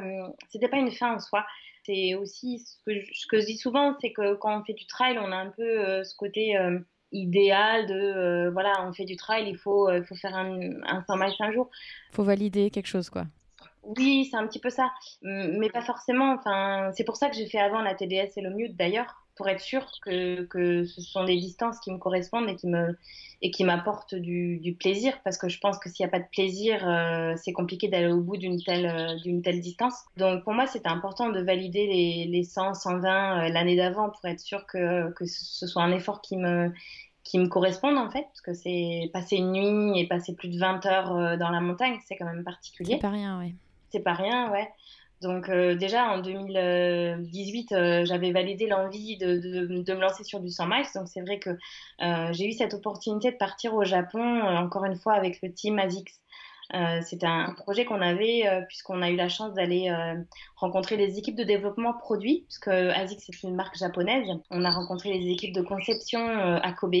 c'était 0.49 0.67
pas 0.67 0.77
une 0.77 0.91
fin 0.91 1.15
en 1.15 1.19
soi. 1.19 1.45
C'est 1.83 2.15
aussi 2.15 2.59
ce 2.59 2.77
que, 2.83 2.99
je, 2.99 3.05
ce 3.13 3.27
que 3.27 3.39
je 3.39 3.45
dis 3.45 3.57
souvent, 3.57 3.95
c'est 4.01 4.11
que 4.11 4.33
quand 4.35 4.59
on 4.59 4.63
fait 4.63 4.73
du 4.73 4.87
trail, 4.87 5.19
on 5.19 5.31
a 5.31 5.35
un 5.35 5.51
peu 5.51 6.03
ce 6.03 6.15
côté 6.15 6.57
idéal 7.11 7.87
de, 7.87 7.93
euh, 7.93 8.51
voilà, 8.51 8.85
on 8.85 8.93
fait 8.93 9.05
du 9.05 9.15
trail, 9.15 9.49
il 9.49 9.57
faut, 9.57 9.89
euh, 9.89 10.03
faut 10.03 10.15
faire 10.15 10.35
un, 10.35 10.59
un 10.83 11.03
100 11.07 11.17
miles 11.17 11.33
un 11.39 11.51
jour. 11.51 11.69
Faut 12.11 12.23
valider 12.23 12.69
quelque 12.69 12.87
chose, 12.87 13.09
quoi. 13.09 13.25
Oui, 13.95 14.27
c'est 14.29 14.37
un 14.37 14.45
petit 14.47 14.59
peu 14.59 14.69
ça, 14.69 14.91
mais 15.21 15.69
pas 15.69 15.81
forcément. 15.81 16.33
Enfin, 16.33 16.91
c'est 16.93 17.05
pour 17.05 17.15
ça 17.15 17.29
que 17.29 17.35
j'ai 17.35 17.47
fait 17.47 17.59
avant 17.59 17.81
la 17.81 17.95
TDS 17.95 18.33
et 18.35 18.41
le 18.41 18.49
mute 18.49 18.75
d'ailleurs, 18.75 19.23
pour 19.37 19.47
être 19.47 19.61
sûr 19.61 19.85
que, 20.01 20.43
que 20.43 20.83
ce 20.83 21.01
sont 21.01 21.23
des 21.23 21.37
distances 21.37 21.79
qui 21.79 21.91
me 21.91 21.97
correspondent 21.97 22.49
et 22.49 22.55
qui 22.55 22.67
me 22.67 22.97
et 23.41 23.51
qui 23.51 23.63
m'apportent 23.63 24.15
du, 24.15 24.75
plaisir, 24.79 25.13
parce 25.23 25.37
que 25.37 25.47
je 25.47 25.59
pense 25.59 25.77
que 25.77 25.89
s'il 25.89 26.03
n'y 26.03 26.09
a 26.09 26.11
pas 26.11 26.19
de 26.19 26.27
plaisir, 26.31 26.87
euh, 26.87 27.33
c'est 27.37 27.53
compliqué 27.53 27.87
d'aller 27.87 28.11
au 28.11 28.19
bout 28.19 28.35
d'une 28.35 28.61
telle 28.61 28.87
euh, 28.87 29.15
d'une 29.23 29.41
telle 29.41 29.61
distance. 29.61 29.93
Donc 30.17 30.43
pour 30.43 30.53
moi, 30.53 30.65
c'était 30.65 30.89
important 30.89 31.29
de 31.29 31.39
valider 31.39 31.85
les, 31.85 32.25
les 32.25 32.43
100, 32.43 32.73
120 32.73 33.45
euh, 33.45 33.49
l'année 33.49 33.75
d'avant 33.75 34.09
pour 34.09 34.25
être 34.25 34.39
sûr 34.39 34.65
que 34.65 35.11
que 35.13 35.25
ce 35.25 35.67
soit 35.67 35.83
un 35.83 35.91
effort 35.91 36.21
qui 36.21 36.35
me 36.35 36.71
qui 37.23 37.39
me 37.39 37.47
en 37.47 38.09
fait, 38.09 38.23
parce 38.23 38.41
que 38.41 38.53
c'est 38.53 39.09
passer 39.13 39.35
une 39.35 39.51
nuit 39.51 39.99
et 39.99 40.07
passer 40.07 40.33
plus 40.33 40.47
de 40.49 40.57
20 40.57 40.85
heures 40.85 41.37
dans 41.37 41.49
la 41.49 41.59
montagne, 41.59 41.99
c'est 42.07 42.15
quand 42.15 42.25
même 42.25 42.45
particulier 42.45 42.93
C'est 42.93 43.01
pas 43.01 43.09
rien, 43.09 43.37
ouais. 43.39 43.53
C'est 43.89 44.01
pas 44.01 44.13
rien, 44.13 44.51
ouais. 44.51 44.69
Donc 45.21 45.49
euh, 45.49 45.75
déjà 45.75 46.09
en 46.11 46.19
2018, 46.19 47.71
euh, 47.71 48.05
j'avais 48.05 48.31
validé 48.31 48.67
l'envie 48.67 49.17
de, 49.17 49.37
de, 49.83 49.93
me 49.93 49.99
lancer 49.99 50.23
sur 50.23 50.39
du 50.39 50.49
100 50.49 50.67
miles. 50.67 50.85
Donc 50.93 51.07
c'est 51.07 51.21
vrai 51.21 51.39
que 51.39 51.49
euh, 52.01 52.33
j'ai 52.33 52.47
eu 52.47 52.51
cette 52.51 52.75
opportunité 52.75 53.31
de 53.31 53.37
partir 53.37 53.73
au 53.73 53.83
Japon, 53.83 54.41
encore 54.41 54.85
une 54.85 54.95
fois 54.95 55.13
avec 55.13 55.41
le 55.41 55.51
team 55.51 55.79
ASICS. 55.79 56.21
Euh, 56.73 56.99
C'était 57.01 57.27
un 57.27 57.53
projet 57.53 57.85
qu'on 57.85 58.01
avait 58.01 58.45
euh, 58.45 58.61
puisqu'on 58.61 59.01
a 59.01 59.09
eu 59.09 59.15
la 59.15 59.29
chance 59.29 59.53
d'aller 59.53 59.89
euh, 59.89 60.21
rencontrer 60.57 60.97
les 60.97 61.17
équipes 61.17 61.35
de 61.35 61.43
développement 61.43 61.93
produits, 61.93 62.43
puisque 62.47 62.67
ASICS 62.67 63.23
c'est 63.25 63.47
une 63.47 63.55
marque 63.55 63.77
japonaise. 63.77 64.27
On 64.51 64.65
a 64.65 64.69
rencontré 64.69 65.17
les 65.17 65.31
équipes 65.31 65.53
de 65.53 65.61
conception 65.61 66.19
à 66.19 66.71
Kobe 66.73 66.95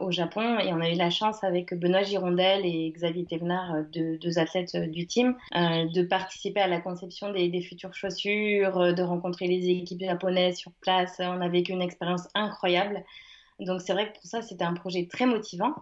au 0.00 0.10
Japon 0.10 0.58
et 0.58 0.72
on 0.72 0.80
a 0.80 0.88
eu 0.88 0.94
la 0.94 1.10
chance 1.10 1.44
avec 1.44 1.74
Benoît 1.74 2.02
Girondel 2.02 2.64
et 2.64 2.90
Xavier 2.90 3.26
Thévenard, 3.26 3.84
deux, 3.92 4.16
deux 4.16 4.38
athlètes 4.38 4.74
du 4.90 5.06
team, 5.06 5.36
de 5.54 6.02
participer 6.02 6.60
à 6.60 6.66
la 6.66 6.80
conception 6.80 7.30
des, 7.30 7.60
futures 7.60 7.92
chaussures, 7.92 8.94
de 8.94 9.02
rencontrer 9.02 9.46
les 9.46 9.68
équipes 9.68 10.00
japonaises 10.00 10.56
sur 10.56 10.72
place. 10.80 11.16
On 11.18 11.40
a 11.42 11.48
vécu 11.48 11.72
une 11.72 11.82
expérience 11.82 12.28
incroyable. 12.34 13.04
Donc 13.58 13.82
c'est 13.82 13.92
vrai 13.92 14.10
que 14.10 14.18
pour 14.18 14.24
ça 14.24 14.40
c'était 14.40 14.64
un 14.64 14.74
projet 14.74 15.06
très 15.06 15.26
motivant. 15.26 15.74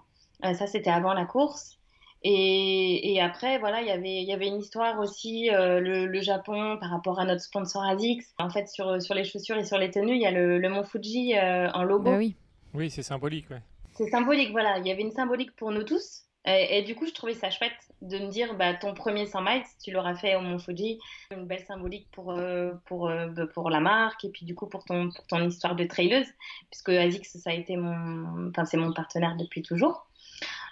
Ça 0.43 0.67
c'était 0.67 0.91
avant 0.91 1.15
la 1.15 1.25
course. 1.25 1.78
Et, 2.25 3.15
et, 3.15 3.21
après, 3.21 3.59
voilà, 3.59 3.81
y 3.81 3.87
il 3.87 4.29
y 4.29 4.33
avait 4.33 4.49
une 4.49 4.59
histoire 4.59 4.99
aussi, 4.99 5.51
euh, 5.51 5.79
le, 5.79 6.07
le, 6.07 6.21
Japon 6.21 6.77
par 6.81 6.91
rapport 6.91 7.21
à 7.21 7.25
notre 7.25 7.43
sponsor 7.43 7.83
ASICS. 7.85 8.35
En 8.39 8.51
fait, 8.51 8.69
sur, 8.69 9.01
sur 9.01 9.15
les 9.15 9.25
chaussures 9.25 9.57
et 9.57 9.65
sur 9.65 9.79
les 9.79 9.91
tenues, 9.91 10.15
il 10.15 10.21
y 10.21 10.27
a 10.27 10.33
le, 10.33 10.59
le 10.59 10.69
mont 10.69 10.83
Fuji 10.83 11.37
euh, 11.37 11.71
en 11.71 11.85
logo. 11.85 12.11
Bah 12.11 12.17
oui, 12.19 12.35
oui 12.75 12.91
c'est 12.91 13.05
symbolique. 13.05 13.49
Ouais. 13.51 13.63
C'est 13.93 14.09
symbolique, 14.09 14.51
voilà. 14.51 14.79
Il 14.79 14.87
y 14.87 14.91
avait 14.91 15.03
une 15.03 15.13
symbolique 15.13 15.55
pour 15.55 15.71
nous 15.71 15.85
tous. 15.85 16.25
Et, 16.45 16.79
et, 16.79 16.83
du 16.83 16.95
coup, 16.95 17.07
je 17.07 17.13
trouvais 17.13 17.35
ça 17.35 17.51
chouette 17.51 17.73
de 18.01 18.19
me 18.19 18.29
dire, 18.31 18.57
bah, 18.57 18.75
ton 18.75 18.95
premier 18.95 19.27
100 19.27 19.43
miles, 19.43 19.63
tu 19.83 19.91
l'auras 19.91 20.15
fait 20.15 20.35
au 20.35 20.41
mont 20.41 20.59
Fuji. 20.59 20.99
Une 21.31 21.47
belle 21.47 21.65
symbolique 21.65 22.09
pour, 22.13 22.33
euh, 22.33 22.73
pour, 22.87 23.09
euh, 23.09 23.29
pour 23.55 23.71
la 23.71 23.81
marque 23.81 24.25
et 24.25 24.31
puis 24.31 24.47
du 24.47 24.55
coup 24.55 24.67
pour 24.67 24.85
ton, 24.85 25.11
pour 25.11 25.27
ton 25.27 25.47
histoire 25.47 25.77
de 25.77 25.85
traileuse, 25.85 26.27
puisque 26.71 26.89
ASICS, 26.89 27.39
ça 27.39 27.51
a 27.51 27.55
été 27.55 27.77
mon, 27.77 28.49
enfin, 28.49 28.65
c'est 28.65 28.77
mon 28.77 28.93
partenaire 28.93 29.37
depuis 29.37 29.63
toujours. 29.63 30.08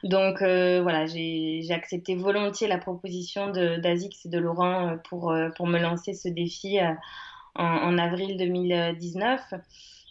Donc 0.03 0.43
euh, 0.43 0.81
voilà, 0.83 1.07
j'ai 1.07 1.67
accepté 1.71 2.15
volontiers 2.15 2.69
la 2.69 2.79
proposition 2.79 3.51
d'Azix 3.51 4.27
et 4.27 4.29
de 4.29 4.39
Laurent 4.39 4.99
pour, 5.09 5.33
euh, 5.33 5.49
pour 5.51 5.67
me 5.67 5.79
lancer 5.79 6.15
ce 6.15 6.29
défi 6.29 6.79
euh, 6.79 6.93
en, 7.55 7.65
en, 7.65 7.99
avril 7.99 8.37
2019. 8.37 9.41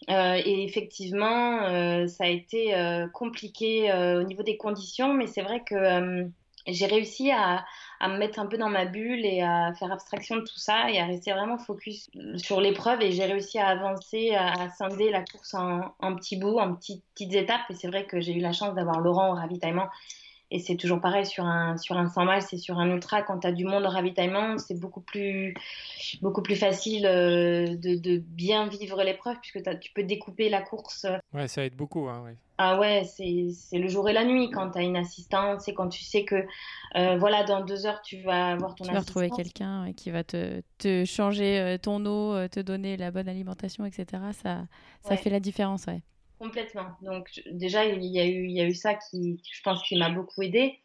Euh, 0.10 0.42
et 0.44 0.64
effectivement, 0.64 1.64
euh, 1.64 2.08
ça 2.08 2.26
a 2.26 2.28
été 2.28 2.74
compliqué 3.14 3.92
au 3.94 4.24
niveau 4.24 4.44
des 4.44 4.58
conditions, 4.58 5.14
mais 5.14 5.28
c'est 5.28 5.42
vrai 5.42 5.64
que 5.64 6.28
j'ai 6.68 6.86
réussi 6.86 7.32
à, 7.32 7.66
à, 7.99 8.07
me 8.07 8.18
mettre 8.18 8.39
un 8.39 8.47
peu 8.47 8.57
dans 8.57 8.70
ma 8.70 8.86
bulle 8.86 9.26
et 9.26 9.41
à 9.41 9.74
faire 9.74 9.91
abstraction 9.91 10.38
de 10.38 10.41
tout 10.41 10.57
ça 10.57 10.89
et 10.89 10.99
à 10.99 11.05
rester 11.05 11.32
vraiment 11.32 11.57
focus 11.57 12.09
sur 12.38 12.61
l'épreuve 12.61 13.01
et 13.01 13.11
j'ai 13.11 13.26
réussi 13.26 13.59
à 13.59 13.68
avancer, 13.68 14.34
à, 14.36 14.70
scinder 14.70 15.11
la 15.11 15.24
course 15.24 15.53
en, 15.53 15.93
en 15.99 16.16
petits 16.16 16.38
bouts, 16.38 16.57
en 16.59 16.76
petites, 16.76 17.03
étapes 17.20 17.61
et 17.70 17.76
c'est 17.76 17.88
vrai 17.88 18.05
que 18.05 18.20
j'ai 18.20 18.34
eu 18.34 18.39
la 18.39 18.51
chance 18.51 18.74
d'avoir 18.76 18.99
Laurent 18.99 19.32
au 19.32 19.36
ravitaillement 19.36 19.88
Et 20.51 20.59
c'est 20.59 20.76
toujours 20.76 21.01
pareil 21.01 21.26
sur 21.26 21.45
un, 21.45 21.78
sur 21.78 21.97
un 21.97 22.09
100 22.09 22.26
miles, 22.26 22.41
c'est 22.41 22.57
sur 22.57 22.80
un 22.80 22.89
ultra. 22.89 23.22
Quand 23.22 23.39
tu 23.39 23.47
as 23.47 23.51
du 23.51 23.66
monde 23.66 23.86
au 23.86 23.89
ravitaillement, 23.89 24.57
c'est 24.57 24.80
beaucoup 24.80 25.01
plus, 25.01 25.53
beaucoup 26.22 26.41
plus 26.41 26.55
facile 26.55 27.05
euh, 27.05 27.76
de, 27.76 27.95
de, 27.95 28.18
bien 28.18 28.68
vivre 28.68 29.03
l'épreuve 29.03 29.38
puisque 29.41 29.61
tu 29.80 29.91
peux 29.93 30.03
découper 30.03 30.49
la 30.49 30.61
course. 30.61 31.05
Ouais, 31.34 31.47
ça 31.47 31.63
aide 31.63 31.76
beaucoup. 31.76 32.07
Hein. 32.07 32.36
Ah 32.58 32.80
ouais, 32.80 33.03
c'est 33.03 33.78
le 33.78 33.88
jour 33.88 34.08
et 34.10 34.14
la 34.14 34.24
nuit 34.24 34.49
quand 34.49 34.72
tu 34.72 34.80
as 34.80 34.82
une 34.82 34.95
assistante. 34.95 35.62
C'est 35.62 35.74
quand 35.74 35.89
tu 35.89 36.03
sais 36.03 36.24
que 36.24 36.36
euh, 36.95 37.18
voilà, 37.18 37.43
dans 37.43 37.66
deux 37.66 37.86
heures, 37.86 38.01
tu 38.01 38.22
vas 38.22 38.51
avoir 38.51 38.76
ton 38.76 38.86
Tu 38.86 38.91
vas 38.91 38.99
retrouver 38.99 39.30
quelqu'un 39.30 39.91
qui 39.93 40.12
va 40.12 40.24
te, 40.24 40.62
te, 40.78 41.03
changer 41.06 41.60
euh, 41.60 41.78
ton 41.78 42.06
eau, 42.06 42.47
te 42.47 42.60
donner 42.62 42.95
la 42.97 43.12
bonne 43.12 43.28
alimentation, 43.28 43.86
etc. 43.86 44.24
Ça, 44.32 44.66
ça 45.03 45.18
fait 45.18 45.30
la 45.30 45.39
différence, 45.39 45.86
ouais. 45.88 46.01
Complètement. 46.39 46.88
Donc 47.01 47.30
déjà, 47.51 47.86
il 47.86 48.03
y 48.06 48.20
a 48.20 48.26
eu, 48.26 48.45
il 48.45 48.51
y 48.51 48.62
a 48.62 48.66
eu 48.66 48.74
ça 48.74 48.95
qui, 48.95 49.41
je 49.51 49.62
pense, 49.62 49.82
qui 49.84 49.97
m'a 49.97 50.10
beaucoup 50.10 50.41
aidé. 50.41 50.80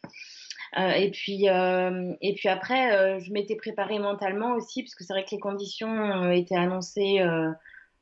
Euh, 0.77 0.91
et 0.91 1.11
puis, 1.11 1.49
euh, 1.49 2.13
et 2.21 2.33
puis 2.33 2.47
après, 2.47 2.95
euh, 2.95 3.19
je 3.19 3.31
m'étais 3.31 3.55
préparée 3.55 3.99
mentalement 3.99 4.53
aussi, 4.53 4.83
parce 4.83 4.95
que 4.95 5.03
c'est 5.03 5.13
vrai 5.13 5.25
que 5.25 5.31
les 5.31 5.39
conditions 5.39 6.31
étaient 6.31 6.55
annoncées. 6.55 7.19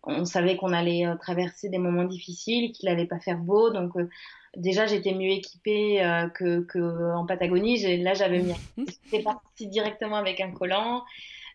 On 0.04 0.26
savait 0.26 0.56
qu'on 0.56 0.74
allait 0.74 1.06
traverser 1.20 1.70
des 1.70 1.78
moments 1.78 2.06
difficiles, 2.06 2.72
qu'il 2.72 2.90
allait 2.90 3.06
pas 3.06 3.20
faire 3.20 3.38
beau, 3.38 3.70
donc 3.70 3.94
déjà 4.56 4.86
j'étais 4.86 5.14
mieux 5.14 5.32
équipée 5.32 6.02
que, 6.36 6.62
que, 6.62 7.14
en 7.14 7.26
Patagonie. 7.26 7.98
Là, 7.98 8.14
j'avais 8.14 8.40
mis, 8.40 8.56
j'étais 8.78 9.24
partie 9.24 9.68
directement 9.68 10.16
avec 10.16 10.40
un 10.40 10.52
collant. 10.52 11.04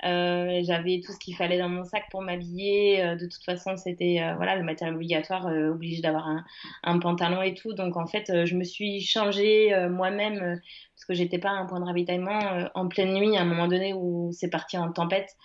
Euh, 0.05 0.61
j'avais 0.65 1.01
tout 1.01 1.13
ce 1.13 1.19
qu'il 1.19 1.35
fallait 1.35 1.59
dans 1.59 1.69
mon 1.69 1.85
sac 1.85 2.05
pour 2.11 2.21
m'habiller. 2.21 3.03
Euh, 3.03 3.17
de 3.17 3.27
toute 3.27 3.43
façon, 3.43 3.77
c'était 3.77 4.21
euh, 4.21 4.35
voilà 4.37 4.57
le 4.57 4.63
matériel 4.63 4.95
obligatoire, 4.95 5.47
obligé 5.47 6.03
d'avoir 6.03 6.29
un, 6.29 6.45
un, 6.83 6.99
pantalon 6.99 7.41
et 7.43 7.55
tout. 7.55 7.73
Donc 7.73 7.97
en 7.97 8.07
fait, 8.07 8.45
je 8.45 8.55
me 8.55 8.65
suis 8.65 9.01
changée 9.01 9.75
moi-même 9.89 10.61
parce 10.95 11.05
que 11.07 11.15
j'étais 11.15 11.39
pas 11.39 11.51
à 11.51 11.55
un 11.55 11.67
point 11.67 11.81
de 11.81 11.85
ravitaillement 11.85 12.69
en 12.75 12.89
pleine 12.89 13.15
nuit 13.15 13.37
à 13.37 13.43
un 13.43 13.45
moment 13.45 13.69
donné 13.69 13.95
où 13.95 14.31
c'est 14.33 14.51
parti 14.51 14.77
en 14.77 14.93
tempête. 14.93 15.37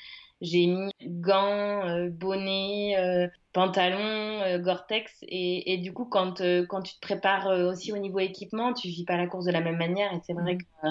J'ai 0.41 0.67
mis 0.67 0.93
gants, 1.03 1.85
euh, 1.85 2.09
bonnet, 2.09 2.95
euh, 2.97 3.27
pantalon, 3.51 3.97
euh, 3.99 4.57
Gore-Tex. 4.57 5.11
Et, 5.23 5.73
et, 5.73 5.77
du 5.77 5.91
coup, 5.91 6.05
quand, 6.05 6.41
quand 6.69 6.81
tu 6.81 6.95
te 6.95 6.99
prépares 7.01 7.47
aussi 7.47 7.91
au 7.91 7.97
niveau 7.97 8.19
équipement, 8.19 8.73
tu 8.73 8.87
vis 8.87 9.03
pas 9.03 9.17
la 9.17 9.27
course 9.27 9.45
de 9.45 9.51
la 9.51 9.59
même 9.59 9.77
manière. 9.77 10.13
Et 10.13 10.19
c'est 10.25 10.33
vrai 10.33 10.55
mmh. 10.55 10.57
que 10.57 10.87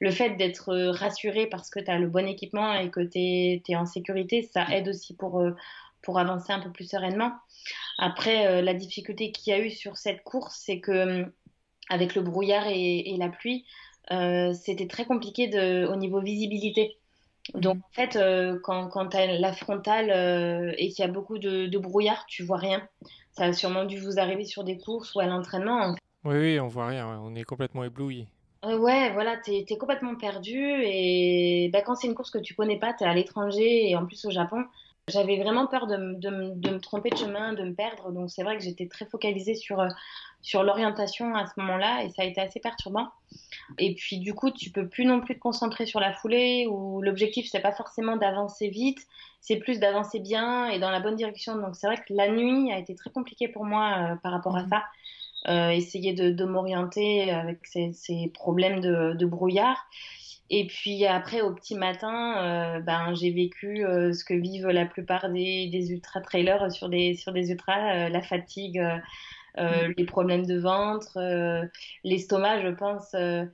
le 0.00 0.10
fait 0.10 0.30
d'être 0.36 0.74
rassuré 0.90 1.46
parce 1.46 1.70
que 1.70 1.80
tu 1.80 1.90
as 1.90 1.98
le 1.98 2.06
bon 2.06 2.26
équipement 2.28 2.72
et 2.74 2.90
que 2.90 3.00
tu 3.00 3.18
es, 3.18 3.62
es, 3.68 3.76
en 3.76 3.86
sécurité, 3.86 4.42
ça 4.42 4.66
aide 4.70 4.88
aussi 4.88 5.14
pour, 5.16 5.42
pour 6.02 6.18
avancer 6.20 6.52
un 6.52 6.60
peu 6.60 6.70
plus 6.70 6.88
sereinement. 6.88 7.32
Après, 7.98 8.62
la 8.62 8.74
difficulté 8.74 9.32
qu'il 9.32 9.52
y 9.52 9.56
a 9.56 9.60
eu 9.60 9.70
sur 9.70 9.96
cette 9.96 10.22
course, 10.22 10.60
c'est 10.64 10.78
que 10.78 11.32
avec 11.90 12.14
le 12.14 12.22
brouillard 12.22 12.66
et, 12.68 13.12
et 13.12 13.16
la 13.16 13.28
pluie, 13.28 13.64
c'était 14.08 14.86
très 14.86 15.04
compliqué 15.04 15.48
de, 15.48 15.86
au 15.86 15.96
niveau 15.96 16.20
visibilité. 16.20 16.96
Donc, 17.52 17.76
en 17.76 17.92
fait, 17.92 18.16
euh, 18.16 18.58
quand, 18.62 18.88
quand 18.88 19.08
tu 19.08 19.16
as 19.16 19.38
la 19.38 19.52
frontale 19.52 20.10
euh, 20.10 20.72
et 20.78 20.88
qu'il 20.88 21.04
y 21.04 21.08
a 21.08 21.10
beaucoup 21.10 21.38
de, 21.38 21.66
de, 21.66 21.78
brouillard, 21.78 22.24
tu 22.26 22.42
vois 22.42 22.56
rien. 22.56 22.82
Ça 23.32 23.44
a 23.44 23.52
sûrement 23.52 23.84
dû 23.84 23.98
vous 23.98 24.18
arriver 24.18 24.44
sur 24.44 24.64
des 24.64 24.78
courses 24.78 25.14
ou 25.14 25.20
à 25.20 25.26
l'entraînement. 25.26 25.94
Oui, 26.24 26.36
oui, 26.36 26.60
on 26.60 26.68
voit 26.68 26.86
rien. 26.86 27.20
On 27.22 27.34
est 27.34 27.44
complètement 27.44 27.84
ébloui. 27.84 28.26
Euh, 28.64 28.78
ouais, 28.78 29.12
voilà, 29.12 29.36
tu 29.36 29.52
es, 29.52 29.78
complètement 29.78 30.14
perdu. 30.14 30.58
Et 30.58 31.68
bah, 31.72 31.82
quand 31.82 31.96
c'est 31.96 32.06
une 32.06 32.14
course 32.14 32.30
que 32.30 32.38
tu 32.38 32.54
connais 32.54 32.78
pas, 32.78 32.94
tu 32.94 33.04
es 33.04 33.06
à 33.06 33.14
l'étranger 33.14 33.90
et 33.90 33.96
en 33.96 34.06
plus 34.06 34.24
au 34.24 34.30
Japon, 34.30 34.64
j'avais 35.08 35.36
vraiment 35.38 35.66
peur 35.66 35.86
de, 35.86 36.14
de, 36.14 36.54
de, 36.54 36.70
me 36.70 36.80
tromper 36.80 37.10
de 37.10 37.16
chemin, 37.16 37.52
de 37.52 37.64
me 37.64 37.74
perdre. 37.74 38.10
Donc, 38.10 38.30
c'est 38.30 38.42
vrai 38.42 38.56
que 38.56 38.64
j'étais 38.64 38.88
très 38.88 39.04
focalisée 39.04 39.54
sur, 39.54 39.86
sur 40.44 40.62
l'orientation 40.62 41.34
à 41.34 41.46
ce 41.46 41.52
moment-là 41.56 42.04
et 42.04 42.10
ça 42.10 42.22
a 42.22 42.24
été 42.26 42.40
assez 42.40 42.60
perturbant. 42.60 43.08
Et 43.78 43.94
puis 43.94 44.18
du 44.18 44.34
coup, 44.34 44.50
tu 44.50 44.70
peux 44.70 44.86
plus 44.86 45.06
non 45.06 45.20
plus 45.20 45.34
te 45.34 45.40
concentrer 45.40 45.86
sur 45.86 46.00
la 46.00 46.12
foulée 46.12 46.66
où 46.70 47.00
l'objectif 47.00 47.48
c'est 47.50 47.60
pas 47.60 47.72
forcément 47.72 48.16
d'avancer 48.16 48.68
vite, 48.68 48.98
c'est 49.40 49.56
plus 49.56 49.80
d'avancer 49.80 50.20
bien 50.20 50.68
et 50.68 50.78
dans 50.78 50.90
la 50.90 51.00
bonne 51.00 51.16
direction. 51.16 51.56
Donc 51.56 51.74
c'est 51.74 51.86
vrai 51.86 51.96
que 51.96 52.12
la 52.12 52.28
nuit 52.28 52.70
a 52.70 52.78
été 52.78 52.94
très 52.94 53.10
compliquée 53.10 53.48
pour 53.48 53.64
moi 53.64 54.12
euh, 54.12 54.16
par 54.16 54.32
rapport 54.32 54.56
à 54.56 54.64
mhm. 54.64 54.68
ça. 54.68 54.82
Euh, 55.46 55.70
essayer 55.70 56.14
de, 56.14 56.30
de 56.30 56.44
m'orienter 56.46 57.30
avec 57.30 57.66
ces, 57.66 57.92
ces 57.92 58.30
problèmes 58.32 58.80
de, 58.80 59.12
de, 59.12 59.26
brouillard. 59.26 59.76
Et 60.48 60.66
puis 60.66 61.04
après, 61.04 61.42
au 61.42 61.52
petit 61.52 61.74
matin, 61.74 62.38
euh, 62.38 62.80
ben, 62.80 63.14
j'ai 63.14 63.30
vécu 63.30 63.84
euh, 63.84 64.14
ce 64.14 64.24
que 64.24 64.32
vivent 64.32 64.68
la 64.68 64.86
plupart 64.86 65.28
des, 65.28 65.68
des 65.68 65.90
ultra-trailers 65.92 66.72
sur 66.72 66.88
des, 66.88 67.14
sur 67.14 67.32
des 67.32 67.50
ultras, 67.50 68.08
la 68.08 68.22
fatigue, 68.22 68.82
euh, 69.58 69.88
mm. 69.88 69.94
les 69.96 70.04
problèmes 70.04 70.46
de 70.46 70.58
ventre, 70.58 71.16
euh, 71.16 71.64
l'estomac, 72.02 72.62
je 72.62 72.68
pense. 72.68 73.14
Euh, 73.14 73.46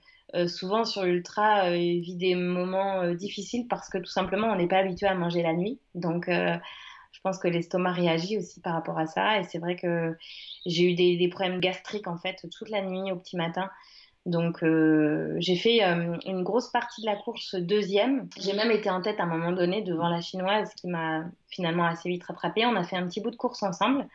souvent 0.47 0.85
sur 0.85 1.03
l'ultra, 1.03 1.71
il 1.71 2.03
vit 2.03 2.15
des 2.15 2.37
moments 2.37 3.13
difficiles 3.15 3.67
parce 3.69 3.89
que 3.89 3.99
tout 3.99 4.11
simplement 4.11 4.47
on 4.47 4.55
n'est 4.55 4.69
pas 4.69 4.79
habitué 4.79 5.09
à 5.09 5.15
manger 5.15 5.43
la 5.43 5.55
nuit. 5.55 5.81
Donc 5.97 6.27
je 6.29 7.21
pense 7.25 7.39
que 7.41 7.49
l'estomac 7.49 7.91
réagit 7.91 8.39
aussi 8.39 8.61
par 8.61 8.75
rapport 8.75 8.97
à 8.97 9.07
ça. 9.07 9.41
Et 9.41 9.43
c'est 9.43 9.59
vrai 9.59 9.75
que 9.75 10.17
j'ai 10.67 10.93
eu 10.93 10.95
des, 10.95 11.17
des, 11.17 11.29
problèmes 11.29 11.59
gastriques 11.59 12.07
en 12.07 12.17
fait 12.17 12.37
toute 12.57 12.71
la 12.71 12.81
nuit 12.81 13.11
au 13.11 13.17
petit 13.17 13.37
matin. 13.37 13.69
Donc 14.27 14.63
euh, 14.63 15.35
j'ai 15.39 15.57
fait 15.57 15.83
euh, 15.83 16.17
une 16.27 16.43
grosse 16.43 16.69
partie 16.69 17.01
de 17.01 17.07
la 17.07 17.17
course 17.17 17.55
deuxième. 17.55 18.29
J'ai 18.39 18.53
même 18.53 18.71
été 18.71 18.91
en 18.91 19.01
tête 19.01 19.19
à 19.19 19.23
un 19.23 19.27
moment 19.27 19.53
donné 19.53 19.83
devant 19.83 20.09
la 20.09 20.21
chinoise 20.21 20.73
qui 20.75 20.89
m'a 20.89 21.25
finalement 21.49 21.87
assez 21.87 22.09
vite 22.09 22.25
rattrapée. 22.25 22.67
On 22.67 22.77
a 22.77 22.85
fait 22.85 22.97
un 22.97 23.07
petit 23.07 23.21
bout 23.21 23.31
de 23.31 23.37
course 23.37 23.63
ensemble. 23.63 24.07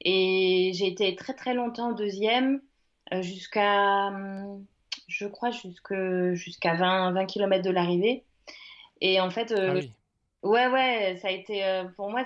Et 0.00 0.72
j'ai 0.74 0.86
été 0.86 1.14
très 1.16 1.34
très 1.34 1.54
longtemps 1.54 1.92
deuxième, 1.92 2.60
euh, 3.12 3.22
jusqu'à, 3.22 4.08
hum, 4.08 4.64
je 5.08 5.26
crois, 5.26 5.50
jusqu'à 5.50 6.74
20, 6.74 7.12
20 7.12 7.26
km 7.26 7.64
de 7.64 7.70
l'arrivée. 7.70 8.24
Et 9.00 9.20
en 9.20 9.30
fait, 9.30 9.52
euh, 9.52 9.80
ah 9.82 10.48
ouais, 10.48 10.66
ouais, 10.68 11.18
ça 11.20 11.28
a 11.28 11.30
été, 11.30 11.64
euh, 11.64 11.84
pour 11.96 12.10
moi, 12.10 12.24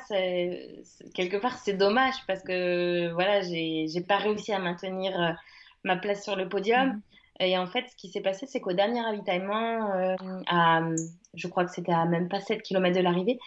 quelque 1.14 1.36
part, 1.36 1.58
c'est 1.58 1.74
dommage 1.74 2.14
parce 2.26 2.42
que, 2.42 3.10
voilà, 3.12 3.40
j'ai 3.42 4.04
pas 4.06 4.18
réussi 4.18 4.52
à 4.52 4.58
maintenir 4.58 5.36
ma 5.84 5.96
place 5.96 6.22
sur 6.22 6.36
le 6.36 6.48
podium. 6.48 6.88
Mhm. 6.88 7.02
Et 7.40 7.58
en 7.58 7.66
fait, 7.66 7.88
ce 7.88 7.96
qui 7.96 8.08
s'est 8.08 8.20
passé, 8.20 8.46
c'est 8.46 8.60
qu'au 8.60 8.72
dernier 8.72 9.00
ravitaillement, 9.00 10.16
à, 10.46 10.82
je 11.34 11.48
crois 11.48 11.64
que 11.64 11.70
c'était 11.70 11.92
à 11.92 12.04
même 12.04 12.28
pas 12.28 12.40
7 12.40 12.62
km 12.62 12.94
de 12.94 13.02
l'arrivée, 13.02 13.38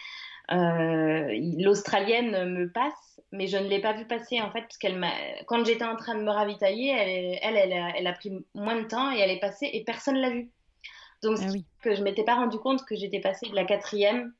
l'Australienne 0.48 2.52
me 2.52 2.70
passe 2.70 3.16
mais 3.32 3.46
je 3.46 3.56
ne 3.56 3.68
l'ai 3.68 3.80
pas 3.80 3.92
vue 3.92 4.06
passer 4.06 4.40
en 4.40 4.50
fait, 4.50 4.62
parce 4.62 4.78
qu'elle 4.78 4.98
m'a, 4.98 5.12
quand 5.46 5.64
j'étais 5.64 5.84
en 5.84 5.96
train 5.96 6.14
de 6.14 6.22
me 6.22 6.30
ravitailler, 6.30 6.90
elle, 6.90 7.56
elle, 7.56 7.92
elle, 7.96 8.06
a, 8.06 8.12
pris 8.12 8.32
moins 8.54 8.80
de 8.80 8.86
temps 8.86 9.12
et 9.12 9.18
elle 9.18 9.30
est 9.30 9.40
passée 9.40 9.68
et 9.72 9.84
personne 9.84 10.16
l'a 10.16 10.30
vue. 10.30 10.50
Donc, 11.22 11.38
ah 11.40 11.52
que 11.82 11.94
je 11.94 12.02
m'étais 12.02 12.24
pas 12.24 12.34
rendu 12.34 12.58
compte 12.58 12.84
que 12.84 12.94
j'étais 12.94 13.20
passée 13.20 13.48
de 13.48 13.54
la 13.54 13.64
quatrième, 13.64 14.32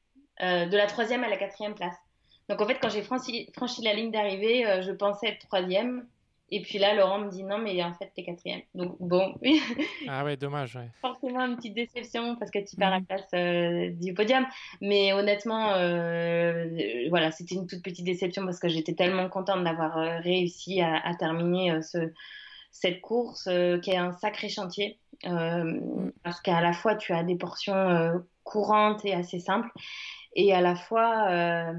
euh, 0.43 0.67
de 0.67 0.77
la 0.77 0.87
troisième 0.87 1.25
à 1.25 1.29
la 1.29 1.37
quatrième 1.37 1.75
place. 1.75 1.97
Donc, 2.49 2.61
en 2.61 2.67
fait, 2.67 2.79
quand 2.81 2.91
j'ai 2.91 3.03
franchi, 3.03 3.51
franchi 3.55 3.83
la 3.83 3.93
ligne 3.93 4.13
d'arrivée, 4.13 4.67
euh, 4.67 4.83
je 4.83 4.93
pensais 4.93 5.29
être 5.29 5.47
troisième. 5.47 6.07
Et 6.51 6.63
puis 6.63 6.79
là, 6.79 6.95
Laurent 6.95 7.19
me 7.19 7.31
dit 7.31 7.43
non, 7.43 7.59
mais 7.59 7.83
en 7.83 7.93
fait, 7.95 8.13
t'es 8.15 8.23
quatrième. 8.23 8.61
Donc 8.75 8.97
bon, 9.01 9.35
oui. 9.43 9.61
ah 10.09 10.25
ouais, 10.25 10.37
dommage. 10.37 10.79
Forcément, 11.01 11.45
une 11.45 11.57
petite 11.57 11.75
déception 11.75 12.37
parce 12.37 12.53
que 12.53 12.61
tu 12.61 12.77
perds 12.77 12.91
la 12.91 13.01
mhm. 13.01 13.07
place 13.07 13.29
euh, 13.35 13.91
du 13.91 14.15
podium. 14.15 14.47
Mais 14.81 15.13
honnêtement, 15.13 15.73
euh, 15.75 17.07
voilà, 17.09 17.33
c'était 17.33 17.57
une 17.57 17.67
toute 17.67 17.83
petite 17.83 18.05
déception 18.05 18.45
parce 18.45 18.61
que 18.61 18.69
j'étais 18.69 18.95
tellement 18.95 19.29
contente 19.29 19.65
d'avoir 19.65 19.99
euh, 19.99 20.19
réussi 20.21 20.81
à, 20.81 21.05
à 21.05 21.15
terminer 21.15 21.83
ce, 21.83 22.13
cette 22.71 23.01
course 23.01 23.49
qui 23.83 23.91
est 23.91 23.97
un 23.97 24.13
sacré 24.13 24.49
chantier. 24.49 25.01
Mhm. 25.25 26.13
Parce 26.23 26.41
qu'à 26.41 26.61
la 26.61 26.73
fois, 26.73 26.95
tu 26.95 27.13
as 27.13 27.25
des 27.25 27.37
portions 27.37 28.23
courantes 28.45 29.05
et 29.05 29.15
assez 29.15 29.41
simples. 29.41 29.71
Et 30.37 30.53
à 30.53 30.61
la 30.61 30.77
fois 30.77 31.73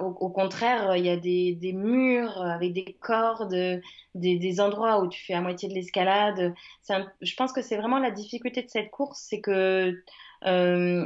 au, 0.00 0.28
contraire, 0.30 0.96
il 0.96 1.04
y 1.04 1.10
a 1.10 1.16
des, 1.16 1.72
murs 1.72 2.42
avec 2.42 2.72
des 2.72 2.96
cordes, 3.00 3.80
des, 4.14 4.60
endroits 4.60 5.00
où 5.00 5.08
tu 5.08 5.24
fais 5.24 5.34
à 5.34 5.40
moitié 5.40 5.68
de 5.68 5.74
l'escalade. 5.74 6.54
Je 6.88 7.34
pense 7.36 7.52
que 7.52 7.62
c'est 7.62 7.76
vraiment 7.76 7.98
la 7.98 8.10
difficulté 8.10 8.62
de 8.62 8.70
cette 8.70 8.90
course, 8.90 9.24
c'est 9.28 9.40
que 9.40 10.02
euh, 10.44 11.04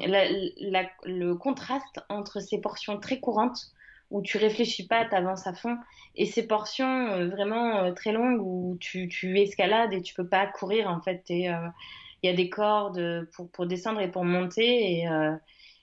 le 1.05 1.33
contraste 1.35 2.01
entre 2.09 2.41
ces 2.41 2.61
portions 2.61 2.99
très 2.99 3.21
courantes 3.21 3.73
où 4.11 4.23
tu 4.23 4.39
réfléchis 4.39 4.89
pas, 4.89 5.05
tu 5.05 5.15
avances 5.15 5.47
à 5.47 5.55
fond, 5.55 5.77
et 6.17 6.27
ces 6.27 6.47
portions 6.47 7.07
euh, 7.07 7.29
vraiment 7.29 7.85
euh, 7.85 7.93
très 7.93 8.11
longues 8.13 8.41
où 8.43 8.77
tu, 8.81 9.09
escalades 9.39 9.93
et 9.93 10.03
tu 10.03 10.15
peux 10.15 10.27
pas 10.27 10.47
courir 10.47 10.89
en 10.89 11.01
fait. 11.01 11.23
Il 11.29 11.45
y 12.25 12.29
a 12.29 12.35
des 12.35 12.51
cordes 12.51 13.29
pour, 13.53 13.67
descendre 13.67 14.01
et 14.01 14.11
pour 14.11 14.25
monter 14.25 15.07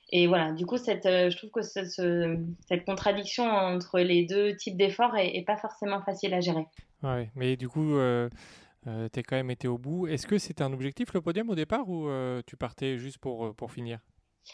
et 0.09 0.27
voilà, 0.27 0.53
du 0.53 0.65
coup, 0.65 0.77
cette, 0.77 1.05
euh, 1.05 1.29
je 1.29 1.37
trouve 1.37 1.49
que 1.51 1.61
ce, 1.61 2.37
cette 2.67 2.85
contradiction 2.85 3.43
entre 3.43 3.99
les 3.99 4.25
deux 4.25 4.55
types 4.55 4.77
d'efforts 4.77 5.15
est, 5.17 5.43
pas 5.45 5.57
forcément 5.57 6.01
facile 6.01 6.33
à 6.33 6.39
gérer. 6.39 6.65
Ouais, 7.03 7.29
mais 7.35 7.57
du 7.57 7.67
coup, 7.67 7.95
euh, 7.95 8.29
euh 8.87 9.09
tu 9.11 9.19
as 9.19 9.23
quand 9.23 9.35
même 9.35 9.51
été 9.51 9.67
au 9.67 9.77
bout. 9.77 10.07
Est-ce 10.07 10.25
que 10.25 10.37
c'était 10.37 10.63
un 10.63 10.71
objectif 10.71 11.13
le 11.13 11.21
podium 11.21 11.49
au 11.49 11.55
départ 11.55 11.89
ou 11.89 12.07
euh, 12.07 12.41
tu 12.45 12.55
partais 12.55 12.97
juste 12.97 13.17
pour, 13.17 13.53
pour 13.55 13.71
finir? 13.71 13.99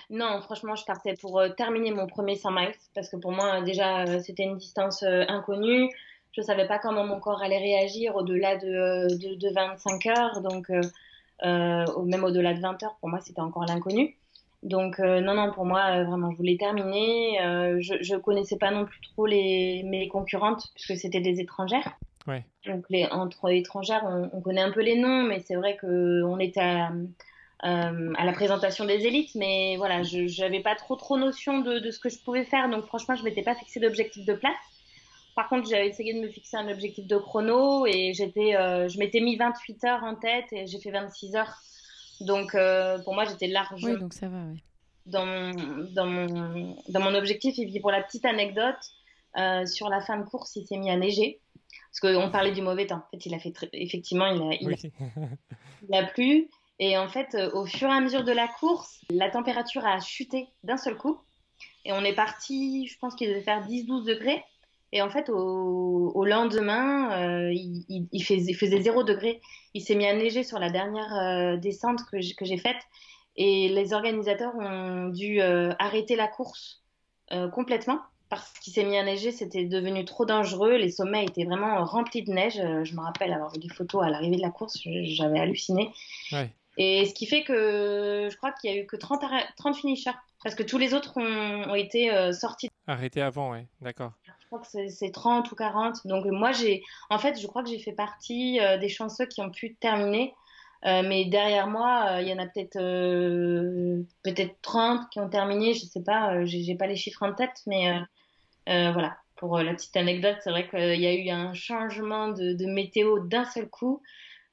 Non, 0.09 0.41
franchement, 0.41 0.75
je 0.75 0.85
partais 0.85 1.13
pour 1.21 1.39
terminer 1.55 1.91
mon 1.91 2.07
premier 2.07 2.35
100 2.35 2.51
miles 2.51 2.73
parce 2.95 3.09
que 3.09 3.17
pour 3.17 3.31
moi, 3.31 3.61
déjà, 3.61 4.19
c'était 4.21 4.43
une 4.43 4.57
distance 4.57 5.03
inconnue. 5.03 5.87
Je 6.31 6.41
ne 6.41 6.45
savais 6.47 6.67
pas 6.67 6.79
comment 6.79 7.05
mon 7.05 7.19
corps 7.19 7.43
allait 7.43 7.59
réagir 7.59 8.15
au-delà 8.15 8.57
de, 8.57 9.15
de, 9.17 9.35
de, 9.35 9.53
25 9.53 10.05
heures, 10.07 10.41
donc 10.41 10.69
même 11.43 12.23
au-delà 12.23 12.55
de 12.55 12.59
20 12.59 12.81
heures, 12.81 12.97
pour 12.99 13.09
moi, 13.09 13.19
c'était 13.19 13.41
encore 13.41 13.65
l'inconnu. 13.67 14.17
Donc 14.63 14.99
non, 14.99 15.33
non, 15.33 15.51
pour 15.51 15.65
moi, 15.65 16.03
vraiment, 16.03 16.31
je 16.31 16.37
voulais 16.37 16.57
terminer. 16.57 17.37
je 17.79 18.13
ne 18.13 18.19
connaissais 18.19 18.57
pas 18.57 18.71
non 18.71 18.85
plus 18.85 19.01
trop 19.01 19.25
les, 19.25 19.83
mes 19.83 20.07
concurrentes, 20.07 20.71
puisque 20.73 20.97
c'était 20.99 21.19
des 21.19 21.41
étrangères. 21.41 21.97
Ouais. 22.27 22.45
Donc 22.65 22.85
les, 22.89 23.05
entre 23.07 23.51
étrangères, 23.51 24.03
on, 24.05 24.29
on, 24.31 24.41
connaît 24.41 24.61
un 24.61 24.71
peu 24.71 24.81
les 24.81 24.97
noms, 24.97 25.23
mais 25.23 25.41
c'est 25.45 25.55
vrai 25.55 25.77
qu'on 25.77 26.39
était 26.39 26.61
à, 26.61 26.91
euh, 27.65 28.13
à, 28.17 28.25
la 28.25 28.33
présentation 28.33 28.83
des 28.83 29.05
élites, 29.05 29.35
mais 29.35 29.77
voilà, 29.77 30.03
je 30.03 30.41
n'avais 30.41 30.59
pas 30.59 30.75
trop 30.75 30.97
trop 30.97 31.17
notion 31.17 31.59
de, 31.59 31.79
de, 31.79 31.91
ce 31.91 31.99
que 31.99 32.09
je 32.09 32.19
pouvais 32.19 32.43
faire, 32.43 32.69
donc 32.69 32.85
franchement, 32.85 33.15
je 33.15 33.23
m'étais 33.23 33.41
pas 33.41 33.55
fixé 33.55 33.79
d'objectif 33.79 34.25
de 34.25 34.33
place. 34.33 34.51
Par 35.33 35.47
contre, 35.47 35.69
j'avais 35.69 35.87
essayé 35.87 36.13
de 36.13 36.19
me 36.19 36.27
fixer 36.27 36.57
un 36.57 36.69
objectif 36.69 37.07
de 37.07 37.17
chrono 37.17 37.85
et 37.87 38.13
j'étais, 38.13 38.55
euh, 38.55 38.89
je 38.89 38.99
m'étais 38.99 39.21
mis 39.21 39.37
28 39.37 39.83
heures 39.85 40.03
en 40.03 40.15
tête 40.15 40.45
et 40.51 40.67
j'ai 40.67 40.77
fait 40.79 40.91
26 40.91 41.35
heures. 41.37 41.53
Donc 42.21 42.55
euh, 42.55 42.99
pour 43.03 43.13
moi, 43.13 43.25
j'étais 43.25 43.47
large. 43.47 43.83
Oui, 43.83 43.97
donc 43.99 44.13
ça 44.13 44.27
va, 44.29 44.43
oui. 44.51 44.63
Dans 45.05 45.25
mon, 45.25 45.51
dans 45.93 46.05
mon, 46.05 46.77
dans 46.89 47.01
mon 47.01 47.13
objectif, 47.15 47.59
et 47.59 47.65
puis 47.65 47.79
pour 47.79 47.91
la 47.91 48.01
petite 48.01 48.25
anecdote, 48.25 48.77
euh, 49.37 49.65
sur 49.65 49.89
la 49.89 49.99
fin 50.01 50.17
de 50.17 50.23
course, 50.23 50.55
il 50.55 50.65
s'est 50.65 50.77
mis 50.77 50.89
à 50.89 50.97
neiger. 50.97 51.41
Parce 51.91 52.13
qu'on 52.13 52.31
parlait 52.31 52.51
du 52.51 52.61
mauvais 52.61 52.87
temps. 52.87 52.97
En 52.97 53.09
fait, 53.11 53.25
il 53.25 53.33
a 53.33 53.39
fait 53.39 53.51
très... 53.51 53.69
effectivement, 53.73 54.27
il 54.27 54.41
a, 54.41 54.55
il, 54.59 54.67
Oui. 54.67 54.75
a... 54.99 55.21
il 55.89 55.95
a 55.95 56.03
plu. 56.05 56.49
Et 56.79 56.97
en 56.97 57.07
fait, 57.07 57.35
euh, 57.35 57.51
au 57.53 57.65
fur 57.65 57.87
et 57.89 57.91
à 57.93 57.99
mesure 57.99 58.23
de 58.23 58.31
la 58.31 58.47
course, 58.47 59.01
la 59.09 59.29
température 59.29 59.85
a 59.85 59.99
chuté 59.99 60.47
d'un 60.63 60.77
seul 60.77 60.97
coup. 60.97 61.19
Et 61.85 61.91
on 61.93 62.03
est 62.03 62.15
parti, 62.15 62.87
je 62.87 62.97
pense 62.99 63.15
qu'il 63.15 63.27
devait 63.29 63.41
faire 63.41 63.67
10-12 63.67 64.05
degrés. 64.05 64.43
Et 64.93 65.01
en 65.01 65.09
fait, 65.09 65.27
au, 65.29 66.23
lendemain, 66.23 67.11
euh, 67.19 67.51
il, 67.51 68.23
faisait, 68.23 68.81
0 68.81 69.03
degré. 69.03 69.41
Il 69.73 69.81
s'est 69.81 69.95
mis 69.95 70.05
à 70.05 70.13
neiger 70.13 70.43
sur 70.43 70.59
la 70.59 70.69
dernière 70.69 71.11
euh, 71.15 71.57
descente 71.57 72.01
que 72.11 72.45
j'ai 72.45 72.57
faite. 72.57 72.77
Et 73.35 73.69
les 73.69 73.93
organisateurs 73.93 74.53
ont 74.55 75.09
dû 75.09 75.41
euh, 75.41 75.73
arrêter 75.79 76.15
la 76.15 76.27
course 76.27 76.81
complètement 77.51 77.99
parce 78.29 78.53
qu'il 78.59 78.73
s'est 78.73 78.83
mis 78.83 78.95
à 78.95 79.03
neiger, 79.03 79.31
c'était 79.31 79.65
devenu 79.65 80.05
trop 80.05 80.25
dangereux. 80.25 80.75
Les 80.75 80.91
sommets 80.91 81.25
étaient 81.25 81.45
vraiment 81.45 81.83
remplis 81.83 82.21
de 82.21 82.31
neige. 82.31 82.57
Je 82.57 82.93
me 82.93 83.01
rappelle 83.01 83.33
avoir 83.33 83.51
vu 83.51 83.59
des 83.59 83.69
photos 83.69 84.03
à 84.03 84.09
l'arrivée 84.11 84.35
de 84.35 84.41
la 84.41 84.51
course, 84.51 84.77
j'avais 84.83 85.39
halluciné. 85.39 85.89
Ouais. 86.31 86.51
Et 86.77 87.05
ce 87.05 87.13
qui 87.13 87.27
fait 87.27 87.43
que 87.43 88.29
je 88.31 88.37
crois 88.37 88.51
qu'il 88.51 88.71
y 88.71 88.77
a 88.77 88.81
eu 88.81 88.85
que 88.85 88.95
30, 88.95 89.23
30 89.57 89.75
finishers, 89.75 90.11
parce 90.43 90.55
que 90.55 90.63
tous 90.63 90.77
les 90.77 90.93
autres 90.93 91.17
ont, 91.17 91.71
ont 91.71 91.75
été 91.75 92.11
euh, 92.11 92.33
sortis. 92.33 92.69
Arrêtés 92.87 93.21
avant, 93.21 93.51
ouais, 93.51 93.67
d'accord. 93.81 94.11
Je 94.39 94.45
crois 94.47 94.59
que 94.59 94.89
c'est 94.89 95.11
30 95.11 95.51
ou 95.51 95.55
40. 95.55 96.05
Donc 96.05 96.25
moi, 96.25 96.51
j'ai, 96.51 96.83
en 97.09 97.17
fait, 97.17 97.39
je 97.39 97.47
crois 97.47 97.63
que 97.63 97.69
j'ai 97.69 97.79
fait 97.79 97.93
partie 97.93 98.59
euh, 98.59 98.77
des 98.77 98.89
chanceux 98.89 99.25
qui 99.25 99.41
ont 99.41 99.49
pu 99.49 99.75
terminer. 99.75 100.33
Euh, 100.85 101.01
mais 101.01 101.23
derrière 101.25 101.67
moi, 101.67 102.17
il 102.19 102.27
y 102.27 102.33
en 102.33 102.39
a 102.39 102.45
peut-être 102.45 102.77
peut-être 104.23 104.55
30 104.61 105.09
qui 105.11 105.19
ont 105.21 105.29
terminé. 105.29 105.73
Je 105.73 105.85
sais 105.85 106.03
pas, 106.03 106.43
j'ai 106.43 106.75
pas 106.75 106.87
les 106.87 106.97
chiffres 106.97 107.23
en 107.23 107.33
tête, 107.33 107.61
mais 107.67 107.99
voilà. 108.67 109.15
Pour 109.37 109.57
la 109.57 109.73
petite 109.73 109.95
anecdote, 109.97 110.37
c'est 110.41 110.51
vrai 110.51 110.69
qu'il 110.69 111.01
y 111.01 111.07
a 111.07 111.13
eu 111.13 111.29
un 111.29 111.53
changement 111.53 112.29
de, 112.29 112.53
de 112.53 112.65
météo 112.65 113.19
d'un 113.19 113.45
seul 113.45 113.69
coup 113.69 114.01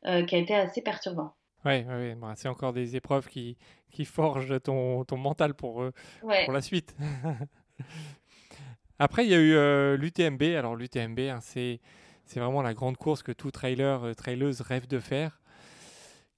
qui 0.05 0.09
a 0.11 0.39
été 0.39 0.55
assez 0.55 0.83
perturbant. 0.83 1.35
Oui, 1.65 1.73
ouais, 1.73 1.85
ouais. 1.85 2.15
bah, 2.15 2.33
c'est 2.37 2.49
encore 2.49 2.73
des 2.73 2.97
épreuves 2.97 3.29
qui, 3.29 3.57
qui 3.91 4.05
forgent 4.05 4.61
ton, 4.63 5.05
ton 5.05 5.17
mental 5.17 5.55
pour, 5.55 5.83
euh, 5.83 5.93
ouais. 6.23 6.45
pour 6.45 6.53
la 6.53 6.63
suite. 6.63 6.95
Après, 8.99 9.25
il 9.25 9.31
y 9.31 9.35
a 9.35 9.39
eu 9.39 9.55
euh, 9.55 9.97
l'UTMB. 9.97 10.43
Alors, 10.57 10.77
l'UTMB, 10.77 11.19
hein, 11.21 11.39
c'est, 11.41 11.81
c'est 12.27 12.41
vraiment 12.41 12.63
la 12.63 12.75
grande 12.75 12.97
course 12.97 13.23
que 13.23 13.33
tout 13.33 13.51
trailer, 13.51 14.05
euh, 14.05 14.15
traileuse 14.15 14.61
rêve 14.61 14.87
de 14.87 15.01
faire. 15.01 15.41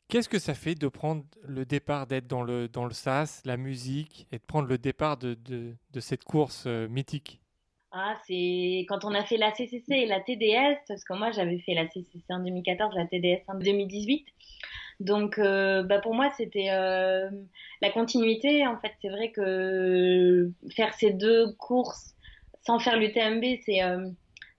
Qu'est-ce 0.08 0.28
que 0.28 0.38
ça 0.38 0.54
fait 0.54 0.74
de 0.74 0.88
prendre 0.88 1.24
le 1.42 1.64
départ, 1.64 2.06
d'être 2.06 2.26
dans 2.26 2.42
le, 2.42 2.68
dans 2.68 2.84
le 2.84 2.92
SAS, 2.92 3.42
la 3.44 3.56
musique, 3.56 4.26
et 4.30 4.38
de 4.38 4.44
prendre 4.44 4.68
le 4.68 4.78
départ 4.78 5.16
de, 5.16 5.34
de, 5.34 5.74
de 5.90 6.00
cette 6.00 6.22
course 6.22 6.64
euh, 6.66 6.86
mythique? 6.88 7.40
Ah, 7.92 8.16
c'est 8.26 8.86
quand 8.88 9.04
on 9.04 9.14
a 9.14 9.24
fait 9.24 9.36
la 9.36 9.52
CCC 9.52 9.84
et 9.88 10.06
la 10.06 10.20
TDS, 10.20 10.78
parce 10.88 11.04
que 11.04 11.12
moi 11.14 11.30
j'avais 11.30 11.58
fait 11.58 11.74
la 11.74 11.86
CCC 11.88 12.24
en 12.30 12.40
2014, 12.40 12.94
la 12.94 13.06
TDS 13.06 13.42
en 13.48 13.58
2018. 13.58 14.26
Donc, 15.02 15.38
euh, 15.38 15.82
bah 15.82 15.98
pour 15.98 16.14
moi, 16.14 16.30
c'était 16.36 16.70
euh, 16.70 17.28
la 17.80 17.90
continuité. 17.90 18.66
En 18.66 18.78
fait, 18.78 18.92
c'est 19.00 19.08
vrai 19.08 19.32
que 19.32 20.50
faire 20.74 20.94
ces 20.94 21.10
deux 21.12 21.52
courses 21.54 22.14
sans 22.64 22.78
faire 22.78 22.96
l'UTMB, 22.96 23.44
c'est 23.64 23.82
euh, 23.82 24.08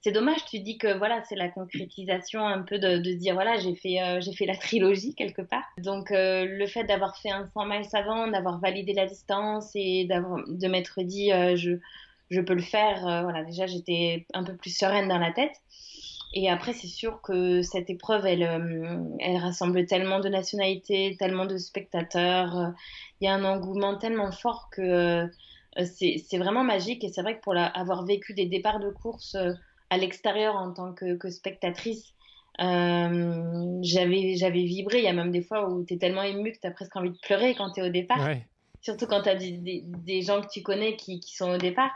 c'est 0.01 0.11
dommage. 0.11 0.43
Tu 0.45 0.59
dis 0.59 0.77
que 0.77 0.97
voilà, 0.97 1.23
c'est 1.23 1.35
la 1.35 1.47
concrétisation 1.47 2.45
un 2.45 2.61
peu 2.61 2.77
de, 2.77 2.97
de 2.97 3.13
dire 3.13 3.35
voilà, 3.35 3.57
j'ai 3.57 3.73
fait 3.75 3.99
fait 4.35 4.45
la 4.45 4.57
trilogie 4.57 5.15
quelque 5.15 5.41
part. 5.41 5.63
Donc, 5.77 6.07
le 6.11 6.65
fait 6.67 6.83
d'avoir 6.83 7.17
fait 7.17 7.31
un 7.31 7.49
100 7.53 7.65
miles 7.65 7.87
avant, 7.93 8.27
d'avoir 8.27 8.59
validé 8.59 8.91
la 8.91 9.05
distance 9.05 9.71
et 9.75 10.05
de 10.05 10.67
m'être 10.67 11.01
dit 11.03 11.31
je 11.55 11.77
je 12.29 12.41
peux 12.41 12.55
le 12.55 12.61
faire. 12.61 12.99
voilà, 13.23 13.45
déjà 13.45 13.65
j'étais 13.65 14.25
un 14.33 14.43
peu 14.43 14.57
plus 14.57 14.75
sereine 14.75 15.07
dans 15.07 15.19
la 15.19 15.31
tête. 15.31 15.55
Et 16.33 16.49
après, 16.49 16.73
c'est 16.73 16.87
sûr 16.87 17.21
que 17.21 17.61
cette 17.61 17.89
épreuve, 17.89 18.25
elle, 18.25 18.41
elle 19.19 19.37
rassemble 19.37 19.85
tellement 19.85 20.19
de 20.19 20.29
nationalités, 20.29 21.15
tellement 21.19 21.45
de 21.45 21.57
spectateurs. 21.57 22.73
Il 23.21 23.25
y 23.25 23.27
a 23.27 23.33
un 23.33 23.43
engouement 23.43 23.97
tellement 23.97 24.31
fort 24.31 24.69
que 24.71 25.29
c'est 25.85 26.37
vraiment 26.37 26.63
magique. 26.63 27.03
Et 27.03 27.09
c'est 27.09 27.21
vrai 27.21 27.37
que 27.37 27.41
pour 27.41 27.53
la, 27.53 27.65
avoir 27.65 28.03
vécu 28.03 28.33
des 28.33 28.47
départs 28.47 28.79
de 28.79 28.89
course 28.89 29.37
à 29.91 29.97
l'extérieur 29.97 30.55
en 30.55 30.73
tant 30.73 30.93
que, 30.93 31.15
que 31.17 31.29
spectatrice, 31.29 32.13
euh, 32.61 33.79
j'avais 33.81 34.63
vibré. 34.63 34.99
Il 34.99 35.03
y 35.03 35.07
a 35.07 35.13
même 35.13 35.31
des 35.31 35.41
fois 35.41 35.69
où 35.69 35.85
tu 35.85 35.95
es 35.95 35.97
tellement 35.97 36.23
ému 36.23 36.51
que 36.51 36.59
tu 36.59 36.67
as 36.67 36.71
presque 36.71 36.95
envie 36.95 37.11
de 37.11 37.19
pleurer 37.19 37.55
quand 37.55 37.71
tu 37.71 37.79
es 37.79 37.83
au 37.83 37.91
départ. 37.91 38.23
Ouais. 38.23 38.47
Surtout 38.83 39.07
quand 39.07 39.21
tu 39.21 39.29
as 39.29 39.35
des, 39.35 40.21
gens 40.21 40.41
que 40.41 40.49
tu 40.49 40.61
connais 40.61 40.97
qui, 40.97 41.21
sont 41.25 41.51
au 41.53 41.57
départ. 41.57 41.91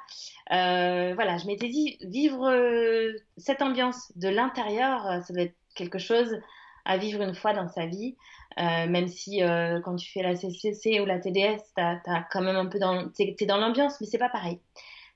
Euh, 0.54 1.14
voilà, 1.16 1.38
je 1.38 1.46
m'étais 1.46 1.68
dit, 1.68 1.98
vivre 2.00 2.50
euh, 2.50 3.12
cette 3.36 3.62
ambiance 3.62 4.14
de 4.16 4.30
l'intérieur, 4.30 5.06
euh, 5.06 5.20
ça 5.20 5.34
doit 5.34 5.44
être 5.44 5.56
quelque 5.76 6.00
chose 6.00 6.40
à 6.86 6.98
vivre 6.98 7.22
une 7.22 7.36
fois 7.36 7.52
dans 7.52 7.68
sa 7.68 7.86
vie. 7.86 8.16
Euh, 8.58 8.88
même 8.88 9.10
si 9.10 9.44
euh, 9.44 9.82
quand 9.82 9.98
tu 9.98 10.10
fais 10.10 10.24
la 10.24 10.38
CCC 10.38 11.02
ou 11.02 11.06
la 11.06 11.20
TDS, 11.20 11.62
tu 11.76 11.82
as, 11.82 12.26
quand 12.32 12.42
même 12.42 12.56
un 12.56 12.68
peu 12.68 12.80
dans, 12.80 13.10
t'es, 13.10 13.36
es 13.38 13.46
dans 13.46 13.58
l'ambiance, 13.58 14.00
mais 14.00 14.08
c'est 14.08 14.18
pas 14.18 14.30
pareil. 14.30 14.62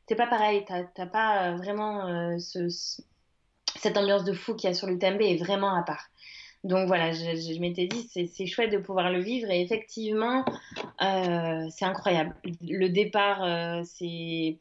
C'est 0.09 0.15
pas 0.15 0.27
pareil. 0.27 0.65
T'as 0.67 1.05
pas 1.05 1.55
vraiment 1.55 2.37
ce, 2.37 2.67
cette 3.77 3.97
ambiance 3.97 4.25
de 4.25 4.33
fou 4.33 4.55
qu'il 4.55 4.69
y 4.69 4.71
a 4.71 4.73
sur 4.73 4.87
l'UTMB 4.87 5.21
est 5.21 5.37
vraiment 5.37 5.73
à 5.73 5.83
part. 5.83 6.10
Donc 6.63 6.87
voilà, 6.87 7.11
je, 7.11 7.35
je 7.35 7.59
m'étais 7.59 7.87
dit, 7.87 8.07
c'est 8.07 8.45
chouette 8.45 8.71
de 8.71 8.77
pouvoir 8.77 9.11
le 9.11 9.19
vivre 9.19 9.49
et 9.49 9.61
effectivement, 9.61 10.45
euh, 11.01 11.67
c'est 11.69 11.85
incroyable. 11.85 12.35
Le 12.61 12.87
départ, 12.87 13.43
euh, 13.43 13.81
c'est 13.83 14.57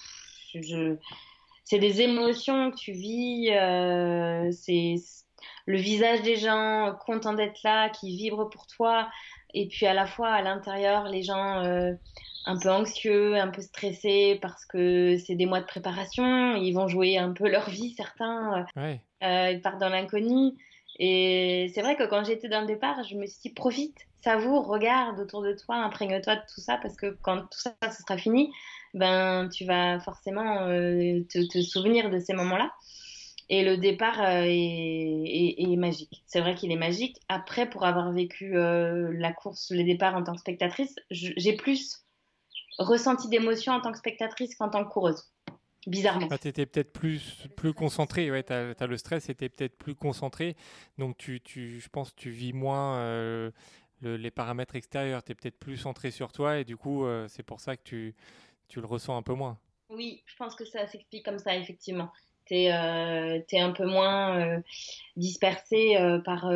c'est 1.65 1.79
des 1.79 2.01
émotions 2.01 2.71
que 2.71 2.77
tu 2.77 2.93
vis, 2.93 3.51
euh, 3.51 4.51
c'est 4.51 4.95
le 5.67 5.77
visage 5.77 6.23
des 6.23 6.37
gens 6.37 6.97
contents 7.05 7.35
d'être 7.35 7.61
là, 7.63 7.91
qui 7.91 8.17
vibrent 8.17 8.49
pour 8.49 8.67
toi, 8.67 9.09
et 9.53 9.69
puis 9.69 9.87
à 9.87 9.95
la 9.95 10.07
fois 10.07 10.31
à 10.31 10.43
l'intérieur, 10.43 11.05
les 11.05 11.23
gens 11.23 11.63
un 12.47 12.59
peu 12.59 12.71
anxieux, 12.71 13.37
un 13.37 13.49
peu 13.49 13.61
stressés 13.61 14.39
parce 14.41 14.65
que 14.65 15.19
c'est 15.19 15.37
des 15.37 15.47
mois 15.47 15.61
de 15.61 15.67
préparation, 15.67 16.57
ils 16.57 16.73
vont 16.73 16.89
jouer 16.89 17.19
un 17.19 17.33
peu 17.33 17.49
leur 17.49 17.69
vie, 17.69 17.93
certains, 17.95 18.67
ouais. 18.75 19.01
ils 19.21 19.61
partent 19.63 19.81
dans 19.81 19.91
l'inconnu. 19.91 20.57
Et 21.03 21.73
c'est 21.75 21.81
vrai 21.81 21.97
que 21.97 22.05
quand 22.05 22.25
j'étais 22.25 22.51
dans 22.51 22.61
le 22.61 22.67
départ, 22.67 23.03
je 23.05 23.17
me 23.17 23.25
suis 23.25 23.41
dit 23.41 23.51
profite, 23.51 23.97
savoure, 24.23 24.67
regarde 24.67 25.19
autour 25.19 25.41
de 25.41 25.55
toi, 25.55 25.77
imprègne-toi 25.77 26.37
de 26.37 26.43
tout 26.43 26.61
ça 26.61 26.77
parce 26.77 26.95
que 26.95 27.17
quand 27.23 27.39
tout 27.41 27.59
ça 27.59 27.75
ce 27.91 28.03
sera 28.03 28.19
fini, 28.19 28.53
ben 28.93 29.49
tu 29.49 29.65
vas 29.65 29.99
forcément 30.01 30.69
euh, 30.69 31.21
te, 31.31 31.63
souvenir 31.63 32.11
de 32.11 32.19
ces 32.19 32.35
moments-là. 32.35 32.71
Et 33.49 33.65
le 33.65 33.79
départ 33.79 34.21
euh, 34.21 34.45
est, 34.47 35.77
magique. 35.77 36.23
C'est 36.27 36.41
vrai 36.41 36.55
qu'il 36.55 36.71
est 36.71 36.77
magique. 36.77 37.17
Après, 37.29 37.69
pour 37.69 37.85
avoir 37.85 38.13
vécu 38.13 38.57
euh, 38.57 39.11
la 39.15 39.33
course, 39.33 39.73
le 39.73 39.83
départ 39.83 40.15
en 40.15 40.23
tant 40.23 40.35
que 40.35 40.41
spectatrice, 40.41 40.95
j'ai 41.11 41.55
plus 41.55 42.05
ressenti 42.79 43.29
d'émotions 43.31 43.73
en 43.73 43.81
tant 43.81 43.91
que 43.91 43.99
spectatrice 43.99 44.55
qu'en 44.55 44.69
tant 44.69 44.85
que 44.85 44.91
coureuse 44.91 45.25
bizarrement. 45.87 46.29
Ah, 46.31 46.39
tu 46.39 46.49
étais 46.49 46.67
peut-être 46.67 46.93
plus, 46.93 47.47
plus 47.57 47.73
concentré, 47.73 48.31
ouais, 48.31 48.43
tu 48.43 48.53
as, 48.53 48.75
as, 48.79 48.87
le 48.87 48.97
stress, 48.97 49.29
était 49.29 49.49
peut-être 49.49 49.77
plus 49.77 49.95
concentré, 49.95 50.57
donc 50.99 51.17
tu, 51.17 51.41
tu, 51.41 51.81
je 51.81 51.89
pense 51.89 52.11
que 52.11 52.17
tu 52.17 52.31
vis 52.31 52.53
moins 52.53 52.97
euh, 52.97 53.51
le, 54.01 54.17
les 54.17 54.31
paramètres 54.31 54.77
extérieurs, 54.77 55.23
tu 55.23 55.33
es 55.33 55.35
peut-être 55.35 55.59
plus 55.59 55.77
centré 55.77 56.11
sur 56.11 56.33
toi 56.33 56.59
et 56.59 56.65
du 56.65 56.77
coup 56.77 57.05
euh, 57.05 57.27
c'est 57.29 57.43
pour 57.43 57.61
ça 57.61 57.77
que 57.77 57.83
tu, 57.83 58.15
tu 58.69 58.81
le 58.81 58.87
ressens 58.87 59.17
un 59.17 59.23
peu 59.23 59.35
moins. 59.35 59.59
Oui, 59.91 60.23
je 60.27 60.37
pense 60.37 60.55
que 60.55 60.65
ça 60.65 60.87
s'explique 60.87 61.25
comme 61.25 61.39
ça, 61.39 61.57
effectivement. 61.57 62.13
Tu 62.51 62.57
es, 62.57 62.73
euh, 62.73 63.41
es, 63.53 63.61
un 63.61 63.71
peu 63.71 63.87
moins 63.87 64.37
euh, 64.41 64.61
dispersé 65.17 65.97
euh, 65.97 66.19
par, 66.19 66.51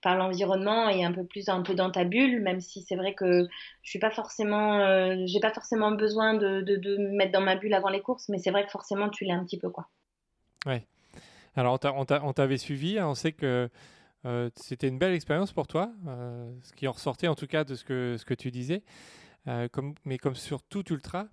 par 0.00 0.16
l'environnement 0.16 0.88
et 0.88 1.04
un 1.04 1.12
peu 1.12 1.24
plus 1.24 1.50
un 1.50 1.60
peu 1.60 1.74
dans 1.74 1.90
ta 1.90 2.04
bulle, 2.04 2.40
même 2.40 2.60
si 2.60 2.80
c'est 2.80 2.96
vrai 2.96 3.12
que 3.12 3.46
je 3.82 3.90
suis 3.90 3.98
pas 3.98 4.10
forcément, 4.10 5.26
j'ai 5.26 5.40
pas 5.40 5.52
forcément 5.52 5.92
besoin 5.92 6.34
de, 6.34 6.62
de, 6.62 6.76
de, 6.76 6.96
me 6.96 7.10
mettre 7.10 7.32
dans 7.32 7.42
ma 7.42 7.56
bulle 7.56 7.74
avant 7.74 7.90
les 7.90 8.00
courses, 8.00 8.30
mais 8.30 8.38
c'est 8.38 8.50
vrai 8.50 8.64
que 8.64 8.70
forcément 8.70 9.10
tu 9.10 9.24
l'es 9.24 9.32
un 9.32 9.44
petit 9.44 9.58
peu. 9.58 9.68
quoi. 9.68 9.88
Ouais. 10.64 10.86
Alors, 11.56 11.78
on 11.84 12.32
t'avait 12.32 12.56
suivi, 12.56 12.98
hein, 12.98 13.08
on 13.08 13.14
sait 13.14 13.32
que 13.32 13.68
c'était 14.56 14.88
une 14.88 14.98
belle 14.98 15.12
expérience 15.12 15.52
pour 15.52 15.66
toi, 15.66 15.92
ce 16.62 16.72
qui 16.72 16.88
en 16.88 16.92
ressortait 16.92 17.28
en 17.28 17.34
tout 17.34 17.46
cas 17.46 17.64
de 17.64 17.74
ce 17.74 17.84
que, 17.84 18.16
ce 18.18 18.24
que 18.24 18.34
tu 18.34 18.50
disais. 18.50 18.82
comme, 19.72 19.94
mais 20.06 20.16
comme 20.16 20.36
sur 20.36 20.62
tout 20.62 20.90
ultra, 20.90 21.28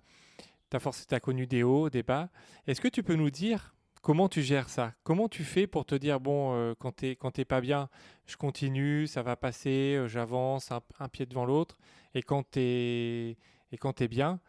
tu 0.70 1.14
as, 1.14 1.20
connu 1.20 1.46
des 1.46 1.62
hauts, 1.62 1.90
des 1.90 2.02
bas. 2.02 2.28
Est-ce 2.66 2.80
que 2.80 2.88
tu 2.88 3.02
peux 3.02 3.14
nous 3.14 3.30
dire 3.30 3.74
comment 4.02 4.28
tu 4.28 4.42
gères 4.42 4.68
ça? 4.68 4.94
Comment 5.02 5.28
tu 5.28 5.44
fais 5.44 5.66
pour 5.66 5.84
te 5.84 5.94
dire, 5.94 6.20
bon, 6.20 6.74
quand 6.78 6.92
tu 6.92 7.16
n'es 7.38 7.44
pas 7.44 7.60
bien, 7.60 7.88
je 8.26 8.36
continue, 8.36 9.06
ça 9.06 9.22
va 9.22 9.36
passer, 9.36 10.02
j'avance 10.06 10.70
un, 10.70 11.08
pied 11.08 11.26
devant 11.26 11.44
l'autre. 11.44 11.78
Et 12.14 12.22
quand 12.22 12.44
tu 12.52 12.60
es, 12.60 14.08
bien, 14.08 14.40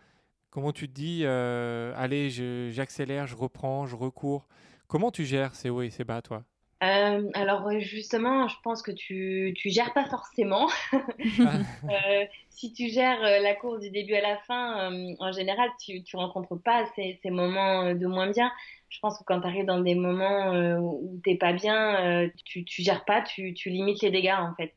comment 0.50 0.72
tu 0.72 0.88
te 0.88 0.94
dis, 0.94 1.26
allez, 1.26 2.30
j'accélère, 2.72 3.28
je, 3.28 3.36
reprends, 3.36 3.88
je 3.88 3.96
recours? 3.96 4.48
Comment 4.88 5.12
tu 5.12 5.26
gères 5.26 5.56
ces 5.56 5.70
hauts 5.70 5.82
et 5.82 5.90
ces 5.90 6.04
bas, 6.04 6.22
toi? 6.22 6.44
Euh, 6.84 7.30
alors 7.36 7.70
justement, 7.80 8.48
je 8.48 8.56
pense 8.64 8.82
que 8.82 8.92
tu 8.92 9.54
tu 9.56 9.70
gères 9.70 9.94
pas 9.94 10.06
forcément. 10.06 10.68
euh, 10.94 12.26
si 12.50 12.74
tu 12.74 12.90
gères 12.90 13.24
euh, 13.24 13.40
la 13.40 13.54
course 13.54 13.82
du 13.82 13.92
début 13.92 14.16
à 14.16 14.22
la 14.22 14.38
fin, 14.40 14.92
euh, 14.92 15.14
en 15.20 15.32
général, 15.32 15.70
tu 15.80 16.04
tu 16.04 16.16
rencontres 16.16 16.56
pas 16.56 16.86
ces, 16.96 17.20
ces 17.22 17.30
moments 17.30 17.94
de 17.94 18.08
moins 18.08 18.32
bien. 18.32 18.52
Je 18.90 19.00
pense 19.00 19.20
que 19.20 19.24
quand 19.24 19.42
tu 19.42 19.48
arrives 19.48 19.66
dans 19.66 19.80
des 19.80 19.94
moments 19.94 20.54
où 20.80 21.22
t'es 21.24 21.36
pas 21.36 21.54
bien, 21.54 22.30
tu 22.46 22.66
tu 22.66 22.82
gères 22.82 23.06
pas, 23.06 23.22
tu 23.22 23.54
tu 23.54 23.70
limites 23.70 24.02
les 24.02 24.12
dégâts 24.12 24.36
en 24.38 24.54
fait. 24.56 24.74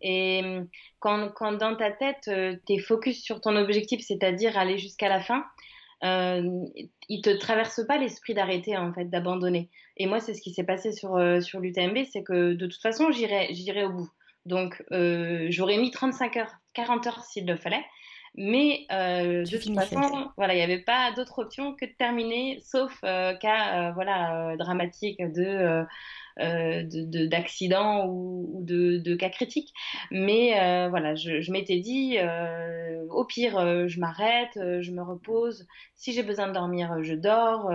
Et 0.00 0.42
quand 1.00 1.30
quand 1.34 1.52
dans 1.52 1.76
ta 1.76 1.90
tête, 1.90 2.30
tu 2.66 2.72
es 2.72 2.78
focus 2.78 3.20
sur 3.22 3.40
ton 3.40 3.56
objectif, 3.56 4.00
c'est-à-dire 4.00 4.56
aller 4.56 4.78
jusqu'à 4.78 5.08
la 5.08 5.20
fin, 5.20 5.44
euh, 6.04 6.64
il 7.08 7.22
te 7.22 7.30
traverse 7.30 7.84
pas 7.86 7.98
l'esprit 7.98 8.34
d'arrêter 8.34 8.76
en 8.76 8.92
fait, 8.92 9.06
d'abandonner. 9.06 9.70
Et 9.96 10.06
moi, 10.06 10.20
c'est 10.20 10.34
ce 10.34 10.42
qui 10.42 10.52
s'est 10.52 10.64
passé 10.64 10.92
sur 10.92 11.16
euh, 11.16 11.40
sur 11.40 11.60
l'UTMB, 11.60 11.98
c'est 12.10 12.22
que 12.22 12.54
de 12.54 12.66
toute 12.66 12.80
façon, 12.80 13.10
j'irai 13.10 13.48
j'irai 13.52 13.84
au 13.84 13.90
bout. 13.90 14.10
Donc, 14.46 14.82
euh, 14.92 15.46
j'aurais 15.50 15.76
mis 15.76 15.90
35 15.90 16.36
heures, 16.36 16.52
40 16.74 17.06
heures 17.06 17.24
s'il 17.24 17.46
le 17.46 17.56
fallait. 17.56 17.84
Mais 18.34 18.86
euh, 18.92 19.42
de 19.42 19.56
toute 19.56 19.74
façon, 19.74 20.30
voilà, 20.36 20.54
il 20.54 20.58
n'y 20.58 20.62
avait 20.62 20.82
pas 20.82 21.12
d'autre 21.12 21.40
option 21.40 21.74
que 21.74 21.86
de 21.86 21.92
terminer, 21.98 22.60
sauf 22.62 22.96
euh, 23.04 23.34
cas 23.34 23.90
voilà 23.92 24.56
dramatique 24.56 25.20
de 25.20 25.84
euh, 26.40 26.84
d'accidents 27.26 28.06
ou, 28.06 28.50
ou, 28.54 28.64
de, 28.64 28.98
de, 28.98 29.14
cas 29.16 29.30
critiques. 29.30 29.72
Mais 30.10 30.60
euh, 30.60 30.88
voilà, 30.88 31.14
je, 31.14 31.40
je 31.40 31.52
m'étais 31.52 31.78
dit, 31.80 32.16
euh, 32.18 33.04
au 33.10 33.24
pire, 33.24 33.88
je 33.88 34.00
m'arrête, 34.00 34.52
je 34.54 34.90
me 34.92 35.02
repose. 35.02 35.66
Si 35.96 36.12
j'ai 36.12 36.22
besoin 36.22 36.48
de 36.48 36.52
dormir, 36.52 37.02
je 37.02 37.14
dors. 37.14 37.70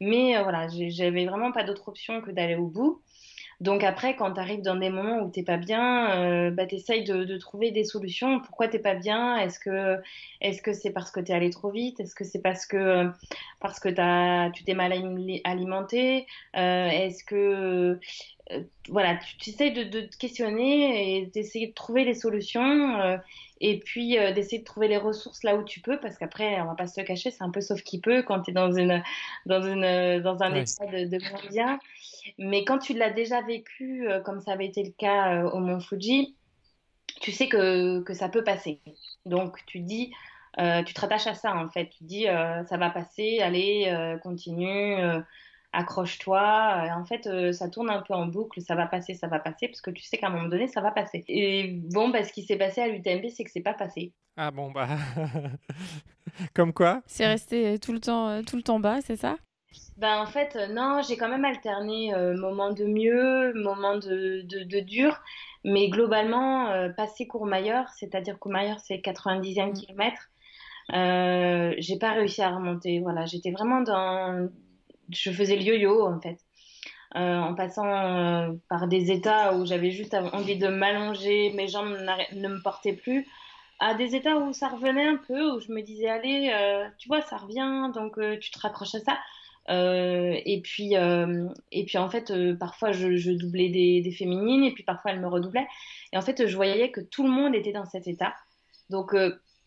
mais 0.00 0.40
voilà, 0.42 0.66
j'avais 0.68 1.26
vraiment 1.26 1.52
pas 1.52 1.64
d'autre 1.64 1.88
option 1.88 2.20
que 2.20 2.30
d'aller 2.30 2.56
au 2.56 2.66
bout. 2.66 3.02
Donc 3.60 3.84
après, 3.84 4.16
quand 4.16 4.32
tu 4.32 4.40
arrives 4.40 4.62
dans 4.62 4.76
des 4.76 4.88
moments 4.88 5.18
où 5.18 5.30
t'es 5.30 5.42
pas 5.42 5.58
bien, 5.58 6.18
euh, 6.18 6.50
bah, 6.50 6.66
tu 6.66 6.76
essayes 6.76 7.04
de, 7.04 7.36
trouver 7.36 7.70
des 7.70 7.84
solutions. 7.84 8.40
Pourquoi 8.40 8.68
t'es 8.68 8.78
pas 8.78 8.94
bien? 8.94 9.36
Est-ce 9.36 9.60
que 9.60 9.98
est-ce 10.40 10.62
que 10.62 10.72
c'est 10.72 10.90
parce 10.90 11.10
que 11.10 11.20
tu 11.20 11.32
es 11.32 11.34
allé 11.34 11.50
trop 11.50 11.70
vite? 11.70 12.00
Est-ce 12.00 12.14
que 12.14 12.24
c'est 12.24 12.40
parce 12.40 12.64
que 12.66 13.10
parce 13.60 13.78
que 13.78 13.88
as, 14.00 14.50
tu 14.52 14.64
t'es 14.64 14.74
mal 14.74 14.92
alimenté? 15.44 16.26
Euh, 16.56 16.88
Est-ce 16.88 17.22
que 17.22 17.98
euh, 18.52 18.60
voilà, 18.88 19.18
tu, 19.38 19.50
essayes 19.50 19.72
de, 19.72 20.00
te 20.00 20.16
questionner 20.16 21.18
et 21.18 21.26
d'essayer 21.26 21.68
de 21.68 21.74
trouver 21.74 22.04
des 22.04 22.14
solutions 22.14 22.98
euh, 23.00 23.16
et 23.60 23.78
puis 23.78 24.18
euh, 24.18 24.32
d'essayer 24.32 24.58
de 24.58 24.64
trouver 24.64 24.88
les 24.88 24.96
ressources 24.96 25.42
là 25.42 25.56
où 25.56 25.64
tu 25.64 25.80
peux 25.80 25.98
parce 26.00 26.16
qu'après 26.16 26.60
on 26.60 26.66
va 26.66 26.74
pas 26.74 26.86
se 26.86 27.00
le 27.00 27.06
cacher 27.06 27.30
c'est 27.30 27.44
un 27.44 27.50
peu 27.50 27.60
sauf 27.60 27.82
qui 27.82 28.00
peut 28.00 28.22
quand 28.22 28.42
tu 28.42 28.50
es 28.50 28.54
dans 28.54 28.72
une 28.72 29.02
dans 29.46 29.62
une 29.62 30.20
dans 30.22 30.42
un 30.42 30.54
état 30.54 30.86
de, 30.86 31.04
de 31.06 31.30
moins 31.30 31.50
bien 31.50 31.78
mais 32.38 32.64
quand 32.64 32.78
tu 32.78 32.94
l'as 32.94 33.10
déjà 33.10 33.42
vécu 33.42 34.08
comme 34.24 34.40
ça 34.40 34.52
avait 34.52 34.66
été 34.66 34.82
le 34.82 34.90
cas 34.90 35.44
au 35.44 35.58
Mont 35.58 35.80
Fuji 35.80 36.36
tu 37.20 37.32
sais 37.32 37.48
que 37.48 38.00
que 38.00 38.14
ça 38.14 38.28
peut 38.28 38.44
passer. 38.44 38.80
Donc 39.26 39.58
tu 39.66 39.80
dis 39.80 40.12
tu 40.58 40.94
te 40.94 41.00
rattaches 41.00 41.26
à 41.26 41.34
ça 41.34 41.54
en 41.54 41.68
fait. 41.68 41.88
Tu 41.88 42.04
dis 42.04 42.24
ça 42.24 42.76
va 42.76 42.90
passer 42.90 43.40
allez 43.40 44.16
continue 44.22 44.96
accroche-toi. 45.72 46.38
Euh, 46.40 47.00
en 47.00 47.04
fait, 47.04 47.26
euh, 47.26 47.52
ça 47.52 47.68
tourne 47.68 47.90
un 47.90 48.02
peu 48.02 48.14
en 48.14 48.26
boucle, 48.26 48.60
ça 48.60 48.74
va 48.74 48.86
passer, 48.86 49.14
ça 49.14 49.26
va 49.26 49.38
passer, 49.38 49.68
parce 49.68 49.80
que 49.80 49.90
tu 49.90 50.02
sais 50.02 50.18
qu'à 50.18 50.28
un 50.28 50.30
moment 50.30 50.48
donné, 50.48 50.66
ça 50.66 50.80
va 50.80 50.90
passer. 50.90 51.24
Et 51.28 51.80
bon, 51.92 52.08
bah, 52.08 52.24
ce 52.24 52.32
qui 52.32 52.42
s'est 52.42 52.56
passé 52.56 52.80
à 52.80 52.88
l'UTMB, 52.88 53.28
c'est 53.28 53.44
que 53.44 53.50
c'est 53.50 53.60
pas 53.60 53.74
passé. 53.74 54.12
Ah 54.36 54.50
bon, 54.50 54.70
bah. 54.70 54.88
Comme 56.54 56.72
quoi? 56.72 57.02
C'est 57.06 57.26
resté 57.26 57.78
tout 57.78 57.92
le 57.92 58.00
temps, 58.00 58.42
tout 58.42 58.56
le 58.56 58.62
temps 58.62 58.80
bas, 58.80 59.00
c'est 59.00 59.16
ça? 59.16 59.36
Ben, 59.96 60.18
en 60.18 60.26
fait, 60.26 60.56
non, 60.70 61.00
j'ai 61.06 61.16
quand 61.16 61.28
même 61.28 61.44
alterné 61.44 62.14
euh, 62.14 62.34
moments 62.36 62.72
de 62.72 62.84
mieux, 62.84 63.52
moments 63.54 63.98
de, 63.98 64.42
de, 64.42 64.64
de 64.64 64.80
dur, 64.80 65.20
mais 65.64 65.88
globalement, 65.88 66.68
euh, 66.68 66.88
passé 66.88 67.26
Courmayeur, 67.26 67.88
c'est-à-dire 67.90 68.38
Courmayeur, 68.38 68.80
c'est 68.80 68.96
90e 68.96 69.70
mm. 69.70 69.72
kilomètre, 69.74 70.30
euh, 70.94 71.74
j'ai 71.78 71.98
pas 71.98 72.12
réussi 72.12 72.42
à 72.42 72.50
remonter. 72.50 73.00
Voilà, 73.00 73.26
j'étais 73.26 73.50
vraiment 73.52 73.82
dans, 73.82 74.48
je 75.12 75.30
faisais 75.30 75.56
le 75.56 75.62
yo-yo 75.62 76.06
en 76.06 76.20
fait. 76.20 76.38
Euh, 77.16 77.38
en 77.38 77.54
passant 77.56 77.86
euh, 77.86 78.52
par 78.68 78.86
des 78.86 79.10
états 79.10 79.56
où 79.56 79.66
j'avais 79.66 79.90
juste 79.90 80.14
envie 80.14 80.56
de 80.56 80.68
m'allonger, 80.68 81.52
mes 81.54 81.66
jambes 81.66 81.96
ne 82.32 82.48
me 82.48 82.62
portaient 82.62 82.92
plus, 82.92 83.26
à 83.80 83.94
des 83.94 84.14
états 84.14 84.36
où 84.36 84.52
ça 84.52 84.68
revenait 84.68 85.08
un 85.08 85.16
peu, 85.16 85.56
où 85.56 85.60
je 85.60 85.72
me 85.72 85.82
disais 85.82 86.08
allez, 86.08 86.52
euh, 86.54 86.88
tu 86.98 87.08
vois, 87.08 87.20
ça 87.22 87.36
revient, 87.36 87.90
donc 87.94 88.18
tu 88.40 88.50
te 88.52 88.60
raccroches 88.60 88.94
à 88.94 89.00
ça. 89.00 89.18
Et 89.68 90.60
puis, 90.62 90.94
et 90.94 91.84
puis 91.84 91.98
en 91.98 92.10
fait, 92.10 92.32
parfois 92.58 92.92
je, 92.92 93.16
je 93.16 93.32
doublais 93.32 93.70
des, 93.70 94.02
des, 94.02 94.12
féminines, 94.12 94.64
et 94.64 94.72
puis 94.72 94.84
parfois 94.84 95.10
elles 95.12 95.20
me 95.20 95.28
redoublaient. 95.28 95.66
Et 96.12 96.16
en 96.16 96.22
fait, 96.22 96.46
je 96.46 96.54
voyais 96.54 96.90
que 96.90 97.00
tout 97.00 97.24
le 97.24 97.30
monde 97.30 97.54
était 97.54 97.72
dans 97.72 97.86
cet 97.86 98.06
état. 98.06 98.34
Donc 98.88 99.14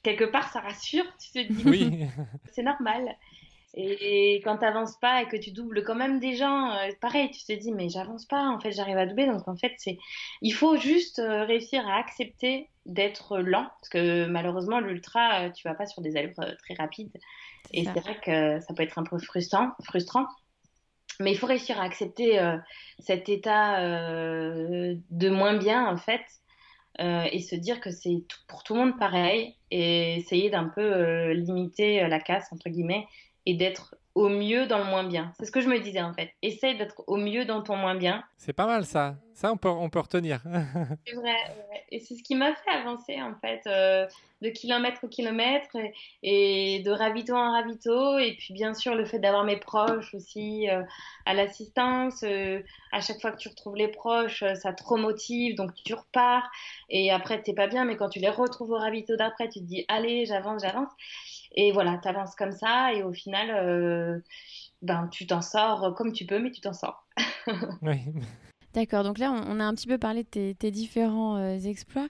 quelque 0.03 0.25
part, 0.25 0.51
ça 0.51 0.59
rassure. 0.61 1.05
Tu 1.17 1.47
te 1.47 1.53
dis, 1.53 1.63
oui. 1.65 2.05
c'est 2.51 2.63
normal. 2.63 3.15
Et 3.75 4.35
quand 4.43 4.57
tu 4.57 4.65
n'avances 4.65 4.97
pas 4.99 5.23
et 5.23 5.27
que 5.27 5.37
tu 5.37 5.51
doubles 5.51 5.83
quand 5.83 5.95
même 5.95 6.19
des 6.19 6.35
gens, 6.35 6.71
euh, 6.71 6.91
pareil, 7.01 7.31
tu 7.31 7.43
te 7.43 7.53
dis 7.53 7.71
mais 7.71 7.89
j'avance 7.89 8.25
pas, 8.25 8.47
en 8.47 8.59
fait 8.59 8.71
j'arrive 8.71 8.97
à 8.97 9.07
doubler. 9.07 9.25
Donc 9.25 9.47
en 9.47 9.55
fait 9.55 9.73
c'est, 9.77 9.97
il 10.41 10.53
faut 10.53 10.77
juste 10.77 11.17
euh, 11.19 11.43
réussir 11.43 11.87
à 11.87 11.95
accepter 11.97 12.69
d'être 12.85 13.39
lent, 13.39 13.67
parce 13.81 13.89
que 13.89 14.27
malheureusement 14.27 14.79
l'ultra, 14.79 15.45
euh, 15.45 15.49
tu 15.49 15.67
vas 15.67 15.73
pas 15.73 15.87
sur 15.87 16.03
des 16.03 16.15
allures 16.17 16.35
très 16.35 16.75
rapides. 16.77 17.17
Et 17.71 17.85
c'est 17.85 17.99
vrai 17.99 18.19
que 18.23 18.59
ça 18.59 18.73
peut 18.75 18.83
être 18.83 18.99
un 18.99 19.03
peu 19.03 19.17
frustrant, 19.17 19.71
frustrant. 19.83 20.27
Mais 21.19 21.31
il 21.31 21.37
faut 21.37 21.47
réussir 21.47 21.79
à 21.79 21.83
accepter 21.83 22.39
cet 22.99 23.29
état 23.29 23.79
de 23.81 25.29
moins 25.29 25.55
bien 25.57 25.87
en 25.87 25.97
fait. 25.97 26.21
et 26.99 27.39
se 27.39 27.55
dire 27.55 27.79
que 27.79 27.89
c'est 27.89 28.23
pour 28.47 28.63
tout 28.63 28.73
le 28.73 28.81
monde 28.81 28.99
pareil 28.99 29.55
et 29.71 30.17
essayer 30.17 30.49
d'un 30.49 30.65
peu 30.65 31.31
limiter 31.31 32.07
la 32.07 32.19
casse 32.19 32.51
entre 32.51 32.69
guillemets 32.69 33.07
et 33.45 33.55
d'être 33.55 33.95
au 34.15 34.29
mieux 34.29 34.67
dans 34.67 34.77
le 34.77 34.83
moins 34.83 35.03
bien. 35.03 35.31
C'est 35.37 35.45
ce 35.45 35.51
que 35.51 35.61
je 35.61 35.67
me 35.67 35.79
disais 35.79 36.01
en 36.01 36.13
fait. 36.13 36.31
Essaye 36.41 36.77
d'être 36.77 37.03
au 37.07 37.17
mieux 37.17 37.45
dans 37.45 37.63
ton 37.63 37.75
moins 37.75 37.95
bien. 37.95 38.23
C'est 38.37 38.53
pas 38.53 38.67
mal 38.67 38.85
ça. 38.85 39.15
Ça, 39.33 39.51
on 39.51 39.57
peut, 39.57 39.69
on 39.69 39.89
peut 39.89 39.99
retenir. 39.99 40.41
c'est 41.07 41.15
vrai. 41.15 41.35
Et 41.89 41.99
c'est 41.99 42.13
ce 42.13 42.21
qui 42.21 42.35
m'a 42.35 42.53
fait 42.53 42.69
avancer 42.69 43.19
en 43.19 43.33
fait, 43.41 43.61
euh, 43.65 44.05
de 44.43 44.49
kilomètre 44.49 45.03
au 45.03 45.07
kilomètre 45.07 45.75
et, 46.21 46.83
de 46.85 46.91
ravito 46.91 47.33
en 47.33 47.53
ravito. 47.53 48.19
Et 48.19 48.35
puis 48.37 48.53
bien 48.53 48.75
sûr, 48.75 48.93
le 48.93 49.05
fait 49.05 49.17
d'avoir 49.17 49.43
mes 49.43 49.57
proches 49.57 50.13
aussi 50.13 50.69
euh, 50.69 50.83
à 51.25 51.33
l'assistance. 51.33 52.23
Euh, 52.23 52.61
à 52.91 53.01
chaque 53.01 53.19
fois 53.19 53.31
que 53.31 53.37
tu 53.37 53.49
retrouves 53.49 53.75
les 53.75 53.87
proches, 53.87 54.43
ça 54.53 54.73
te 54.73 54.83
remotive. 54.83 55.55
Donc 55.55 55.71
tu 55.83 55.95
repars. 55.95 56.51
Et 56.91 57.11
après, 57.11 57.41
t'es 57.41 57.53
pas 57.53 57.67
bien. 57.67 57.85
Mais 57.85 57.97
quand 57.97 58.09
tu 58.09 58.19
les 58.19 58.29
retrouves 58.29 58.69
au 58.69 58.77
ravito 58.77 59.15
d'après, 59.15 59.49
tu 59.49 59.59
te 59.59 59.65
dis 59.65 59.85
allez, 59.87 60.27
j'avance, 60.27 60.61
j'avance. 60.61 60.91
Et 61.53 61.71
voilà, 61.71 61.99
tu 62.01 62.07
avances 62.07 62.35
comme 62.35 62.51
ça 62.51 62.93
et 62.93 63.03
au 63.03 63.13
final, 63.13 63.49
euh, 63.51 64.19
ben, 64.81 65.07
tu 65.09 65.27
t'en 65.27 65.41
sors 65.41 65.93
comme 65.95 66.11
tu 66.11 66.25
peux, 66.25 66.39
mais 66.39 66.51
tu 66.51 66.61
t'en 66.61 66.73
sors. 66.73 67.05
oui. 67.81 67.99
D'accord, 68.73 69.03
donc 69.03 69.19
là, 69.19 69.31
on, 69.31 69.59
a 69.59 69.63
un 69.63 69.75
petit 69.75 69.85
peu 69.85 69.99
parlé 69.99 70.23
de 70.23 70.53
tes, 70.53 70.71
différents 70.71 71.37
euh, 71.37 71.57
exploits. 71.59 72.07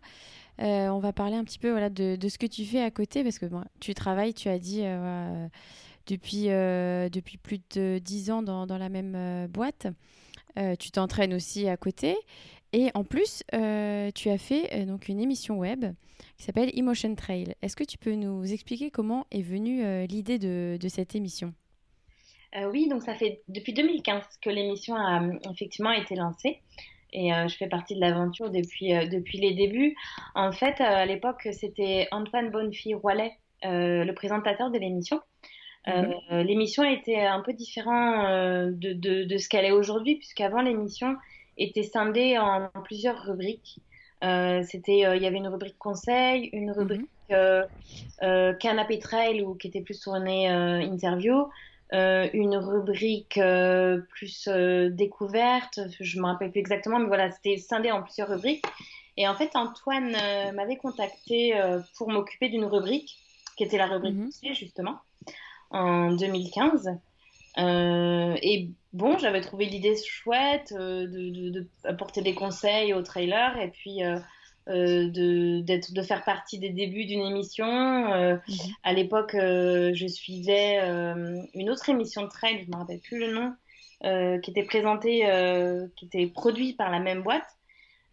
Euh, 0.61 0.87
on 0.87 0.99
va 0.99 1.11
parler 1.11 1.35
un 1.35 1.43
petit 1.43 1.59
peu 1.59 1.71
voilà, 1.71 1.89
de, 1.89 2.15
de, 2.15 2.29
ce 2.29 2.37
que 2.37 2.45
tu 2.45 2.63
fais 2.63 2.81
à 2.81 2.89
côté, 2.89 3.23
parce 3.23 3.37
que 3.37 3.45
bon, 3.45 3.63
tu 3.81 3.93
travailles, 3.93 4.33
tu 4.33 4.47
as 4.47 4.59
dit, 4.59 4.81
euh, 4.83 5.47
depuis, 6.07 6.49
euh, 6.49 7.09
depuis 7.09 7.37
plus 7.37 7.59
de 7.75 7.99
10 7.99 8.31
ans 8.31 8.43
dans, 8.43 8.65
dans 8.65 8.77
la 8.77 8.87
même 8.87 9.47
boîte. 9.47 9.87
tu 10.79 10.91
t'entraînes 10.91 11.33
aussi 11.33 11.67
à 11.67 11.75
côté. 11.75 12.15
Et 12.73 12.89
en 12.95 13.03
plus, 13.03 13.43
tu 13.51 14.29
as 14.29 14.37
fait 14.37 14.85
donc 14.85 15.07
une 15.07 15.19
émission 15.19 15.57
web 15.57 15.85
qui 16.37 16.43
s'appelle 16.43 16.71
Emotion 16.77 17.15
Trail. 17.15 17.55
Est-ce 17.61 17.75
que 17.75 17.83
tu 17.83 17.97
peux 17.97 18.15
nous 18.15 18.51
expliquer 18.51 18.91
comment 18.91 19.25
est 19.31 19.41
venue 19.41 19.83
euh, 19.83 20.05
l'idée 20.05 20.39
de, 20.39 20.77
de, 20.79 20.87
cette 20.87 21.15
émission? 21.15 21.53
Euh, 22.55 22.69
Oui, 22.71 22.87
donc 22.87 23.03
ça 23.03 23.15
fait 23.15 23.41
depuis 23.47 23.73
2015 23.73 24.23
que 24.41 24.49
l'émission 24.49 24.95
a 24.95 25.23
euh, 25.23 25.39
effectivement 25.51 25.91
été 25.91 26.15
lancée. 26.15 26.61
Et 27.11 27.33
euh, 27.33 27.47
je 27.47 27.55
fais 27.55 27.67
partie 27.67 27.93
de 27.95 28.01
l'aventure 28.01 28.49
depuis, 28.49 28.93
euh, 28.93 29.05
depuis 29.05 29.37
les 29.37 29.53
débuts. 29.53 29.95
En 30.33 30.51
fait, 30.51 30.81
à 30.81 31.05
l'époque, 31.05 31.47
c'était 31.51 32.07
Antoine 32.11 32.49
Bonnefi-Roilet, 32.49 33.31
le 33.63 34.11
présentateur 34.13 34.71
de 34.71 34.79
l'émission. 34.79 35.21
Mhm. 35.85 36.43
l'émission 36.47 36.85
était 36.85 37.19
un 37.19 37.41
peu 37.41 37.51
différente 37.51 38.25
de, 38.71 38.93
de, 38.93 39.25
de, 39.25 39.37
ce 39.37 39.49
qu'elle 39.49 39.65
est 39.65 39.71
aujourd'hui, 39.71 40.15
puisqu'avant 40.15 40.61
l'émission 40.61 41.17
était 41.57 41.83
scindée 41.83 42.37
en 42.37 42.69
plusieurs 42.83 43.23
rubriques. 43.23 43.79
C'était, 44.21 44.99
il 44.99 45.21
y 45.21 45.27
avait 45.27 45.37
une 45.37 45.49
rubrique 45.49 45.77
conseil, 45.77 46.49
une 46.53 46.71
mhm. 46.71 46.77
rubrique 46.77 47.09
canapé 48.59 48.99
trail 48.99 49.41
ou 49.41 49.55
qui 49.55 49.67
était 49.67 49.81
plus 49.81 49.99
tournée 49.99 50.47
interview, 50.47 51.47
euh, 51.93 52.27
une 52.33 52.55
rubrique 52.55 53.37
euh, 53.37 54.01
plus 54.09 54.47
euh, 54.47 54.89
découverte, 54.89 55.79
je 55.99 56.19
me 56.19 56.25
rappelle 56.25 56.49
plus 56.49 56.59
exactement, 56.59 56.97
mais 56.97 57.05
voilà, 57.05 57.29
c'était 57.29 57.57
scindé 57.57 57.91
en 57.91 58.01
plusieurs 58.01 58.29
rubriques. 58.29 58.65
Et 59.15 59.27
en 59.27 59.35
fait, 59.35 59.55
Antoine 59.55 60.15
m'avait 60.55 60.77
contacté 60.77 61.53
pour 61.97 62.09
m'occuper 62.09 62.49
d'une 62.49 62.65
rubrique, 62.65 63.19
qui 63.55 63.63
était 63.63 63.77
la 63.77 63.85
rubrique 63.85 64.15
mm 64.15 64.53
justement, 64.55 64.97
en 65.69 66.13
2015. 66.13 66.97
Et 67.57 68.69
bon, 68.93 69.17
j'avais 69.17 69.41
trouvé 69.41 69.65
l'idée 69.65 69.95
chouette 69.95 70.73
de, 70.73 71.05
de, 71.05 71.49
de, 71.49 71.67
apporter 71.83 72.21
des 72.21 72.33
conseils 72.33 72.93
au 72.93 73.01
trailer 73.01 73.57
et 73.59 73.69
puis 73.69 74.01
euh, 74.69 75.09
de, 75.09 75.61
de 75.61 76.01
faire 76.03 76.23
partie 76.23 76.57
des 76.57 76.69
débuts 76.69 77.03
d'une 77.03 77.25
émission. 77.25 77.67
Euh, 77.67 78.35
mhm. 78.47 78.55
À 78.83 78.93
l'époque, 78.93 79.35
euh, 79.35 79.91
je 79.93 80.07
suivais 80.07 80.79
une 81.53 81.69
autre 81.69 81.89
émission 81.89 82.23
de 82.23 82.29
trail, 82.29 82.59
je 82.61 82.65
ne 82.67 82.71
me 82.71 82.77
rappelle 82.77 82.99
plus 82.99 83.19
le 83.19 83.33
nom, 83.33 83.53
qui 84.41 84.51
était 84.51 84.63
présentée, 84.63 85.89
qui 85.97 86.05
était 86.05 86.27
produite 86.27 86.77
par 86.77 86.89
la 86.91 86.99
même 86.99 87.23
boîte. 87.23 87.47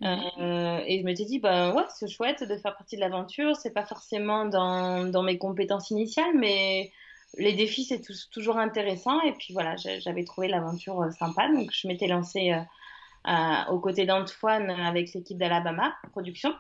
Mhm. 0.01 0.81
et 0.87 1.01
je 1.01 1.05
me 1.05 1.15
suis 1.15 1.27
dit, 1.27 1.39
bah 1.41 1.75
ouais, 1.75 1.83
c'est 1.95 2.09
chouette 2.09 2.43
de 2.43 2.57
faire 2.57 2.75
partie 2.75 2.97
de 2.97 3.01
l'aventure. 3.01 3.55
C'est 3.57 3.75
pas 3.75 3.85
forcément 3.85 4.47
dans, 4.47 5.05
dans, 5.05 5.23
mes 5.23 5.39
compétences 5.39 5.91
initiales, 5.91 6.35
mais 6.37 6.91
les 7.39 7.53
défis, 7.53 7.85
c'est 7.85 8.03
toujours 8.31 8.59
intéressant. 8.59 9.21
Et 9.23 9.33
puis 9.33 9.53
voilà, 9.53 9.77
j'avais 9.77 10.25
trouvé 10.25 10.49
l'aventure 10.49 11.13
sympa, 11.13 11.49
donc 11.49 11.71
je 11.73 11.87
m'étais 11.89 12.07
lancée 12.07 12.55
aux 13.69 13.79
côtés 13.79 14.07
d'Antoine 14.07 14.71
avec 14.71 15.13
l'équipe 15.13 15.39
d'Alabama 15.39 15.95
Production 16.13 16.55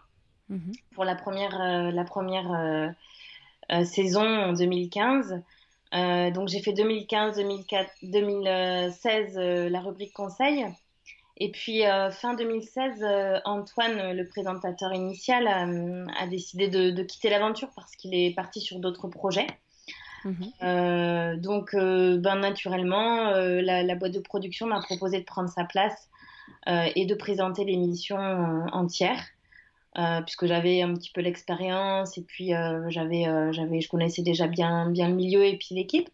mhm. 0.49 0.73
pour 0.95 1.05
la 1.05 1.15
première, 1.15 1.61
euh, 1.61 1.91
la 1.91 2.05
première 2.05 2.53
euh, 2.53 2.89
euh, 3.73 3.85
saison 3.85 4.27
en 4.27 4.53
2015. 4.53 5.43
donc 5.93 6.49
j'ai 6.49 6.61
fait 6.61 6.73
2015, 6.73 7.37
2004, 7.37 7.91
2016 8.03 9.37
la 9.37 9.81
rubrique 9.81 10.13
conseil. 10.13 10.67
Et 11.43 11.51
puis 11.51 11.85
fin 12.11 12.35
2016, 12.35 13.03
Antoine, 13.47 14.13
le 14.13 14.29
présentateur 14.29 14.93
initial, 14.93 15.49
a 15.49 16.27
décidé 16.27 16.69
de, 16.69 17.03
quitter 17.03 17.31
l'aventure 17.31 17.71
parce 17.75 17.97
qu'il 17.97 18.15
est 18.15 18.35
parti 18.35 18.61
sur 18.61 18.79
d'autres 18.79 19.09
projets. 19.09 19.47
Mhm. 20.25 21.41
donc, 21.41 21.75
ben, 21.75 22.37
naturellement, 22.37 23.31
la, 23.31 23.83
la, 23.83 23.95
boîte 23.95 24.13
de 24.13 24.21
production 24.21 24.67
m'a 24.67 24.81
proposé 24.81 25.21
de 25.21 25.25
prendre 25.25 25.49
sa 25.49 25.65
place 25.65 26.11
euh, 26.69 26.89
et 26.95 27.07
de 27.07 27.15
présenter 27.15 27.65
l'émission 27.65 28.19
euh, 28.19 28.67
entière. 28.73 29.23
Euh, 29.99 30.21
puisque 30.23 30.47
j'avais 30.47 30.83
un 30.83 30.95
petit 30.95 31.11
peu 31.11 31.21
l'expérience 31.21 32.17
et 32.17 32.23
puis 32.23 32.53
j'avais, 32.89 33.25
j'avais, 33.53 33.81
je 33.81 33.89
connaissais 33.89 34.23
déjà 34.23 34.47
bien, 34.47 34.89
bien 34.89 35.09
le 35.09 35.15
milieu 35.15 35.45
et 35.45 35.57
puis 35.57 35.75
l'équipe. 35.75 36.09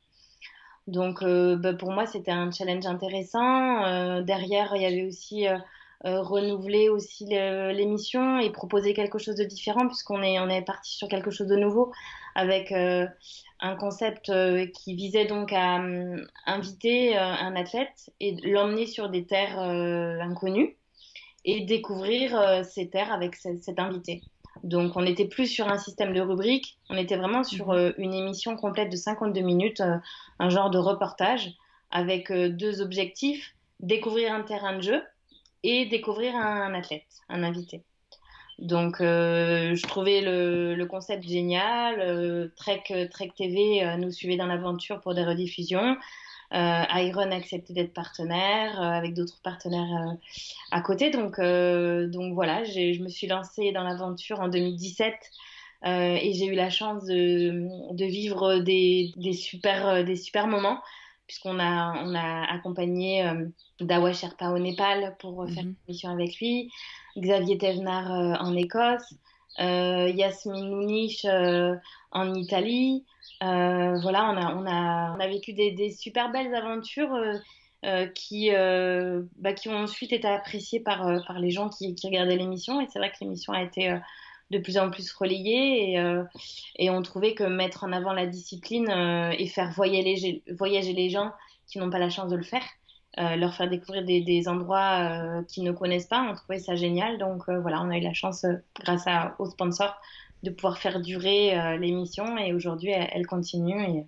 Donc 0.86 1.22
bah, 1.22 1.74
pour 1.74 1.92
moi 1.92 2.06
c'était 2.06 2.30
un 2.30 2.50
challenge 2.50 2.86
intéressant. 2.86 4.22
derrière 4.22 4.72
il 4.76 4.82
y 4.82 4.86
avait 4.86 5.04
aussi 5.04 5.46
renouveler 6.04 6.88
aussi 6.88 7.26
l'émission 7.26 8.38
et 8.38 8.50
proposer 8.50 8.94
quelque 8.94 9.18
chose 9.18 9.36
de 9.36 9.44
différent 9.44 9.86
puisqu'on 9.86 10.22
est 10.22 10.38
on 10.38 10.48
est 10.48 10.62
parti 10.62 10.96
sur 10.96 11.08
quelque 11.08 11.30
chose 11.30 11.46
de 11.46 11.56
nouveau 11.56 11.92
avec 12.34 12.72
un 13.60 13.76
concept 13.76 14.28
euh, 14.28 14.66
qui 14.66 14.94
visait 14.94 15.24
donc 15.24 15.52
à 15.52 15.82
euh, 15.82 16.24
inviter 16.46 17.16
euh, 17.16 17.22
un 17.22 17.56
athlète 17.56 18.10
et 18.20 18.36
l'emmener 18.42 18.86
sur 18.86 19.08
des 19.08 19.24
terres 19.24 19.58
inconnues 19.58 20.76
et 21.44 21.64
découvrir 21.64 22.64
ces 22.64 22.90
terres 22.90 23.12
avec 23.12 23.36
cet 23.36 23.78
invité. 23.78 24.20
Donc 24.64 24.96
on 24.96 25.02
n'était 25.02 25.28
plus 25.28 25.46
sur 25.46 25.68
un 25.68 25.78
système 25.78 26.12
de 26.12 26.20
rubrique, 26.20 26.76
on 26.90 26.96
était 26.96 27.16
vraiment 27.16 27.44
sur 27.44 27.68
mhm. 27.68 27.94
une 27.98 28.14
émission 28.14 28.56
complète 28.56 28.90
de 28.90 28.96
52 28.96 29.40
minutes, 29.42 29.82
un 30.40 30.48
genre 30.48 30.70
de 30.70 30.78
reportage 30.78 31.52
avec 31.92 32.32
deux 32.32 32.80
objectifs, 32.80 33.54
découvrir 33.78 34.34
un 34.34 34.42
terrain 34.42 34.76
de 34.76 34.82
jeu 34.82 35.02
et 35.62 35.86
découvrir 35.86 36.34
un 36.36 36.74
athlète, 36.74 37.04
un 37.28 37.42
invité. 37.42 37.82
Donc, 38.58 39.00
euh, 39.00 39.74
je 39.74 39.86
trouvais 39.86 40.22
le, 40.22 40.84
concept 40.86 41.24
génial. 41.24 42.00
Euh, 42.00 42.48
Trek, 42.56 42.84
Trek 43.10 43.32
TV 43.36 43.84
euh, 43.84 43.96
nous 43.96 44.10
suivait 44.10 44.36
dans 44.36 44.46
l'aventure 44.46 45.00
pour 45.00 45.14
des 45.14 45.24
rediffusions. 45.24 45.96
Euh, 46.54 46.82
Iron 46.94 47.30
a 47.32 47.34
accepté 47.34 47.74
d'être 47.74 47.92
partenaire 47.92 48.80
avec 48.80 49.14
d'autres 49.14 49.40
partenaires 49.42 50.16
à 50.70 50.80
côté. 50.80 51.10
Donc, 51.10 51.34
voilà, 51.38 52.64
je 52.64 53.02
me 53.02 53.08
suis 53.08 53.26
lancée 53.26 53.72
dans 53.72 53.82
l'aventure 53.82 54.40
en 54.40 54.48
2017 54.48 55.14
et 55.84 56.32
j'ai 56.34 56.46
eu 56.46 56.54
la 56.54 56.70
chance 56.70 57.04
de, 57.04 58.04
vivre 58.04 58.58
des, 58.58 59.12
super, 59.34 60.04
des 60.04 60.16
super 60.16 60.46
moments 60.46 60.80
puisqu'on 61.26 61.58
a, 61.58 62.02
on 62.04 62.14
a 62.14 62.44
accompagné 62.52 63.28
Dawa 63.80 64.12
Sherpa 64.12 64.50
au 64.50 64.58
Népal 64.58 65.16
pour 65.18 65.46
faire 65.48 65.64
mhm. 65.64 65.70
une 65.70 65.74
mission 65.88 66.10
avec 66.10 66.38
lui. 66.38 66.70
Xavier 67.18 67.58
Thévenard 67.58 68.12
euh, 68.12 68.34
en 68.40 68.54
Écosse, 68.56 69.14
euh, 69.58 70.08
Yasmine 70.08 70.70
Mounich 70.70 71.24
euh, 71.24 71.74
en 72.12 72.34
Italie. 72.34 73.04
voilà, 73.40 74.30
on 74.30 74.36
a, 74.36 74.54
on, 74.54 74.66
a, 74.66 75.16
on 75.16 75.20
a 75.20 75.26
vécu 75.26 75.52
des, 75.52 75.70
des 75.72 75.90
super 75.90 76.30
belles 76.30 76.54
aventures. 76.54 77.16
qui, 78.14 78.50
bah, 78.50 79.52
qui 79.52 79.68
ont 79.68 79.76
ensuite 79.76 80.12
été 80.12 80.26
appréciées 80.26 80.80
par, 80.80 81.24
par 81.26 81.38
les 81.38 81.50
gens 81.50 81.68
qui, 81.68 81.94
qui 81.94 82.06
regardaient 82.08 82.36
l'émission. 82.36 82.80
Et 82.80 82.86
c'est 82.90 82.98
vrai 82.98 83.10
que 83.10 83.16
l'émission 83.20 83.52
a 83.52 83.62
été 83.62 83.96
de 84.50 84.58
plus 84.58 84.78
en 84.78 84.90
plus 84.90 85.12
relayée 85.12 85.94
et, 85.94 86.22
et, 86.76 86.90
on 86.90 87.02
trouvait 87.02 87.34
que 87.34 87.44
mettre 87.44 87.84
en 87.84 87.92
avant 87.92 88.12
la 88.12 88.26
discipline 88.26 88.88
et 89.36 89.46
faire 89.48 89.72
voyager, 89.72 90.44
voyager 90.56 90.92
les 90.92 91.10
gens 91.10 91.32
qui 91.66 91.78
n'ont 91.78 91.90
pas 91.90 91.98
la 91.98 92.10
chance 92.10 92.30
de 92.30 92.36
le 92.36 92.42
faire, 92.42 92.62
euh, 93.18 93.36
leur 93.36 93.54
faire 93.54 93.68
découvrir 93.68 94.04
des, 94.04 94.20
des 94.20 94.46
endroits 94.46 95.00
euh, 95.00 95.42
qu'ils 95.44 95.64
ne 95.64 95.72
connaissent 95.72 96.06
pas. 96.06 96.22
On 96.30 96.34
trouvait 96.34 96.58
ça 96.58 96.74
génial. 96.76 97.18
Donc 97.18 97.48
euh, 97.48 97.60
voilà, 97.60 97.80
on 97.80 97.90
a 97.90 97.96
eu 97.96 98.02
la 98.02 98.12
chance, 98.12 98.44
grâce 98.78 99.06
à, 99.06 99.34
aux 99.38 99.46
sponsors, 99.46 99.98
de 100.42 100.50
pouvoir 100.50 100.78
faire 100.78 101.00
durer 101.00 101.78
l'émission. 101.78 102.36
Et 102.38 102.52
aujourd'hui, 102.52 102.90
elle, 102.90 103.26
continue. 103.26 103.82
Et, 103.82 104.06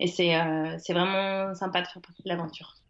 et 0.00 0.06
c'est 0.08 0.92
vraiment 0.92 1.54
sympa 1.54 1.82
de 1.82 1.86
faire 1.86 2.02
partie 2.02 2.22
de 2.22 2.28
l'aventure. 2.28 2.81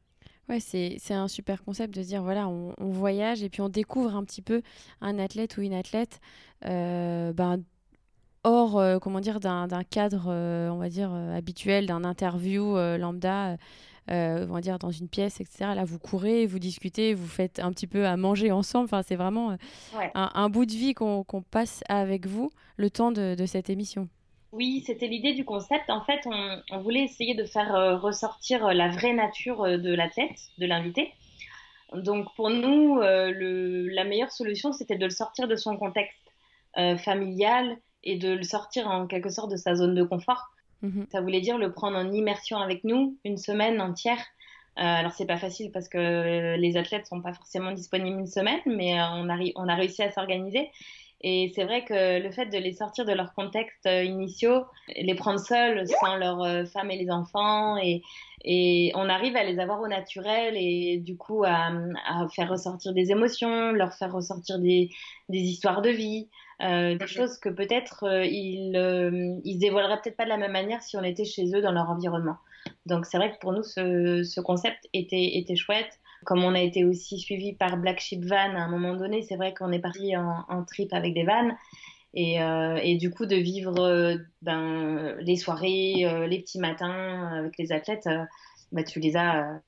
Ouais, 0.52 0.60
c'est 0.60 1.14
un 1.14 1.28
super 1.28 1.64
concept 1.64 1.94
de 1.94 2.02
se 2.02 2.08
dire 2.08 2.22
voilà, 2.22 2.46
on, 2.46 2.74
on, 2.78 2.90
voyage 2.90 3.42
et 3.42 3.48
puis 3.48 3.62
on 3.62 3.70
découvre 3.70 4.14
un 4.14 4.22
petit 4.22 4.42
peu 4.42 4.62
un 5.00 5.18
athlète 5.18 5.56
ou 5.56 5.62
une 5.62 5.72
athlète 5.72 6.20
ben, 6.62 7.58
hors 8.44 9.00
comment 9.00 9.20
dire 9.20 9.40
d'un 9.40 9.84
cadre 9.88 10.28
on 10.28 10.76
va 10.76 10.88
dire 10.90 11.10
habituel 11.12 11.86
d'un 11.86 12.04
interview 12.04 12.76
lambda 12.76 13.56
euh, 14.10 14.46
on 14.48 14.54
va 14.54 14.60
dire 14.60 14.78
dans 14.78 14.90
une 14.90 15.08
pièce, 15.08 15.40
etc. 15.40 15.70
Là, 15.76 15.84
vous 15.84 15.98
courez, 15.98 16.46
vous 16.46 16.58
discutez, 16.58 17.14
vous 17.14 17.26
faites 17.26 17.60
un 17.60 17.70
petit 17.70 17.86
peu 17.86 18.06
à 18.06 18.16
manger 18.16 18.50
ensemble. 18.50 18.86
Enfin, 18.86 19.02
c'est 19.06 19.16
vraiment 19.16 19.52
euh, 19.52 19.56
un, 20.14 20.50
bout 20.50 20.66
de 20.66 20.72
vie 20.72 20.94
qu'on 20.94 21.24
passe 21.50 21.84
avec 21.88 22.26
vous 22.26 22.50
le 22.76 22.90
temps 22.90 23.12
de, 23.12 23.36
cette 23.46 23.70
émission. 23.70 24.08
Oui, 24.52 24.82
c'était 24.86 25.06
l'idée 25.06 25.32
du 25.32 25.44
concept. 25.44 25.88
En 25.88 26.02
fait, 26.04 26.20
on, 26.26 26.78
voulait 26.80 27.04
essayer 27.04 27.34
de 27.34 27.44
faire 27.44 27.74
euh, 27.74 27.96
ressortir 27.96 28.72
la 28.74 28.88
vraie 28.88 29.14
nature 29.14 29.64
de 29.64 29.94
la 29.94 30.08
tête 30.08 30.38
de 30.58 30.66
l'invité. 30.66 31.12
Donc 31.94 32.34
pour 32.36 32.48
nous, 32.48 33.00
la 33.00 34.04
meilleure 34.04 34.30
solution, 34.30 34.72
c'était 34.72 34.96
de 34.96 35.04
le 35.04 35.10
sortir 35.10 35.46
de 35.46 35.56
son 35.56 35.76
contexte 35.76 36.16
familial 37.04 37.76
et 38.02 38.16
de 38.16 38.30
le 38.30 38.42
sortir 38.44 38.88
en 38.88 39.06
quelque 39.06 39.28
sorte 39.28 39.50
de 39.50 39.56
sa 39.56 39.74
zone 39.74 39.94
de 39.94 40.02
confort 40.02 40.52
Mhm. 40.82 41.06
Ça 41.10 41.20
voulait 41.20 41.40
dire 41.40 41.58
le 41.58 41.72
prendre 41.72 41.96
en 41.96 42.12
immersion 42.12 42.58
avec 42.58 42.84
nous 42.84 43.16
une 43.24 43.38
semaine 43.38 43.80
entière. 43.80 44.18
Euh, 44.78 44.82
alors 44.82 45.12
c'est 45.12 45.26
pas 45.26 45.36
facile 45.36 45.70
parce 45.70 45.88
que 45.88 46.56
les 46.56 46.76
athlètes 46.76 47.06
sont 47.06 47.20
pas 47.20 47.32
forcément 47.32 47.72
disponibles 47.72 48.18
une 48.18 48.26
semaine, 48.26 48.60
mais 48.66 48.98
euh, 48.98 49.04
on, 49.12 49.28
a, 49.28 49.38
on 49.56 49.68
a 49.68 49.74
réussi 49.74 50.02
à 50.02 50.10
s'organiser. 50.10 50.70
Et 51.22 51.52
c'est 51.54 51.64
vrai 51.64 51.84
que 51.84 52.20
le 52.20 52.30
fait 52.30 52.46
de 52.46 52.58
les 52.58 52.72
sortir 52.72 53.04
de 53.04 53.12
leur 53.12 53.32
contexte 53.34 53.86
euh, 53.86 54.02
initiaux, 54.02 54.64
les 54.96 55.14
prendre 55.14 55.38
seuls 55.38 55.86
sans 56.00 56.16
leurs 56.16 56.66
femmes 56.68 56.90
et 56.90 56.96
les 56.96 57.10
enfants, 57.10 57.76
et, 57.76 58.02
et 58.44 58.92
on 58.94 59.08
arrive 59.08 59.36
à 59.36 59.44
les 59.44 59.58
avoir 59.60 59.80
au 59.80 59.88
naturel 59.88 60.54
et 60.56 60.98
du 60.98 61.16
coup 61.16 61.44
à, 61.44 61.70
à 62.06 62.28
faire 62.34 62.48
ressortir 62.50 62.92
des 62.92 63.10
émotions, 63.10 63.72
leur 63.72 63.94
faire 63.94 64.12
ressortir 64.12 64.58
des, 64.58 64.90
des 65.28 65.38
histoires 65.38 65.82
de 65.82 65.90
vie. 65.90 66.28
Euh, 66.62 66.96
des 66.96 67.08
choses 67.08 67.38
que 67.38 67.48
peut-être 67.48 68.04
euh, 68.04 68.24
ils, 68.24 68.76
euh, 68.76 69.40
ils 69.42 69.58
dévoileraient 69.58 70.00
peut-être 70.00 70.16
pas 70.16 70.24
de 70.24 70.28
la 70.28 70.36
même 70.36 70.52
manière 70.52 70.80
si 70.80 70.96
on 70.96 71.02
était 71.02 71.24
chez 71.24 71.44
eux 71.56 71.60
dans 71.60 71.72
leur 71.72 71.90
environnement. 71.90 72.36
Donc 72.86 73.04
c'est 73.06 73.16
vrai 73.16 73.32
que 73.32 73.38
pour 73.40 73.52
nous 73.52 73.64
ce, 73.64 74.22
ce 74.22 74.40
concept 74.40 74.78
était, 74.92 75.38
était 75.38 75.56
chouette. 75.56 75.98
Comme 76.24 76.44
on 76.44 76.54
a 76.54 76.60
été 76.60 76.84
aussi 76.84 77.18
suivi 77.18 77.52
par 77.52 77.76
Black 77.76 78.00
Sheep 78.00 78.24
Van 78.24 78.36
à 78.36 78.60
un 78.60 78.68
moment 78.68 78.94
donné, 78.96 79.22
c'est 79.22 79.36
vrai 79.36 79.54
qu'on 79.54 79.72
est 79.72 79.80
parti 79.80 80.16
en, 80.16 80.64
trip 80.64 80.92
avec 80.92 81.14
des 81.14 81.24
vannes 81.24 81.56
Et, 82.14 82.36
et, 82.36 82.96
du 82.96 83.10
coup, 83.10 83.26
de 83.26 83.36
vivre 83.36 84.16
ben, 84.42 85.16
les 85.20 85.36
soirées, 85.36 86.26
les 86.28 86.40
petits 86.40 86.58
matins 86.58 87.28
avec 87.38 87.58
les 87.58 87.72
athlètes, 87.72 88.08
bah, 88.70 88.84
tu 88.84 89.00
les 89.00 89.16
as 89.16 89.60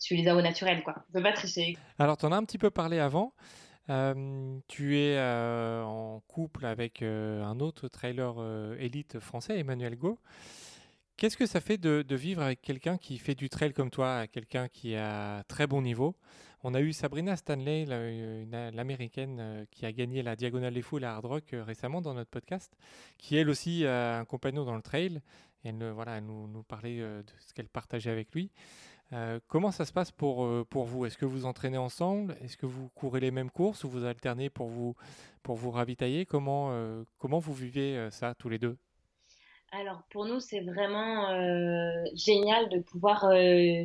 tu 0.00 0.14
les 0.16 0.28
as 0.28 0.34
au 0.34 0.40
naturel, 0.40 0.82
quoi. 0.82 0.94
Tu 1.06 1.12
peux 1.12 1.22
pas 1.22 1.32
tricher. 1.32 1.76
Alors, 1.98 2.16
tu 2.16 2.26
en 2.26 2.32
as 2.32 2.36
un 2.36 2.44
petit 2.44 2.58
peu 2.58 2.70
parlé 2.70 2.98
avant. 2.98 3.34
Euh, 3.90 4.58
tu 4.68 4.98
es 4.98 5.16
euh, 5.16 5.82
en 5.82 6.20
couple 6.28 6.64
avec 6.64 7.02
euh, 7.02 7.42
un 7.42 7.58
autre 7.60 7.88
trailer 7.88 8.34
élite 8.78 9.18
français, 9.20 9.58
Emmanuel 9.58 9.96
Go. 9.96 10.18
Qu'est-ce 11.20 11.36
que 11.36 11.44
ça 11.44 11.60
fait 11.60 11.76
de, 11.76 12.14
vivre 12.14 12.40
avec 12.40 12.62
quelqu'un 12.62 12.96
qui 12.96 13.18
fait 13.18 13.34
du 13.34 13.50
trail 13.50 13.74
comme 13.74 13.90
toi, 13.90 14.26
quelqu'un 14.26 14.68
qui 14.68 14.96
a 14.96 15.44
très 15.48 15.66
bon 15.66 15.82
niveau? 15.82 16.16
On 16.62 16.72
a 16.72 16.80
eu 16.80 16.94
Sabrina 16.94 17.36
Stanley, 17.36 17.84
l'américaine 18.72 19.66
qui 19.70 19.84
a 19.84 19.92
gagné 19.92 20.22
la 20.22 20.34
Diagonale 20.34 20.72
des 20.72 20.80
Fous 20.80 20.96
et 20.96 21.02
la 21.02 21.14
Hard 21.14 21.26
Rock 21.26 21.44
récemment 21.52 22.00
dans 22.00 22.14
notre 22.14 22.30
podcast, 22.30 22.74
qui 23.18 23.36
elle 23.36 23.50
aussi 23.50 23.84
a 23.84 24.18
un 24.18 24.24
compagnon 24.24 24.64
dans 24.64 24.74
le 24.74 24.80
trail. 24.80 25.20
elle, 25.62 25.90
voilà, 25.90 26.16
elle 26.16 26.24
nous, 26.24 26.62
parlait 26.62 27.00
de 27.00 27.24
ce 27.40 27.52
qu'elle 27.52 27.68
partageait 27.68 28.10
avec 28.10 28.34
lui. 28.34 28.50
Euh, 29.12 29.40
comment 29.46 29.72
ça 29.72 29.84
se 29.84 29.92
passe 29.92 30.12
pour, 30.12 30.46
euh, 30.46 30.64
pour 30.70 30.86
vous? 30.86 31.04
Est-ce 31.04 31.18
que 31.18 31.26
vous 31.26 31.44
entraînez 31.44 31.76
ensemble? 31.76 32.34
Est-ce 32.40 32.56
que 32.56 32.64
vous 32.64 32.88
courez 32.94 33.20
les 33.20 33.30
mêmes 33.30 33.50
courses 33.50 33.84
ou 33.84 33.90
vous 33.90 34.06
alternez 34.06 34.48
pour 34.48 34.68
vous, 34.68 34.94
pour 35.42 35.56
vous 35.56 35.70
ravitailler? 35.70 36.24
Comment, 36.24 36.70
euh, 36.70 37.04
comment 37.18 37.40
vous 37.40 37.52
vivez 37.52 38.08
ça 38.10 38.34
tous 38.34 38.48
les 38.48 38.58
deux? 38.58 38.78
Alors 39.72 40.02
pour 40.10 40.26
nous, 40.26 40.40
c'est 40.40 40.60
vraiment 40.60 41.28
génial 42.14 42.68
de 42.70 42.80
pouvoir 42.80 43.30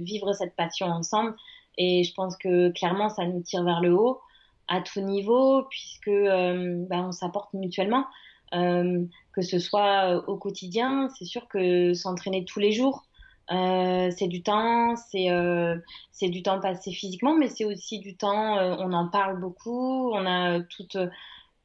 vivre 0.02 0.34
cette 0.34 0.56
passion 0.56 0.88
ensemble. 0.88 1.36
Et 1.78 2.04
je 2.04 2.14
pense 2.14 2.38
que 2.38 2.70
clairement, 2.72 3.10
ça 3.10 3.26
nous 3.26 3.42
tire 3.42 3.64
vers 3.64 3.82
le 3.82 3.94
haut 3.94 4.20
à 4.68 4.82
tout 4.82 5.02
niveau, 5.02 5.64
puisque 5.70 6.10
bah, 6.10 7.04
on 7.04 7.12
s'apporte 7.12 7.54
mutuellement. 7.54 8.06
que 8.52 9.42
ce 9.42 9.60
soit 9.60 10.28
au 10.28 10.38
quotidien, 10.38 11.10
c'est 11.18 11.26
sûr 11.26 11.48
que 11.48 11.94
s'entraîner 11.94 12.46
tous 12.46 12.60
les 12.60 12.72
jours, 12.72 13.06
euh, 13.52 14.10
c'est 14.18 14.28
du 14.28 14.42
temps, 14.42 14.96
c'est 14.96 15.30
euh, 15.30 15.78
c'est 16.12 16.30
du 16.30 16.42
temps 16.42 16.60
passé 16.60 16.92
physiquement, 16.92 17.36
mais 17.38 17.50
c'est 17.50 17.66
aussi 17.66 18.00
du 18.00 18.16
temps. 18.18 18.58
Euh, 18.58 18.76
on 18.80 18.92
en 18.94 19.08
parle 19.08 19.40
beaucoup. 19.40 20.12
On 20.14 20.26
a 20.26 20.62
toute, 20.62 20.98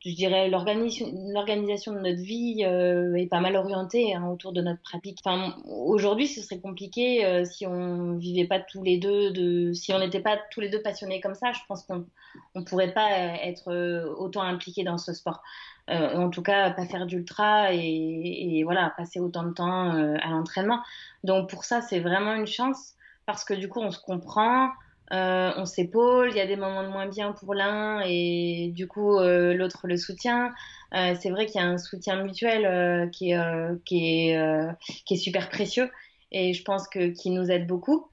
je 0.05 0.15
dirais, 0.15 0.49
l'organisation 0.49 1.93
de 1.93 1.99
notre 1.99 2.23
vie 2.23 2.63
est 2.63 3.31
pas 3.31 3.41
mal 3.41 3.57
orientée 3.57 4.15
hein, 4.15 4.27
autour 4.29 4.53
de 4.53 4.63
notre 4.63 4.81
pratique. 4.81 5.19
Enfin, 5.25 5.57
aujourd'hui, 5.67 6.27
ce 6.27 6.41
serait 6.43 6.61
compliqué 6.61 7.45
si 7.45 7.67
on 7.67 8.17
vivait 8.17 8.47
pas 8.47 8.61
tous 8.61 8.83
les 8.83 8.97
deux, 8.97 9.31
de, 9.31 9.73
si 9.73 9.93
on 9.93 9.99
n'était 9.99 10.21
pas 10.21 10.39
tous 10.51 10.61
les 10.61 10.71
deux 10.71 10.81
passionnés 10.81 11.21
comme 11.21 11.35
ça. 11.35 11.53
Je 11.53 11.61
pense 11.69 11.83
qu'on 11.83 12.07
on 12.55 12.65
pourrait 12.65 12.95
pas 12.95 13.11
être 13.11 14.15
autant 14.19 14.43
impliqués 14.43 14.85
dans 14.85 14.99
ce 14.99 15.13
sport. 15.13 15.43
Euh, 15.91 16.17
en 16.17 16.31
tout 16.31 16.43
cas 16.43 16.71
pas 16.71 16.87
faire 16.87 17.05
d'ultra 17.05 17.73
et, 17.73 18.63
voilà 18.65 18.93
passer 18.97 19.19
autant 19.19 19.43
de 19.43 19.53
temps 19.53 19.95
euh, 19.95 20.17
à 20.23 20.29
l'entraînement. 20.29 20.81
Donc 21.25 21.51
pour 21.51 21.65
ça 21.65 21.81
c'est 21.81 21.99
vraiment 21.99 22.35
une 22.35 22.47
chance 22.47 22.95
parce 23.27 23.45
que 23.45 23.55
du 23.55 23.69
coup 23.69 23.81
on 23.81 23.91
se 23.91 23.99
comprend, 23.99 24.71
euh, 25.13 25.53
on 25.57 25.65
s'épaule, 25.65 26.31
il 26.31 26.37
y 26.37 26.41
a 26.41 26.47
des 26.47 26.57
moments 26.57 26.83
de 26.83 26.89
moins 26.89 27.07
bien 27.07 27.33
pour 27.33 27.55
l'un 27.55 28.01
et 28.05 28.71
du 28.75 28.87
coup 28.87 29.19
l'autre 29.19 29.87
le 29.87 29.97
soutient. 29.97 30.53
c'est 30.93 31.31
vrai 31.31 31.47
qu'il 31.47 31.61
y 31.61 31.65
a 31.65 31.67
un 31.67 31.79
soutien 31.79 32.23
mutuel 32.23 33.11
qui 33.11 33.33
est, 33.33 35.17
super 35.17 35.49
précieux 35.51 35.91
et 36.33 36.53
je 36.53 36.63
pense 36.63 36.89
que 36.89 37.09
qui 37.09 37.31
nous 37.31 37.51
aide 37.51 37.67
beaucoup. 37.67 38.11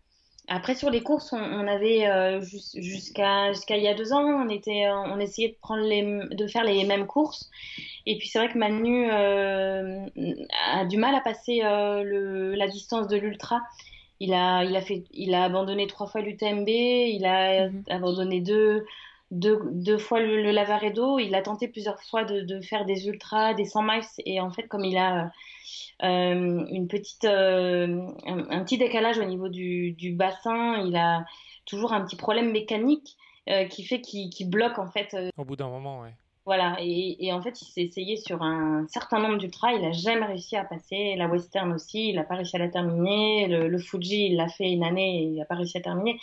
Après 0.49 0.76
sur 0.76 0.90
les 0.90 1.03
courses, 1.03 1.34
on, 1.34 1.68
avait 1.68 2.07
euh, 2.07 2.40
jusqu'à 2.76 3.52
il 3.52 3.84
y 3.84 3.88
a 3.88 3.94
deux 3.94 4.14
ans, 4.14 4.24
on 4.24 4.48
était, 4.48 4.86
euh, 4.86 4.95
on 4.95 5.19
essayait 5.19 5.57
de 5.69 6.48
faire 6.48 6.64
les 6.64 6.86
mêmes 6.86 7.06
courses. 7.06 7.49
Et 8.06 8.18
puis 8.18 8.30
c'est 8.30 8.40
vrai 8.40 8.48
que 8.48 8.57
Manu 8.57 9.11
euh, 9.11 10.06
a 10.72 10.86
du 10.86 10.95
mal 10.95 11.15
à 11.15 11.19
passer 11.19 11.60
la 11.60 12.68
distance 12.68 13.10
de 13.10 13.18
l'ultra. 13.18 13.60
Il 14.19 14.34
a, 14.34 14.64
il 14.64 14.76
a 14.76 14.81
fait, 14.81 15.03
il 15.11 15.34
a 15.34 15.44
abandonné 15.44 15.88
trois 15.88 16.07
fois 16.07 16.22
l'UTMB, 16.22 16.68
il 16.68 17.26
a 17.26 17.69
mhm. 17.69 17.84
abandonné 17.89 18.41
deux, 18.41 18.85
deux, 19.31 19.60
deux, 19.72 19.98
fois 19.98 20.19
le, 20.19 20.41
le 20.41 20.52
Lavaredo. 20.52 21.19
Il 21.19 21.35
a 21.35 21.41
tenté 21.41 21.68
plusieurs 21.68 22.02
fois 22.02 22.23
de, 22.23 22.41
de, 22.41 22.61
faire 22.61 22.85
des 22.85 23.07
ultras, 23.07 23.53
des 23.53 23.65
100 23.65 23.84
miles. 23.84 24.03
Et 24.26 24.41
en 24.41 24.49
fait, 24.49 24.68
comme 24.68 24.85
il 24.85 24.98
a 24.98 25.31
euh, 26.03 26.65
une 26.69 26.88
petite, 26.88 27.26
euh, 27.26 28.07
un, 28.26 28.64
petit 28.64 28.77
décalage 28.77 29.18
au 29.18 29.26
niveau 29.26 29.49
du, 29.49 29.91
du, 29.91 30.14
bassin. 30.14 30.84
Il 30.85 30.95
a 30.95 31.26
toujours 31.65 31.94
un 31.94 32.02
petit 32.02 32.15
problème 32.15 32.52
mécanique 32.52 33.18
euh, 33.49 33.65
qui 33.65 33.84
fait 33.84 34.02
qu'il 34.02 34.49
bloque 34.49 34.80
en 34.80 34.88
fait. 34.88 35.15
Au 35.38 35.45
bout 35.45 35.56
d'un 35.56 35.69
moment, 35.69 36.02
ouais. 36.02 36.14
Voilà, 36.48 36.78
et, 36.80 37.18
et, 37.26 37.34
en 37.34 37.41
fait, 37.41 37.61
il 37.61 37.65
s'est 37.65 37.82
essayé 37.82 38.15
sur 38.15 38.41
un 38.41 38.88
certain 38.88 39.19
nombre 39.19 39.38
d'ultras, 39.38 39.74
il 39.74 39.82
n'a 39.82 39.91
jamais 39.91 40.26
réussi 40.26 40.56
à 40.56 40.64
passer. 40.64 41.15
La 41.18 41.28
Western 41.28 41.74
aussi, 41.74 42.07
il 42.07 42.15
n'a 42.15 42.24
pas 42.24 42.36
réussi 42.36 42.56
à 42.56 42.60
la 42.60 42.69
terminer. 42.69 43.48
Le, 43.49 43.68
le 43.68 43.78
Fuji, 43.78 44.28
il 44.28 44.38
l'a 44.38 44.48
fait 44.48 44.72
une 44.72 44.86
année 44.86 45.19
et 45.19 45.24
il 45.24 45.36
n'a 45.36 45.44
pas 45.44 45.56
réussi 45.56 45.78
à 45.78 45.82
terminer. 45.82 46.18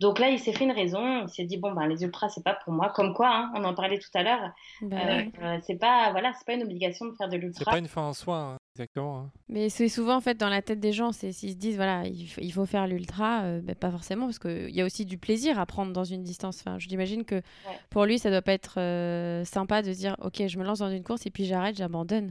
Donc 0.00 0.18
là, 0.18 0.30
il 0.30 0.40
s'est 0.40 0.52
fait 0.52 0.64
une 0.64 0.72
raison. 0.72 1.22
Il 1.22 1.28
s'est 1.28 1.44
dit 1.44 1.58
bon 1.58 1.72
ben 1.72 1.86
les 1.86 2.02
ultras 2.02 2.28
c'est 2.28 2.42
pas 2.42 2.58
pour 2.64 2.72
moi. 2.72 2.90
Comme 2.90 3.14
quoi, 3.14 3.30
hein, 3.32 3.52
on 3.54 3.62
en 3.62 3.72
parlait 3.72 4.00
tout 4.00 4.10
à 4.14 4.24
l'heure. 4.24 4.50
Bah 4.82 4.96
euh, 5.40 5.58
c'est 5.62 5.78
pas 5.78 6.10
voilà, 6.10 6.32
c'est 6.34 6.44
pas 6.44 6.54
une 6.54 6.64
obligation 6.64 7.06
de 7.06 7.12
faire 7.12 7.28
de 7.28 7.36
l'ultra. 7.36 7.66
C'est 7.66 7.70
pas 7.70 7.78
une 7.78 7.86
fin 7.86 8.02
en 8.02 8.14
soi, 8.14 8.36
hein, 8.36 8.56
exactement. 8.76 9.18
Hein. 9.18 9.30
Mais 9.48 9.70
c'est 9.70 9.88
souvent 9.88 10.16
en 10.16 10.20
fait 10.20 10.36
dans 10.36 10.50
la 10.50 10.60
tête 10.60 10.80
des 10.80 10.92
gens, 10.92 11.12
c'est 11.12 11.32
s'ils 11.32 11.52
se 11.52 11.56
disent 11.56 11.76
voilà, 11.76 12.04
il, 12.06 12.52
faut 12.52 12.66
faire 12.66 12.86
l'ultra, 12.86 13.42
euh, 13.42 13.60
ben, 13.62 13.74
pas 13.74 13.90
forcément 13.90 14.26
parce 14.26 14.38
qu'il 14.38 14.70
y 14.70 14.82
a 14.82 14.84
aussi 14.84 15.06
du 15.06 15.16
plaisir 15.16 15.58
à 15.58 15.64
prendre 15.64 15.92
dans 15.92 16.04
une 16.04 16.22
distance. 16.22 16.60
Enfin, 16.60 16.78
je 16.78 16.88
l'imagine 16.88 17.24
que 17.24 17.40
pour 17.88 18.04
lui, 18.04 18.18
ça 18.18 18.30
doit 18.30 18.42
pas 18.42 18.52
être 18.52 18.78
euh, 18.78 19.44
sympa 19.44 19.82
de 19.82 19.92
dire 19.92 20.16
ok, 20.22 20.46
je 20.46 20.58
me 20.58 20.64
lance 20.64 20.80
dans 20.80 20.90
une 20.90 21.02
course 21.02 21.24
et 21.26 21.30
puis 21.30 21.46
j'arrête, 21.46 21.76
j'abandonne. 21.76 22.30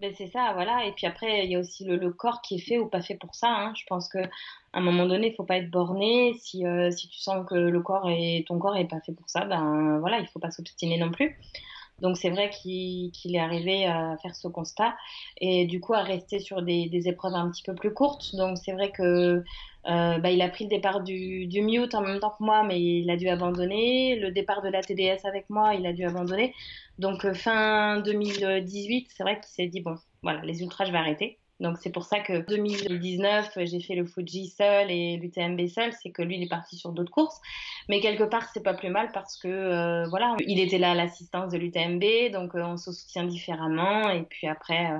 Ben 0.00 0.12
c'est 0.14 0.26
ça, 0.26 0.52
voilà. 0.52 0.84
Et 0.86 0.92
puis 0.92 1.06
après, 1.06 1.44
il 1.44 1.50
y 1.50 1.56
a 1.56 1.58
aussi 1.60 1.84
le, 1.84 2.10
corps 2.10 2.42
qui 2.42 2.56
est 2.56 2.60
fait 2.60 2.78
ou 2.78 2.86
pas 2.86 3.00
fait 3.00 3.14
pour 3.14 3.34
ça. 3.34 3.48
Hein. 3.48 3.72
Je 3.74 3.84
pense 3.86 4.08
qu'à 4.08 4.28
un 4.74 4.80
moment 4.80 5.06
donné, 5.06 5.28
il 5.28 5.34
faut 5.34 5.44
pas 5.44 5.56
être 5.56 5.70
borné. 5.70 6.34
Si, 6.42 6.66
euh, 6.66 6.90
si 6.90 7.08
tu 7.08 7.18
sens 7.18 7.46
que 7.48 7.54
le 7.54 7.80
corps 7.80 8.10
est, 8.10 8.44
ton 8.46 8.58
corps 8.58 8.76
est 8.76 8.88
pas 8.88 9.00
fait 9.00 9.12
pour 9.12 9.28
ça, 9.30 9.46
ben 9.46 9.98
voilà, 10.00 10.18
il 10.18 10.26
faut 10.26 10.40
pas 10.40 10.50
s'obstiner 10.50 10.98
non 10.98 11.10
plus. 11.10 11.38
Donc 12.02 12.16
c'est 12.18 12.30
vrai 12.30 12.50
qu'il 12.50 13.10
est 13.24 13.38
arrivé 13.38 13.86
à 13.86 14.16
faire 14.22 14.34
ce 14.34 14.48
constat 14.48 14.94
et 15.40 15.66
du 15.66 15.80
coup 15.80 15.94
à 15.94 16.02
rester 16.02 16.40
sur 16.40 16.62
des, 16.62 16.90
épreuves 17.08 17.34
un 17.34 17.50
petit 17.50 17.62
peu 17.62 17.74
plus 17.74 17.92
courtes. 17.94 18.34
Donc 18.36 18.58
c'est 18.58 18.72
vrai 18.72 18.90
que 18.90 19.42
euh, 19.88 20.18
bah, 20.18 20.30
il 20.30 20.42
a 20.42 20.48
pris 20.48 20.64
le 20.64 20.70
départ 20.70 21.02
du, 21.02 21.46
du 21.46 21.62
mute 21.62 21.94
en 21.94 22.02
même 22.02 22.20
temps 22.20 22.34
que 22.38 22.44
moi, 22.44 22.64
mais 22.64 22.80
il 22.80 23.10
a 23.10 23.16
dû 23.16 23.28
abandonner. 23.28 24.16
Le 24.16 24.30
départ 24.30 24.62
de 24.62 24.68
la 24.68 24.82
TDS 24.82 25.24
avec 25.26 25.48
moi, 25.48 25.74
il 25.74 25.86
a 25.86 25.92
dû 25.92 26.04
abandonner. 26.04 26.54
Donc 26.98 27.24
euh, 27.24 27.34
fin 27.34 28.00
2018, 28.00 29.08
c'est 29.16 29.22
vrai 29.22 29.36
qu'il 29.36 29.50
s'est 29.50 29.68
dit 29.68 29.80
bon, 29.80 29.96
voilà, 30.22 30.42
les 30.42 30.62
ultras, 30.62 30.84
je 30.84 30.92
vais 30.92 30.98
arrêter. 30.98 31.38
Donc 31.58 31.78
c'est 31.78 31.90
pour 31.90 32.04
ça 32.04 32.20
que 32.20 32.46
2019, 32.46 33.58
j'ai 33.64 33.80
fait 33.80 33.94
le 33.94 34.04
Fuji 34.04 34.48
seul 34.48 34.90
et 34.90 35.16
l'UTMB 35.16 35.66
seul, 35.68 35.90
c'est 36.02 36.10
que 36.10 36.20
lui 36.20 36.36
il 36.36 36.42
est 36.42 36.48
parti 36.48 36.76
sur 36.76 36.92
d'autres 36.92 37.10
courses. 37.10 37.40
Mais 37.88 38.00
quelque 38.00 38.24
part 38.24 38.50
c'est 38.52 38.62
pas 38.62 38.74
plus 38.74 38.90
mal 38.90 39.10
parce 39.12 39.38
que 39.38 39.48
euh, 39.48 40.06
voilà, 40.08 40.36
il 40.46 40.60
était 40.60 40.76
là 40.76 40.90
à 40.90 40.94
l'assistance 40.94 41.52
de 41.52 41.58
l'UTMB, 41.58 42.32
donc 42.32 42.54
euh, 42.54 42.62
on 42.62 42.76
se 42.76 42.92
soutient 42.92 43.24
différemment 43.24 44.10
et 44.10 44.22
puis 44.24 44.46
après 44.48 44.92
euh, 44.92 44.98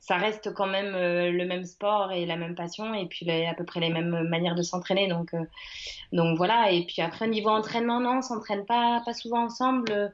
ça 0.00 0.16
reste 0.16 0.52
quand 0.52 0.66
même 0.66 0.92
le 0.92 1.44
même 1.46 1.64
sport 1.64 2.12
et 2.12 2.26
la 2.26 2.36
même 2.36 2.54
passion 2.54 2.92
et 2.92 3.06
puis 3.06 3.30
à 3.30 3.54
peu 3.54 3.64
près 3.64 3.80
les 3.80 3.90
mêmes 3.90 4.28
manières 4.28 4.54
de 4.54 4.62
s'entraîner. 4.62 5.08
Donc 5.08 5.34
donc 6.12 6.36
voilà 6.36 6.70
et 6.72 6.84
puis 6.84 7.00
après 7.00 7.26
niveau 7.26 7.48
entraînement 7.48 8.00
non, 8.00 8.18
on 8.18 8.22
s'entraîne 8.22 8.66
pas 8.66 9.02
pas 9.04 9.14
souvent 9.14 9.44
ensemble. 9.44 10.12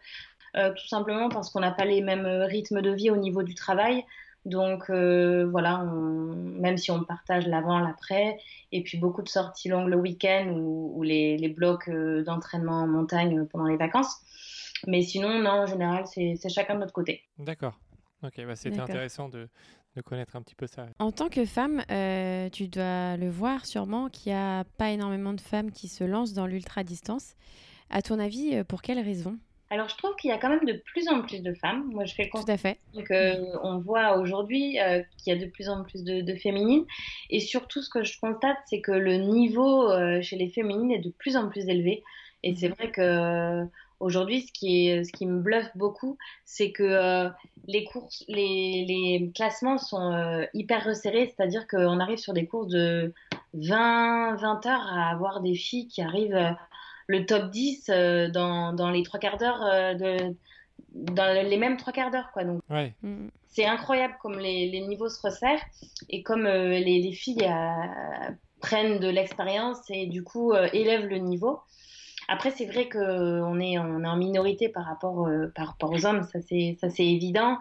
tout 0.55 0.89
simplement 0.89 1.29
parce 1.29 1.51
qu'on 1.51 1.61
n'a 1.61 1.73
pas 1.73 1.85
les 1.85 2.01
mêmes 2.01 2.27
rythmes 2.27 2.81
de 2.83 2.91
vie 2.91 3.11
au 3.11 3.17
niveau 3.17 3.43
du 3.43 3.55
travail. 3.55 4.05
Donc 4.45 4.91
euh, 4.91 5.47
voilà, 5.49 5.85
même 5.85 6.77
si 6.77 6.91
on 6.91 7.05
partage 7.05 7.47
l'avant, 7.47 7.79
l'après, 7.79 8.39
et 8.73 8.83
puis 8.83 8.99
beaucoup 8.99 9.23
de 9.23 9.29
sorties 9.29 9.69
longues 9.69 9.89
le 9.89 9.97
week-end 9.97 10.53
ou, 10.57 11.03
les, 11.03 11.37
les, 11.37 11.49
blocs 11.49 11.89
euh, 11.89 12.25
d'entraînement 12.25 12.83
en 12.83 12.87
montagne 12.89 13.47
pendant 13.47 13.67
les 13.67 13.77
vacances. 13.77 14.17
Mais 14.89 15.03
sinon, 15.03 15.39
non, 15.39 15.51
en 15.51 15.67
général, 15.67 16.07
c'est 16.07 16.37
chacun 16.49 16.75
de 16.75 16.81
notre 16.81 16.93
côté. 16.93 17.23
D'accord. 17.39 17.79
Ok, 18.25 18.45
bah 18.47 18.57
c'était 18.57 18.81
intéressant 18.81 19.29
de, 19.29 19.49
de, 19.97 20.01
connaître 20.01 20.37
un 20.37 20.43
petit 20.43 20.55
peu 20.55 20.67
ça. 20.67 20.87
En 20.99 21.11
tant 21.11 21.29
que 21.29 21.45
femme, 21.45 21.83
euh, 21.91 22.49
tu 22.51 22.69
dois 22.69 23.17
le 23.17 23.29
voir 23.29 23.67
sûrement 23.67 24.09
qu'il 24.09 24.33
n'y 24.33 24.39
a 24.39 24.65
pas 24.77 24.91
énormément 24.91 25.33
de 25.33 25.41
femmes 25.41 25.71
qui 25.73 25.89
se 25.89 26.05
lancent 26.05 26.33
dans 26.33 26.47
l'ultra-distance. 26.47 27.35
À 27.91 28.01
ton 28.01 28.19
avis, 28.19 28.63
pour 28.65 28.83
quelles 28.83 29.01
raisons? 29.01 29.39
Alors, 29.73 29.89
je 29.89 29.97
trouve 29.97 30.15
qu'il 30.17 30.29
y 30.29 30.35
a 30.35 30.37
quand 30.37 30.51
même 30.51 30.67
de 30.67 30.75
plus 30.75 31.09
en 31.09 31.23
plus 31.23 31.41
de 31.41 31.55
femmes. 31.55 31.89
Moi, 31.93 32.05
je 32.05 32.15
fais 32.15 32.25
le 32.25 32.29
constat 32.29 32.59
que 32.59 33.57
on 33.65 33.79
voit 33.79 34.19
aujourd'hui 34.19 34.79
euh, 34.79 35.03
qu'il 35.17 35.33
y 35.33 35.37
a 35.37 35.41
de 35.43 35.51
plus 35.51 35.71
en 35.71 35.83
plus 35.83 36.05
de, 36.05 36.35
féminines. 36.35 36.85
Et 37.31 37.41
surtout, 37.41 37.81
ce 37.81 37.89
que 37.89 38.05
je 38.05 38.21
constate, 38.21 38.59
c'est 38.67 38.83
que 38.83 38.93
le 38.93 39.17
niveau 39.17 39.91
euh, 39.91 40.21
chez 40.21 40.37
les 40.37 40.51
féminines 40.51 40.93
est 40.93 40.99
de 40.99 41.09
plus 41.09 41.39
en 41.39 41.49
plus 41.49 41.67
élevé. 41.71 42.05
Et 42.43 42.55
c'est 42.55 42.69
mhm. 42.69 42.75
vrai 42.75 42.91
que 42.91 43.01
euh, 43.01 43.65
aujourd'hui, 43.99 44.43
ce 44.43 44.53
qui 44.53 44.89
est, 44.89 45.05
ce 45.05 45.13
qui 45.13 45.25
me 45.25 45.41
bluffe 45.41 45.75
beaucoup, 45.75 46.19
c'est 46.45 46.71
que 46.71 47.31
les 47.67 47.85
courses, 47.85 48.25
les, 48.29 48.85
les 48.87 49.33
classements 49.35 49.79
sont 49.79 50.47
hyper 50.53 50.85
resserrés. 50.85 51.33
C'est-à-dire 51.35 51.67
qu'on 51.67 51.99
arrive 51.99 52.19
sur 52.19 52.35
des 52.35 52.45
courses 52.45 52.69
de 52.69 53.15
20, 53.55 54.37
20 54.37 54.67
heures 54.67 54.87
à 54.93 55.09
avoir 55.09 55.41
des 55.41 55.55
filles 55.55 55.89
qui 55.89 56.03
arrivent 56.03 56.55
le 57.13 57.27
top 57.27 57.51
10 57.51 57.91
euh, 57.91 58.29
dans, 58.31 58.73
dans, 58.73 58.91
les 58.91 59.03
trois 59.03 59.21
quarts 59.21 59.37
d'heure 59.37 59.63
euh, 59.63 59.95
de 59.95 60.35
dans 60.95 61.49
les 61.49 61.57
mêmes 61.57 61.77
trois 61.77 61.93
quarts 61.93 62.11
d'heure, 62.11 62.31
quoi. 62.33 62.45
Donc, 62.45 62.61
Ouais. 62.69 62.95
Mm. 63.03 63.29
c'est 63.49 63.65
incroyable 63.65 64.15
comme 64.21 64.39
les, 64.39 64.71
les 64.71 64.81
niveaux 64.81 65.09
se 65.09 65.21
resserrent 65.23 65.65
et 66.09 66.23
comme 66.23 66.47
euh, 66.47 66.69
les, 66.69 67.01
les 67.01 67.13
filles 67.13 67.45
euh, 67.45 68.31
prennent 68.61 68.99
de 68.99 69.09
l'expérience 69.09 69.79
et 69.91 70.07
du 70.07 70.23
coup 70.23 70.53
euh, 70.53 70.69
élèvent 70.73 71.07
le 71.07 71.19
niveau. 71.19 71.61
Après, 72.29 72.51
c'est 72.51 72.67
vrai 72.67 72.89
qu'on 72.89 73.61
est, 73.61 73.79
on 73.79 74.05
est 74.05 74.09
en 74.09 74.17
minorité 74.17 74.69
par 74.69 74.85
rapport, 74.85 75.27
euh, 75.27 75.53
par 75.55 75.69
rapport 75.69 75.91
aux 75.91 76.07
hommes, 76.07 76.23
ça 76.23 76.41
c'est, 76.41 76.77
ça 76.81 76.89
c'est 76.89 77.07
évident. 77.07 77.59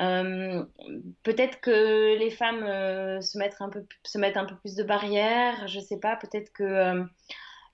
Euh, 0.00 0.64
peut-être 1.22 1.60
que 1.60 2.18
les 2.18 2.30
femmes 2.30 2.62
euh, 2.62 3.20
se, 3.20 3.38
mettent 3.38 3.60
un 3.60 3.68
peu, 3.68 3.84
se 4.04 4.18
mettent 4.18 4.36
un 4.38 4.46
peu 4.46 4.56
plus 4.56 4.74
de 4.74 4.82
barrières, 4.82 5.68
je 5.68 5.80
sais 5.80 5.98
pas, 5.98 6.16
peut-être 6.16 6.52
que 6.52 6.64
euh, 6.64 7.04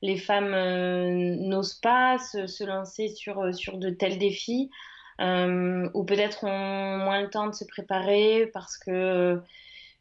les 0.02 0.16
femmes 0.16 0.54
euh, 0.54 1.36
n'osent 1.40 1.74
pas 1.74 2.18
se, 2.18 2.64
lancer 2.64 3.08
sur, 3.08 3.40
euh, 3.40 3.52
sur 3.52 3.78
de 3.78 3.90
tels 3.90 4.18
défis, 4.18 4.70
euh, 5.20 5.88
ou 5.94 6.04
peut-être 6.04 6.44
ont 6.44 6.98
moins 6.98 7.20
le 7.22 7.30
temps 7.30 7.48
de 7.48 7.54
se 7.54 7.64
préparer 7.64 8.48
parce 8.52 8.76
que 8.78 9.40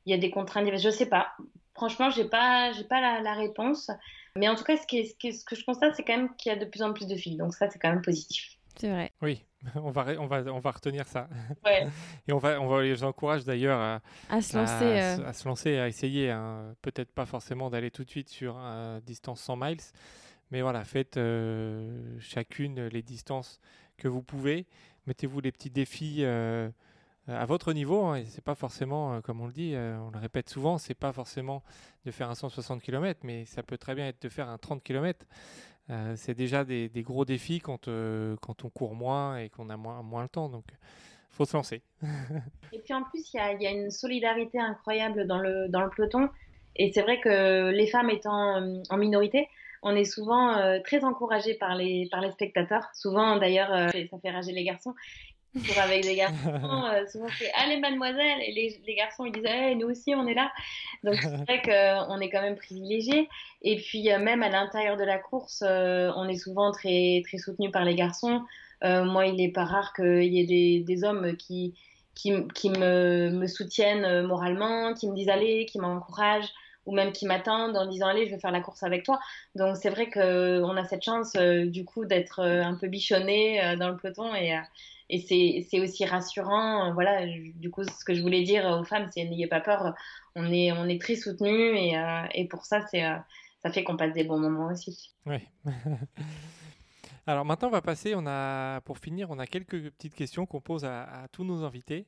il 0.05 0.11
y 0.11 0.13
a 0.13 0.17
des 0.17 0.29
contraintes. 0.29 0.69
Je 0.77 0.89
sais 0.89 1.07
pas. 1.07 1.33
Franchement, 1.73 2.09
j'ai 2.09 2.25
pas, 2.25 2.71
pas 2.89 3.21
la, 3.21 3.33
réponse. 3.33 3.91
Mais 4.35 4.47
en 4.47 4.55
tout 4.55 4.63
cas, 4.63 4.77
ce, 4.77 4.83
ce 4.83 5.45
que 5.45 5.55
je 5.55 5.65
constate, 5.65 5.95
c'est 5.95 6.03
quand 6.03 6.15
même 6.15 6.35
qu'il 6.37 6.51
y 6.51 6.55
a 6.55 6.57
de 6.57 6.65
plus 6.65 6.81
en 6.81 6.93
plus 6.93 7.07
de 7.07 7.15
filles. 7.15 7.37
Donc 7.37 7.53
ça, 7.53 7.69
c'est 7.69 7.79
quand 7.79 7.89
même 7.89 8.01
positif. 8.01 8.56
C'est 8.79 8.89
vrai. 8.89 9.11
Oui, 9.21 9.43
on 9.75 9.91
va, 9.91 10.05
on 10.19 10.27
va, 10.27 10.41
on 10.53 10.59
va 10.59 10.71
retenir 10.71 11.07
ça. 11.07 11.27
Ouais. 11.65 11.87
Et 12.27 12.33
on 12.33 12.37
va, 12.37 12.59
on 12.61 12.67
va 12.67 12.81
les 12.81 13.03
encourage 13.03 13.43
d'ailleurs 13.43 13.79
à, 13.79 14.01
À 14.29 14.41
se 14.41 14.57
à 14.57 14.61
lancer. 14.61 14.83
euh, 15.21 15.27
à 15.27 15.33
se 15.33 15.47
lancer, 15.47 15.77
à 15.77 15.87
essayer. 15.87 16.29
hein. 16.31 16.75
Peut-être 16.81 17.11
pas 17.11 17.25
forcément 17.25 17.69
d'aller 17.69 17.91
tout 17.91 18.03
de 18.03 18.09
suite 18.09 18.29
sur 18.29 18.55
euh, 18.59 18.99
distance 19.01 19.41
100 19.41 19.55
miles, 19.57 19.77
mais 20.51 20.61
voilà, 20.61 20.83
faites 20.83 21.17
euh, 21.17 22.17
chacune 22.19 22.87
les 22.87 23.01
distances 23.01 23.59
que 23.97 24.07
vous 24.07 24.21
pouvez. 24.21 24.65
Mettez-vous 25.07 25.39
les 25.41 25.51
petits 25.51 25.69
défis 25.71 26.17
euh, 26.19 26.69
à 27.27 27.45
votre 27.45 27.73
niveau. 27.73 28.05
Hein, 28.05 28.23
c'est 28.27 28.43
pas 28.43 28.55
forcément, 28.55 29.15
euh, 29.15 29.21
comme 29.21 29.41
on 29.41 29.47
le 29.47 29.53
dit, 29.53 29.73
euh, 29.73 29.97
on 29.99 30.11
le 30.11 30.19
répète 30.19 30.49
souvent, 30.49 30.77
c'est 30.77 30.93
pas 30.93 31.11
forcément 31.13 31.63
de 32.05 32.11
faire 32.11 32.29
un 32.29 32.35
160 32.35 32.81
km, 32.81 33.21
mais 33.23 33.45
ça 33.45 33.63
peut 33.63 33.77
très 33.77 33.95
bien 33.95 34.07
être 34.07 34.21
de 34.21 34.29
faire 34.29 34.47
un 34.49 34.57
30 34.57 34.83
km. 34.83 35.25
Euh, 35.89 36.13
c'est 36.17 36.33
déjà 36.33 36.65
des, 36.65 36.89
gros 36.97 37.25
défis 37.25 37.59
quand, 37.59 37.87
euh, 37.87 38.35
quand 38.41 38.65
on 38.65 38.69
court 38.69 38.95
moins 38.95 39.37
et 39.37 39.49
qu'on 39.49 39.69
a 39.69 39.77
moins, 39.77 40.01
moins 40.03 40.23
le 40.23 40.29
temps. 40.29 40.49
Donc, 40.49 40.65
faut 41.29 41.45
se 41.45 41.55
lancer. 41.55 41.81
Et 42.73 42.79
puis 42.79 42.93
en 42.93 43.03
plus, 43.03 43.33
il 43.33 43.37
y 43.61 43.67
a, 43.67 43.71
une 43.71 43.91
solidarité 43.91 44.59
incroyable 44.59 45.27
dans 45.27 45.39
le, 45.39 45.67
dans 45.69 45.81
le 45.81 45.89
peloton. 45.89 46.29
Et 46.75 46.91
c'est 46.93 47.01
vrai 47.01 47.19
que 47.19 47.69
les 47.71 47.87
femmes 47.87 48.09
étant 48.09 48.57
euh, 48.57 48.81
en 48.89 48.97
minorité, 48.97 49.47
on 49.83 49.95
est 49.95 50.05
souvent 50.05 50.57
euh, 50.57 50.79
très 50.83 51.03
encouragés 51.03 51.55
par 51.55 51.75
les, 51.75 52.07
par 52.11 52.21
les 52.21 52.31
spectateurs. 52.31 52.87
Souvent, 52.93 53.37
d'ailleurs, 53.37 53.73
euh, 53.73 53.87
ça 53.89 54.17
fait 54.19 54.31
rager 54.31 54.51
les 54.51 54.63
garçons. 54.63 54.93
Pour 55.53 55.79
avec 55.79 56.03
des 56.03 56.15
garçons, 56.15 56.35
euh, 56.93 57.07
souvent 57.07 57.27
c'est 57.37 57.51
Allez, 57.53 57.79
mademoiselle 57.79 58.39
Et 58.41 58.51
les, 58.51 58.79
les 58.85 58.95
garçons, 58.95 59.25
ils 59.25 59.31
disent 59.31 59.47
Eh, 59.47 59.75
Nous 59.75 59.87
aussi, 59.87 60.13
on 60.15 60.27
est 60.27 60.33
là. 60.33 60.51
Donc 61.03 61.15
c'est 61.21 61.35
vrai 61.47 61.61
qu'on 61.61 62.19
est 62.19 62.29
quand 62.29 62.41
même 62.41 62.55
privilégiés. 62.55 63.27
Et 63.61 63.77
puis, 63.77 64.11
euh, 64.11 64.19
même 64.19 64.43
à 64.43 64.49
l'intérieur 64.49 64.97
de 64.97 65.03
la 65.03 65.17
course, 65.17 65.63
euh, 65.65 66.11
on 66.15 66.27
est 66.27 66.37
souvent 66.37 66.71
très, 66.71 67.21
très 67.25 67.37
soutenu 67.37 67.71
par 67.71 67.85
les 67.85 67.95
garçons. 67.95 68.43
Euh, 68.83 69.03
moi, 69.03 69.25
il 69.25 69.35
n'est 69.35 69.51
pas 69.51 69.65
rare 69.65 69.93
qu'il 69.93 70.23
y 70.33 70.39
ait 70.39 70.45
des, 70.45 70.83
des 70.83 71.03
hommes 71.03 71.35
qui, 71.37 71.73
qui, 72.13 72.33
qui 72.53 72.69
me, 72.69 73.29
me 73.31 73.47
soutiennent 73.47 74.05
euh, 74.05 74.27
moralement, 74.27 74.93
qui 74.93 75.07
me 75.09 75.15
disent 75.15 75.29
allez, 75.29 75.65
qui 75.65 75.79
m'encouragent, 75.79 76.51
ou 76.85 76.93
même 76.93 77.11
qui 77.11 77.25
m'attendent 77.25 77.77
en 77.77 77.85
disant 77.85 78.07
allez, 78.07 78.25
je 78.25 78.31
vais 78.31 78.39
faire 78.39 78.51
la 78.51 78.61
course 78.61 78.83
avec 78.83 79.03
toi. 79.03 79.19
Donc 79.55 79.77
c'est 79.77 79.89
vrai 79.89 80.09
qu'on 80.09 80.77
a 80.77 80.85
cette 80.85 81.03
chance 81.03 81.33
euh, 81.35 81.65
du 81.65 81.85
coup 81.85 82.05
d'être 82.05 82.39
euh, 82.39 82.63
un 82.63 82.75
peu 82.75 82.87
bichonné 82.87 83.63
euh, 83.63 83.75
dans 83.75 83.89
le 83.89 83.97
peloton 83.97 84.33
et, 84.35 84.53
euh, 84.55 84.61
et 85.09 85.65
c'est 85.69 85.79
aussi 85.79 86.05
rassurant. 86.05 86.89
Euh, 86.89 86.93
voilà, 86.93 87.25
du 87.25 87.69
coup, 87.71 87.83
ce 87.83 88.03
que 88.03 88.13
je 88.13 88.21
voulais 88.21 88.43
dire 88.43 88.65
aux 88.65 88.83
femmes, 88.83 89.09
c'est 89.13 89.23
n'ayez 89.23 89.47
pas 89.47 89.61
peur, 89.61 89.93
on 90.35 90.51
est, 90.51 90.71
on 90.71 90.85
est 90.85 91.01
très 91.01 91.15
soutenus 91.15 91.75
et, 91.77 91.97
euh, 91.97 92.23
et 92.33 92.47
pour 92.47 92.65
ça, 92.65 92.85
c'est, 92.87 93.05
euh, 93.05 93.17
ça 93.61 93.71
fait 93.71 93.83
qu'on 93.83 93.97
passe 93.97 94.13
des 94.13 94.23
bons 94.23 94.39
moments 94.39 94.67
aussi. 94.67 95.13
Oui. 95.25 95.39
Alors 97.27 97.45
maintenant, 97.45 97.67
on 97.67 97.71
va 97.71 97.81
passer, 97.81 98.13
on 98.15 98.25
a, 98.25 98.81
pour 98.81 98.99
finir, 98.99 99.29
on 99.29 99.39
a 99.39 99.47
quelques 99.47 99.89
petites 99.91 100.15
questions 100.15 100.45
qu'on 100.45 100.61
pose 100.61 100.85
à, 100.85 101.03
à 101.03 101.27
tous 101.27 101.43
nos 101.43 101.63
invités. 101.63 102.07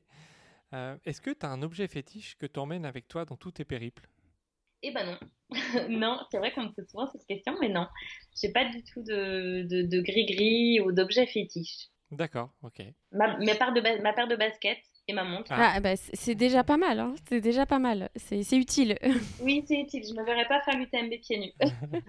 Euh, 0.72 0.96
Est-ce 1.04 1.20
que 1.20 1.30
tu 1.30 1.44
as 1.44 1.50
un 1.50 1.62
objet 1.62 1.88
fétiche 1.88 2.36
que 2.38 2.46
tu 2.46 2.58
emmènes 2.58 2.84
avec 2.86 3.08
toi 3.08 3.24
dans 3.24 3.36
tous 3.36 3.52
tes 3.52 3.64
périples? 3.64 4.08
Eh 4.82 4.92
ben 4.92 5.04
non. 5.04 5.18
non, 5.90 6.20
c'est 6.30 6.38
vrai 6.38 6.52
qu'on 6.52 6.62
me 6.62 6.72
pose 6.72 6.88
souvent 6.88 7.06
cette 7.10 7.26
question, 7.26 7.54
mais 7.60 7.68
non. 7.68 7.86
J'ai 8.40 8.50
pas 8.50 8.64
du 8.64 8.82
tout 8.82 9.02
de, 9.02 9.66
de, 9.68 9.82
de 9.82 10.00
gris-gris 10.00 10.80
ou 10.80 10.92
d'objet 10.92 11.26
fétiche. 11.26 11.88
D'accord, 12.12 12.50
ok. 12.62 12.82
Ma, 13.12 13.36
mes 13.38 13.54
paires 13.54 13.72
de 13.72 13.80
ma 14.02 14.12
paire 14.12 14.26
de 14.28 14.36
baskets 14.36 14.78
et 15.08 15.12
ma 15.12 15.24
montre. 15.24 15.50
Ah. 15.54 15.74
Ah, 15.76 15.80
bah, 15.80 15.96
c'est 15.96 16.14
c'est 16.16 16.34
déjà 16.34 16.64
pas 16.64 16.76
mal. 16.76 16.98
hein. 16.98 17.14
C'est 17.28 17.40
déjà 17.40 17.66
pas 17.66 17.78
mal. 17.78 18.10
C'est 18.16 18.42
c'est 18.42 18.56
utile. 18.56 18.96
Oui, 19.42 19.64
c'est 19.66 19.80
utile. 19.80 20.02
Je 20.08 20.14
me 20.14 20.24
verrais 20.24 20.46
pas 20.48 20.60
faire 20.62 20.76
l'UTMB 20.76 21.10
pieds 21.20 21.38
nus. 21.38 21.52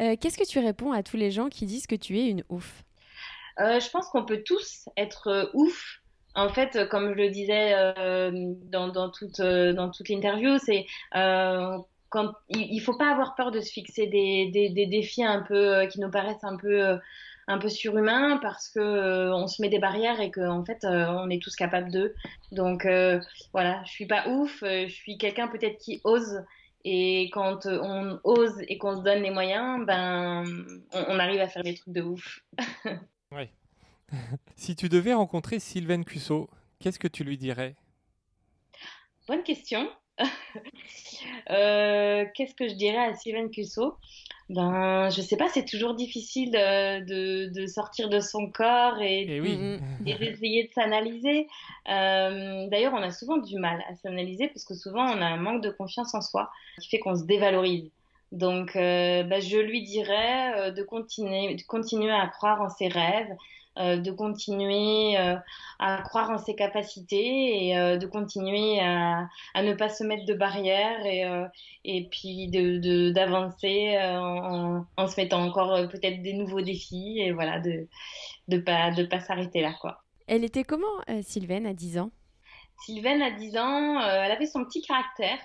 Euh, 0.00 0.16
Qu'est-ce 0.20 0.36
que 0.36 0.44
tu 0.44 0.58
réponds 0.58 0.90
à 0.90 1.04
tous 1.04 1.16
les 1.16 1.30
gens 1.30 1.48
qui 1.48 1.66
disent 1.66 1.86
que 1.86 1.94
tu 1.94 2.18
es 2.18 2.26
une 2.28 2.42
ouf? 2.48 2.82
Euh, 3.60 3.78
je 3.78 3.88
pense 3.90 4.08
qu'on 4.08 4.24
peut 4.24 4.42
tous 4.44 4.88
être 4.96 5.28
euh, 5.28 5.46
ouf. 5.54 6.00
En 6.34 6.48
fait, 6.48 6.88
comme 6.88 7.10
je 7.10 7.14
le 7.14 7.28
disais 7.30 7.74
euh, 7.74 8.32
dans, 8.72 8.88
dans 8.88 9.08
toute, 9.08 9.38
euh, 9.38 9.72
dans 9.72 9.92
toute 9.92 10.08
l'interview, 10.08 10.58
c'est 10.58 10.84
euh, 11.14 11.78
quand 12.08 12.32
il, 12.48 12.72
il 12.74 12.80
faut 12.80 12.96
pas 12.98 13.08
avoir 13.12 13.36
peur 13.36 13.52
de 13.52 13.60
se 13.60 13.70
fixer 13.70 14.08
des, 14.08 14.50
des, 14.52 14.68
des 14.70 14.86
défis 14.86 15.22
un 15.22 15.42
peu 15.42 15.54
euh, 15.76 15.86
qui 15.86 16.00
nous 16.00 16.10
paraissent 16.10 16.42
un 16.42 16.56
peu 16.56 16.84
euh, 16.84 16.96
un 17.46 17.58
peu 17.58 17.68
surhumains 17.68 18.38
parce 18.38 18.68
que 18.68 18.80
euh, 18.80 19.34
on 19.34 19.46
se 19.46 19.60
met 19.60 19.68
des 19.68 19.78
barrières 19.78 20.20
et 20.20 20.30
qu'en 20.30 20.60
en 20.60 20.64
fait 20.64 20.84
euh, 20.84 21.06
on 21.08 21.28
est 21.30 21.42
tous 21.42 21.54
capables 21.56 21.90
d'eux. 21.90 22.14
Donc 22.52 22.86
euh, 22.86 23.20
voilà, 23.52 23.82
je 23.84 23.90
suis 23.90 24.06
pas 24.06 24.28
ouf, 24.28 24.58
je 24.62 24.88
suis 24.88 25.18
quelqu'un 25.18 25.48
peut-être 25.48 25.78
qui 25.78 26.00
ose 26.04 26.42
et 26.84 27.30
quand 27.32 27.66
on 27.66 28.20
ose 28.24 28.60
et 28.68 28.78
qu'on 28.78 28.96
se 28.96 29.02
donne 29.02 29.22
les 29.22 29.30
moyens, 29.30 29.84
ben 29.86 30.44
on, 30.92 31.04
on 31.08 31.18
arrive 31.18 31.40
à 31.40 31.48
faire 31.48 31.62
des 31.62 31.74
trucs 31.74 31.94
de 31.94 32.02
ouf. 32.02 32.40
Oui. 33.32 33.48
si 34.56 34.76
tu 34.76 34.88
devais 34.88 35.14
rencontrer 35.14 35.58
Sylvaine 35.58 36.04
Cusso, 36.04 36.48
qu'est-ce 36.78 37.00
que 37.00 37.08
tu 37.08 37.24
lui 37.24 37.36
dirais? 37.36 37.74
Bonne 39.26 39.42
question. 39.42 39.90
Euh, 41.50 42.24
Qu'est-ce 42.34 42.54
que 42.54 42.68
je 42.68 42.74
dirais 42.74 42.98
à 42.98 43.14
Sylvain 43.14 43.48
Cusso? 43.48 43.96
Ben, 44.50 45.10
je 45.10 45.20
sais 45.20 45.36
pas, 45.36 45.48
c'est 45.48 45.64
toujours 45.64 45.94
difficile 45.94 46.52
de, 46.52 47.66
sortir 47.66 48.08
de 48.08 48.20
son 48.20 48.50
corps 48.50 49.00
et, 49.00 49.26
Eh 49.28 49.40
oui. 49.40 49.58
Et 50.06 50.14
d'essayer 50.14 50.64
de 50.64 50.72
s'analyser. 50.72 51.46
Euh, 51.88 52.66
d'ailleurs, 52.68 52.92
on 52.94 53.02
a 53.02 53.10
souvent 53.10 53.38
du 53.38 53.58
mal 53.58 53.82
à 53.88 53.94
s'analyser 53.96 54.48
parce 54.48 54.64
que 54.64 54.74
souvent 54.74 55.04
on 55.04 55.20
a 55.20 55.26
un 55.26 55.36
manque 55.36 55.62
de 55.62 55.70
confiance 55.70 56.14
en 56.14 56.20
soi 56.20 56.50
qui 56.80 56.88
fait 56.88 56.98
qu'on 56.98 57.16
se 57.16 57.24
dévalorise. 57.24 57.90
Donc, 58.32 58.76
euh, 58.76 59.22
ben, 59.22 59.40
je 59.40 59.58
lui 59.58 59.82
dirais 59.82 60.72
de 60.72 60.82
continuer, 60.82 61.54
de 61.54 61.62
continuer 61.62 62.12
à 62.12 62.26
croire 62.26 62.60
en 62.60 62.68
ses 62.68 62.88
rêves, 62.88 63.34
de 63.76 64.10
continuer 64.12 65.18
euh, 65.18 65.36
à 65.78 66.02
croire 66.02 66.30
en 66.30 66.38
ses 66.38 66.54
capacités 66.54 67.68
et 67.68 67.78
euh, 67.78 67.96
de 67.98 68.06
continuer 68.06 68.80
à, 68.80 69.28
à 69.54 69.62
ne 69.62 69.74
pas 69.74 69.88
se 69.88 70.04
mettre 70.04 70.24
de 70.26 70.34
barrières 70.34 71.04
et, 71.06 71.24
euh, 71.24 71.46
et 71.84 72.08
puis 72.08 72.48
de, 72.48 72.78
de- 72.78 73.10
d'avancer 73.10 73.96
euh, 73.96 74.18
en, 74.20 74.86
en- 74.96 75.06
se 75.08 75.20
mettant 75.20 75.42
encore 75.42 75.72
euh, 75.74 75.86
peut-être 75.88 76.22
des 76.22 76.32
nouveaux 76.34 76.60
défis 76.62 77.20
et 77.20 77.32
voilà, 77.32 77.60
de 77.60 77.88
de 78.48 78.58
pas, 78.58 78.90
de 78.92 79.04
pas 79.04 79.20
s'arrêter 79.20 79.60
là, 79.62 79.74
quoi. 79.80 80.04
Elle 80.26 80.44
était 80.44 80.64
comment, 80.64 81.00
euh, 81.08 81.22
Sylvaine, 81.22 81.64
à 81.66 81.72
10 81.72 81.96
ans? 81.98 82.10
Sylvaine, 82.76 83.22
à 83.22 83.30
10 83.30 83.56
ans, 83.56 84.00
euh, 84.00 84.22
elle 84.24 84.30
avait 84.32 84.46
son 84.46 84.64
petit 84.64 84.82
caractère. 84.82 85.38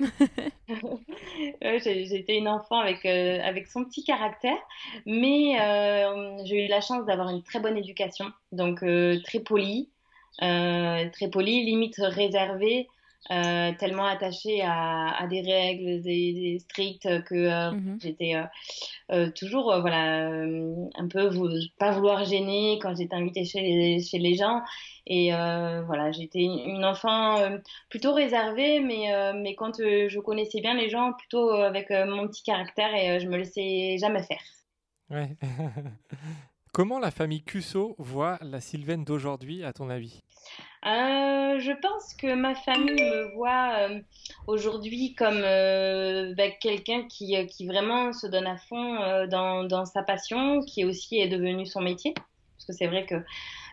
J'étais 1.62 2.36
une 2.36 2.48
enfant 2.48 2.78
avec, 2.78 3.04
euh, 3.04 3.40
avec 3.42 3.66
son 3.66 3.84
petit 3.84 4.04
caractère, 4.04 4.58
mais 5.06 5.60
euh, 5.60 6.36
j'ai 6.44 6.66
eu 6.66 6.68
la 6.68 6.80
chance 6.80 7.04
d'avoir 7.06 7.28
une 7.30 7.42
très 7.42 7.60
bonne 7.60 7.76
éducation, 7.76 8.26
donc 8.52 8.82
euh, 8.82 9.20
très 9.24 9.40
polie, 9.40 9.90
très 10.38 11.30
polie, 11.30 11.64
limite 11.64 11.96
réservée, 11.98 12.88
euh, 13.30 13.72
tellement 13.78 14.06
attachée 14.06 14.62
à, 14.62 15.14
à 15.22 15.26
des 15.26 15.42
règles 15.42 16.00
des, 16.02 16.32
des 16.32 16.58
strictes 16.60 17.24
que 17.24 17.34
euh, 17.34 17.70
Mhm. 17.72 17.98
j'étais 18.02 18.34
euh, 19.12 19.30
toujours 19.32 19.64
voilà 19.80 20.30
un 20.32 21.08
peu 21.08 21.28
vou- 21.28 21.48
pas 21.78 21.92
vouloir 21.92 22.24
gêner 22.24 22.78
quand 22.82 22.94
j'étais 22.96 23.14
invitée 23.14 23.44
chez 23.44 23.60
les, 23.60 24.00
chez 24.02 24.18
les 24.18 24.34
gens 24.36 24.62
et 25.06 25.30
voilà 25.32 26.12
j'étais 26.12 26.42
une 26.42 26.84
enfant 26.84 27.36
plutôt 27.88 28.12
réservée 28.14 28.80
mais 28.80 29.06
mais 29.34 29.54
quand 29.54 29.76
je 29.78 30.18
connaissais 30.20 30.60
bien 30.60 30.74
les 30.74 30.88
gens 30.90 31.12
plutôt 31.14 31.50
avec 31.50 31.90
mon 31.90 32.26
petit 32.28 32.42
caractère 32.42 32.94
et 32.94 33.20
je 33.20 33.28
me 33.28 33.36
laissais 33.36 33.96
jamais 33.98 34.22
faire 34.22 34.40
Ouais. 35.10 35.36
Comment 36.72 37.00
la 37.00 37.10
famille 37.10 37.42
Cusso 37.42 37.96
voit 37.98 38.38
la 38.42 38.60
Sylvaine 38.60 39.04
d'aujourd'hui, 39.04 39.64
à 39.64 39.72
ton 39.72 39.90
avis? 39.90 40.22
Euh, 40.86 41.58
je 41.58 41.72
pense 41.82 42.14
que 42.14 42.32
ma 42.32 42.54
famille 42.54 42.94
me 42.94 43.34
voit 43.34 43.74
euh, 43.80 44.00
aujourd'hui 44.46 45.14
comme 45.16 45.42
euh, 45.42 46.32
bah, 46.36 46.48
quelqu'un 46.60 47.08
qui, 47.08 47.34
vraiment 47.66 48.12
se 48.12 48.28
donne 48.28 48.46
à 48.46 48.56
fond 48.56 49.26
dans, 49.26 49.64
dans 49.64 49.84
sa 49.84 50.04
passion, 50.04 50.60
qui 50.60 50.84
aussi 50.84 51.18
est 51.18 51.28
devenu 51.28 51.66
son 51.66 51.80
métier, 51.80 52.14
parce 52.14 52.66
que 52.68 52.72
c'est 52.72 52.86
vrai 52.86 53.04
que 53.04 53.16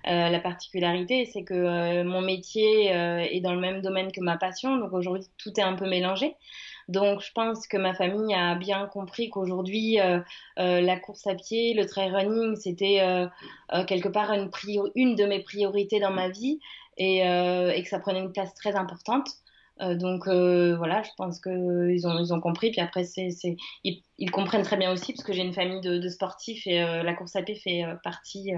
la 0.05 0.39
particularité, 0.39 1.25
c'est 1.25 1.43
que 1.43 2.01
mon 2.03 2.21
métier 2.21 2.87
est 2.87 3.41
dans 3.41 3.53
le 3.53 3.59
même 3.59 3.81
domaine 3.81 4.11
que 4.11 4.21
ma 4.21 4.37
passion, 4.37 4.77
donc 4.77 4.93
aujourd'hui 4.93 5.27
tout 5.37 5.51
est 5.59 5.63
un 5.63 5.75
peu 5.75 5.87
mélangé. 5.87 6.35
Donc, 6.87 7.21
je 7.21 7.31
pense 7.33 7.67
que 7.67 7.75
ma 7.75 7.93
famille 7.93 8.33
a 8.33 8.55
bien 8.55 8.85
compris 8.87 9.29
qu'aujourd'hui, 9.29 9.99
euh, 9.99 10.19
euh, 10.57 10.79
la 10.79 10.97
course 10.97 11.27
à 11.27 11.35
pied, 11.35 11.73
le 11.73 11.85
trail 11.85 12.11
running, 12.11 12.55
c'était 12.55 13.01
euh, 13.01 13.27
quelque 13.85 14.07
part 14.07 14.31
une, 14.31 14.49
une 14.95 15.15
de 15.15 15.25
mes 15.25 15.41
priorités 15.43 15.99
dans 15.99 16.11
ma 16.11 16.29
vie 16.29 16.59
et, 16.97 17.17
et 17.19 17.83
que 17.83 17.89
ça 17.89 17.99
prenait 17.99 18.21
une 18.21 18.31
place 18.31 18.53
très 18.55 18.75
importante. 18.75 19.29
Euh, 19.81 19.95
donc 19.95 20.27
euh, 20.27 20.75
voilà, 20.75 21.03
je 21.03 21.09
pense 21.17 21.39
qu'ils 21.39 22.07
ont, 22.07 22.19
ils 22.19 22.33
ont 22.33 22.41
compris. 22.41 22.71
Puis 22.71 22.81
après, 22.81 23.03
c'est, 23.03 23.29
c'est, 23.31 23.57
ils, 23.83 24.31
comprennent 24.31 24.63
très 24.63 24.77
bien 24.77 24.91
aussi 24.91 25.13
parce 25.13 25.23
que 25.23 25.33
j'ai 25.33 25.43
une 25.43 25.53
famille 25.53 25.81
de, 25.81 25.97
de 25.97 26.09
sportifs 26.09 26.65
et 26.65 26.81
euh, 26.81 27.03
la 27.03 27.13
course 27.13 27.35
à 27.35 27.43
pied 27.43 27.55
fait 27.55 27.83
partie 28.03 28.51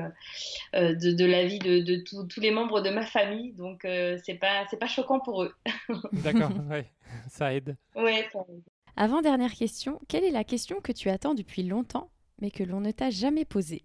de, 0.74 0.94
de, 0.94 1.26
la 1.26 1.46
vie 1.46 1.60
de, 1.60 1.80
de 1.80 2.04
tous 2.04 2.40
les 2.40 2.52
membres 2.52 2.82
de 2.82 2.90
ma 2.90 3.06
famille. 3.06 3.54
Donc 3.54 3.82
c'est 3.84 4.40
pas 4.40 4.66
c'est 4.70 4.80
pas 4.80 4.88
choquant 4.88 5.20
pour 5.20 5.44
eux. 5.44 5.54
D'accord, 6.14 6.52
ouais, 6.70 6.90
ça 7.30 7.54
aide. 7.54 7.76
Ouais, 7.96 8.28
ça 8.32 8.40
aide. 8.50 8.64
Avant 8.96 9.22
dernière 9.22 9.54
question, 9.54 10.00
quelle 10.08 10.24
est 10.24 10.32
la 10.32 10.44
question 10.44 10.82
que 10.82 10.92
tu 10.92 11.10
attends 11.10 11.34
depuis 11.34 11.64
longtemps 11.64 12.10
mais 12.42 12.52
que 12.52 12.64
l'on 12.64 12.80
ne 12.80 12.92
t'a 12.92 13.10
jamais 13.10 13.46
posée? 13.46 13.84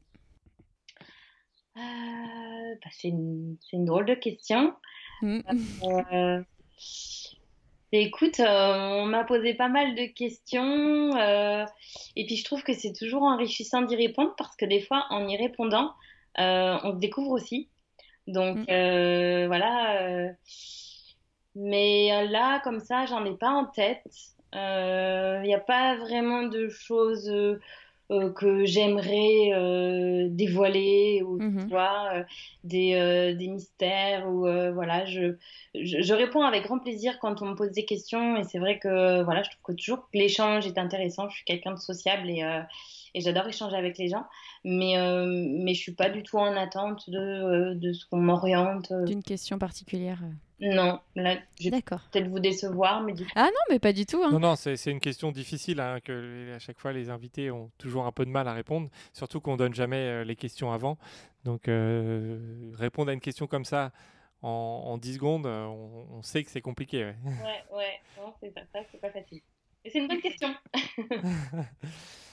Bah, 1.74 2.90
c'est, 2.90 3.09
une, 3.09 3.56
c'est 3.61 3.77
une 3.77 3.85
drôle 3.85 4.06
de 4.06 4.15
question. 4.15 4.74
Mm. 5.23 5.40
Écoute, 7.97 8.41
euh, 8.41 8.75
on 9.03 9.07
m'a 9.07 9.23
posé 9.23 9.55
pas 9.55 9.69
mal 9.69 9.95
de 9.95 10.07
questions 10.07 11.17
euh, 11.17 11.65
et 12.17 12.27
puis 12.27 12.37
je 12.37 12.45
trouve 12.45 12.65
que 12.65 12.73
c'est 12.73 12.93
toujours 12.93 13.23
enrichissant 13.23 13.83
d'y 13.83 13.95
répondre 13.95 14.35
parce 14.37 14.57
que 14.57 14.65
des 14.65 14.81
fois, 14.81 15.07
en 15.11 15.29
y 15.29 15.37
répondant, 15.37 15.93
euh, 16.41 16.77
on 16.83 16.93
se 16.93 16.99
découvre 16.99 17.31
aussi. 17.31 17.69
Donc 18.27 18.57
mm. 18.57 19.47
voilà. 19.47 20.33
mais 21.55 22.27
là, 22.27 22.59
comme 22.65 22.81
ça, 22.81 23.07
j'en 23.07 23.25
ai 23.25 23.37
pas 23.37 23.51
en 23.51 23.67
tête. 23.67 24.03
Il 24.55 25.43
n'y 25.45 25.55
a 25.55 25.61
pas 25.65 25.97
vraiment 25.97 26.43
de 26.43 26.69
choses 26.69 27.31
euh, 28.10 28.31
que 28.32 28.66
j'aimerais 28.66 29.52
euh, 29.55 30.28
dévoiler 30.31 31.22
ou 31.22 31.39
tu 31.39 31.44
mhm. 31.47 31.68
vois 31.68 32.10
euh, 32.14 32.22
des, 32.62 33.35
des, 33.35 33.48
mystères 33.48 34.28
ou 34.28 34.40
voilà 34.40 35.06
je, 35.06 35.36
je, 35.74 36.12
réponds 36.12 36.43
avec 36.43 36.64
grand 36.64 36.78
plaisir 36.78 37.18
quand 37.18 37.40
on 37.40 37.47
me 37.47 37.55
pose 37.55 37.70
des 37.70 37.86
questions 37.86 38.36
et 38.36 38.44
c'est 38.44 38.59
vrai 38.59 38.78
que 38.78 39.22
voilà 39.22 39.43
je 39.43 39.48
trouve 39.48 39.62
que 39.62 39.72
toujours 39.72 40.01
que 40.10 40.18
l'échange 40.18 40.66
est 40.66 40.76
intéressant 40.76 41.31
je 41.31 41.36
suis 41.36 41.44
quelqu'un 41.47 41.72
de 41.72 41.78
sociable 41.78 42.28
et, 42.28 42.43
et 43.15 43.20
j'adore 43.20 43.47
échanger 43.49 43.77
avec 43.77 43.97
les 43.99 44.09
gens 44.09 44.27
mais 44.65 44.95
mais 45.27 45.74
je 45.74 45.81
suis 45.81 45.95
pas 45.95 46.11
du 46.11 46.23
tout 46.23 46.39
en 46.39 46.57
attente 46.57 47.09
de, 47.09 47.74
de 47.74 47.93
ce 47.93 48.07
qu'on 48.07 48.19
m'oriente 48.19 48.93
d'une 48.93 49.23
question 49.23 49.59
particulière 49.59 50.20
non, 50.61 51.01
là, 51.16 51.36
je 51.61 51.69
vais 51.69 51.82
peut-être 51.82 52.28
vous 52.28 52.39
décevoir, 52.39 53.03
mais 53.03 53.12
du 53.12 53.24
coup... 53.24 53.31
Ah 53.35 53.47
non, 53.47 53.61
mais 53.70 53.78
pas 53.78 53.93
du 53.93 54.07
tout. 54.07 54.23
Hein. 54.23 54.31
Non, 54.31 54.39
non, 54.39 54.57
c'est 54.57 54.86
une 54.86 55.01
question 55.01 55.32
difficile, 55.32 55.81
hein, 55.81 55.99
que 56.03 56.55
à 56.55 56.59
chaque 56.59 56.78
fois 56.78 56.93
les 56.93 57.11
invités 57.11 57.51
ont 57.51 57.70
toujours 57.77 58.07
un 58.07 58.12
peu 58.12 58.24
de 58.24 58.31
mal 58.31 58.47
à 58.47 58.53
répondre, 58.53 58.89
surtout 59.12 59.41
qu'on 59.41 59.57
donne 59.57 59.74
jamais 59.74 59.97
euh, 59.97 60.24
les 60.24 60.36
questions 60.36 60.73
avant. 60.73 60.97
Donc, 61.45 61.69
euh, 61.69 62.70
répondre 62.74 63.11
à 63.11 63.15
une 63.15 63.20
question 63.20 63.47
comme 63.47 63.65
ça 63.65 63.93
en, 64.43 64.99
10 64.99 65.15
secondes, 65.15 65.47
euh, 65.47 65.65
on, 65.65 66.23
sait 66.23 66.45
que 66.45 66.51
c'est 66.51 66.61
compliqué. 66.61 67.05
Ouais, 67.05 67.15
ouais, 67.24 67.77
ouais 67.77 68.01
non, 68.19 68.32
c'est 68.41 68.53
pas, 68.55 68.61
c'est 68.91 69.01
pas 69.01 69.11
facile. 69.11 69.41
Et 69.85 69.91
c'est 69.91 69.99
une 69.99 70.09
bonne 70.09 70.20
question. 70.20 70.55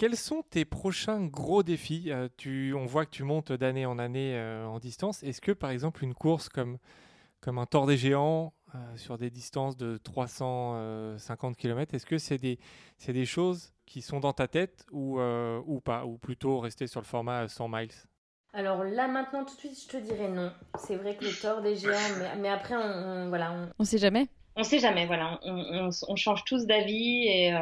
Quels 0.00 0.16
sont 0.16 0.42
tes 0.48 0.64
prochains 0.64 1.26
gros 1.26 1.62
défis? 1.62 2.04
Euh, 2.06 2.26
tu, 2.38 2.72
On 2.72 2.86
voit 2.86 3.04
que 3.04 3.10
tu 3.10 3.22
montes 3.22 3.52
d'année 3.52 3.84
en 3.84 3.98
année 3.98 4.34
euh, 4.34 4.64
en 4.64 4.78
distance. 4.78 5.22
Est-ce 5.22 5.42
que, 5.42 5.52
par 5.52 5.68
exemple, 5.68 6.02
une 6.02 6.14
course 6.14 6.48
comme, 6.48 6.78
comme 7.42 7.58
un 7.58 7.66
Tour 7.66 7.86
des 7.86 7.98
Géants 7.98 8.54
euh, 8.74 8.96
sur 8.96 9.18
des 9.18 9.28
distances 9.28 9.76
de 9.76 9.98
350 9.98 11.54
km, 11.54 11.94
est-ce 11.94 12.06
que 12.06 12.16
c'est 12.16 12.38
des, 12.38 12.58
des 13.06 13.26
choses 13.26 13.74
qui 13.84 14.00
sont 14.00 14.20
dans 14.20 14.32
ta 14.32 14.48
tête 14.48 14.86
ou, 14.90 15.20
ou 15.20 15.80
pas? 15.80 16.06
Ou 16.06 16.16
plutôt 16.16 16.60
rester 16.60 16.86
sur 16.86 17.02
le 17.02 17.06
format 17.06 17.46
100 17.46 17.68
miles? 17.68 17.90
Alors 18.54 18.82
là 18.82 19.06
maintenant 19.06 19.44
tout 19.44 19.54
de 19.54 19.60
suite 19.60 19.82
je 19.82 19.86
te 19.86 19.96
dirais 19.98 20.28
non. 20.28 20.50
C'est 20.78 20.96
vrai 20.96 21.14
que 21.14 21.26
le 21.26 21.30
Tour 21.30 21.60
des 21.60 21.76
géants, 21.76 22.38
mais, 22.38 22.48
après 22.48 22.74
on, 22.74 23.28
voilà. 23.28 23.52
On... 23.52 23.68
on 23.78 23.84
sait 23.84 23.98
jamais. 23.98 24.28
On 24.56 24.64
sait 24.64 24.78
jamais, 24.78 25.04
voilà. 25.04 25.38
On, 25.42 25.90
on 26.08 26.16
change 26.16 26.42
tous 26.44 26.64
d'avis 26.64 27.26
et 27.28 27.54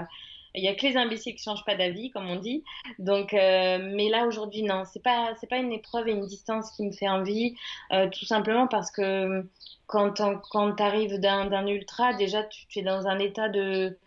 il 0.58 0.64
y 0.64 0.68
a 0.68 0.74
que 0.74 0.86
les 0.86 0.96
imbéciles 0.96 1.34
qui 1.34 1.42
changent 1.42 1.64
pas 1.64 1.76
d'avis, 1.76 2.10
comme 2.10 2.28
on 2.28 2.36
dit. 2.36 2.64
Donc, 2.98 3.32
euh, 3.32 3.78
mais 3.94 4.08
là 4.08 4.26
aujourd'hui, 4.26 4.62
non, 4.62 4.84
c'est 4.84 5.02
pas 5.02 5.34
c'est 5.40 5.48
pas 5.48 5.58
une 5.58 5.72
épreuve 5.72 6.08
et 6.08 6.12
une 6.12 6.26
distance 6.26 6.70
qui 6.72 6.84
me 6.84 6.92
fait 6.92 7.08
envie, 7.08 7.54
euh, 7.92 8.08
tout 8.10 8.24
simplement 8.24 8.66
parce 8.66 8.90
que 8.90 9.46
quand 9.86 10.12
tu 10.12 10.82
arrives 10.82 11.18
d'un 11.18 11.66
ultra, 11.66 12.12
déjà 12.14 12.42
tu, 12.44 12.66
es 12.78 12.82
dans 12.82 13.06
un 13.06 13.18
état 13.18 13.48
de 13.48 13.98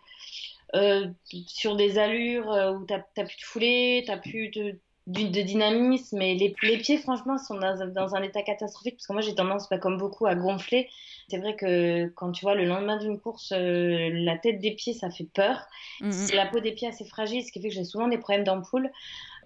euh, 0.74 1.08
sur 1.46 1.76
des 1.76 1.98
allures 1.98 2.48
où 2.48 2.86
tu 2.86 2.94
n'as 2.94 3.00
plus 3.00 3.36
de 3.36 3.44
foulée, 3.44 4.04
tu 4.06 4.20
plus 4.20 4.48
de, 4.50 4.78
de, 5.06 5.42
dynamisme 5.42 6.22
et 6.22 6.34
les, 6.34 6.54
les 6.62 6.78
pieds 6.78 6.98
franchement 6.98 7.38
sont 7.38 7.56
dans, 7.56 7.86
dans, 7.88 8.14
un 8.14 8.22
état 8.22 8.42
catastrophique 8.42 8.96
parce 8.96 9.06
que 9.06 9.12
moi 9.12 9.22
j'ai 9.22 9.34
tendance 9.34 9.68
pas 9.68 9.78
comme 9.78 9.98
beaucoup 9.98 10.26
à 10.26 10.34
gonfler 10.34 10.88
c'est 11.32 11.38
vrai 11.38 11.56
que 11.56 12.08
quand 12.08 12.32
tu 12.32 12.44
vois 12.44 12.54
le 12.54 12.66
lendemain 12.66 12.98
d'une 12.98 13.18
course, 13.18 13.52
euh, 13.52 14.10
la 14.12 14.36
tête 14.36 14.60
des 14.60 14.72
pieds, 14.72 14.92
ça 14.92 15.08
fait 15.10 15.28
peur. 15.32 15.66
Mm-hmm. 16.02 16.34
La 16.34 16.44
peau 16.46 16.60
des 16.60 16.72
pieds 16.72 16.88
assez 16.88 17.06
fragile, 17.06 17.42
ce 17.42 17.50
qui 17.50 17.60
fait 17.60 17.68
que 17.68 17.74
j'ai 17.74 17.84
souvent 17.84 18.08
des 18.08 18.18
problèmes 18.18 18.44
d'ampoule. 18.44 18.90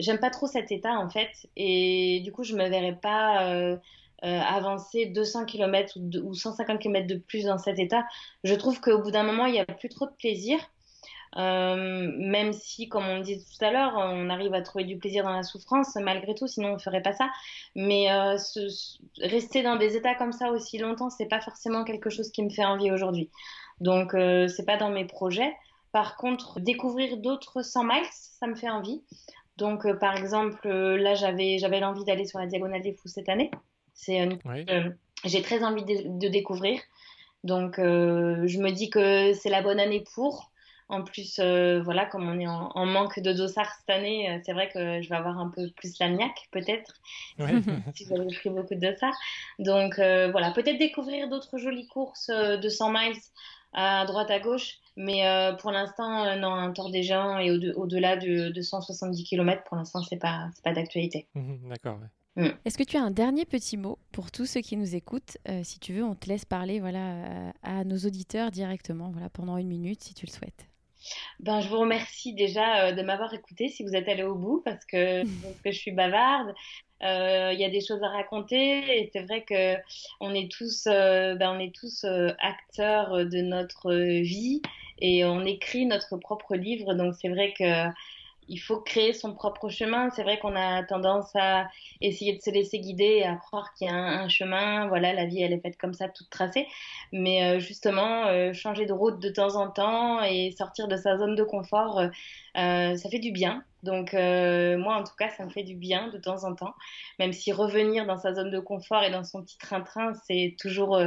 J'aime 0.01 0.19
pas 0.19 0.31
trop 0.31 0.49
cet 0.49 0.73
état 0.73 0.99
en 0.99 1.09
fait, 1.09 1.31
et 1.57 2.21
du 2.25 2.33
coup 2.33 2.43
je 2.43 2.57
me 2.57 2.69
verrais 2.69 2.99
pas 3.01 3.51
euh, 3.51 3.77
euh, 4.25 4.41
avancer 4.41 5.07
200 5.07 5.45
km 5.45 5.97
ou, 5.97 6.29
ou 6.29 6.35
150 6.35 6.81
km 6.81 7.07
de 7.07 7.17
plus 7.17 7.45
dans 7.45 7.59
cet 7.59 7.79
état. 7.79 8.05
Je 8.43 8.55
trouve 8.55 8.81
qu'au 8.81 9.01
bout 9.01 9.13
d'un 9.13 9.23
moment, 9.23 9.47
il 9.47 9.53
n'y 9.53 9.61
a 9.61 9.65
plus 9.65 9.89
trop 9.89 10.07
de 10.07 10.15
plaisir. 10.19 10.59
Euh, 11.37 12.13
même 12.17 12.53
si, 12.53 12.89
comme 12.89 13.07
on 13.07 13.21
disait 13.21 13.45
tout 13.45 13.65
à 13.65 13.71
l'heure, 13.71 13.95
on 13.97 14.31
arrive 14.31 14.55
à 14.55 14.63
trouver 14.63 14.85
du 14.85 14.97
plaisir 14.97 15.25
dans 15.25 15.33
la 15.33 15.43
souffrance, 15.43 15.95
malgré 15.97 16.35
tout, 16.35 16.47
sinon 16.47 16.71
on 16.71 16.75
ne 16.75 16.79
ferait 16.79 17.03
pas 17.03 17.13
ça. 17.13 17.29
Mais 17.75 18.11
euh, 18.11 18.37
rester 19.21 19.63
dans 19.63 19.77
des 19.77 19.97
états 19.97 20.15
comme 20.15 20.33
ça 20.33 20.51
aussi 20.51 20.79
longtemps, 20.79 21.11
c'est 21.11 21.27
pas 21.27 21.41
forcément 21.41 21.85
quelque 21.85 22.11
chose 22.11 22.31
qui 22.31 22.43
me 22.43 22.51
fait 22.51 22.65
envie 22.65 22.91
aujourd'hui. 22.91 23.31
Donc, 23.81 24.15
euh, 24.15 24.49
c'est 24.49 24.65
pas 24.65 24.77
dans 24.77 24.91
mes 24.91 25.05
projets. 25.05 25.55
Par 25.93 26.17
contre, 26.17 26.61
découvrir 26.61 27.19
d'autres 27.19 27.63
100 27.63 27.85
miles, 27.85 28.07
ça 28.11 28.47
me 28.47 28.55
fait 28.55 28.71
envie. 28.71 29.03
Donc, 29.59 29.91
par 29.99 30.17
exemple, 30.17 30.69
là, 30.69 31.15
j'avais 31.15 31.59
j'avais 31.59 31.81
l'envie 31.81 32.05
d'aller 32.05 32.27
sur 32.27 32.39
la 32.39 32.47
diagonale 32.47 32.83
des 32.83 32.93
fous 32.93 33.09
cette 33.09 33.29
année. 33.29 33.51
C'est 33.95 34.29
j'ai 35.25 35.41
très 35.41 35.65
envie 35.65 35.83
de, 35.83 36.19
de 36.19 36.29
découvrir. 36.29 36.79
Donc, 37.43 37.77
je 37.79 38.59
me 38.59 38.71
dis 38.71 38.91
que 38.91 39.33
c'est 39.33 39.49
la 39.49 39.63
bonne 39.63 39.81
année 39.81 40.05
pour. 40.15 40.51
En 40.89 41.03
plus, 41.03 41.41
euh, 41.41 41.83
voilà, 41.83 42.07
comme 42.07 42.29
on 42.29 42.39
est 42.39 42.47
en, 42.47 42.87
manque 42.87 43.19
de 43.19 43.33
dossard 43.33 43.69
cette 43.81 43.91
année, 43.91 44.31
euh, 44.31 44.39
c'est 44.45 44.53
vrai 44.53 44.69
que 44.69 45.03
je 45.03 45.09
vais 45.09 45.17
avoir 45.17 45.39
un 45.39 45.49
peu 45.49 45.69
plus 45.71 45.99
la 45.99 46.09
niaque, 46.11 46.49
peut-être, 46.53 47.01
si 47.95 48.07
j'avais 48.09 48.27
pris 48.27 48.51
beaucoup 48.51 48.75
de 48.75 48.81
dossard. 48.81 49.15
Donc 49.59 49.99
euh, 49.99 50.31
voilà, 50.31 50.53
peut-être 50.53 50.79
découvrir 50.79 51.29
d'autres 51.29 51.59
jolies 51.59 51.89
courses 51.89 52.29
de 52.29 52.69
100 52.69 52.91
miles 52.93 53.21
à 53.73 54.07
droite 54.07 54.31
à 54.31 54.39
gauche, 54.39 54.77
mais 54.97 55.23
pour 55.61 55.73
l'instant, 55.73 56.37
non, 56.37 56.55
un 56.55 56.73
Tour 56.73 56.91
des 56.91 57.03
Géants 57.03 57.39
et 57.39 57.51
au-delà 57.51 58.17
de, 58.17 58.51
270 58.51 59.25
km, 59.25 59.65
pour 59.65 59.77
l'instant, 59.77 60.03
c'est 60.03 60.19
pas, 60.19 60.49
pas 60.63 60.73
d'actualité. 60.73 61.27
Mhm, 61.35 61.69
d'accord. 61.69 61.99
Mm. 62.37 62.51
Est-ce 62.65 62.79
que 62.79 62.85
tu 62.85 62.97
as 62.97 63.03
un 63.03 63.11
dernier 63.11 63.45
petit 63.45 63.77
mot 63.77 63.99
pour 64.13 64.31
tous 64.31 64.47
ceux 64.47 64.61
qui 64.61 64.77
nous 64.77 64.95
écoutent? 64.95 65.37
Si 65.65 65.81
tu 65.81 65.93
veux, 65.95 66.05
on 66.05 66.15
te 66.15 66.29
laisse 66.29 66.45
parler 66.45 66.79
voilà, 66.79 67.53
à 67.63 67.83
nos 67.85 67.99
auditeurs 67.99 68.53
directement 68.53 69.11
voilà, 69.11 69.29
pendant 69.29 69.59
une 69.59 69.69
minute 69.69 70.03
si 70.03 70.15
tu 70.15 70.27
le 70.27 70.31
souhaites. 70.31 70.69
Ben, 71.41 71.61
je 71.61 71.69
vous 71.69 71.79
remercie 71.79 72.33
déjà 72.35 72.87
euh, 72.87 72.93
de 72.93 73.03
m'avoir 73.03 73.33
écouté 73.35 73.69
si 73.69 73.83
vous 73.83 73.95
êtes 73.95 74.09
allé 74.09 74.23
au 74.23 74.35
bout 74.35 74.63
parce 74.65 74.85
que, 74.85 75.23
que 75.65 75.71
je 75.71 75.79
suis 75.79 75.93
bavarde. 75.93 76.55
Euh, 77.03 77.51
il 77.53 77.61
y 77.61 77.65
a 77.65 77.69
des 77.69 77.83
choses 77.83 78.03
à 78.03 78.09
raconter 78.09 79.01
et 79.01 79.11
c'est 79.13 79.23
vrai 79.23 79.45
que 79.45 79.77
on 80.21 80.35
est 80.35 80.51
tous, 80.51 80.87
euh, 80.87 81.35
ben, 81.35 81.55
on 81.55 81.59
est 81.59 81.75
tous 81.75 82.07
acteurs 82.41 83.27
de 83.27 83.41
notre 83.43 83.93
vie 83.93 84.63
et 84.99 85.25
on 85.27 85.45
écrit 85.45 85.85
notre 85.85 86.17
propre 86.17 86.57
livre. 86.57 86.95
Donc 86.95 87.15
c'est 87.21 87.29
vrai 87.29 87.53
que 87.53 87.65
il 88.49 88.59
faut 88.59 88.81
créer 88.81 89.13
son 89.13 89.35
propre 89.35 89.69
chemin. 89.69 90.11
C'est 90.11 90.23
vrai 90.23 90.39
qu'on 90.39 90.55
a 90.55 90.83
tendance 90.85 91.35
à 91.35 91.69
essayer 92.01 92.37
de 92.37 92.41
se 92.41 92.51
laisser 92.51 92.79
guider 92.79 93.21
et 93.21 93.25
à 93.25 93.37
croire 93.37 93.73
qu'il 93.75 93.89
y 93.89 93.91
a 93.91 93.95
un, 93.95 94.29
chemin. 94.29 94.87
Voilà, 94.89 95.13
la 95.13 95.27
vie, 95.27 95.43
elle 95.43 95.53
est 95.53 95.61
faite 95.61 95.77
comme 95.77 95.95
ça, 95.95 96.09
toute 96.09 96.31
tracée. 96.31 96.67
Mais 97.13 97.43
euh, 97.45 97.61
justement, 97.61 98.27
euh, 98.27 98.53
changer 98.53 98.87
de 98.87 98.93
route 98.93 99.21
de 99.21 99.29
temps 99.29 99.57
en 99.57 99.71
temps 99.71 100.23
et 100.23 100.53
sortir 100.53 100.89
de 100.89 100.97
sa 100.97 101.17
zone 101.17 101.35
de 101.35 101.43
confort, 101.43 101.99
euh, 102.01 102.97
ça 102.97 103.11
fait 103.11 103.19
du 103.19 103.33
bien. 103.33 103.65
Donc, 103.83 104.15
moi, 104.15 104.97
en 104.97 105.05
tout 105.05 105.15
cas, 105.17 105.31
ça 105.31 105.45
me 105.45 105.51
fait 105.51 105.63
du 105.63 105.77
bien 105.77 106.09
de 106.09 106.19
temps 106.19 106.45
en 106.45 106.55
temps. 106.55 106.75
Même 107.21 107.33
si 107.33 107.53
revenir 107.53 108.05
dans 108.05 108.17
sa 108.17 108.35
zone 108.35 108.51
de 108.51 108.59
confort 108.59 109.05
et 109.05 109.11
dans 109.11 109.23
son 109.23 109.43
petit 109.43 109.59
train-train, 109.59 110.13
c'est 110.27 110.57
toujours 110.59 111.01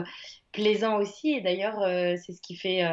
plaisant 0.53 0.97
aussi. 0.97 1.31
Et 1.31 1.41
d'ailleurs, 1.41 1.81
c'est 1.83 2.31
ce 2.31 2.41
qui 2.41 2.55
fait 2.55 2.85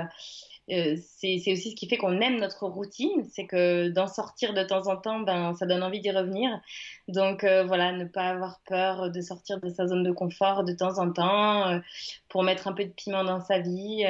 c'est 0.69 1.53
aussi 1.53 1.71
ce 1.71 1.77
qui 1.77 1.89
fait 1.89 1.97
qu'on 1.97 2.21
aime 2.21 2.39
notre 2.39 2.67
routine, 2.67 3.27
c'est 3.31 3.47
que 3.47 3.89
d'en 3.89 4.09
sortir 4.09 4.53
de 4.55 4.63
temps 4.63 4.89
en 4.89 4.97
temps, 4.97 5.21
ben, 5.21 5.55
ça 5.55 5.67
donne 5.67 5.83
envie 5.83 6.01
d'y 6.01 6.11
revenir. 6.11 6.61
Donc 7.09 7.45
voilà, 7.45 7.93
ne 7.93 8.05
pas 8.05 8.31
avoir 8.31 8.61
peur 8.67 9.11
de 9.11 9.21
sortir 9.21 9.61
de 9.61 9.69
sa 9.69 9.87
zone 9.87 10.03
de 10.03 10.13
confort 10.13 10.65
de 10.65 10.73
temps 10.73 10.99
en 10.99 11.13
temps 11.13 11.81
pour 12.29 12.43
mettre 12.43 12.67
un 12.67 12.73
peu 12.73 12.85
de 12.85 12.91
piment 12.91 13.25
dans 13.25 13.41
sa 13.41 13.61
vie. 13.61 14.05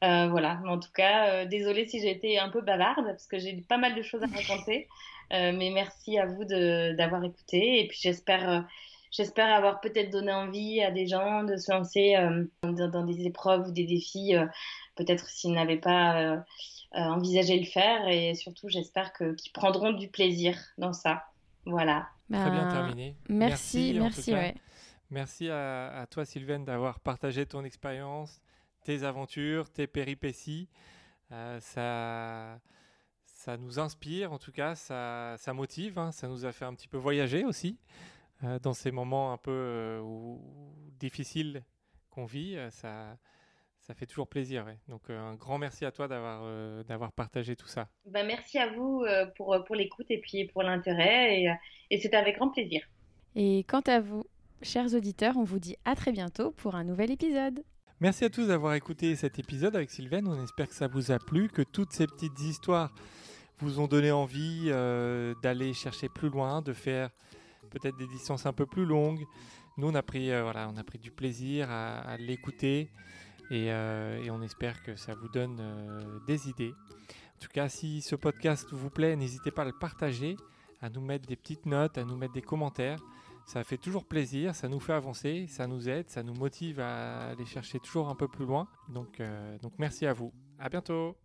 voilà, 0.00 0.60
en 0.66 0.78
tout 0.78 0.92
cas, 0.94 1.46
désolée 1.46 1.86
si 1.86 2.00
j'ai 2.00 2.10
été 2.10 2.38
un 2.38 2.50
peu 2.50 2.60
bavarde 2.60 3.06
parce 3.06 3.26
que 3.26 3.38
j'ai 3.38 3.54
pas 3.68 3.78
mal 3.78 3.94
de 3.94 4.02
choses 4.02 4.22
à 4.22 4.26
raconter. 4.26 4.88
mais 5.30 5.70
merci 5.70 6.18
à 6.18 6.26
vous 6.26 6.44
d'avoir 6.44 7.24
écouté 7.24 7.80
et 7.80 7.88
puis 7.88 7.98
j'espère 8.02 8.66
j'espère 9.12 9.54
avoir 9.54 9.80
peut-être 9.80 10.10
donné 10.10 10.32
envie 10.32 10.82
à 10.82 10.90
des 10.90 11.06
gens 11.06 11.44
de 11.44 11.56
se 11.56 11.70
lancer 11.70 12.16
euh, 12.16 12.44
dans, 12.64 13.04
des 13.04 13.26
épreuves 13.26 13.68
ou 13.68 13.70
des 13.70 13.84
défis, 13.84 14.34
euh, 14.34 14.46
peut-être 14.94 15.28
s'ils 15.28 15.52
n'avaient 15.52 15.80
pas 15.80 16.20
euh, 16.20 16.40
envisagé 16.92 17.58
le 17.58 17.66
faire. 17.66 18.08
Et 18.08 18.34
surtout, 18.34 18.68
j'espère 18.68 19.12
qu'ils 19.12 19.52
prendront 19.52 19.92
du 19.92 20.08
plaisir 20.08 20.56
dans 20.78 20.92
ça. 20.92 21.24
Voilà. 21.64 22.08
Très 22.30 22.50
bien 22.50 22.64
ben, 22.64 22.72
terminé. 22.72 23.16
Merci, 23.28 23.94
merci. 23.98 24.32
merci, 24.32 24.58
merci 25.10 25.48
à, 25.50 26.06
toi, 26.10 26.24
Sylvaine, 26.24 26.64
d'avoir 26.64 27.00
partagé 27.00 27.46
ton 27.46 27.64
expérience, 27.64 28.40
tes 28.84 29.04
aventures, 29.04 29.70
tes 29.70 29.86
péripéties. 29.86 30.68
ça 31.60 32.58
ça 33.42 33.56
nous 33.56 33.80
inspire, 33.80 34.32
en 34.32 34.38
tout 34.38 34.52
cas, 34.52 34.76
ça, 34.76 35.34
ça 35.36 35.52
motive, 35.52 35.98
hein. 35.98 36.12
ça 36.12 36.28
nous 36.28 36.44
a 36.46 36.52
fait 36.52 36.64
un 36.64 36.74
petit 36.74 36.86
peu 36.86 36.96
voyager 36.96 37.44
aussi. 37.44 37.76
Euh, 38.44 38.60
dans 38.60 38.72
ces 38.72 38.92
moments 38.92 39.32
un 39.32 39.36
peu 39.36 39.50
euh, 39.50 40.36
difficiles 41.00 41.64
qu'on 42.10 42.24
vit, 42.24 42.56
euh, 42.56 42.70
ça, 42.70 43.18
ça 43.82 43.94
fait 43.94 44.06
toujours 44.06 44.28
plaisir. 44.28 44.64
Donc 44.88 45.10
un 45.10 45.34
grand 45.34 45.58
merci 45.58 45.84
à 45.84 45.92
toi 45.92 46.08
d'avoir 46.08 46.84
d'avoir 46.84 47.12
partagé 47.12 47.56
tout 47.56 47.66
ça. 47.66 47.88
Ben, 48.06 48.26
merci 48.26 48.58
à 48.58 48.68
vous 48.68 49.04
pour, 49.36 49.56
pour 49.66 49.76
l'écoute 49.76 50.06
et 50.10 50.18
puis 50.18 50.46
pour 50.46 50.62
l'intérêt 50.62 51.40
et, 51.40 51.54
et 51.90 52.00
c'était 52.00 52.16
avec 52.16 52.36
grand 52.36 52.48
plaisir. 52.50 52.82
Et 53.34 53.64
quant 53.68 53.82
à 53.86 54.00
vous, 54.00 54.24
chers 54.62 54.94
auditeurs, 54.94 55.36
on 55.36 55.44
vous 55.44 55.58
dit 55.58 55.76
à 55.84 55.94
très 55.94 56.12
bientôt 56.12 56.52
pour 56.52 56.74
un 56.74 56.84
nouvel 56.84 57.10
épisode. 57.10 57.62
Merci 58.00 58.24
à 58.24 58.30
tous 58.30 58.48
d'avoir 58.48 58.74
écouté 58.74 59.14
cet 59.16 59.38
épisode 59.38 59.76
avec 59.76 59.90
Sylvaine. 59.90 60.26
On 60.26 60.42
espère 60.42 60.68
que 60.68 60.74
ça 60.74 60.88
vous 60.88 61.12
a 61.12 61.18
plu, 61.18 61.48
que 61.48 61.62
toutes 61.62 61.92
ces 61.92 62.06
petites 62.06 62.40
histoires 62.40 62.92
vous 63.58 63.78
ont 63.78 63.86
donné 63.86 64.10
envie 64.10 64.70
d'aller 65.42 65.72
chercher 65.72 66.08
plus 66.08 66.28
loin, 66.28 66.62
de 66.62 66.72
faire 66.72 67.10
peut-être 67.72 67.96
des 67.96 68.06
distances 68.06 68.46
un 68.46 68.52
peu 68.52 68.66
plus 68.66 68.84
longues. 68.84 69.24
Nous, 69.78 69.88
on 69.88 69.94
a 69.94 70.02
pris, 70.02 70.30
euh, 70.30 70.42
voilà, 70.42 70.68
on 70.68 70.76
a 70.76 70.84
pris 70.84 70.98
du 70.98 71.10
plaisir 71.10 71.70
à, 71.70 72.16
l'écouter 72.18 72.90
euh, 73.50 74.22
et, 74.22 74.30
on 74.30 74.42
espère 74.42 74.82
que 74.82 74.96
ça 74.96 75.14
vous 75.14 75.28
donne 75.28 75.58
euh, 75.60 76.18
des 76.26 76.48
idées. 76.48 76.72
En 77.36 77.40
tout 77.40 77.48
cas, 77.52 77.68
si 77.68 78.00
ce 78.00 78.14
podcast 78.16 78.68
vous 78.72 78.90
plaît, 78.90 79.16
n'hésitez 79.16 79.50
pas 79.50 79.62
à 79.62 79.66
le 79.66 79.72
partager, 79.78 80.36
à 80.80 80.88
nous 80.90 81.00
mettre 81.00 81.26
des 81.26 81.36
petites 81.36 81.66
notes, 81.66 81.98
à 81.98 82.04
nous 82.04 82.16
mettre 82.16 82.34
des 82.34 82.42
commentaires. 82.42 82.98
Ça 83.44 83.64
fait 83.64 83.78
toujours 83.78 84.04
plaisir, 84.04 84.54
ça 84.54 84.68
nous 84.68 84.78
fait 84.78 84.92
avancer, 84.92 85.46
ça 85.48 85.66
nous 85.66 85.88
aide, 85.88 86.08
ça 86.08 86.22
nous 86.22 86.34
motive 86.34 86.78
à 86.78 87.30
aller 87.30 87.44
chercher 87.44 87.80
toujours 87.80 88.08
un 88.08 88.14
peu 88.14 88.28
plus 88.28 88.46
loin. 88.46 88.68
Donc, 88.88 89.20
donc 89.60 89.72
merci 89.78 90.06
à 90.06 90.12
vous. 90.12 90.32
À 90.60 90.68
bientôt. 90.68 91.22